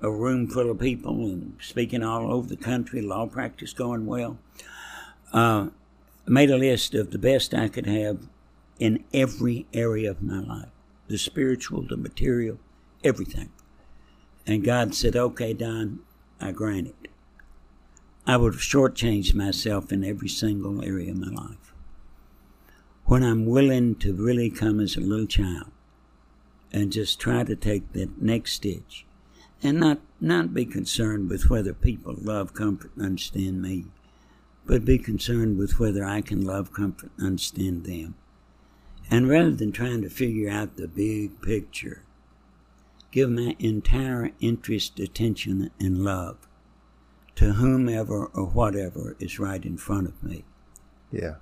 a 0.00 0.10
room 0.10 0.48
full 0.48 0.70
of 0.70 0.80
people 0.80 1.26
and 1.26 1.56
speaking 1.60 2.02
all 2.02 2.32
over 2.32 2.48
the 2.48 2.56
country, 2.56 3.00
law 3.00 3.26
practice 3.26 3.72
going 3.72 4.06
well. 4.06 4.38
Uh, 5.32 5.68
made 6.26 6.50
a 6.50 6.56
list 6.56 6.94
of 6.94 7.10
the 7.10 7.18
best 7.18 7.54
I 7.54 7.68
could 7.68 7.86
have 7.86 8.28
in 8.78 9.04
every 9.14 9.66
area 9.72 10.10
of 10.10 10.22
my 10.22 10.40
life 10.40 10.68
the 11.08 11.18
spiritual, 11.18 11.82
the 11.86 11.96
material, 11.96 12.58
everything. 13.04 13.50
And 14.46 14.64
God 14.64 14.94
said, 14.94 15.14
Okay, 15.14 15.52
Don, 15.52 16.00
I 16.40 16.52
grant 16.52 16.88
it. 16.88 17.08
I 18.26 18.36
would 18.36 18.54
have 18.54 18.62
shortchanged 18.62 19.34
myself 19.34 19.92
in 19.92 20.04
every 20.04 20.28
single 20.28 20.82
area 20.82 21.10
of 21.10 21.18
my 21.18 21.28
life. 21.28 21.71
When 23.04 23.22
I'm 23.22 23.46
willing 23.46 23.96
to 23.96 24.14
really 24.14 24.50
come 24.50 24.80
as 24.80 24.96
a 24.96 25.00
little 25.00 25.26
child 25.26 25.70
and 26.72 26.92
just 26.92 27.20
try 27.20 27.44
to 27.44 27.56
take 27.56 27.92
that 27.92 28.22
next 28.22 28.52
stitch 28.54 29.04
and 29.62 29.78
not, 29.78 30.00
not 30.20 30.54
be 30.54 30.64
concerned 30.64 31.28
with 31.28 31.50
whether 31.50 31.74
people 31.74 32.14
love, 32.18 32.54
comfort, 32.54 32.90
and 32.96 33.06
understand 33.06 33.60
me, 33.60 33.86
but 34.66 34.84
be 34.84 34.98
concerned 34.98 35.58
with 35.58 35.78
whether 35.78 36.04
I 36.04 36.20
can 36.20 36.44
love, 36.44 36.72
comfort, 36.72 37.10
and 37.16 37.26
understand 37.26 37.84
them. 37.84 38.14
And 39.10 39.28
rather 39.28 39.50
than 39.50 39.72
trying 39.72 40.02
to 40.02 40.08
figure 40.08 40.48
out 40.48 40.76
the 40.76 40.88
big 40.88 41.42
picture, 41.42 42.02
give 43.10 43.30
my 43.30 43.56
entire 43.58 44.30
interest, 44.40 44.98
attention, 44.98 45.70
and 45.78 46.04
love 46.04 46.38
to 47.36 47.54
whomever 47.54 48.26
or 48.26 48.46
whatever 48.46 49.16
is 49.18 49.38
right 49.38 49.64
in 49.64 49.76
front 49.76 50.08
of 50.08 50.22
me. 50.22 50.44
Yeah. 51.10 51.36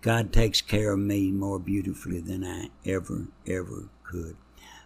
God 0.00 0.32
takes 0.32 0.60
care 0.60 0.92
of 0.92 0.98
me 0.98 1.30
more 1.30 1.58
beautifully 1.58 2.20
than 2.20 2.44
I 2.44 2.70
ever, 2.84 3.26
ever 3.46 3.88
could. 4.04 4.36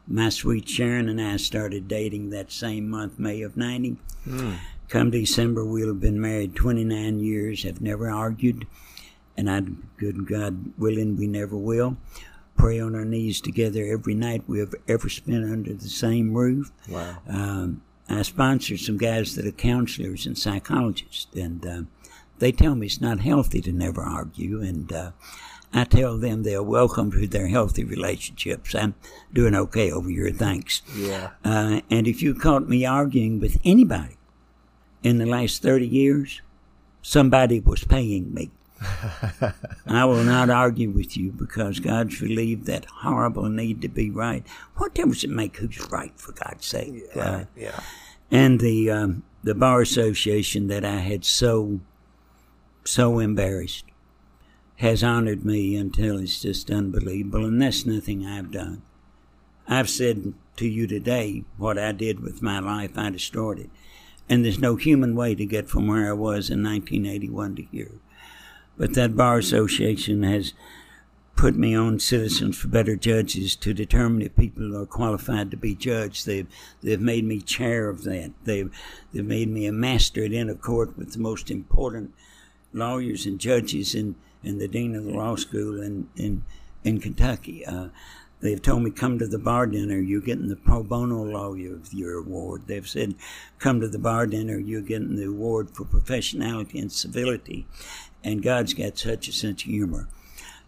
My 0.06 0.30
sweet 0.30 0.68
Sharon 0.68 1.08
and 1.08 1.20
I 1.20 1.36
started 1.36 1.86
dating 1.86 2.30
that 2.30 2.50
same 2.50 2.88
month, 2.88 3.18
May 3.18 3.42
of 3.42 3.56
90. 3.56 3.96
Mm. 4.26 4.56
Come 4.88 5.10
December, 5.10 5.64
we'll 5.64 5.88
have 5.88 6.00
been 6.00 6.20
married 6.20 6.54
29 6.54 7.20
years, 7.20 7.62
have 7.62 7.80
never 7.80 8.10
argued, 8.10 8.66
and 9.36 9.50
I, 9.50 9.62
good 9.96 10.26
God 10.26 10.72
willing, 10.76 11.16
we 11.16 11.26
never 11.26 11.56
will. 11.56 11.96
Pray 12.56 12.78
on 12.80 12.94
our 12.94 13.04
knees 13.04 13.40
together 13.40 13.86
every 13.86 14.14
night 14.14 14.42
we 14.46 14.58
have 14.58 14.74
ever 14.88 15.08
spent 15.08 15.50
under 15.50 15.72
the 15.72 15.88
same 15.88 16.34
roof. 16.34 16.70
Wow. 16.88 17.18
Um, 17.28 17.82
I 18.08 18.22
sponsor 18.22 18.76
some 18.76 18.98
guys 18.98 19.34
that 19.36 19.46
are 19.46 19.52
counselors 19.52 20.26
and 20.26 20.36
psychologists, 20.36 21.34
and 21.34 21.64
uh, 21.64 21.82
they 22.42 22.50
tell 22.50 22.74
me 22.74 22.86
it's 22.86 23.00
not 23.00 23.20
healthy 23.20 23.60
to 23.60 23.72
never 23.72 24.02
argue, 24.02 24.60
and 24.60 24.92
uh, 24.92 25.12
I 25.72 25.84
tell 25.84 26.18
them 26.18 26.42
they're 26.42 26.60
welcome 26.60 27.12
to 27.12 27.28
their 27.28 27.46
healthy 27.46 27.84
relationships. 27.84 28.74
I'm 28.74 28.96
doing 29.32 29.54
okay 29.54 29.92
over 29.92 30.10
here, 30.10 30.30
thanks. 30.30 30.82
Yeah. 30.96 31.30
Uh, 31.44 31.82
and 31.88 32.08
if 32.08 32.20
you 32.20 32.34
caught 32.34 32.68
me 32.68 32.84
arguing 32.84 33.38
with 33.38 33.60
anybody 33.64 34.16
in 35.04 35.18
the 35.18 35.26
last 35.26 35.62
30 35.62 35.86
years, 35.86 36.42
somebody 37.00 37.60
was 37.60 37.84
paying 37.84 38.34
me. 38.34 38.50
I 39.86 40.04
will 40.04 40.24
not 40.24 40.50
argue 40.50 40.90
with 40.90 41.16
you 41.16 41.30
because 41.30 41.78
God's 41.78 42.20
relieved 42.20 42.66
that 42.66 42.86
horrible 42.86 43.48
need 43.48 43.82
to 43.82 43.88
be 43.88 44.10
right. 44.10 44.44
What 44.78 44.96
difference 44.96 45.22
it 45.22 45.30
make 45.30 45.58
who's 45.58 45.80
right, 45.92 46.12
for 46.18 46.32
God's 46.32 46.66
sake? 46.66 47.04
Yeah. 47.14 47.22
Uh, 47.22 47.44
yeah. 47.56 47.80
and 48.32 48.58
the 48.58 48.90
um, 48.90 49.22
the 49.44 49.54
bar 49.54 49.80
association 49.80 50.66
that 50.66 50.84
I 50.84 50.96
had 50.96 51.24
so 51.24 51.78
so 52.84 53.18
embarrassed 53.18 53.84
has 54.76 55.04
honored 55.04 55.44
me 55.44 55.76
until 55.76 56.18
it's 56.18 56.40
just 56.40 56.70
unbelievable, 56.70 57.44
and 57.44 57.62
that's 57.62 57.86
nothing 57.86 58.26
I've 58.26 58.50
done. 58.50 58.82
I've 59.68 59.88
said 59.88 60.34
to 60.56 60.66
you 60.66 60.86
today 60.86 61.44
what 61.56 61.78
I 61.78 61.92
did 61.92 62.20
with 62.20 62.42
my 62.42 62.58
life. 62.58 62.98
I 62.98 63.10
destroyed 63.10 63.60
it, 63.60 63.70
and 64.28 64.44
there's 64.44 64.58
no 64.58 64.76
human 64.76 65.14
way 65.14 65.34
to 65.34 65.46
get 65.46 65.68
from 65.68 65.86
where 65.86 66.08
I 66.08 66.14
was 66.14 66.50
in 66.50 66.62
1981 66.62 67.56
to 67.56 67.62
here. 67.70 67.92
But 68.76 68.94
that 68.94 69.16
bar 69.16 69.38
association 69.38 70.24
has 70.24 70.52
put 71.36 71.56
me 71.56 71.74
on 71.74 71.98
Citizens 71.98 72.58
for 72.58 72.68
Better 72.68 72.96
Judges 72.96 73.56
to 73.56 73.72
determine 73.72 74.22
if 74.22 74.36
people 74.36 74.76
are 74.76 74.86
qualified 74.86 75.50
to 75.50 75.56
be 75.56 75.74
judged. 75.74 76.26
They've 76.26 76.48
they've 76.82 77.00
made 77.00 77.24
me 77.24 77.40
chair 77.40 77.88
of 77.88 78.04
that. 78.04 78.32
They've 78.44 78.70
they've 79.12 79.24
made 79.24 79.48
me 79.48 79.66
a 79.66 79.72
master 79.72 80.24
at 80.24 80.32
Inn 80.32 80.48
of 80.48 80.60
Court 80.60 80.96
with 80.96 81.12
the 81.12 81.18
most 81.20 81.50
important 81.50 82.14
lawyers 82.72 83.26
and 83.26 83.38
judges 83.38 83.94
and, 83.94 84.14
and 84.42 84.60
the 84.60 84.68
dean 84.68 84.94
of 84.94 85.04
the 85.04 85.12
law 85.12 85.36
school 85.36 85.80
in 85.80 86.08
in, 86.16 86.42
in 86.84 87.00
Kentucky. 87.00 87.64
Uh, 87.66 87.88
They've 88.42 88.60
told 88.60 88.82
me, 88.82 88.90
come 88.90 89.20
to 89.20 89.26
the 89.28 89.38
bar 89.38 89.68
dinner, 89.68 90.00
you're 90.00 90.20
getting 90.20 90.48
the 90.48 90.56
pro 90.56 90.82
bono 90.82 91.22
lawyer 91.22 91.74
of 91.74 91.94
your 91.94 92.18
award. 92.18 92.62
They've 92.66 92.86
said, 92.86 93.14
come 93.60 93.80
to 93.80 93.86
the 93.86 94.00
bar 94.00 94.26
dinner, 94.26 94.58
you're 94.58 94.80
getting 94.80 95.14
the 95.14 95.28
award 95.28 95.70
for 95.70 95.84
professionality 95.84 96.80
and 96.80 96.90
civility. 96.90 97.68
And 98.24 98.42
God's 98.42 98.74
got 98.74 98.98
such 98.98 99.28
a 99.28 99.32
sense 99.32 99.62
of 99.62 99.70
humor. 99.70 100.08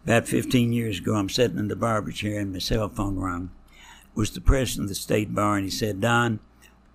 About 0.05 0.25
15 0.25 0.71
years 0.71 0.99
ago, 0.99 1.15
I'm 1.15 1.27
sitting 1.27 1.57
in 1.57 1.67
the 1.67 1.75
barber 1.75 2.11
chair 2.11 2.39
and 2.39 2.53
my 2.53 2.59
cell 2.59 2.87
phone 2.87 3.19
rang. 3.19 3.49
It 4.15 4.17
was 4.17 4.31
the 4.31 4.39
president 4.39 4.85
of 4.85 4.89
the 4.89 4.95
state 4.95 5.35
bar, 5.35 5.57
and 5.57 5.65
he 5.65 5.71
said, 5.71 5.99
Don, 5.99 6.39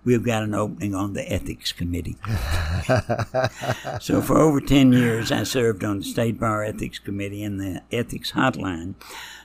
we've 0.03 0.23
got 0.23 0.43
an 0.43 0.53
opening 0.55 0.95
on 0.95 1.13
the 1.13 1.31
ethics 1.31 1.71
committee. 1.71 2.17
so 3.99 4.21
for 4.21 4.37
over 4.37 4.59
10 4.59 4.93
years, 4.93 5.31
I 5.31 5.43
served 5.43 5.83
on 5.83 5.99
the 5.99 6.03
state 6.03 6.39
bar 6.39 6.63
ethics 6.63 6.99
committee 6.99 7.43
and 7.43 7.59
the 7.59 7.81
ethics 7.91 8.31
hotline 8.31 8.95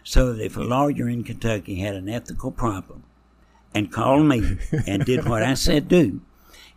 so 0.04 0.32
that 0.32 0.44
if 0.44 0.56
a 0.56 0.62
lawyer 0.62 1.08
in 1.08 1.24
Kentucky 1.24 1.76
had 1.76 1.94
an 1.94 2.08
ethical 2.08 2.50
problem 2.50 3.02
and 3.74 3.92
called 3.92 4.26
me 4.26 4.56
and 4.86 5.04
did 5.04 5.28
what 5.28 5.42
I 5.42 5.54
said 5.54 5.88
do, 5.88 6.20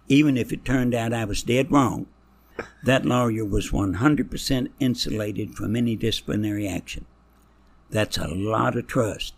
even 0.08 0.38
if 0.38 0.52
it 0.52 0.66
turned 0.66 0.94
out 0.96 1.14
I 1.14 1.26
was 1.26 1.44
dead 1.44 1.72
wrong, 1.72 2.08
that 2.84 3.06
lawyer 3.06 3.46
was 3.46 3.72
100% 3.72 4.70
insulated 4.80 5.56
from 5.56 5.76
any 5.76 5.96
disciplinary 5.96 6.68
action. 6.68 7.06
That's 7.90 8.18
a 8.18 8.28
lot 8.28 8.76
of 8.76 8.88
trust 8.88 9.34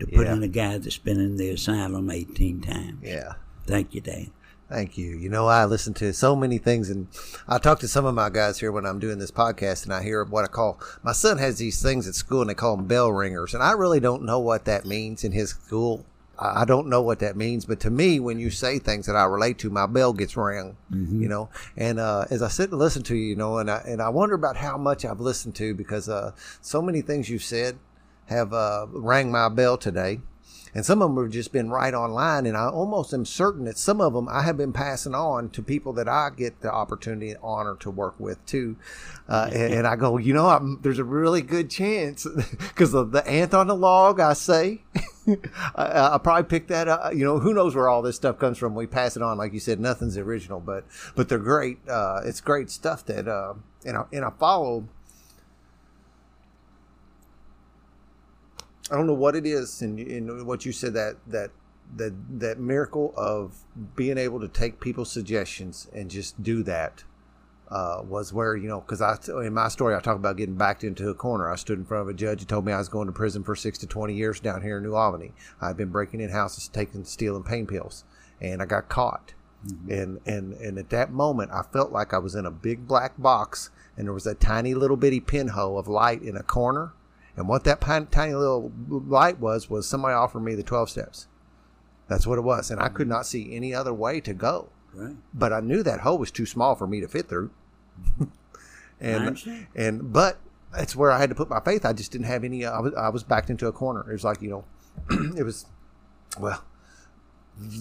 to 0.00 0.06
put 0.06 0.26
Yeah. 0.26 0.32
in 0.34 0.42
a 0.42 0.48
guy 0.48 0.78
that's 0.78 0.96
been 0.98 1.20
in 1.20 1.36
the 1.36 1.50
asylum 1.50 2.10
18 2.10 2.60
times. 2.62 2.98
Yeah. 3.02 3.34
Thank 3.66 3.94
you, 3.94 4.00
Dan. 4.00 4.30
Thank 4.68 4.96
you. 4.96 5.10
You 5.10 5.28
know, 5.28 5.48
I 5.48 5.66
listen 5.66 5.92
to 5.94 6.14
so 6.14 6.34
many 6.34 6.56
things, 6.56 6.88
and 6.88 7.08
I 7.46 7.58
talk 7.58 7.78
to 7.80 7.88
some 7.88 8.06
of 8.06 8.14
my 8.14 8.30
guys 8.30 8.58
here 8.58 8.72
when 8.72 8.86
I'm 8.86 8.98
doing 8.98 9.18
this 9.18 9.30
podcast, 9.30 9.84
and 9.84 9.92
I 9.92 10.02
hear 10.02 10.24
what 10.24 10.44
I 10.44 10.48
call 10.48 10.80
my 11.02 11.12
son 11.12 11.36
has 11.38 11.58
these 11.58 11.82
things 11.82 12.08
at 12.08 12.14
school, 12.14 12.40
and 12.40 12.48
they 12.48 12.54
call 12.54 12.76
them 12.76 12.86
bell 12.86 13.12
ringers, 13.12 13.52
and 13.52 13.62
I 13.62 13.72
really 13.72 14.00
don't 14.00 14.22
know 14.22 14.38
what 14.38 14.64
that 14.64 14.86
means 14.86 15.24
in 15.24 15.32
his 15.32 15.50
school. 15.50 16.06
I 16.38 16.64
don't 16.64 16.88
know 16.88 17.02
what 17.02 17.18
that 17.18 17.36
means, 17.36 17.66
but 17.66 17.80
to 17.80 17.90
me, 17.90 18.18
when 18.18 18.38
you 18.38 18.48
say 18.50 18.78
things 18.78 19.04
that 19.06 19.14
I 19.14 19.24
relate 19.24 19.58
to, 19.58 19.70
my 19.70 19.86
bell 19.86 20.14
gets 20.14 20.36
rang. 20.36 20.76
You 21.20 21.28
know, 21.28 21.50
and 21.76 22.00
uh, 22.00 22.24
as 22.30 22.42
I 22.42 22.48
sit 22.48 22.70
and 22.70 22.78
listen 22.78 23.02
to 23.04 23.14
you, 23.14 23.26
you 23.26 23.36
know, 23.36 23.58
and 23.58 23.70
I 23.70 23.82
and 23.86 24.00
I 24.00 24.08
wonder 24.08 24.34
about 24.34 24.56
how 24.56 24.78
much 24.78 25.04
I've 25.04 25.20
listened 25.20 25.54
to 25.56 25.74
because 25.74 26.08
uh, 26.08 26.32
so 26.62 26.80
many 26.80 27.02
things 27.02 27.28
you've 27.28 27.44
said 27.44 27.78
have 28.26 28.54
uh, 28.54 28.86
rang 28.88 29.30
my 29.30 29.50
bell 29.50 29.76
today 29.76 30.20
and 30.74 30.84
some 30.84 31.02
of 31.02 31.14
them 31.14 31.22
have 31.22 31.32
just 31.32 31.52
been 31.52 31.70
right 31.70 31.94
online 31.94 32.46
and 32.46 32.56
i 32.56 32.68
almost 32.68 33.12
am 33.12 33.24
certain 33.24 33.64
that 33.64 33.78
some 33.78 34.00
of 34.00 34.12
them 34.12 34.28
i 34.28 34.42
have 34.42 34.56
been 34.56 34.72
passing 34.72 35.14
on 35.14 35.48
to 35.50 35.62
people 35.62 35.92
that 35.92 36.08
i 36.08 36.30
get 36.36 36.60
the 36.60 36.72
opportunity 36.72 37.30
and 37.30 37.38
honor 37.42 37.76
to 37.76 37.90
work 37.90 38.18
with 38.18 38.44
too. 38.46 38.76
Uh, 39.28 39.48
and, 39.52 39.74
and 39.74 39.86
i 39.86 39.96
go 39.96 40.18
you 40.18 40.32
know 40.32 40.48
I'm, 40.48 40.80
there's 40.82 40.98
a 40.98 41.04
really 41.04 41.42
good 41.42 41.70
chance 41.70 42.26
because 42.58 42.94
of 42.94 43.12
the 43.12 43.26
ant 43.26 43.54
on 43.54 43.66
the 43.66 43.76
log 43.76 44.20
i 44.20 44.32
say. 44.32 44.82
I, 45.76 46.14
I 46.14 46.18
probably 46.18 46.48
picked 46.48 46.68
that 46.68 46.88
up. 46.88 47.14
You 47.14 47.24
know 47.24 47.38
who 47.38 47.54
knows 47.54 47.76
where 47.76 47.88
all 47.88 48.02
this 48.02 48.16
stuff 48.16 48.40
comes 48.40 48.58
from? 48.58 48.74
We 48.74 48.88
pass 48.88 49.16
it 49.16 49.22
on 49.22 49.38
like 49.38 49.52
you 49.52 49.60
said 49.60 49.78
nothing's 49.78 50.18
original 50.18 50.58
but 50.58 50.84
but 51.14 51.28
they're 51.28 51.38
great 51.38 51.78
uh, 51.88 52.22
it's 52.24 52.40
great 52.40 52.70
stuff 52.70 53.06
that 53.06 53.28
uh, 53.28 53.54
and, 53.86 53.96
I, 53.96 54.04
and 54.12 54.24
i 54.24 54.30
follow 54.30 54.88
I 58.92 58.96
don't 58.96 59.06
know 59.06 59.14
what 59.14 59.34
it 59.34 59.46
is, 59.46 59.80
and, 59.80 59.98
and 59.98 60.46
what 60.46 60.66
you 60.66 60.72
said 60.72 60.92
that 60.94 61.16
that 61.26 61.50
that 61.96 62.12
that 62.40 62.58
miracle 62.58 63.14
of 63.16 63.64
being 63.96 64.18
able 64.18 64.38
to 64.40 64.48
take 64.48 64.80
people's 64.80 65.10
suggestions 65.10 65.88
and 65.94 66.10
just 66.10 66.42
do 66.42 66.62
that 66.62 67.04
uh, 67.70 68.02
was 68.06 68.34
where 68.34 68.54
you 68.54 68.68
know 68.68 68.82
because 68.82 69.00
I 69.00 69.16
in 69.44 69.54
my 69.54 69.68
story 69.68 69.94
I 69.94 70.00
talk 70.00 70.16
about 70.16 70.36
getting 70.36 70.56
backed 70.56 70.84
into 70.84 71.08
a 71.08 71.14
corner. 71.14 71.50
I 71.50 71.56
stood 71.56 71.78
in 71.78 71.86
front 71.86 72.02
of 72.02 72.08
a 72.08 72.14
judge 72.14 72.40
who 72.40 72.46
told 72.46 72.66
me 72.66 72.72
I 72.72 72.78
was 72.78 72.90
going 72.90 73.06
to 73.06 73.12
prison 73.12 73.42
for 73.42 73.56
six 73.56 73.78
to 73.78 73.86
twenty 73.86 74.14
years 74.14 74.40
down 74.40 74.60
here 74.60 74.76
in 74.76 74.82
New 74.82 74.94
Albany. 74.94 75.32
I've 75.58 75.78
been 75.78 75.90
breaking 75.90 76.20
in 76.20 76.30
houses, 76.30 76.68
taking 76.68 77.04
stealing 77.04 77.44
pain 77.44 77.66
pills, 77.66 78.04
and 78.42 78.60
I 78.60 78.66
got 78.66 78.90
caught. 78.90 79.32
And 79.88 80.20
and 80.26 80.52
and 80.54 80.76
at 80.76 80.90
that 80.90 81.12
moment, 81.12 81.50
I 81.50 81.62
felt 81.62 81.92
like 81.92 82.12
I 82.12 82.18
was 82.18 82.34
in 82.34 82.44
a 82.44 82.50
big 82.50 82.86
black 82.86 83.14
box, 83.16 83.70
and 83.96 84.06
there 84.06 84.12
was 84.12 84.26
a 84.26 84.34
tiny 84.34 84.74
little 84.74 84.98
bitty 84.98 85.20
pinhole 85.20 85.78
of 85.78 85.88
light 85.88 86.20
in 86.20 86.36
a 86.36 86.42
corner. 86.42 86.92
And 87.36 87.48
what 87.48 87.64
that 87.64 87.80
tiny, 87.80 88.06
tiny 88.06 88.34
little 88.34 88.72
light 88.88 89.38
was 89.38 89.70
was 89.70 89.88
somebody 89.88 90.14
offered 90.14 90.40
me 90.40 90.54
the 90.54 90.62
twelve 90.62 90.90
steps. 90.90 91.28
That's 92.08 92.26
what 92.26 92.38
it 92.38 92.42
was, 92.42 92.70
and 92.70 92.80
I 92.80 92.88
could 92.88 93.08
not 93.08 93.26
see 93.26 93.54
any 93.54 93.74
other 93.74 93.94
way 93.94 94.20
to 94.20 94.34
go. 94.34 94.68
Right. 94.92 95.16
But 95.32 95.52
I 95.52 95.60
knew 95.60 95.82
that 95.82 96.00
hole 96.00 96.18
was 96.18 96.30
too 96.30 96.44
small 96.44 96.74
for 96.74 96.86
me 96.86 97.00
to 97.00 97.08
fit 97.08 97.28
through. 97.28 97.50
And 99.02 99.66
and 99.74 100.12
but 100.12 100.38
that's 100.72 100.94
where 100.94 101.10
I 101.10 101.18
had 101.18 101.28
to 101.30 101.34
put 101.34 101.50
my 101.50 101.60
faith. 101.60 101.84
I 101.84 101.92
just 101.92 102.12
didn't 102.12 102.26
have 102.26 102.44
any. 102.44 102.64
I 102.64 102.78
was, 102.78 102.94
I 102.94 103.08
was 103.08 103.24
backed 103.24 103.50
into 103.50 103.66
a 103.66 103.72
corner. 103.72 104.08
It 104.08 104.12
was 104.12 104.24
like 104.24 104.40
you 104.40 104.48
know, 104.50 104.64
it 105.36 105.42
was 105.42 105.66
well. 106.38 106.64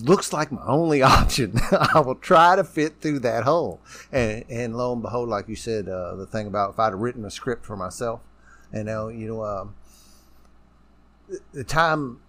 Looks 0.02 0.34
like 0.34 0.52
my 0.52 0.66
only 0.66 1.02
option. 1.04 1.54
I 1.72 2.02
will 2.04 2.16
try 2.16 2.56
to 2.56 2.64
fit 2.64 3.02
through 3.02 3.20
that 3.20 3.44
hole, 3.44 3.82
and 4.12 4.44
and 4.50 4.76
lo 4.76 4.94
and 4.94 5.02
behold, 5.02 5.30
like 5.30 5.48
you 5.48 5.56
said, 5.56 5.88
uh, 5.88 6.16
the 6.16 6.26
thing 6.26 6.48
about 6.48 6.72
if 6.72 6.80
I'd 6.80 6.92
have 6.92 7.00
written 7.00 7.24
a 7.24 7.32
script 7.32 7.66
for 7.66 7.78
myself, 7.78 8.22
and 8.74 8.86
now 8.86 9.08
you 9.08 9.28
know, 9.28 9.44
um, 9.44 9.76
the- 11.28 11.42
the 11.54 11.64
time 11.64 12.20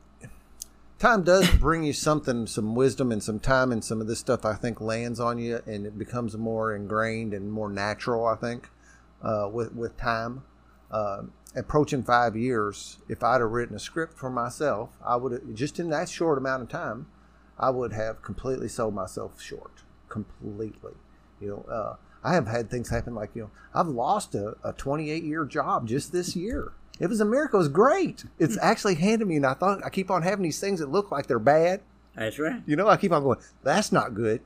time 0.99 1.25
does 1.25 1.51
bring 1.57 1.83
you 1.83 1.93
something, 1.93 2.47
some 2.47 2.77
wisdom 2.77 3.11
and 3.11 3.23
some 3.23 3.41
time, 3.41 3.73
and 3.73 3.85
some 3.85 4.01
of 4.01 4.07
this 4.07 4.21
stuff 4.21 4.45
I 4.45 4.55
think 4.55 4.81
lands 4.81 5.19
on 5.19 5.39
you, 5.39 5.61
and 5.67 5.85
it 5.85 5.99
becomes 5.99 6.37
more 6.37 6.75
ingrained 6.75 7.35
and 7.35 7.51
more 7.51 7.69
natural. 7.69 8.25
I 8.27 8.37
think 8.37 8.71
uh, 9.21 9.49
with 9.53 9.75
with 9.75 9.97
time, 9.97 10.45
uh, 10.91 11.23
approaching 11.57 12.03
five 12.03 12.37
years, 12.37 12.99
if 13.09 13.23
I'd 13.23 13.41
have 13.41 13.51
written 13.51 13.75
a 13.75 13.81
script 13.81 14.17
for 14.17 14.31
myself, 14.31 14.91
I 15.05 15.17
would 15.17 15.33
have 15.33 15.55
just 15.55 15.81
in 15.81 15.91
that 15.91 16.09
short 16.09 16.39
amount 16.39 16.63
of 16.63 16.69
time, 16.69 17.07
I 17.59 17.71
would 17.71 17.93
have 17.93 18.23
completely 18.23 18.69
sold 18.69 18.95
myself 18.95 19.41
short, 19.41 19.83
completely. 20.09 20.95
You 21.41 21.49
know, 21.49 21.73
uh, 21.73 21.97
I 22.25 22.35
have 22.35 22.47
had 22.47 22.71
things 22.71 22.91
happen 22.91 23.15
like 23.15 23.31
you 23.35 23.43
know 23.43 23.51
I've 23.75 23.89
lost 23.89 24.35
a, 24.35 24.57
a 24.63 24.73
28 24.73 25.25
year 25.25 25.45
job 25.45 25.89
just 25.89 26.13
this 26.13 26.37
year. 26.37 26.73
It 27.01 27.09
was 27.09 27.21
a 27.21 27.25
miracle. 27.25 27.59
It 27.59 27.65
was 27.65 27.69
great. 27.69 28.25
It's 28.39 28.55
hmm. 28.55 28.61
actually 28.63 28.95
handed 28.97 29.27
me, 29.27 29.37
and 29.37 29.47
I 29.47 29.55
thought 29.55 29.85
I 29.85 29.91
keep 29.91 30.11
on 30.11 30.23
having 30.23 30.43
these 30.43 30.61
things 30.61 30.81
that 30.81 30.91
look 30.91 31.11
like 31.11 31.27
they're 31.27 31.39
bad. 31.39 31.81
That's 32.15 32.39
right. 32.39 32.63
You 32.67 32.77
know, 32.77 32.89
I 32.89 32.97
keep 32.97 33.13
on 33.13 33.23
going, 33.23 33.39
that's 33.63 33.93
not 33.93 34.15
good. 34.15 34.41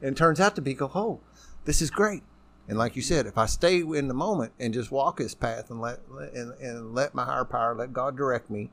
And 0.00 0.12
it 0.12 0.18
turns 0.18 0.40
out 0.40 0.54
to 0.56 0.62
be, 0.62 0.74
go, 0.74 0.90
oh, 0.94 1.20
this 1.64 1.82
is 1.82 1.90
great. 1.90 2.22
And 2.68 2.76
like 2.76 2.96
you 2.96 3.02
said, 3.02 3.26
if 3.26 3.38
I 3.38 3.46
stay 3.46 3.80
in 3.80 4.08
the 4.08 4.14
moment 4.14 4.52
and 4.60 4.74
just 4.74 4.90
walk 4.90 5.16
this 5.18 5.34
path 5.34 5.70
and 5.70 5.80
let, 5.80 6.00
let- 6.10 6.34
and, 6.34 6.52
and 6.60 6.94
let 6.94 7.14
my 7.14 7.24
higher 7.24 7.44
power, 7.44 7.74
let 7.74 7.92
God 7.92 8.16
direct 8.16 8.50
me, 8.50 8.70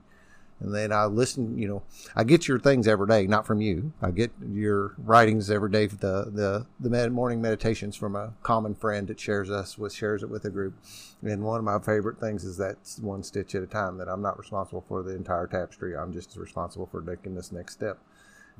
and 0.59 0.73
then 0.73 0.91
I 0.91 1.05
listen, 1.05 1.57
you 1.57 1.67
know, 1.67 1.83
I 2.15 2.23
get 2.23 2.47
your 2.47 2.59
things 2.59 2.87
every 2.87 3.07
day, 3.07 3.27
not 3.27 3.45
from 3.45 3.61
you. 3.61 3.91
I 4.01 4.11
get 4.11 4.31
your 4.47 4.95
writings 4.97 5.51
every 5.51 5.69
day, 5.69 5.87
the 5.87 6.29
the 6.31 6.65
the 6.79 6.89
med- 6.89 7.11
morning 7.11 7.41
meditations 7.41 7.95
from 7.95 8.15
a 8.15 8.33
common 8.41 8.73
friend 8.73 9.07
that 9.07 9.19
shares 9.19 9.51
us 9.51 9.77
with 9.77 9.93
shares 9.93 10.23
it 10.23 10.29
with 10.29 10.45
a 10.45 10.49
group. 10.49 10.73
And 11.21 11.43
one 11.43 11.59
of 11.59 11.65
my 11.65 11.79
favorite 11.79 12.19
things 12.19 12.43
is 12.45 12.57
that 12.57 12.77
one 13.01 13.23
stitch 13.23 13.53
at 13.55 13.63
a 13.63 13.67
time. 13.67 13.97
That 13.97 14.07
I'm 14.07 14.21
not 14.21 14.39
responsible 14.39 14.85
for 14.87 15.03
the 15.03 15.15
entire 15.15 15.47
tapestry. 15.47 15.95
I'm 15.95 16.13
just 16.13 16.35
responsible 16.37 16.85
for 16.85 17.01
taking 17.01 17.35
this 17.35 17.51
next 17.51 17.73
step. 17.73 17.99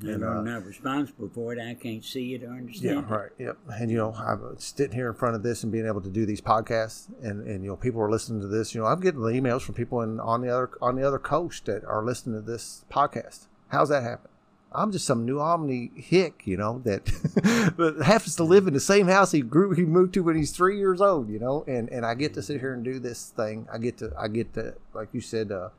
And 0.02 0.24
uh, 0.24 0.28
I'm 0.28 0.46
not 0.46 0.66
responsible 0.66 1.30
for 1.30 1.54
it. 1.54 1.60
I 1.60 1.74
can't 1.74 2.04
see 2.04 2.34
it 2.34 2.44
or 2.44 2.50
understand. 2.50 3.00
it. 3.00 3.06
right. 3.06 3.30
Yep. 3.40 3.58
And 3.70 3.90
you 3.90 3.98
know, 3.98 4.14
I'm 4.14 4.58
sitting 4.58 4.94
here 4.96 5.08
in 5.08 5.16
front 5.16 5.36
of 5.36 5.44
this 5.44 5.64
and 5.64 5.72
being 5.72 5.88
able 5.88 6.02
to 6.02 6.10
do 6.10 6.26
these 6.26 6.42
podcasts, 6.42 7.08
and 7.24 7.48
and 7.48 7.64
you 7.64 7.70
know, 7.70 7.76
people 7.78 8.02
are 8.02 8.12
listening 8.12 8.42
to 8.42 8.48
this. 8.48 8.76
You 8.76 8.82
know, 8.82 8.88
I'm 8.88 9.00
getting 9.00 9.22
the 9.22 9.30
emails 9.30 9.62
from 9.62 9.76
people 9.76 10.02
in, 10.02 10.20
on 10.20 10.42
the 10.42 10.50
other 10.50 10.72
on 10.82 10.96
the 10.96 11.08
other 11.08 11.20
coast 11.20 11.66
that 11.66 11.86
are 11.86 12.04
listening 12.04 12.42
to 12.42 12.46
this 12.46 12.84
podcast. 12.92 13.48
How's 13.70 13.90
that 13.90 14.04
happen? 14.04 14.30
I'm 14.76 14.92
just 14.92 15.06
some 15.06 15.26
New 15.26 15.40
Albany 15.40 15.92
hick, 15.96 16.42
you 16.46 16.58
know, 16.58 16.82
that 16.84 17.06
that 17.78 18.02
happens 18.06 18.36
to 18.36 18.44
live 18.44 18.68
in 18.68 18.74
the 18.74 18.80
same 18.80 19.08
house 19.08 19.32
he 19.32 19.42
grew 19.42 19.72
he 19.72 19.86
moved 19.86 20.14
to 20.16 20.24
when 20.24 20.36
he's 20.36 20.52
three 20.52 20.78
years 20.78 21.00
old, 21.00 21.30
you 21.30 21.40
know, 21.40 21.64
and 21.68 21.90
and 21.90 22.06
I 22.06 22.16
get 22.16 22.34
to 22.34 22.42
sit 22.42 22.60
here 22.60 22.74
and 22.74 22.84
do 22.84 23.00
this 23.00 23.30
thing. 23.30 23.68
I 23.72 23.78
get 23.78 23.98
to 24.00 24.12
I 24.20 24.28
get 24.28 24.54
to 24.56 24.76
like 24.94 25.10
you 25.14 25.22
said, 25.22 25.52
uh, 25.52 25.70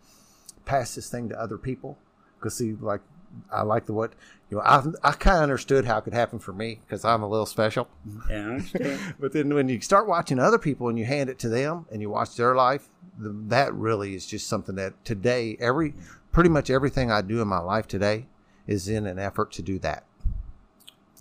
pass 0.65 0.95
this 0.95 1.11
thing 1.11 1.29
to 1.29 1.39
other 1.39 1.59
people 1.59 1.99
because 2.39 2.57
see, 2.57 2.73
like 2.73 3.03
I 3.51 3.63
like 3.63 3.87
the 3.87 3.93
what 3.93 4.13
you 4.51 4.57
know. 4.59 4.63
I 4.63 4.83
I 5.03 5.13
kind 5.13 5.37
of 5.39 5.43
understood 5.43 5.85
how 5.85 5.99
it 5.99 6.03
could 6.05 6.15
happen 6.15 6.39
for 6.39 6.53
me 6.53 6.81
because 6.81 7.05
I'm 7.05 7.23
a 7.23 7.29
little 7.29 7.47
special. 7.47 7.89
Mm-hmm. 8.09 8.31
Yeah, 8.31 8.37
I 8.37 8.41
understand. 8.51 9.15
But 9.21 9.33
then 9.33 9.55
when 9.55 9.69
you 9.69 9.81
start 9.81 10.07
watching 10.09 10.39
other 10.39 10.59
people 10.59 10.89
and 10.89 10.99
you 10.99 11.05
hand 11.05 11.31
it 11.31 11.39
to 11.41 11.49
them 11.49 11.87
and 11.91 12.01
you 12.03 12.11
watch 12.11 12.37
their 12.37 12.55
life, 12.55 12.89
the, 13.19 13.31
that 13.49 13.73
really 13.75 14.15
is 14.15 14.27
just 14.27 14.47
something 14.49 14.75
that 14.77 15.05
today 15.05 15.57
every 15.61 15.95
pretty 16.33 16.51
much 16.51 16.71
everything 16.71 17.11
I 17.11 17.23
do 17.23 17.41
in 17.41 17.49
my 17.49 17.61
life 17.61 17.87
today 17.89 18.27
is 18.67 18.89
in 18.89 19.07
an 19.07 19.19
effort 19.19 19.53
to 19.53 19.63
do 19.63 19.79
that 19.81 20.05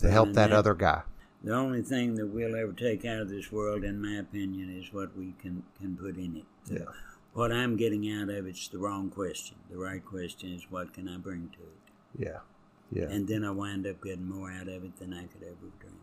to 0.00 0.10
help 0.10 0.28
that 0.34 0.50
that- 0.50 0.52
other 0.52 0.74
guy. 0.74 1.02
the 1.42 1.54
only 1.54 1.80
thing 1.82 2.14
that 2.16 2.26
we'll 2.26 2.56
ever 2.56 2.72
take 2.72 3.04
out 3.04 3.20
of 3.20 3.28
this 3.28 3.50
world, 3.52 3.84
in 3.84 4.00
my 4.02 4.16
opinion, 4.16 4.76
is 4.76 4.92
what 4.92 5.16
we 5.16 5.32
can, 5.40 5.62
can 5.80 5.96
put 5.96 6.16
in 6.16 6.36
it. 6.36 6.44
So 6.64 6.74
Yeah. 6.74 6.84
What 7.32 7.52
I'm 7.52 7.76
getting 7.76 8.10
out 8.10 8.28
of 8.30 8.46
it's 8.46 8.68
the 8.68 8.78
wrong 8.78 9.10
question. 9.10 9.56
The 9.70 9.76
right 9.78 10.04
question 10.04 10.52
is 10.54 10.66
what 10.70 10.92
can 10.94 11.06
I 11.08 11.18
bring 11.18 11.48
to 11.50 11.58
it? 11.62 11.85
Yeah, 12.18 12.38
yeah. 12.90 13.04
And 13.04 13.26
then 13.28 13.44
I 13.44 13.50
wind 13.50 13.86
up 13.86 14.02
getting 14.02 14.28
more 14.28 14.50
out 14.50 14.68
of 14.68 14.84
it 14.84 14.98
than 14.98 15.12
I 15.12 15.24
could 15.24 15.42
ever 15.42 15.70
dream. 15.80 15.96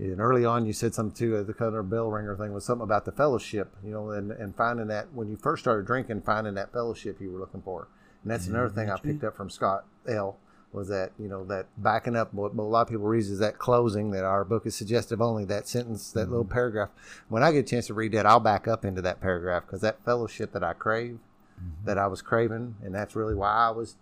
And 0.00 0.20
early 0.20 0.46
on, 0.46 0.64
you 0.64 0.72
said 0.72 0.94
something 0.94 1.14
too. 1.14 1.36
uh, 1.36 1.42
The 1.42 1.52
kind 1.52 1.74
of 1.74 1.90
bell 1.90 2.10
ringer 2.10 2.34
thing 2.34 2.54
was 2.54 2.64
something 2.64 2.84
about 2.84 3.04
the 3.04 3.12
fellowship, 3.12 3.76
you 3.84 3.90
know, 3.90 4.10
and, 4.10 4.32
and 4.32 4.56
finding 4.56 4.86
that 4.86 5.12
when 5.12 5.28
you 5.28 5.36
first 5.36 5.62
started 5.62 5.86
drinking, 5.86 6.22
finding 6.22 6.54
that 6.54 6.72
fellowship 6.72 7.20
you 7.20 7.30
were 7.30 7.38
looking 7.38 7.60
for. 7.60 7.88
And 8.22 8.30
that's 8.30 8.46
mm-hmm, 8.46 8.54
another 8.54 8.70
thing 8.70 8.90
I 8.90 8.98
picked 8.98 9.24
up 9.24 9.36
from 9.36 9.50
Scott 9.50 9.84
L. 10.08 10.38
Was 10.72 10.86
that 10.86 11.10
you 11.18 11.26
know 11.26 11.44
that 11.46 11.66
backing 11.76 12.14
up 12.14 12.32
what 12.32 12.52
a 12.52 12.62
lot 12.62 12.82
of 12.82 12.88
people 12.88 13.06
read 13.06 13.24
is 13.24 13.40
that 13.40 13.58
closing 13.58 14.12
that 14.12 14.24
our 14.24 14.44
book 14.44 14.66
is 14.66 14.76
suggestive 14.76 15.20
only 15.20 15.44
that 15.46 15.66
sentence 15.66 16.12
that 16.12 16.28
little 16.28 16.44
mm-hmm. 16.44 16.52
paragraph. 16.52 16.90
When 17.28 17.42
I 17.42 17.50
get 17.50 17.58
a 17.58 17.68
chance 17.68 17.88
to 17.88 17.94
read 17.94 18.12
that, 18.12 18.24
I'll 18.24 18.38
back 18.38 18.68
up 18.68 18.84
into 18.84 19.02
that 19.02 19.20
paragraph 19.20 19.64
because 19.66 19.80
that 19.80 20.04
fellowship 20.04 20.52
that 20.52 20.62
I 20.62 20.74
crave, 20.74 21.18
mm-hmm. 21.58 21.86
that 21.86 21.98
I 21.98 22.06
was 22.06 22.22
craving, 22.22 22.76
and 22.84 22.94
that's 22.94 23.16
really 23.16 23.34
why 23.34 23.50
I 23.50 23.70
was 23.70 23.96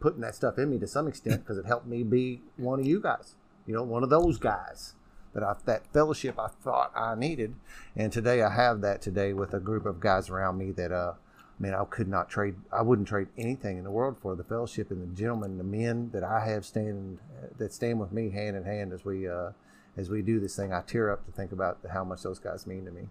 putting 0.00 0.20
that 0.22 0.34
stuff 0.34 0.58
in 0.58 0.70
me 0.70 0.78
to 0.78 0.86
some 0.86 1.06
extent 1.06 1.42
because 1.42 1.58
it 1.58 1.66
helped 1.66 1.86
me 1.86 2.02
be 2.02 2.40
one 2.56 2.80
of 2.80 2.86
you 2.86 3.00
guys. 3.00 3.34
You 3.66 3.74
know, 3.74 3.82
one 3.82 4.02
of 4.02 4.10
those 4.10 4.38
guys 4.38 4.94
that 5.34 5.44
I 5.44 5.54
that 5.66 5.92
fellowship 5.92 6.38
I 6.38 6.48
thought 6.48 6.92
I 6.96 7.14
needed, 7.14 7.54
and 7.94 8.12
today 8.12 8.42
I 8.42 8.52
have 8.52 8.80
that 8.80 9.00
today 9.02 9.32
with 9.32 9.54
a 9.54 9.60
group 9.60 9.86
of 9.86 10.00
guys 10.00 10.28
around 10.28 10.58
me 10.58 10.72
that 10.72 10.90
uh, 10.90 11.12
man, 11.60 11.74
I 11.74 11.84
could 11.84 12.08
not 12.08 12.28
trade. 12.28 12.56
I 12.72 12.82
wouldn't 12.82 13.06
trade 13.06 13.28
anything 13.36 13.76
in 13.76 13.84
the 13.84 13.90
world 13.90 14.16
for 14.20 14.34
the 14.34 14.42
fellowship 14.42 14.90
and 14.90 15.02
the 15.02 15.14
gentlemen, 15.14 15.58
the 15.58 15.64
men 15.64 16.10
that 16.12 16.24
I 16.24 16.44
have 16.46 16.64
stand 16.64 17.18
that 17.58 17.72
stand 17.72 18.00
with 18.00 18.12
me 18.12 18.30
hand 18.30 18.56
in 18.56 18.64
hand 18.64 18.92
as 18.92 19.04
we 19.04 19.28
uh, 19.28 19.50
as 19.96 20.08
we 20.10 20.22
do 20.22 20.40
this 20.40 20.56
thing. 20.56 20.72
I 20.72 20.80
tear 20.80 21.10
up 21.10 21.26
to 21.26 21.32
think 21.32 21.52
about 21.52 21.78
how 21.92 22.02
much 22.02 22.22
those 22.22 22.38
guys 22.38 22.66
mean 22.66 22.86
to 22.86 22.90
me. 22.90 23.08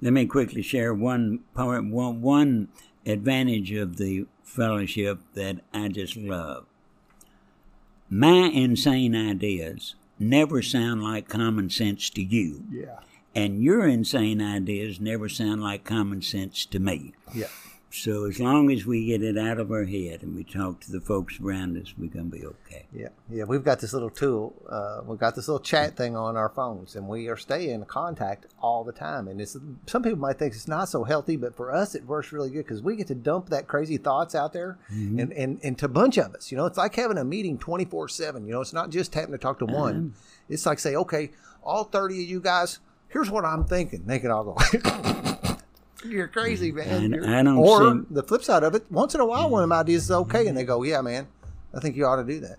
Let 0.00 0.12
me 0.12 0.26
quickly 0.26 0.62
share 0.62 0.94
one 0.94 1.40
part, 1.54 1.84
one, 1.84 2.20
one 2.20 2.68
advantage 3.06 3.72
of 3.72 3.96
the 3.96 4.26
fellowship 4.42 5.20
that 5.34 5.60
I 5.72 5.88
just 5.88 6.16
love. 6.16 6.66
My 8.08 8.48
insane 8.52 9.16
ideas 9.16 9.94
never 10.18 10.62
sound 10.62 11.02
like 11.02 11.28
common 11.28 11.70
sense 11.70 12.10
to 12.10 12.22
you. 12.22 12.64
Yeah. 12.70 13.00
And 13.34 13.62
your 13.62 13.86
insane 13.86 14.40
ideas 14.40 15.00
never 15.00 15.28
sound 15.28 15.62
like 15.62 15.84
common 15.84 16.22
sense 16.22 16.64
to 16.66 16.78
me. 16.78 17.14
Yeah. 17.34 17.48
So 17.94 18.24
as 18.24 18.40
long 18.40 18.72
as 18.72 18.84
we 18.84 19.06
get 19.06 19.22
it 19.22 19.38
out 19.38 19.58
of 19.58 19.70
our 19.70 19.84
head 19.84 20.24
and 20.24 20.34
we 20.34 20.42
talk 20.42 20.80
to 20.80 20.90
the 20.90 21.00
folks 21.00 21.38
around 21.40 21.80
us, 21.80 21.94
we're 21.96 22.08
gonna 22.08 22.24
be 22.24 22.44
okay. 22.44 22.86
Yeah, 22.92 23.10
yeah, 23.30 23.44
we've 23.44 23.62
got 23.62 23.78
this 23.78 23.92
little 23.92 24.10
tool. 24.10 24.52
Uh, 24.68 25.02
we've 25.06 25.18
got 25.18 25.36
this 25.36 25.46
little 25.46 25.60
chat 25.60 25.96
thing 25.96 26.16
on 26.16 26.36
our 26.36 26.48
phones, 26.48 26.96
and 26.96 27.06
we 27.06 27.28
are 27.28 27.36
staying 27.36 27.70
in 27.70 27.84
contact 27.84 28.46
all 28.60 28.82
the 28.82 28.92
time. 28.92 29.28
And 29.28 29.40
it's 29.40 29.56
some 29.86 30.02
people 30.02 30.18
might 30.18 30.40
think 30.40 30.54
it's 30.54 30.66
not 30.66 30.88
so 30.88 31.04
healthy, 31.04 31.36
but 31.36 31.54
for 31.54 31.72
us, 31.72 31.94
it 31.94 32.04
works 32.04 32.32
really 32.32 32.50
good 32.50 32.64
because 32.64 32.82
we 32.82 32.96
get 32.96 33.06
to 33.06 33.14
dump 33.14 33.50
that 33.50 33.68
crazy 33.68 33.96
thoughts 33.96 34.34
out 34.34 34.52
there, 34.52 34.76
and, 34.88 35.32
and 35.32 35.60
and 35.62 35.78
to 35.78 35.86
a 35.86 35.88
bunch 35.88 36.18
of 36.18 36.34
us, 36.34 36.50
you 36.50 36.58
know, 36.58 36.66
it's 36.66 36.76
like 36.78 36.96
having 36.96 37.16
a 37.16 37.24
meeting 37.24 37.58
twenty 37.58 37.84
four 37.84 38.08
seven. 38.08 38.44
You 38.44 38.54
know, 38.54 38.60
it's 38.60 38.72
not 38.72 38.90
just 38.90 39.14
having 39.14 39.32
to 39.32 39.38
talk 39.38 39.60
to 39.60 39.66
one. 39.66 40.14
It's 40.48 40.66
like 40.66 40.80
say, 40.80 40.96
okay, 40.96 41.30
all 41.62 41.84
thirty 41.84 42.24
of 42.24 42.28
you 42.28 42.40
guys, 42.40 42.80
here's 43.06 43.30
what 43.30 43.44
I'm 43.44 43.64
thinking. 43.64 44.02
They 44.04 44.18
can 44.18 44.32
all 44.32 44.44
go. 44.44 45.30
You're 46.04 46.28
crazy, 46.28 46.70
man. 46.72 47.14
I- 47.24 47.40
I 47.40 47.42
don't 47.42 47.56
or 47.58 47.92
see- 47.92 48.00
the 48.10 48.22
flip 48.22 48.42
side 48.42 48.62
of 48.62 48.74
it, 48.74 48.84
once 48.90 49.14
in 49.14 49.20
a 49.20 49.26
while, 49.26 49.48
one 49.50 49.62
of 49.62 49.68
my 49.68 49.80
ideas 49.80 50.04
is 50.04 50.10
okay, 50.10 50.46
and 50.46 50.56
they 50.56 50.64
go, 50.64 50.82
"Yeah, 50.82 51.00
man, 51.00 51.26
I 51.74 51.80
think 51.80 51.96
you 51.96 52.06
ought 52.06 52.16
to 52.16 52.24
do 52.24 52.40
that." 52.40 52.56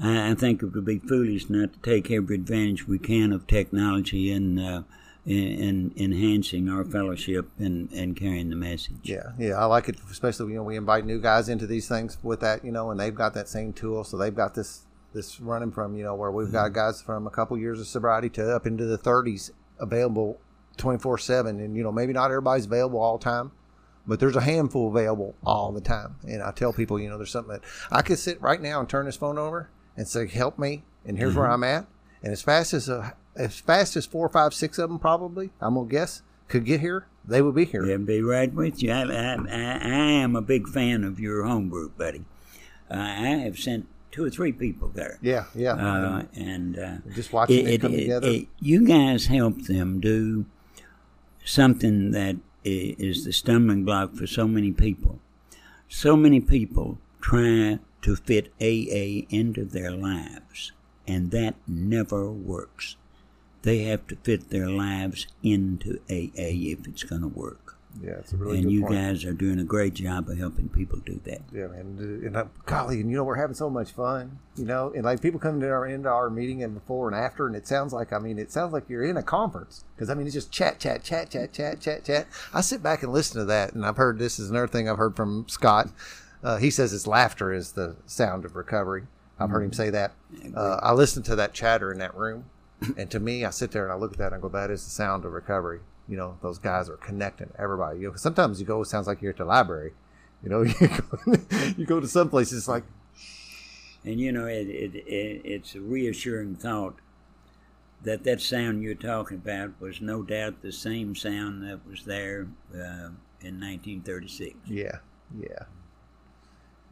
I, 0.00 0.30
I 0.30 0.34
think 0.34 0.62
it 0.62 0.74
would 0.74 0.84
be 0.84 0.98
foolish 0.98 1.48
not 1.50 1.72
to 1.74 1.78
take 1.80 2.10
every 2.10 2.36
advantage 2.36 2.88
we 2.88 2.98
can 2.98 3.32
of 3.32 3.46
technology 3.46 4.32
in 4.32 4.58
uh, 4.58 4.82
in, 5.24 5.36
in 5.36 5.92
enhancing 5.96 6.68
our 6.68 6.84
fellowship 6.84 7.48
and, 7.58 7.92
and 7.92 8.16
carrying 8.16 8.50
the 8.50 8.56
message. 8.56 8.96
Yeah, 9.04 9.32
yeah, 9.38 9.52
I 9.54 9.66
like 9.66 9.88
it, 9.88 9.96
especially 10.10 10.48
you 10.52 10.56
know 10.56 10.64
we 10.64 10.76
invite 10.76 11.06
new 11.06 11.20
guys 11.20 11.48
into 11.48 11.66
these 11.66 11.86
things 11.88 12.18
with 12.22 12.40
that, 12.40 12.64
you 12.64 12.72
know, 12.72 12.90
and 12.90 12.98
they've 12.98 13.14
got 13.14 13.32
that 13.34 13.48
same 13.48 13.72
tool, 13.72 14.02
so 14.02 14.16
they've 14.16 14.34
got 14.34 14.54
this 14.54 14.82
this 15.14 15.40
running 15.40 15.70
from 15.70 15.94
you 15.94 16.02
know 16.02 16.14
where 16.14 16.30
we've 16.30 16.50
got 16.52 16.72
guys 16.72 17.02
from 17.02 17.26
a 17.26 17.30
couple 17.30 17.56
years 17.58 17.78
of 17.78 17.86
sobriety 17.86 18.30
to 18.30 18.50
up 18.56 18.66
into 18.66 18.86
the 18.86 18.96
30s 18.98 19.50
available 19.78 20.40
24 20.76 21.18
seven, 21.18 21.60
and 21.60 21.76
you 21.76 21.82
know 21.82 21.92
maybe 21.92 22.12
not 22.12 22.30
everybody's 22.30 22.66
available 22.66 23.00
all 23.00 23.18
the 23.18 23.24
time. 23.24 23.52
But 24.06 24.18
there's 24.18 24.34
a 24.34 24.40
handful 24.40 24.88
available 24.88 25.36
all 25.44 25.70
the 25.70 25.80
time, 25.80 26.16
and 26.26 26.42
I 26.42 26.50
tell 26.50 26.72
people, 26.72 26.98
you 26.98 27.08
know, 27.08 27.18
there's 27.18 27.30
something 27.30 27.52
that 27.52 27.62
I 27.90 28.02
could 28.02 28.18
sit 28.18 28.40
right 28.42 28.60
now 28.60 28.80
and 28.80 28.88
turn 28.88 29.06
this 29.06 29.16
phone 29.16 29.38
over 29.38 29.70
and 29.96 30.08
say, 30.08 30.26
"Help 30.26 30.58
me," 30.58 30.82
and 31.04 31.16
here's 31.18 31.36
where 31.36 31.48
I'm 31.48 31.62
at, 31.62 31.86
and 32.22 32.32
as 32.32 32.42
fast 32.42 32.74
as 32.74 32.88
a, 32.88 33.14
as 33.36 33.60
fast 33.60 33.94
as 33.96 34.04
four, 34.04 34.28
five, 34.28 34.54
six 34.54 34.78
of 34.78 34.90
them 34.90 34.98
probably, 34.98 35.50
I'm 35.60 35.74
gonna 35.74 35.88
guess, 35.88 36.22
could 36.48 36.64
get 36.64 36.80
here, 36.80 37.06
they 37.24 37.40
would 37.42 37.54
be 37.54 37.64
here. 37.64 37.86
They'll 37.86 37.98
be 37.98 38.22
right 38.22 38.52
with 38.52 38.82
you. 38.82 38.90
I, 38.90 39.02
I, 39.02 39.34
I, 39.34 39.78
I 39.82 40.10
am 40.10 40.34
a 40.34 40.42
big 40.42 40.66
fan 40.68 41.04
of 41.04 41.20
your 41.20 41.44
home 41.44 41.68
group, 41.68 41.96
buddy. 41.96 42.24
Uh, 42.90 42.94
I 42.96 43.26
have 43.44 43.56
sent 43.58 43.86
two 44.10 44.24
or 44.24 44.30
three 44.30 44.52
people 44.52 44.88
there. 44.88 45.18
Yeah, 45.22 45.44
yeah. 45.54 45.74
Uh, 45.74 46.24
and 46.34 46.78
uh, 46.78 46.96
Just 47.14 47.32
watching 47.32 47.66
it, 47.66 47.80
come 47.80 47.92
together. 47.92 48.40
you 48.60 48.86
guys 48.86 49.26
help 49.26 49.62
them 49.62 50.00
do 50.00 50.44
something 51.44 52.10
that 52.12 52.36
is 52.64 53.24
the 53.24 53.32
stumbling 53.32 53.84
block 53.84 54.14
for 54.14 54.26
so 54.26 54.46
many 54.46 54.72
people. 54.72 55.20
So 55.88 56.16
many 56.16 56.40
people 56.40 56.98
try 57.20 57.78
to 58.02 58.16
fit 58.16 58.52
AA 58.60 59.26
into 59.30 59.64
their 59.64 59.92
lives, 59.92 60.72
and 61.06 61.30
that 61.30 61.54
never 61.66 62.30
works. 62.30 62.96
They 63.62 63.84
have 63.84 64.06
to 64.08 64.16
fit 64.16 64.50
their 64.50 64.68
lives 64.68 65.26
into 65.42 65.98
AA 66.10 66.74
if 66.74 66.86
it's 66.86 67.04
going 67.04 67.22
to 67.22 67.28
work. 67.28 67.61
Yeah, 68.00 68.12
it's 68.12 68.32
a 68.32 68.36
really 68.36 68.58
and 68.58 68.70
you 68.70 68.82
point. 68.82 68.94
guys 68.94 69.24
are 69.24 69.32
doing 69.32 69.58
a 69.58 69.64
great 69.64 69.94
job 69.94 70.28
of 70.28 70.38
helping 70.38 70.68
people 70.68 70.98
do 71.00 71.20
that. 71.24 71.42
Yeah, 71.52 71.66
man. 71.66 71.98
And 72.24 72.36
uh, 72.36 72.44
golly, 72.64 73.00
and 73.00 73.10
you 73.10 73.16
know 73.16 73.24
we're 73.24 73.36
having 73.36 73.54
so 73.54 73.68
much 73.68 73.90
fun, 73.90 74.38
you 74.56 74.64
know, 74.64 74.92
and 74.94 75.04
like 75.04 75.20
people 75.20 75.38
come 75.38 75.60
to 75.60 75.68
our 75.68 75.86
into 75.86 76.08
our 76.08 76.30
meeting 76.30 76.62
and 76.62 76.74
before 76.74 77.08
and 77.08 77.16
after, 77.16 77.46
and 77.46 77.54
it 77.54 77.66
sounds 77.66 77.92
like 77.92 78.12
I 78.12 78.18
mean 78.18 78.38
it 78.38 78.50
sounds 78.50 78.72
like 78.72 78.88
you're 78.88 79.04
in 79.04 79.16
a 79.16 79.22
conference 79.22 79.84
because 79.94 80.08
I 80.08 80.14
mean 80.14 80.26
it's 80.26 80.34
just 80.34 80.50
chat, 80.50 80.78
chat, 80.78 81.02
chat, 81.04 81.30
chat, 81.30 81.52
chat, 81.52 81.80
chat, 81.80 82.04
chat. 82.04 82.26
I 82.54 82.60
sit 82.62 82.82
back 82.82 83.02
and 83.02 83.12
listen 83.12 83.38
to 83.40 83.44
that, 83.46 83.74
and 83.74 83.84
I've 83.84 83.96
heard 83.98 84.18
this 84.18 84.38
is 84.38 84.50
another 84.50 84.68
thing 84.68 84.88
I've 84.88 84.98
heard 84.98 85.16
from 85.16 85.46
Scott. 85.48 85.88
Uh, 86.42 86.56
he 86.56 86.70
says 86.70 86.90
his 86.90 87.06
laughter 87.06 87.52
is 87.52 87.72
the 87.72 87.96
sound 88.06 88.44
of 88.44 88.56
recovery. 88.56 89.04
I've 89.38 89.50
heard 89.50 89.62
him 89.64 89.72
say 89.72 89.90
that. 89.90 90.12
Uh, 90.54 90.78
I 90.82 90.92
listen 90.92 91.22
to 91.24 91.36
that 91.36 91.52
chatter 91.52 91.92
in 91.92 91.98
that 91.98 92.14
room, 92.14 92.46
and 92.96 93.10
to 93.10 93.20
me, 93.20 93.44
I 93.44 93.50
sit 93.50 93.70
there 93.70 93.84
and 93.84 93.92
I 93.92 93.96
look 93.96 94.12
at 94.12 94.18
that 94.18 94.32
and 94.32 94.36
I 94.36 94.38
go, 94.38 94.48
"That 94.48 94.70
is 94.70 94.84
the 94.84 94.90
sound 94.90 95.24
of 95.24 95.32
recovery." 95.32 95.80
You 96.08 96.16
know, 96.16 96.38
those 96.42 96.58
guys 96.58 96.88
are 96.88 96.96
connecting 96.96 97.50
everybody. 97.58 98.00
You 98.00 98.08
know, 98.10 98.16
sometimes 98.16 98.60
you 98.60 98.66
go, 98.66 98.82
it 98.82 98.86
sounds 98.86 99.06
like 99.06 99.22
you're 99.22 99.30
at 99.30 99.36
the 99.38 99.44
library. 99.44 99.92
You 100.42 100.48
know, 100.50 100.62
you 100.80 100.88
go, 100.88 101.34
you 101.76 101.86
go 101.86 102.00
to 102.00 102.08
some 102.08 102.28
places, 102.28 102.58
it's 102.58 102.68
like, 102.68 102.84
And 104.04 104.20
you 104.20 104.32
know, 104.32 104.46
it, 104.46 104.68
it, 104.68 104.94
it, 104.96 105.42
it's 105.44 105.74
a 105.74 105.80
reassuring 105.80 106.56
thought 106.56 106.96
that 108.02 108.24
that 108.24 108.40
sound 108.40 108.82
you're 108.82 108.94
talking 108.94 109.36
about 109.36 109.80
was 109.80 110.00
no 110.00 110.22
doubt 110.22 110.60
the 110.62 110.72
same 110.72 111.14
sound 111.14 111.62
that 111.62 111.86
was 111.88 112.04
there 112.04 112.48
uh, 112.74 113.10
in 113.40 113.60
1936. 113.60 114.56
yeah, 114.66 114.98
yeah, 115.40 115.64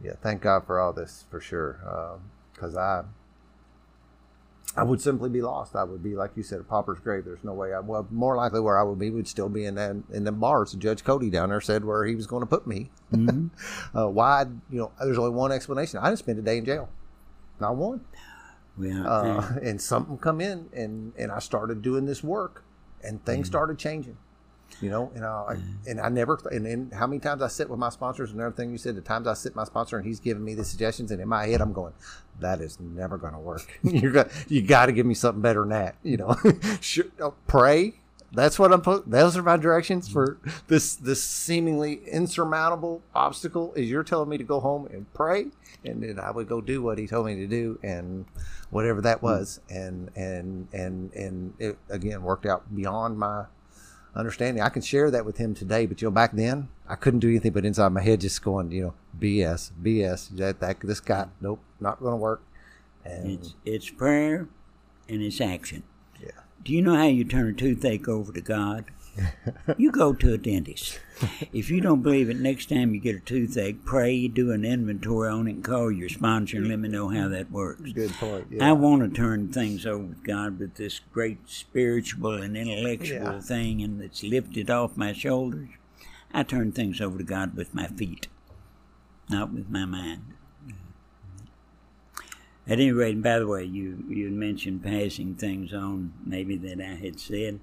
yeah. 0.03 0.13
Thank 0.23 0.43
God 0.43 0.65
for 0.67 0.79
all 0.79 0.93
this, 0.93 1.25
for 1.29 1.41
sure. 1.41 2.21
Because 2.55 2.77
I, 2.77 3.03
I 4.77 4.85
would 4.85 5.01
simply 5.01 5.29
be 5.29 5.43
lost. 5.43 5.75
I 5.75 5.83
would 5.83 6.03
be 6.03 6.15
like 6.15 6.31
you 6.37 6.43
said, 6.43 6.61
a 6.61 6.63
pauper's 6.63 7.01
grave. 7.01 7.25
There's 7.25 7.43
no 7.43 7.53
way. 7.53 7.75
I 7.75 7.81
well, 7.81 8.07
more 8.11 8.37
likely 8.37 8.61
where 8.61 8.79
I 8.79 8.83
would 8.83 8.99
be 8.99 9.11
would 9.11 9.27
still 9.27 9.49
be 9.49 9.65
in 9.65 9.75
that 9.75 9.97
in 10.13 10.25
the 10.25 10.33
bars. 10.33 10.73
Judge 10.75 11.03
Cody 11.03 11.29
down 11.29 11.49
there 11.49 11.61
said 11.61 11.85
where 11.85 12.05
he 12.05 12.15
was 12.15 12.27
going 12.27 12.43
to 12.43 12.47
put 12.47 12.67
me. 12.67 12.91
uh, 13.95 14.09
why? 14.09 14.47
You 14.71 14.79
know, 14.79 14.93
there's 15.03 15.19
only 15.19 15.31
one 15.31 15.51
explanation. 15.51 15.99
I 15.99 16.07
didn't 16.07 16.21
spend 16.21 16.39
a 16.39 16.43
day 16.43 16.59
in 16.59 16.65
jail. 16.65 16.89
Not 17.61 17.77
one. 17.77 18.01
Yeah. 18.81 19.05
uh, 19.05 19.53
and 19.63 19.83
something 19.83 20.17
come 20.17 20.41
in 20.41 20.71
and 20.73 21.13
and 21.19 21.31
I 21.31 21.41
started 21.41 21.83
doing 21.83 22.07
this 22.07 22.25
work 22.25 22.65
and 23.03 23.23
things 23.27 23.47
started 23.49 23.79
changing 23.79 24.17
you 24.81 24.91
know 24.91 25.11
and 25.15 25.25
I 25.25 25.57
and 25.87 26.01
I 26.01 26.09
never 26.09 26.39
and 26.51 26.65
then 26.65 26.91
how 26.95 27.07
many 27.07 27.21
times 27.21 27.43
I 27.43 27.49
sit 27.49 27.69
with 27.69 27.79
my 27.79 27.89
sponsors 27.89 28.31
and 28.31 28.41
everything 28.41 28.71
you 28.71 28.79
said 28.79 28.97
the 28.97 29.01
times 29.01 29.27
I 29.27 29.35
sit 29.35 29.51
with 29.51 29.57
my 29.57 29.65
sponsor 29.65 29.97
and 29.97 30.07
he's 30.07 30.21
giving 30.21 30.45
me 30.45 30.55
the 30.55 30.65
suggestions 30.65 31.11
and 31.11 31.21
in 31.21 31.29
my 31.29 31.47
head 31.47 31.61
I'm 31.61 31.73
going 31.73 31.93
that 32.41 32.61
is 32.61 32.79
never 32.81 33.19
going 33.19 33.35
to 33.35 33.39
work. 33.39 33.81
You 33.83 34.13
got 34.13 34.31
you 34.49 34.63
got 34.63 34.87
to 34.87 34.93
give 34.93 35.07
me 35.07 35.15
something 35.15 35.43
better 35.43 35.61
than 35.61 35.71
that 35.71 35.97
you 36.03 36.17
know. 36.17 36.37
Should, 36.81 37.13
uh, 37.21 37.31
pray. 37.47 37.95
That's 38.33 38.59
what 38.59 38.73
I'm 38.73 38.81
put 38.81 39.11
those 39.11 39.37
are 39.37 39.43
my 39.43 39.57
directions 39.57 40.09
for 40.09 40.39
this 40.69 40.95
this 40.95 41.23
seemingly 41.23 42.01
insurmountable 42.07 43.03
obstacle 43.15 43.73
is 43.75 43.91
you're 43.91 44.05
telling 44.05 44.29
me 44.29 44.39
to 44.39 44.45
go 44.45 44.61
home 44.61 44.87
and 44.87 45.13
pray 45.13 45.47
and 45.85 46.03
then 46.03 46.21
I 46.21 46.31
would 46.31 46.49
go 46.49 46.61
do 46.61 46.81
what 46.81 46.99
he 46.99 47.09
told 47.09 47.27
me 47.27 47.35
to 47.37 47.47
do 47.49 47.81
and 47.83 48.27
whatever 48.71 49.01
that 49.01 49.21
was 49.21 49.61
and 49.69 50.11
and 50.15 50.69
and 50.73 51.13
and 51.13 51.55
it 51.59 51.77
again 51.89 52.23
worked 52.23 52.47
out 52.47 52.73
beyond 52.73 53.19
my 53.19 53.47
understanding 54.15 54.63
I 54.63 54.69
can 54.69 54.83
share 54.83 55.11
that 55.11 55.25
with 55.25 55.37
him 55.39 55.55
today 55.55 55.87
but 55.87 56.03
you 56.03 56.07
know 56.09 56.13
back 56.13 56.33
then 56.33 56.69
I 56.89 56.97
couldn't 56.97 57.21
do 57.21 57.29
anything 57.29 57.53
but 57.53 57.65
inside 57.65 57.91
my 57.91 58.01
head 58.03 58.21
just 58.21 58.43
going 58.43 58.71
you 58.73 58.83
know 58.83 58.95
BS 59.19 59.71
BS 59.83 60.37
that 60.37 60.61
that 60.61 60.81
this 60.81 61.01
guy 61.01 61.27
nope 61.41 61.61
not 61.79 62.01
going 62.01 62.13
to 62.13 62.17
work 62.17 62.43
and 63.05 63.31
it's, 63.31 63.55
it's 63.65 63.91
prayer 63.91 64.49
and 65.09 65.23
it's 65.23 65.41
action. 65.41 65.83
yeah 66.21 66.31
Do 66.63 66.73
you 66.73 66.83
know 66.83 66.95
how 66.97 67.07
you 67.07 67.25
turn 67.25 67.49
a 67.49 67.53
toothache 67.53 68.09
over 68.09 68.33
to 68.33 68.41
God? 68.41 68.87
You 69.77 69.91
go 69.91 70.13
to 70.13 70.33
a 70.35 70.39
dentist. 70.39 70.99
If 71.53 71.71
you 71.71 71.81
don't 71.81 72.03
believe 72.03 72.31
it, 72.31 72.39
next 72.41 72.69
time 72.71 72.95
you 72.95 73.01
get 73.01 73.17
a 73.17 73.21
toothache, 73.21 73.85
pray, 73.85 74.27
do 74.29 74.53
an 74.53 74.65
inventory 74.65 75.29
on 75.29 75.47
it, 75.49 75.51
and 75.57 75.65
call 75.65 75.91
your 75.91 76.09
sponsor 76.09 76.57
and 76.59 76.69
let 76.69 76.79
me 76.79 76.89
know 76.89 77.09
how 77.09 77.29
that 77.29 77.51
works. 77.51 77.93
good 77.93 78.13
point 78.13 78.47
I 78.61 78.73
want 78.73 79.03
to 79.03 79.09
turn 79.09 79.53
things 79.53 79.85
over 79.87 80.05
with 80.05 80.23
God 80.25 80.59
with 80.59 80.77
this 80.77 80.99
great 81.13 81.39
spiritual 81.49 82.35
and 82.41 82.57
intellectual 82.57 83.19
Yeah. 83.35 83.41
thing, 83.41 83.83
and 83.83 84.01
it's 84.01 84.23
lifted 84.23 84.71
off 84.71 84.97
my 84.97 85.13
shoulders. 85.13 85.69
I 86.33 86.43
turn 86.45 86.73
things 86.73 87.01
over 87.01 87.19
to 87.19 87.25
God 87.25 87.57
with 87.57 87.75
my 87.75 87.87
feet, 87.89 88.29
not 89.29 89.53
with 89.53 89.69
my 89.69 89.85
mind. 89.85 90.23
At 92.67 92.79
any 92.79 92.93
rate, 92.93 93.15
and 93.15 93.23
by 93.25 93.39
the 93.41 93.49
way, 93.49 93.65
you, 93.65 94.05
you 94.09 94.31
mentioned 94.31 94.85
passing 94.85 95.35
things 95.35 95.75
on, 95.75 96.13
maybe 96.25 96.57
that 96.59 96.81
I 96.81 96.95
had 96.95 97.19
said. 97.19 97.59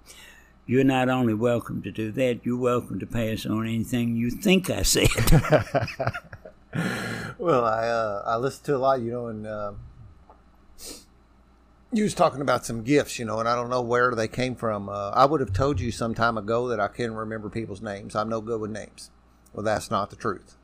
You're 0.68 0.84
not 0.84 1.10
only 1.10 1.34
welcome 1.34 1.82
to 1.82 1.92
do 1.92 2.12
that, 2.12 2.42
you're 2.44 2.58
welcome 2.58 3.00
to 3.00 3.08
pass 3.08 3.46
on 3.46 3.66
anything 3.66 4.16
you 4.16 4.30
think 4.30 4.70
I 4.70 4.84
said. 4.84 5.08
Well, 7.40 7.66
I 7.66 7.88
uh, 7.88 8.24
I 8.26 8.38
listen 8.38 8.66
to 8.66 8.76
a 8.76 8.80
lot, 8.80 9.02
you 9.02 9.12
know, 9.12 9.28
and 9.28 9.46
uh, 9.46 9.74
you 11.94 12.04
was 12.04 12.16
talking 12.16 12.42
about 12.42 12.66
some 12.66 12.84
gifts, 12.84 13.20
you 13.20 13.26
know, 13.26 13.40
and 13.40 13.48
I 13.48 13.56
don't 13.56 13.70
know 13.70 13.82
where 13.82 14.14
they 14.16 14.28
came 14.28 14.56
from. 14.56 14.90
Uh, 14.90 15.12
I 15.12 15.26
would 15.26 15.40
have 15.40 15.54
told 15.54 15.80
you 15.80 15.92
some 15.92 16.16
time 16.16 16.38
ago 16.38 16.68
that 16.68 16.80
I 16.80 16.88
can 16.88 17.14
remember 17.14 17.50
people's 17.50 17.82
names. 17.82 18.16
I'm 18.16 18.30
no 18.30 18.42
good 18.42 18.60
with 18.60 18.72
names. 18.72 19.12
Well, 19.54 19.64
that's 19.64 19.92
not 19.92 20.10
the 20.10 20.16
truth. 20.16 20.56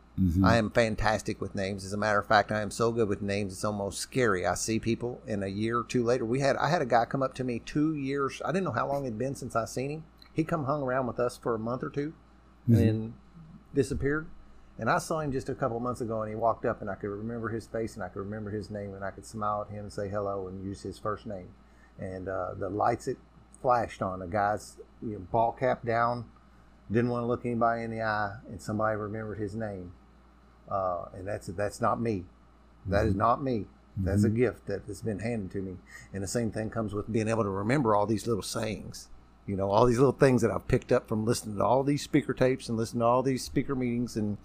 I 0.44 0.58
am 0.58 0.70
fantastic 0.70 1.42
with 1.42 1.56
names. 1.56 1.84
As 1.84 1.94
a 1.94 1.98
matter 1.98 2.20
of 2.20 2.28
fact, 2.28 2.52
I 2.52 2.62
am 2.62 2.70
so 2.70 2.92
good 2.92 3.10
with 3.10 3.24
names 3.24 3.52
it's 3.52 3.66
almost 3.66 4.00
scary. 4.00 4.46
I 4.46 4.54
see 4.54 4.80
people, 4.80 5.22
and 5.28 5.44
a 5.44 5.50
year 5.50 5.80
or 5.80 5.84
two 5.84 6.04
later, 6.04 6.24
we 6.24 6.40
had 6.40 6.56
I 6.58 6.70
had 6.70 6.84
a 6.84 6.86
guy 6.86 7.06
come 7.06 7.24
up 7.24 7.34
to 7.36 7.44
me 7.44 7.60
two 7.60 7.96
years. 7.96 8.42
I 8.46 8.52
didn't 8.52 8.66
know 8.66 8.72
how 8.72 8.88
long 8.88 9.06
it'd 9.06 9.18
been 9.18 9.36
since 9.36 9.56
I 9.56 9.66
seen 9.66 9.90
him. 9.90 10.04
He 10.32 10.44
come 10.44 10.66
hung 10.66 10.84
around 10.84 11.08
with 11.08 11.20
us 11.20 11.38
for 11.38 11.56
a 11.56 11.60
month 11.60 11.84
or 11.84 11.90
2 11.90 12.14
and 12.68 12.78
then 12.78 13.14
disappeared. 13.74 14.28
And 14.80 14.90
I 14.90 14.98
saw 14.98 15.20
him 15.20 15.32
just 15.32 15.50
a 15.50 15.56
couple 15.56 15.80
months 15.80 16.02
ago, 16.02 16.22
and 16.22 16.30
he 16.30 16.36
walked 16.36 16.66
up, 16.66 16.82
and 16.82 16.90
I 16.90 16.96
could 16.96 17.10
remember 17.10 17.50
his 17.50 17.68
face, 17.68 17.96
and 17.96 18.04
I 18.04 18.08
could 18.08 18.20
remember 18.22 18.50
his 18.50 18.72
name, 18.72 18.96
and 18.96 19.04
I 19.04 19.12
could 19.12 19.26
smile 19.26 19.66
at 19.68 19.74
him 19.74 19.84
and 19.84 19.94
say 19.94 20.10
hello 20.10 20.48
and 20.48 20.64
use 20.64 20.82
his 20.82 20.98
first 20.98 21.28
name. 21.28 21.50
And 22.00 22.28
uh, 22.28 22.56
the 22.58 22.70
lights 22.70 23.08
it 23.08 23.18
flashed 23.62 24.02
on 24.02 24.22
a 24.22 24.28
guy's 24.28 24.78
you 25.02 25.14
know, 25.14 25.20
ball 25.32 25.52
cap 25.52 25.86
down, 25.86 26.26
didn't 26.92 27.12
want 27.12 27.24
to 27.24 27.28
look 27.28 27.46
anybody 27.46 27.84
in 27.84 27.92
the 27.92 28.02
eye, 28.02 28.38
and 28.50 28.62
somebody 28.62 28.96
remembered 28.96 29.40
his 29.40 29.56
name. 29.56 29.92
Uh, 30.74 31.06
and 31.14 31.28
that's 31.28 31.48
that's 31.48 31.80
not 31.80 32.02
me. 32.02 32.26
That 32.88 33.06
is 33.06 33.16
not 33.16 33.44
me. 33.44 33.66
That's 33.96 34.24
a 34.24 34.30
gift 34.30 34.66
that 34.66 34.82
has 34.88 35.02
been 35.04 35.20
handed 35.20 35.52
to 35.52 35.62
me. 35.62 35.78
And 36.14 36.24
the 36.24 36.28
same 36.28 36.52
thing 36.52 36.72
comes 36.72 36.94
with 36.94 37.12
being 37.12 37.28
able 37.28 37.44
to 37.44 37.50
remember 37.50 37.96
all 37.96 38.08
these 38.08 38.26
little 38.26 38.42
sayings. 38.42 39.08
You 39.46 39.58
know, 39.58 39.70
all 39.70 39.86
these 39.86 39.98
little 39.98 40.14
things 40.14 40.42
that 40.42 40.52
I've 40.52 40.68
picked 40.68 40.92
up 40.92 41.08
from 41.08 41.26
listening 41.26 41.58
to 41.58 41.66
all 41.66 41.84
these 41.84 42.02
speaker 42.02 42.34
tapes 42.34 42.70
and 42.70 42.78
listening 42.78 43.02
to 43.02 43.06
all 43.06 43.24
these 43.24 43.44
speaker 43.44 43.76
meetings 43.76 44.16
and 44.16 44.38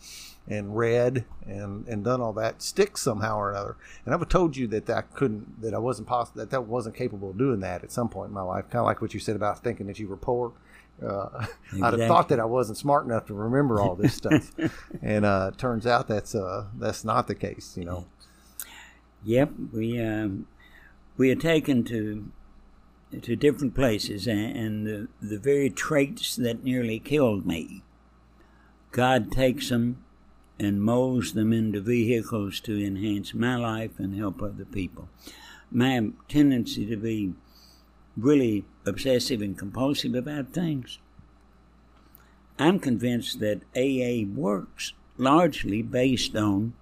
and 0.48 0.76
read 0.76 1.24
and 1.46 1.86
and 1.86 2.02
done 2.04 2.20
all 2.20 2.32
that 2.32 2.62
sticks 2.62 3.02
somehow 3.02 3.38
or 3.38 3.50
another. 3.50 3.76
And 4.04 4.14
I've 4.14 4.28
told 4.28 4.56
you 4.56 4.66
that 4.68 4.90
I 4.90 5.02
couldn't, 5.02 5.60
that 5.62 5.74
I 5.74 5.78
wasn't 5.78 6.08
possible, 6.08 6.40
that 6.40 6.50
that 6.50 6.64
wasn't 6.64 6.96
capable 6.96 7.30
of 7.30 7.38
doing 7.38 7.60
that 7.60 7.84
at 7.84 7.92
some 7.92 8.08
point 8.08 8.28
in 8.28 8.34
my 8.34 8.42
life. 8.42 8.64
Kind 8.64 8.80
of 8.80 8.86
like 8.86 9.00
what 9.00 9.14
you 9.14 9.20
said 9.20 9.36
about 9.36 9.62
thinking 9.62 9.86
that 9.86 9.98
you 9.98 10.08
were 10.08 10.16
poor. 10.16 10.52
Uh, 11.04 11.46
I'd 11.82 11.98
have 11.98 12.08
thought 12.08 12.28
that 12.30 12.40
I 12.40 12.44
wasn't 12.44 12.78
smart 12.78 13.06
enough 13.06 13.26
to 13.26 13.34
remember 13.34 13.80
all 13.80 13.94
this 13.94 14.14
stuff, 14.14 14.50
and 15.02 15.24
uh, 15.24 15.52
turns 15.56 15.86
out 15.86 16.08
that's 16.08 16.34
uh, 16.34 16.66
that's 16.76 17.04
not 17.04 17.28
the 17.28 17.34
case. 17.34 17.76
You 17.76 17.84
know. 17.84 18.06
Yep, 19.24 19.50
we 19.72 20.00
um, 20.00 20.46
we 21.16 21.30
are 21.30 21.36
taken 21.36 21.84
to 21.84 22.30
to 23.22 23.36
different 23.36 23.74
places, 23.74 24.26
and, 24.26 24.56
and 24.56 24.86
the 24.86 25.08
the 25.20 25.38
very 25.38 25.70
traits 25.70 26.36
that 26.36 26.64
nearly 26.64 26.98
killed 26.98 27.46
me, 27.46 27.82
God 28.90 29.32
takes 29.32 29.68
them 29.68 30.04
and 30.58 30.82
molds 30.82 31.32
them 31.32 31.52
into 31.52 31.80
vehicles 31.80 32.60
to 32.60 32.84
enhance 32.84 33.32
my 33.32 33.56
life 33.56 33.98
and 33.98 34.16
help 34.16 34.42
other 34.42 34.64
people. 34.64 35.08
My 35.70 36.10
tendency 36.28 36.86
to 36.86 36.96
be 36.96 37.34
really 38.16 38.64
obsessive 38.84 39.40
and 39.40 39.56
compulsive 39.56 40.14
about 40.14 40.52
things. 40.52 40.98
I'm 42.58 42.80
convinced 42.80 43.38
that 43.38 43.62
AA 43.76 44.26
works 44.28 44.94
largely 45.16 45.82
based 45.82 46.34
on 46.34 46.74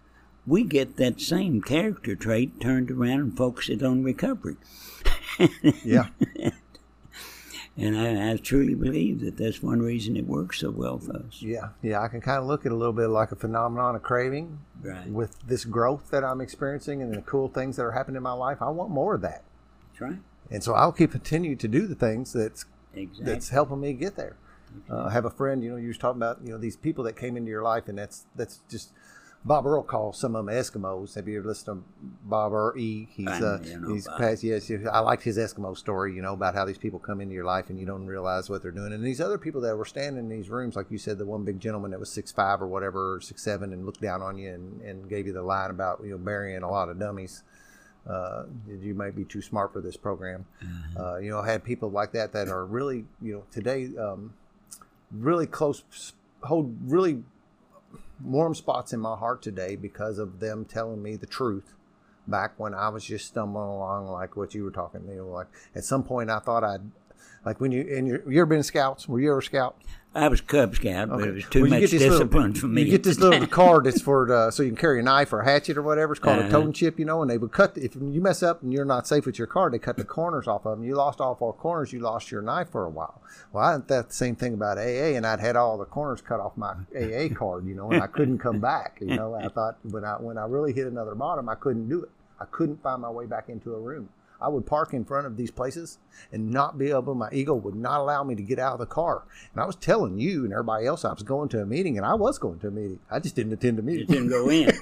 we 0.46 0.62
get 0.62 0.96
that 0.96 1.20
same 1.20 1.60
character 1.60 2.14
trait 2.14 2.60
turned 2.60 2.90
around 2.90 3.20
and 3.20 3.36
focus 3.36 3.68
it 3.68 3.82
on 3.82 4.04
recovery. 4.04 4.56
Yeah. 5.84 6.08
and 7.78 7.96
I, 7.98 8.32
I 8.32 8.36
truly 8.36 8.74
believe 8.74 9.20
that 9.20 9.36
that's 9.36 9.62
one 9.62 9.80
reason 9.82 10.16
it 10.16 10.26
works 10.26 10.60
so 10.60 10.70
well 10.70 10.98
for 10.98 11.16
us. 11.16 11.40
Yeah, 11.42 11.68
yeah, 11.82 12.00
I 12.02 12.08
can 12.08 12.20
kind 12.20 12.38
of 12.38 12.46
look 12.46 12.60
at 12.60 12.66
it 12.66 12.72
a 12.72 12.76
little 12.76 12.92
bit 12.92 13.08
like 13.08 13.32
a 13.32 13.36
phenomenon 13.36 13.94
of 13.96 14.02
craving 14.02 14.58
Right. 14.82 15.08
with 15.08 15.36
this 15.46 15.64
growth 15.64 16.10
that 16.10 16.22
I'm 16.24 16.40
experiencing 16.40 17.02
and 17.02 17.12
the 17.14 17.22
cool 17.22 17.48
things 17.48 17.76
that 17.76 17.82
are 17.82 17.92
happening 17.92 18.16
in 18.16 18.22
my 18.22 18.32
life. 18.32 18.58
I 18.62 18.68
want 18.70 18.90
more 18.90 19.14
of 19.14 19.20
that, 19.22 19.42
That's 19.90 20.00
right. 20.00 20.18
and 20.50 20.62
so 20.62 20.74
I'll 20.74 20.92
keep 20.92 21.10
continue 21.12 21.56
to 21.56 21.68
do 21.68 21.86
the 21.86 21.94
things 21.94 22.32
that's 22.32 22.64
Exactly. 22.94 23.24
that's 23.26 23.48
helping 23.50 23.80
me 23.80 23.92
get 23.92 24.16
there. 24.16 24.36
Uh, 24.90 25.04
I 25.04 25.10
have 25.12 25.24
a 25.26 25.30
friend, 25.30 25.62
you 25.62 25.70
know, 25.70 25.76
you 25.76 25.88
was 25.88 25.98
talking 25.98 26.18
about, 26.18 26.38
you 26.42 26.50
know, 26.50 26.58
these 26.58 26.76
people 26.76 27.04
that 27.04 27.14
came 27.16 27.36
into 27.36 27.50
your 27.50 27.62
life, 27.62 27.88
and 27.88 27.98
that's 27.98 28.24
that's 28.36 28.60
just 28.70 28.90
Bob 29.46 29.64
Earl 29.64 29.84
calls 29.84 30.18
some 30.18 30.34
of 30.34 30.44
them 30.44 30.52
Eskimos. 30.52 31.14
Have 31.14 31.28
you 31.28 31.38
ever 31.38 31.46
listened 31.46 31.84
to 31.84 32.08
Bob 32.24 32.52
Earl? 32.52 32.76
E? 32.76 33.06
He's 33.12 33.28
uh, 33.28 33.62
he's 33.86 34.08
past. 34.18 34.42
Yes, 34.42 34.68
I 34.92 34.98
liked 34.98 35.22
his 35.22 35.38
Eskimo 35.38 35.76
story. 35.76 36.16
You 36.16 36.22
know 36.22 36.32
about 36.32 36.56
how 36.56 36.64
these 36.64 36.78
people 36.78 36.98
come 36.98 37.20
into 37.20 37.32
your 37.32 37.44
life 37.44 37.70
and 37.70 37.78
you 37.78 37.86
don't 37.86 38.06
realize 38.06 38.50
what 38.50 38.60
they're 38.60 38.72
doing. 38.72 38.92
And 38.92 39.04
these 39.04 39.20
other 39.20 39.38
people 39.38 39.60
that 39.60 39.76
were 39.76 39.84
standing 39.84 40.18
in 40.18 40.28
these 40.28 40.50
rooms, 40.50 40.74
like 40.74 40.90
you 40.90 40.98
said, 40.98 41.18
the 41.18 41.24
one 41.24 41.44
big 41.44 41.60
gentleman 41.60 41.92
that 41.92 42.00
was 42.00 42.10
six 42.10 42.32
five 42.32 42.60
or 42.60 42.66
whatever, 42.66 43.14
or 43.14 43.20
six 43.20 43.40
seven, 43.40 43.72
and 43.72 43.86
looked 43.86 44.00
down 44.00 44.20
on 44.20 44.36
you 44.36 44.52
and, 44.52 44.82
and 44.82 45.08
gave 45.08 45.28
you 45.28 45.32
the 45.32 45.42
line 45.42 45.70
about 45.70 46.00
you 46.02 46.10
know 46.10 46.18
burying 46.18 46.64
a 46.64 46.70
lot 46.70 46.88
of 46.88 46.98
dummies. 46.98 47.44
Uh, 48.04 48.44
you 48.68 48.94
might 48.94 49.14
be 49.14 49.24
too 49.24 49.42
smart 49.42 49.72
for 49.72 49.80
this 49.80 49.96
program. 49.96 50.44
Uh, 50.98 51.16
you 51.18 51.30
know, 51.30 51.40
I 51.40 51.50
had 51.50 51.62
people 51.62 51.90
like 51.90 52.12
that 52.12 52.32
that 52.32 52.48
are 52.48 52.64
really, 52.64 53.04
you 53.20 53.34
know, 53.34 53.42
today 53.52 53.90
um, 53.98 54.32
really 55.10 55.46
close, 55.46 56.12
hold 56.42 56.76
really 56.84 57.24
warm 58.22 58.54
spots 58.54 58.92
in 58.92 59.00
my 59.00 59.16
heart 59.16 59.42
today 59.42 59.76
because 59.76 60.18
of 60.18 60.40
them 60.40 60.64
telling 60.64 61.02
me 61.02 61.16
the 61.16 61.26
truth 61.26 61.74
back 62.26 62.58
when 62.58 62.74
I 62.74 62.88
was 62.88 63.04
just 63.04 63.26
stumbling 63.26 63.68
along 63.68 64.08
like 64.08 64.36
what 64.36 64.54
you 64.54 64.64
were 64.64 64.70
talking. 64.70 65.06
You 65.08 65.16
know, 65.16 65.28
like 65.28 65.48
at 65.74 65.84
some 65.84 66.02
point 66.02 66.30
I 66.30 66.38
thought 66.38 66.64
I'd 66.64 66.80
like 67.44 67.60
when 67.60 67.72
you 67.72 67.82
and 67.96 68.06
you 68.06 68.22
you 68.28 68.40
ever 68.40 68.46
been 68.46 68.62
scouts? 68.62 69.08
Were 69.08 69.20
you 69.20 69.30
ever 69.30 69.38
a 69.38 69.42
scout? 69.42 69.76
I 70.16 70.28
was 70.28 70.40
Cub 70.40 70.74
Scout, 70.74 71.10
but 71.10 71.28
it 71.28 71.34
was 71.34 71.44
too 71.44 71.62
Well, 71.62 71.70
much 71.70 71.80
this 71.82 71.92
little- 71.92 72.10
discipline 72.18 72.54
for 72.54 72.66
me. 72.66 72.82
You 72.82 72.90
get 72.90 73.02
this 73.04 73.18
little 73.20 73.46
card 73.60 73.84
that's 73.84 74.00
for 74.00 74.32
uh, 74.32 74.50
so 74.50 74.62
you 74.62 74.70
can 74.70 74.76
carry 74.76 74.98
a 75.00 75.02
knife 75.02 75.32
or 75.32 75.40
a 75.40 75.44
hatchet 75.44 75.76
or 75.76 75.82
whatever. 75.82 76.12
It's 76.14 76.20
called 76.20 76.38
a 76.38 76.40
Uh-huh. 76.42 76.50
Totin' 76.50 76.72
Chip, 76.72 76.98
you 76.98 77.04
know. 77.04 77.20
And 77.22 77.30
they 77.30 77.38
would 77.38 77.52
cut 77.52 77.76
if 77.76 77.94
you 77.94 78.20
mess 78.20 78.42
up 78.42 78.62
and 78.62 78.72
you're 78.72 78.84
not 78.84 79.06
safe 79.06 79.26
with 79.26 79.38
your 79.38 79.46
card, 79.46 79.74
they 79.74 79.78
cut 79.78 79.96
the 79.96 80.04
corners 80.04 80.46
off 80.48 80.64
of 80.66 80.78
them. 80.78 80.86
You 80.86 80.94
lost 80.96 81.20
all 81.20 81.34
four 81.34 81.52
corners, 81.52 81.92
you 81.92 82.00
lost 82.00 82.30
your 82.30 82.42
knife 82.42 82.70
for 82.70 82.84
a 82.84 82.90
while. 82.90 83.20
Well, 83.52 83.64
I 83.64 83.74
thought 83.78 84.08
the 84.08 84.14
same 84.14 84.36
thing 84.36 84.54
about 84.54 84.78
AA, 84.78 85.14
and 85.16 85.26
I'd 85.26 85.40
had 85.40 85.56
all 85.56 85.76
the 85.78 85.84
corners 85.84 86.20
cut 86.22 86.40
off 86.40 86.56
my 86.56 86.74
AA 86.98 87.28
card, 87.34 87.66
you 87.66 87.74
know, 87.74 87.90
and 87.90 88.02
I 88.02 88.06
couldn't 88.06 88.38
come 88.38 88.58
back. 88.58 88.98
You 89.00 89.16
know, 89.16 89.34
I 89.34 89.48
thought 89.48 89.78
when 89.82 90.04
I 90.04 90.14
when 90.14 90.38
I 90.38 90.46
really 90.46 90.72
hit 90.72 90.86
another 90.86 91.14
bottom, 91.14 91.48
I 91.48 91.54
couldn't 91.54 91.88
do 91.88 92.02
it. 92.02 92.10
I 92.40 92.44
couldn't 92.46 92.82
find 92.82 93.00
my 93.02 93.10
way 93.10 93.26
back 93.26 93.48
into 93.48 93.74
a 93.74 93.78
room. 93.80 94.08
I 94.40 94.48
would 94.48 94.66
park 94.66 94.92
in 94.92 95.04
front 95.04 95.26
of 95.26 95.36
these 95.36 95.50
places 95.50 95.98
and 96.32 96.50
not 96.50 96.78
be 96.78 96.90
able, 96.90 97.14
my 97.14 97.28
ego 97.32 97.54
would 97.54 97.74
not 97.74 98.00
allow 98.00 98.22
me 98.24 98.34
to 98.34 98.42
get 98.42 98.58
out 98.58 98.74
of 98.74 98.78
the 98.78 98.86
car. 98.86 99.24
And 99.52 99.62
I 99.62 99.66
was 99.66 99.76
telling 99.76 100.18
you 100.18 100.44
and 100.44 100.52
everybody 100.52 100.86
else 100.86 101.04
I 101.04 101.12
was 101.12 101.22
going 101.22 101.48
to 101.50 101.62
a 101.62 101.66
meeting, 101.66 101.96
and 101.96 102.06
I 102.06 102.14
was 102.14 102.38
going 102.38 102.58
to 102.60 102.68
a 102.68 102.70
meeting. 102.70 103.00
I 103.10 103.18
just 103.18 103.34
didn't 103.34 103.52
attend 103.52 103.78
the 103.78 103.82
meeting. 103.82 104.06
didn't 104.06 104.30
go 104.30 104.48
in. 104.50 104.72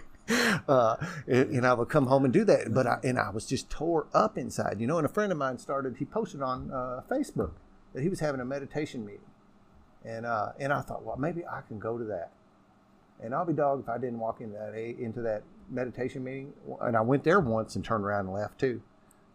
Uh, 0.67 0.97
and, 1.27 1.51
and 1.51 1.67
I 1.67 1.75
would 1.75 1.91
come 1.91 2.07
home 2.07 2.25
and 2.25 2.33
do 2.33 2.45
that. 2.45 2.73
But 2.73 2.87
I, 2.87 2.99
and 3.05 3.19
I 3.19 3.29
was 3.29 3.45
just 3.45 3.69
tore 3.69 4.07
up 4.15 4.39
inside, 4.39 4.81
you 4.81 4.87
know. 4.87 4.97
And 4.97 5.05
a 5.05 5.09
friend 5.11 5.31
of 5.31 5.37
mine 5.37 5.59
started, 5.59 5.97
he 5.99 6.07
posted 6.07 6.41
on 6.41 6.71
uh, 6.71 7.03
Facebook 7.11 7.51
that 7.93 8.03
he 8.03 8.09
was 8.09 8.21
having 8.21 8.41
a 8.41 8.45
meditation 8.47 9.05
meeting. 9.05 9.21
And, 10.03 10.25
uh, 10.25 10.53
and 10.59 10.73
I 10.73 10.81
thought, 10.81 11.05
well, 11.05 11.19
maybe 11.19 11.45
I 11.47 11.61
can 11.69 11.79
go 11.79 11.99
to 11.99 12.05
that. 12.05 12.31
And 13.23 13.35
I'll 13.35 13.45
be 13.45 13.53
dogged 13.53 13.83
if 13.83 13.89
I 13.91 13.99
didn't 13.99 14.19
walk 14.19 14.41
into 14.41 14.55
that 14.55 14.75
into 14.75 15.21
that 15.23 15.43
meditation 15.71 16.25
meeting. 16.25 16.53
And 16.81 16.97
I 16.97 17.01
went 17.01 17.25
there 17.25 17.41
once 17.41 17.77
and 17.77 17.85
turned 17.85 18.05
around 18.05 18.27
and 18.27 18.35
left 18.35 18.59
too. 18.59 18.81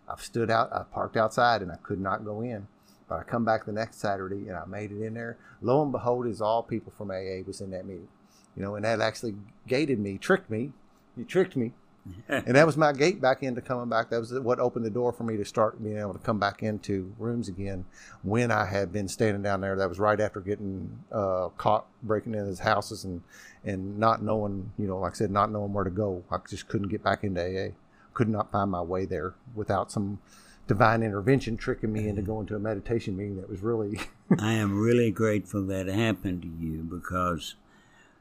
I've 0.10 0.22
stood 0.22 0.50
out, 0.50 0.74
I 0.74 0.84
parked 0.84 1.18
outside, 1.18 1.62
and 1.62 1.72
I 1.72 1.78
could 1.78 2.00
not 2.00 2.26
go 2.26 2.42
in. 2.42 2.68
But 3.08 3.20
I 3.20 3.24
come 3.24 3.44
back 3.44 3.66
the 3.66 3.72
next 3.72 4.00
Saturday 4.00 4.48
and 4.48 4.56
I 4.56 4.66
made 4.66 4.92
it 4.92 5.02
in 5.02 5.16
there. 5.16 5.38
Lo 5.62 5.82
and 5.82 5.92
behold, 5.92 6.28
is 6.28 6.42
all 6.42 6.62
people 6.62 6.94
from 6.96 7.10
AA 7.10 7.42
was 7.46 7.60
in 7.60 7.72
that 7.72 7.86
meeting. 7.86 8.08
You 8.56 8.64
know, 8.64 8.76
and 8.76 8.86
that 8.86 9.02
actually 9.02 9.36
gated 9.68 10.00
me, 10.00 10.18
tricked 10.18 10.50
me. 10.50 10.72
You 11.18 11.26
tricked 11.26 11.56
me. 11.56 11.74
and 12.30 12.56
that 12.56 12.66
was 12.66 12.78
my 12.78 12.94
gate 12.94 13.22
back 13.22 13.44
into 13.44 13.62
coming 13.62 13.90
back. 13.90 14.10
That 14.10 14.20
was 14.20 14.32
what 14.40 14.60
opened 14.60 14.86
the 14.86 14.90
door 14.90 15.12
for 15.12 15.24
me 15.24 15.38
to 15.38 15.46
start 15.46 15.84
being 15.84 15.98
able 15.98 16.14
to 16.14 16.20
come 16.20 16.40
back 16.40 16.64
into 16.64 17.14
rooms 17.18 17.50
again 17.50 17.86
when 18.24 18.52
I 18.52 18.66
had 18.66 18.92
been 18.92 19.08
standing 19.08 19.42
down 19.42 19.62
there. 19.62 19.76
That 19.76 19.90
was 19.90 20.00
right 20.00 20.20
after 20.20 20.40
getting 20.40 21.04
uh, 21.12 21.50
caught 21.58 21.86
breaking 22.04 22.34
into 22.34 22.46
his 22.46 22.60
houses 22.60 23.04
and, 23.04 23.22
and 23.64 23.98
not 23.98 24.24
knowing, 24.24 24.72
you 24.78 24.88
know, 24.88 25.00
like 25.00 25.14
I 25.14 25.16
said, 25.16 25.32
not 25.32 25.52
knowing 25.52 25.74
where 25.74 25.84
to 25.84 25.90
go. 25.90 26.24
I 26.32 26.38
just 26.50 26.68
couldn't 26.68 26.90
get 26.90 27.04
back 27.04 27.24
into 27.24 27.42
AA. 27.42 27.72
Could 28.20 28.28
not 28.28 28.52
find 28.52 28.70
my 28.70 28.82
way 28.82 29.06
there 29.06 29.36
without 29.56 29.94
some 29.94 30.20
divine 30.68 31.04
intervention 31.04 31.56
tricking 31.56 31.94
me 31.94 32.10
into 32.10 32.22
going 32.22 32.48
to 32.48 32.56
a 32.58 32.60
meditation 32.60 33.16
meeting 33.16 33.38
that 33.38 33.50
was 33.50 33.62
really 33.62 33.98
I 34.38 34.56
am 34.56 34.78
really 34.78 35.10
grateful 35.10 35.66
that 35.68 35.88
happened 35.88 36.42
to 36.42 36.50
you 36.50 36.84
because 36.84 37.56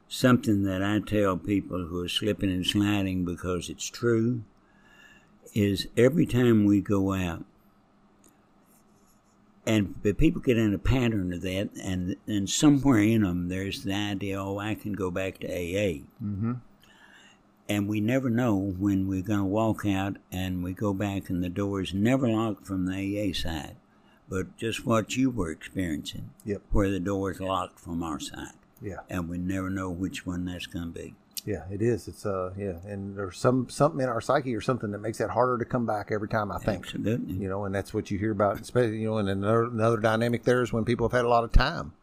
something 0.07 0.63
that 0.63 0.81
I 0.81 0.99
tell 0.99 1.35
people 1.35 1.87
who 1.87 2.01
are 2.01 2.07
slipping 2.07 2.49
and 2.49 2.65
sliding 2.65 3.25
because 3.25 3.67
it's 3.67 3.89
true 3.89 4.43
is 5.53 5.89
every 5.97 6.25
time 6.25 6.63
we 6.63 6.79
go 6.79 7.11
out, 7.11 7.43
and 9.65 9.95
the 10.03 10.13
people 10.13 10.39
get 10.41 10.57
in 10.57 10.73
a 10.73 10.79
pattern 10.79 11.33
of 11.33 11.41
that, 11.41 11.71
and 11.83 12.15
and 12.25 12.49
somewhere 12.49 12.99
in 12.99 13.23
them 13.23 13.49
there's 13.49 13.83
the 13.83 13.93
idea, 13.93 14.41
oh, 14.41 14.59
I 14.59 14.75
can 14.75 14.93
go 14.93 15.11
back 15.11 15.39
to 15.39 15.47
AA. 15.47 16.03
mm-hmm. 16.23 16.53
And 17.69 17.87
we 17.87 18.01
never 18.01 18.29
know 18.31 18.55
when 18.57 19.07
we're 19.07 19.21
going 19.21 19.39
to 19.39 19.45
walk 19.45 19.85
out 19.85 20.17
and 20.31 20.63
we 20.63 20.73
go 20.73 20.91
back 20.93 21.29
and 21.29 21.43
the 21.43 21.49
door 21.49 21.81
is 21.81 21.93
never 21.93 22.27
locked 22.27 22.65
from 22.65 22.87
the 22.87 23.29
AA 23.29 23.31
side, 23.33 23.75
but 24.27 24.57
just 24.57 24.85
what 24.87 25.15
you 25.15 25.29
were 25.29 25.51
experiencing, 25.51 26.31
Yep. 26.45 26.63
where 26.71 26.89
the 26.89 26.99
door 26.99 27.29
is 27.31 27.39
locked 27.39 27.79
from 27.79 28.01
our 28.01 28.19
side. 28.19 28.53
yeah. 28.81 29.01
And 29.09 29.29
we 29.29 29.37
never 29.37 29.69
know 29.69 29.89
which 29.91 30.25
one 30.25 30.45
that's 30.45 30.65
going 30.65 30.91
to 30.93 30.99
be. 30.99 31.13
Yeah, 31.45 31.63
it 31.71 31.81
is. 31.81 32.07
It's 32.09 32.25
uh 32.25 32.51
yeah, 32.57 32.73
and 32.85 33.15
there's 33.17 33.37
some 33.37 33.69
something 33.69 34.01
in 34.01 34.09
our 34.09 34.19
psyche 34.19 34.53
or 34.53 34.59
something 34.61 34.91
that 34.91 34.97
makes 34.99 35.19
that 35.19 35.29
harder 35.29 35.57
to 35.57 35.63
come 35.65 35.85
back 35.85 36.11
every 36.11 36.27
time. 36.27 36.51
I 36.51 36.57
think 36.57 36.83
Absolutely. 36.85 37.33
you 37.35 37.47
know, 37.47 37.63
and 37.63 37.73
that's 37.73 37.93
what 37.93 38.11
you 38.11 38.17
hear 38.19 38.31
about. 38.33 38.59
Especially 38.59 38.99
you 38.99 39.07
know, 39.07 39.17
and 39.19 39.29
another, 39.29 39.63
another 39.63 39.97
dynamic 39.97 40.43
there 40.43 40.61
is 40.61 40.73
when 40.73 40.83
people 40.83 41.07
have 41.07 41.13
had 41.15 41.23
a 41.23 41.29
lot 41.29 41.45
of 41.45 41.53
time, 41.53 41.93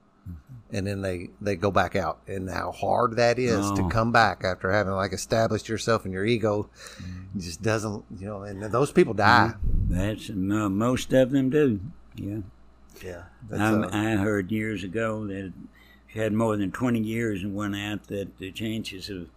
and 0.73 0.86
then 0.86 1.03
they 1.03 1.31
they 1.40 1.55
go 1.57 1.70
back 1.70 1.94
out, 1.97 2.19
and 2.27 2.51
how 2.51 2.73
hard 2.73 3.16
that 3.16 3.39
is 3.39 3.70
to 3.73 3.82
Oh. 3.82 3.89
come 3.89 4.12
back 4.12 4.43
after 4.44 4.70
having 4.73 4.93
like 4.94 5.12
established 5.12 5.69
yourself 5.69 6.05
and 6.05 6.12
your 6.12 6.24
ego 6.24 6.69
just 7.36 7.62
doesn't 7.62 8.05
you 8.19 8.27
know, 8.27 8.43
and 8.43 8.62
those 8.65 8.90
people 8.93 9.15
die. 9.15 9.55
That's 9.89 10.31
mo- 10.31 10.69
most 10.69 11.12
of 11.12 11.31
them 11.31 11.51
do. 11.51 11.81
Yeah. 12.16 12.39
Yeah, 13.05 13.24
I, 13.53 13.57
uh, 13.57 13.90
I 13.93 14.11
heard 14.16 14.51
years 14.51 14.82
ago 14.82 15.27
that 15.27 15.53
she 16.09 16.19
had 16.19 16.32
more 16.32 16.57
than 16.57 16.73
20 16.73 16.98
years 16.98 17.43
and 17.43 17.55
went 17.55 17.77
out, 17.77 18.07
that 18.07 18.39
the 18.39 18.51
chances 18.51 19.11
of 19.11 19.28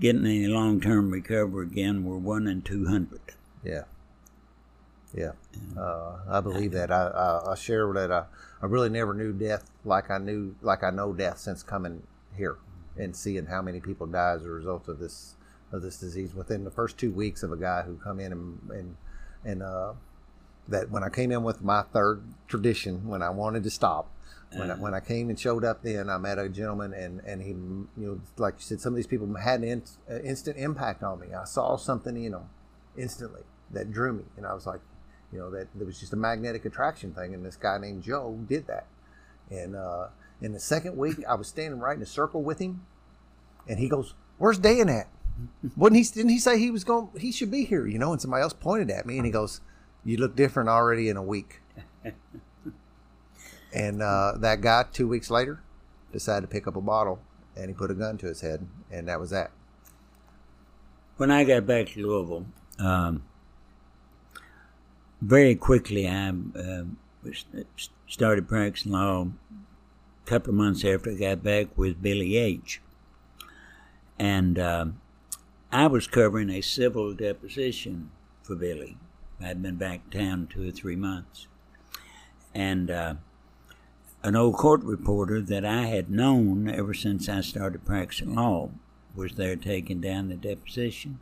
getting 0.00 0.24
any 0.24 0.46
long 0.46 0.80
term 0.80 1.10
recovery 1.10 1.66
again 1.66 2.04
were 2.04 2.16
1 2.16 2.46
in 2.46 2.62
200. 2.62 3.20
Yeah. 3.62 3.82
Yeah. 5.14 5.32
Uh, 5.76 6.16
I 6.28 6.40
believe 6.40 6.72
that. 6.72 6.90
I, 6.90 7.08
I, 7.08 7.52
I 7.52 7.54
share 7.54 7.92
that 7.92 8.10
I, 8.10 8.24
I 8.62 8.66
really 8.66 8.88
never 8.88 9.14
knew 9.14 9.32
death 9.32 9.70
like 9.84 10.10
I 10.10 10.18
knew, 10.18 10.54
like 10.62 10.82
I 10.82 10.90
know 10.90 11.12
death 11.12 11.38
since 11.38 11.62
coming 11.62 12.02
here 12.36 12.56
and 12.96 13.14
seeing 13.14 13.46
how 13.46 13.62
many 13.62 13.80
people 13.80 14.06
die 14.06 14.32
as 14.32 14.44
a 14.44 14.50
result 14.50 14.88
of 14.88 14.98
this 14.98 15.34
of 15.72 15.82
this 15.82 15.96
disease 15.96 16.34
within 16.34 16.64
the 16.64 16.70
first 16.70 16.98
two 16.98 17.10
weeks 17.10 17.42
of 17.42 17.50
a 17.50 17.56
guy 17.56 17.82
who 17.82 17.96
come 17.96 18.20
in 18.20 18.32
and 18.32 18.58
and, 18.70 18.96
and 19.44 19.62
uh, 19.62 19.92
that 20.68 20.90
when 20.90 21.02
I 21.02 21.08
came 21.08 21.32
in 21.32 21.42
with 21.42 21.62
my 21.62 21.82
third 21.82 22.22
tradition 22.48 23.08
when 23.08 23.22
I 23.22 23.30
wanted 23.30 23.62
to 23.64 23.70
stop 23.70 24.10
when 24.54 24.70
I, 24.70 24.74
when 24.74 24.92
I 24.92 25.00
came 25.00 25.30
and 25.30 25.40
showed 25.40 25.64
up 25.64 25.82
then 25.82 26.10
I 26.10 26.18
met 26.18 26.38
a 26.38 26.48
gentleman 26.48 26.92
and 26.92 27.20
and 27.26 27.40
he 27.40 27.48
you 27.48 27.88
know 27.96 28.20
like 28.36 28.54
you 28.58 28.62
said 28.62 28.80
some 28.80 28.92
of 28.92 28.96
these 28.96 29.06
people 29.06 29.34
had 29.34 29.60
an 29.60 29.68
in, 29.68 29.82
uh, 30.10 30.20
instant 30.20 30.58
impact 30.58 31.02
on 31.02 31.20
me 31.20 31.28
I 31.32 31.44
saw 31.44 31.76
something 31.76 32.22
in 32.22 32.32
them 32.32 32.50
instantly 32.96 33.42
that 33.70 33.90
drew 33.90 34.12
me 34.12 34.24
and 34.36 34.46
I 34.46 34.52
was 34.52 34.66
like 34.66 34.80
you 35.32 35.38
know 35.38 35.50
that 35.50 35.68
there 35.74 35.86
was 35.86 35.98
just 35.98 36.12
a 36.12 36.16
magnetic 36.16 36.64
attraction 36.64 37.12
thing 37.12 37.34
and 37.34 37.44
this 37.44 37.56
guy 37.56 37.78
named 37.78 38.02
Joe 38.02 38.38
did 38.48 38.66
that. 38.66 38.86
And 39.50 39.74
uh, 39.74 40.08
in 40.40 40.52
the 40.52 40.60
second 40.60 40.96
week 40.96 41.16
I 41.28 41.34
was 41.34 41.48
standing 41.48 41.80
right 41.80 41.96
in 41.96 42.02
a 42.02 42.06
circle 42.06 42.42
with 42.42 42.58
him 42.58 42.84
and 43.68 43.78
he 43.78 43.88
goes 43.88 44.14
where's 44.38 44.58
Dan 44.58 44.88
at? 44.88 45.08
Wasn't 45.76 45.96
he 45.96 46.04
didn't 46.04 46.30
he 46.30 46.38
say 46.38 46.58
he 46.58 46.70
was 46.70 46.84
going 46.84 47.08
he 47.18 47.32
should 47.32 47.50
be 47.50 47.64
here 47.64 47.86
you 47.86 47.98
know? 47.98 48.12
And 48.12 48.20
somebody 48.20 48.42
else 48.42 48.52
pointed 48.52 48.90
at 48.90 49.06
me 49.06 49.16
and 49.16 49.24
he 49.26 49.32
goes 49.32 49.60
you 50.04 50.16
look 50.16 50.36
different 50.36 50.68
already 50.68 51.08
in 51.08 51.16
a 51.16 51.22
week. 51.22 51.60
And 53.72 54.02
uh, 54.02 54.34
that 54.38 54.60
guy 54.60 54.84
two 54.92 55.08
weeks 55.08 55.30
later 55.30 55.62
decided 56.12 56.42
to 56.42 56.46
pick 56.46 56.66
up 56.66 56.76
a 56.76 56.80
bottle 56.80 57.20
and 57.56 57.68
he 57.68 57.74
put 57.74 57.90
a 57.90 57.94
gun 57.94 58.18
to 58.18 58.26
his 58.26 58.42
head 58.42 58.66
and 58.90 59.08
that 59.08 59.18
was 59.18 59.30
that. 59.30 59.50
When 61.16 61.30
I 61.30 61.44
got 61.44 61.66
back 61.66 61.88
to 61.88 62.06
Louisville, 62.06 62.46
um, 62.78 63.22
very 65.22 65.54
quickly 65.54 66.08
I 66.08 66.30
uh, 66.30 66.82
started 68.08 68.48
practicing 68.48 68.92
law 68.92 69.22
a 69.22 70.28
couple 70.28 70.50
of 70.50 70.56
months 70.56 70.84
after 70.84 71.12
I 71.12 71.14
got 71.14 71.44
back 71.44 71.78
with 71.78 72.02
Billy 72.02 72.36
H. 72.36 72.80
And 74.18 74.58
uh, 74.58 74.86
I 75.70 75.86
was 75.86 76.08
covering 76.08 76.50
a 76.50 76.60
civil 76.60 77.14
deposition 77.14 78.10
for 78.42 78.56
Billy. 78.56 78.96
I'd 79.40 79.62
been 79.62 79.76
back 79.76 80.10
town 80.10 80.48
two 80.52 80.68
or 80.68 80.72
three 80.72 80.96
months. 80.96 81.46
And 82.52 82.90
uh, 82.90 83.14
an 84.24 84.34
old 84.34 84.56
court 84.56 84.82
reporter 84.82 85.40
that 85.40 85.64
I 85.64 85.86
had 85.86 86.10
known 86.10 86.68
ever 86.68 86.94
since 86.94 87.28
I 87.28 87.42
started 87.42 87.86
practicing 87.86 88.34
law 88.34 88.70
was 89.14 89.34
there 89.34 89.56
taking 89.56 90.00
down 90.00 90.28
the 90.28 90.36
deposition. 90.36 91.20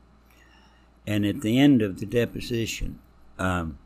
And 1.06 1.26
at 1.26 1.42
the 1.42 1.58
end 1.58 1.82
of 1.82 2.00
the 2.00 2.06
deposition, 2.06 2.98
um, 3.38 3.78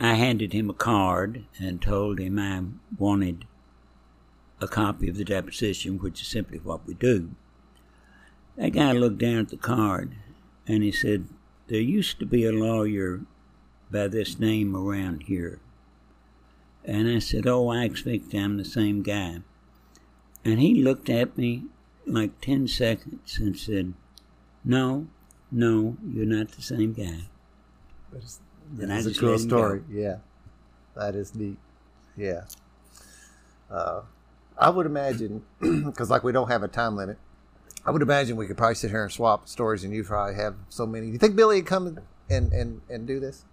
I 0.00 0.14
handed 0.14 0.52
him 0.52 0.68
a 0.68 0.74
card 0.74 1.44
and 1.58 1.80
told 1.80 2.18
him 2.18 2.38
I 2.38 2.62
wanted 2.98 3.46
a 4.60 4.68
copy 4.68 5.08
of 5.08 5.16
the 5.16 5.24
deposition, 5.24 5.98
which 5.98 6.20
is 6.22 6.28
simply 6.28 6.58
what 6.58 6.86
we 6.86 6.94
do. 6.94 7.30
That 8.56 8.70
guy 8.70 8.92
looked 8.92 9.18
down 9.18 9.38
at 9.38 9.48
the 9.48 9.56
card 9.56 10.14
and 10.66 10.82
he 10.82 10.92
said, 10.92 11.28
There 11.68 11.80
used 11.80 12.18
to 12.18 12.26
be 12.26 12.44
a 12.44 12.52
lawyer 12.52 13.20
by 13.90 14.08
this 14.08 14.38
name 14.38 14.74
around 14.74 15.24
here. 15.24 15.60
And 16.84 17.08
I 17.08 17.18
said, 17.18 17.46
Oh, 17.46 17.68
I 17.68 17.84
expect 17.84 18.34
I'm 18.34 18.56
the 18.56 18.64
same 18.64 19.02
guy. 19.02 19.38
And 20.44 20.60
he 20.60 20.82
looked 20.82 21.08
at 21.08 21.38
me 21.38 21.64
like 22.06 22.40
10 22.40 22.68
seconds 22.68 23.38
and 23.38 23.58
said, 23.58 23.94
No, 24.64 25.06
no, 25.50 25.96
you're 26.06 26.26
not 26.26 26.52
the 26.52 26.62
same 26.62 26.92
guy. 26.92 27.28
That's, 28.76 29.06
a 29.06 29.14
cool 29.14 29.38
story. 29.38 29.82
Yeah. 29.90 30.16
That 30.96 31.14
is 31.14 31.34
neat. 31.34 31.58
Yeah. 32.16 32.44
Uh, 33.70 34.02
I 34.58 34.70
would 34.70 34.86
imagine, 34.86 35.42
because 35.60 36.10
like 36.10 36.22
we 36.22 36.32
don't 36.32 36.48
have 36.48 36.62
a 36.62 36.68
time 36.68 36.96
limit, 36.96 37.18
I 37.86 37.90
would 37.90 38.02
imagine 38.02 38.36
we 38.36 38.46
could 38.46 38.56
probably 38.56 38.76
sit 38.76 38.90
here 38.90 39.02
and 39.02 39.12
swap 39.12 39.48
stories, 39.48 39.84
and 39.84 39.92
you 39.92 40.04
probably 40.04 40.36
have 40.36 40.54
so 40.68 40.86
many. 40.86 41.06
Do 41.06 41.12
you 41.12 41.18
think 41.18 41.36
Billy 41.36 41.56
would 41.56 41.66
come 41.66 41.98
and 42.30 42.52
and 42.52 42.80
and 42.88 43.06
do 43.06 43.20
this? 43.20 43.44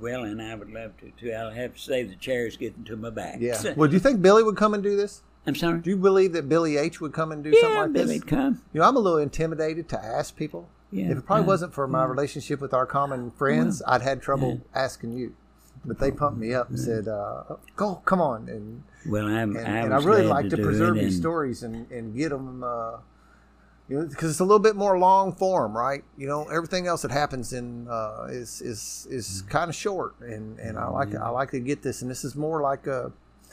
Well, 0.00 0.24
and 0.24 0.40
I 0.40 0.54
would 0.54 0.70
love 0.70 0.96
to 0.98 1.12
too. 1.18 1.32
I'll 1.32 1.50
have 1.50 1.74
to 1.74 1.80
say 1.80 2.02
the 2.02 2.16
chair's 2.16 2.56
getting 2.56 2.84
to 2.84 2.96
my 2.96 3.10
back. 3.10 3.36
Yeah. 3.40 3.60
well, 3.76 3.88
do 3.88 3.94
you 3.94 4.00
think 4.00 4.22
Billy 4.22 4.42
would 4.42 4.56
come 4.56 4.74
and 4.74 4.82
do 4.82 4.96
this? 4.96 5.22
I'm 5.46 5.54
sorry. 5.54 5.80
Do 5.80 5.90
you 5.90 5.96
believe 5.96 6.32
that 6.32 6.48
Billy 6.48 6.78
H 6.78 7.00
would 7.00 7.12
come 7.12 7.30
and 7.30 7.44
do 7.44 7.50
yeah, 7.50 7.60
something 7.60 7.78
like 7.78 7.92
Billy'd 7.92 8.22
this? 8.22 8.24
Billy'd 8.24 8.26
come. 8.26 8.62
You 8.72 8.80
know, 8.80 8.88
I'm 8.88 8.96
a 8.96 9.00
little 9.00 9.18
intimidated 9.18 9.88
to 9.90 10.02
ask 10.02 10.34
people. 10.34 10.68
Yeah. 10.94 11.10
If 11.10 11.18
it 11.18 11.26
probably 11.26 11.44
uh, 11.44 11.48
wasn't 11.48 11.74
for 11.74 11.86
my 11.88 12.02
yeah. 12.04 12.08
relationship 12.10 12.60
with 12.60 12.72
our 12.72 12.86
common 12.86 13.30
friends, 13.32 13.82
I'd 13.86 14.02
had 14.02 14.22
trouble 14.22 14.60
asking 14.74 15.16
you. 15.18 15.34
But 15.84 15.98
they 15.98 16.10
pumped 16.12 16.38
me 16.38 16.54
up 16.54 16.70
and 16.70 16.78
said, 16.80 17.08
uh, 17.08 17.42
"Go, 17.76 17.96
come 18.06 18.20
on!" 18.20 18.48
And 18.48 18.84
Well, 19.06 19.26
I'm, 19.26 19.54
and, 19.56 19.66
I, 19.66 19.78
and 19.80 19.92
I 19.92 19.98
really 19.98 20.22
like 20.26 20.48
to, 20.50 20.56
do 20.56 20.62
preserve 20.62 20.94
these 20.94 21.14
and- 21.14 21.22
stories 21.22 21.62
and, 21.62 21.90
and 21.90 22.16
get 22.16 22.30
them, 22.30 22.62
uh, 22.64 22.98
you 23.88 23.98
know, 23.98 24.06
because 24.06 24.30
it's 24.30 24.40
a 24.40 24.44
little 24.44 24.60
bit 24.60 24.76
more 24.76 24.98
long 24.98 25.32
form, 25.32 25.76
right? 25.76 26.02
You 26.16 26.26
know, 26.26 26.44
everything 26.48 26.86
else 26.86 27.02
that 27.02 27.10
happens 27.10 27.52
in 27.52 27.86
uh, 27.88 28.28
is 28.30 28.62
is 28.62 29.06
is 29.10 29.26
Mm-hmm. 29.42 29.48
kind 29.48 29.68
of 29.68 29.74
short, 29.74 30.14
and 30.20 30.58
and 30.58 30.78
I 30.78 30.86
like 30.88 31.14
I 31.14 31.28
like 31.28 31.50
to 31.50 31.60
get 31.60 31.82
this, 31.82 32.00
and 32.02 32.10
this 32.10 32.24
is 32.24 32.34
more 32.34 32.62
like 32.62 32.86
a, 32.86 33.12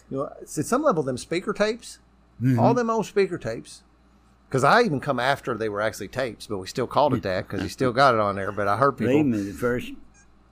you 0.10 0.18
know, 0.18 0.30
at 0.42 0.48
some 0.48 0.84
level 0.84 1.04
them 1.04 1.18
speaker 1.18 1.52
tapes, 1.54 2.00
Mm-hmm. 2.42 2.60
all 2.60 2.74
them 2.74 2.90
old 2.90 3.08
speaker 3.08 3.38
tapes. 3.38 3.84
Because 4.52 4.65
I 4.65 4.82
even 4.82 4.99
come 4.99 5.18
after 5.18 5.56
they 5.57 5.69
were 5.69 5.80
actually 5.80 6.10
tapes, 6.10 6.45
but 6.45 6.57
we 6.57 6.68
still 6.68 6.86
called 6.86 7.14
it 7.14 7.23
that 7.23 7.48
because 7.48 7.61
he 7.61 7.69
still 7.69 7.94
got 7.94 8.15
it 8.15 8.19
on 8.19 8.36
there. 8.36 8.52
But 8.52 8.68
I 8.68 8.76
heard 8.76 8.98
people 8.98 9.14
Believe 9.14 9.26
me, 9.28 9.41
the 9.44 9.53
first 9.53 9.94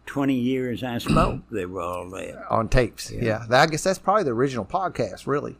20 0.05 0.33
years 0.35 0.83
I 0.85 0.99
spoke, 0.99 1.41
they 1.51 1.65
were 1.65 1.81
all 1.81 2.09
there. 2.09 2.45
on 2.49 2.69
tapes. 2.69 3.11
Yeah, 3.11 3.45
That- 3.49 3.61
I 3.63 3.65
guess 3.67 3.83
that's 3.83 3.99
probably 3.99 4.23
the 4.23 4.31
original 4.31 4.63
podcast, 4.63 5.27
really, 5.27 5.57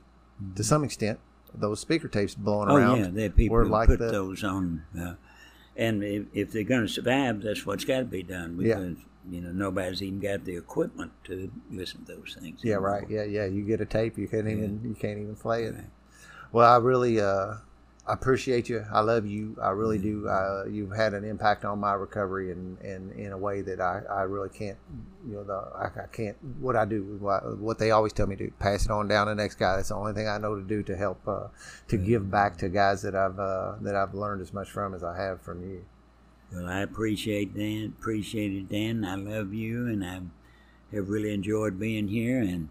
to 0.56 0.64
some 0.64 0.86
extent. 0.86 1.20
Those 1.54 1.82
speaker 1.82 2.08
tapes 2.08 2.34
blowing 2.34 2.70
Oh, 2.70 2.78
around. 2.78 3.00
yeah, 3.00 3.08
there 3.12 3.30
people 3.30 3.58
were 3.58 3.66
like 3.66 3.90
put 3.90 4.00
the- 4.00 4.10
those 4.12 4.42
on. 4.46 4.84
Uh, 4.98 5.16
and 5.76 6.02
if, 6.02 6.24
if 6.34 6.52
they're 6.54 6.64
going 6.64 6.84
to 6.84 6.88
survive, 6.88 7.42
that's 7.42 7.66
what's 7.66 7.84
got 7.84 8.00
to 8.00 8.06
be 8.06 8.24
done 8.24 8.58
Yeah. 8.62 8.76
because, 8.76 8.98
you 9.30 9.42
know, 9.42 9.52
nobody's 9.52 10.02
even 10.02 10.20
got 10.22 10.46
the 10.46 10.56
equipment 10.56 11.12
to 11.26 11.52
listen 11.70 12.06
to 12.06 12.16
those 12.16 12.38
things. 12.40 12.62
Yeah, 12.64 12.76
anymore. 12.76 12.92
right. 12.92 13.10
Yeah, 13.10 13.24
yeah. 13.24 13.46
You 13.46 13.64
get 13.64 13.82
a 13.82 13.86
tape, 13.86 14.18
you 14.18 14.30
can't 14.30 14.48
even 14.48 14.80
you 14.86 14.96
can't 14.96 15.20
even 15.20 15.36
play 15.36 15.66
it. 15.66 15.76
Right. 15.76 15.90
Well, 16.54 16.72
I 16.74 16.78
really 16.78 17.20
uh, 17.20 17.56
I 18.10 18.14
appreciate 18.14 18.70
you. 18.70 18.84
I 18.92 19.02
love 19.02 19.28
you. 19.28 19.56
I 19.62 19.70
really 19.70 20.00
do. 20.00 20.28
Uh, 20.28 20.66
you've 20.68 20.96
had 20.96 21.14
an 21.14 21.24
impact 21.24 21.64
on 21.64 21.78
my 21.78 21.94
recovery, 21.94 22.52
and, 22.52 22.80
and 22.80 23.12
in 23.12 23.32
a 23.32 23.38
way 23.38 23.62
that 23.62 23.80
I, 23.80 24.02
I 24.10 24.22
really 24.24 24.50
can't. 24.50 24.80
You 25.28 25.36
know, 25.36 25.44
the, 25.44 25.54
I, 25.54 26.06
I 26.06 26.08
can't. 26.12 26.36
What 26.60 26.76
I 26.76 26.86
do, 26.86 27.04
what, 27.20 27.60
what 27.60 27.78
they 27.78 27.92
always 27.92 28.12
tell 28.12 28.26
me 28.26 28.36
to 28.38 28.48
do, 28.48 28.54
pass 28.58 28.86
it 28.86 28.90
on 28.90 29.08
down 29.08 29.28
to 29.28 29.36
the 29.36 29.36
next 29.36 29.56
guy. 29.60 29.76
That's 29.76 29.90
the 29.90 29.96
only 29.96 30.14
thing 30.14 30.28
I 30.28 30.40
know 30.40 30.56
to 30.56 30.64
do 30.64 30.82
to 30.82 30.98
help 30.98 31.20
uh, 31.28 31.50
to 31.88 31.98
give 31.98 32.32
back 32.32 32.58
to 32.58 32.70
guys 32.70 33.04
that 33.04 33.14
I've 33.14 33.38
uh, 33.38 33.76
that 33.82 33.96
I've 33.96 34.16
learned 34.16 34.42
as 34.42 34.54
much 34.54 34.72
from 34.72 34.96
as 34.96 35.04
I 35.04 35.16
have 35.16 35.40
from 35.44 35.62
you. 35.62 35.86
Well, 36.52 36.66
I 36.66 36.80
appreciate 36.80 37.54
Dan. 37.54 37.94
Appreciate 38.00 38.54
it, 38.54 38.70
Dan. 38.70 39.06
I 39.06 39.18
love 39.18 39.54
you, 39.54 39.86
and 39.86 40.04
I 40.04 40.22
have 40.96 41.10
really 41.10 41.32
enjoyed 41.32 41.80
being 41.80 42.08
here. 42.08 42.40
And 42.40 42.70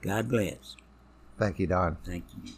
God 0.00 0.30
bless. 0.30 0.76
Thank 1.38 1.58
you, 1.58 1.66
Don. 1.66 1.98
Thank 2.06 2.24
you. 2.42 2.52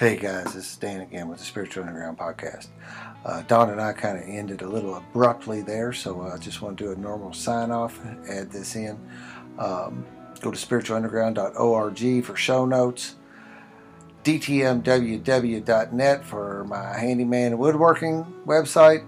Hey 0.00 0.16
guys, 0.16 0.54
this 0.54 0.72
is 0.72 0.76
Dan 0.78 1.02
again 1.02 1.28
with 1.28 1.40
the 1.40 1.44
Spiritual 1.44 1.84
Underground 1.84 2.16
podcast. 2.16 2.68
Uh, 3.22 3.42
Don 3.42 3.68
and 3.68 3.82
I 3.82 3.92
kind 3.92 4.16
of 4.16 4.24
ended 4.26 4.62
a 4.62 4.66
little 4.66 4.94
abruptly 4.94 5.60
there, 5.60 5.92
so 5.92 6.22
I 6.22 6.38
just 6.38 6.62
want 6.62 6.78
to 6.78 6.84
do 6.84 6.92
a 6.92 6.96
normal 6.96 7.34
sign 7.34 7.70
off, 7.70 8.00
add 8.26 8.50
this 8.50 8.76
in. 8.76 8.98
Um, 9.58 10.06
go 10.40 10.50
to 10.50 10.56
spiritualunderground.org 10.56 12.24
for 12.24 12.34
show 12.34 12.64
notes, 12.64 13.16
dtmww.net 14.24 16.24
for 16.24 16.64
my 16.64 16.98
handyman 16.98 17.58
woodworking 17.58 18.24
website. 18.46 19.04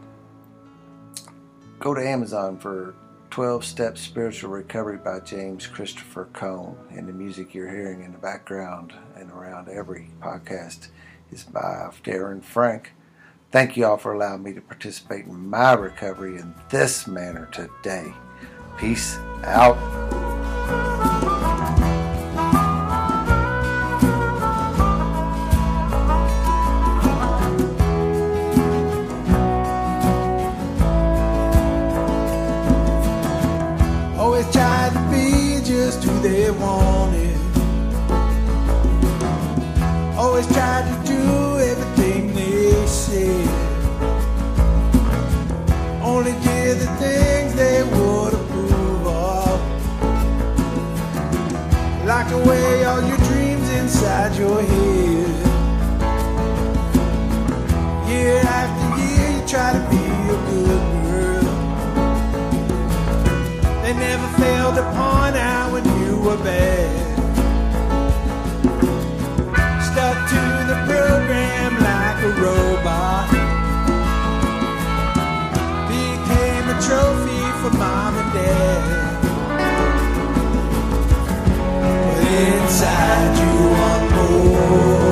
Go 1.78 1.94
to 1.94 2.06
Amazon 2.06 2.59
for 2.59 2.94
12 3.32 3.64
Step 3.64 3.96
Spiritual 3.96 4.50
Recovery 4.50 4.98
by 4.98 5.18
James 5.20 5.66
Christopher 5.66 6.28
Cone. 6.34 6.76
And 6.90 7.09
the 7.09 7.14
music 7.14 7.54
you're 7.54 7.70
hearing 7.70 8.02
in 8.02 8.12
the 8.12 8.18
background 8.18 8.92
and 9.16 9.30
around 9.30 9.70
every 9.70 10.10
podcast 10.20 10.88
is 11.30 11.42
by 11.42 11.88
Darren 12.04 12.44
Frank. 12.44 12.92
Thank 13.50 13.74
you 13.74 13.86
all 13.86 13.96
for 13.96 14.12
allowing 14.12 14.42
me 14.42 14.52
to 14.52 14.60
participate 14.60 15.24
in 15.24 15.48
my 15.48 15.72
recovery 15.72 16.36
in 16.36 16.54
this 16.68 17.06
manner 17.06 17.48
today. 17.52 18.12
Peace 18.76 19.16
out. 19.44 20.31
Wanted. 36.60 37.42
always 40.22 40.46
tried 40.46 40.84
to 40.90 40.96
do 41.12 41.58
everything 41.58 42.32
they 42.34 42.86
said. 42.86 43.48
Only 46.02 46.32
did 46.46 46.78
the 46.78 46.90
things 47.02 47.54
they 47.54 47.82
would 47.82 48.34
approve 48.34 49.06
of. 49.06 49.60
Lock 52.06 52.30
away 52.30 52.84
all 52.84 53.02
your 53.02 53.18
dreams 53.28 53.68
inside 53.80 54.36
your 54.36 54.62
head. 54.62 55.30
Year 58.08 58.38
after 58.60 58.86
year, 59.00 59.28
you 59.36 59.42
try 59.46 59.72
to 59.78 59.82
be 59.92 60.04
a 60.36 60.38
good 60.50 60.84
girl. 61.06 61.48
They 63.82 63.94
never 63.94 64.28
failed 64.38 64.74
to 64.76 64.82
point 64.82 65.36
out 65.36 65.61
were 66.36 66.44
bad. 66.44 66.90
Stuck 69.88 70.16
to 70.32 70.42
the 70.70 70.78
program 70.90 71.72
like 71.88 72.18
a 72.24 72.32
robot. 72.44 73.28
Became 75.88 76.66
a 76.74 76.76
trophy 76.86 77.42
for 77.60 77.72
mom 77.76 78.14
and 78.16 78.32
dad. 78.32 78.82
But 82.04 82.18
inside 82.40 83.32
you 83.38 83.52
want 83.76 84.04
more. 84.14 85.11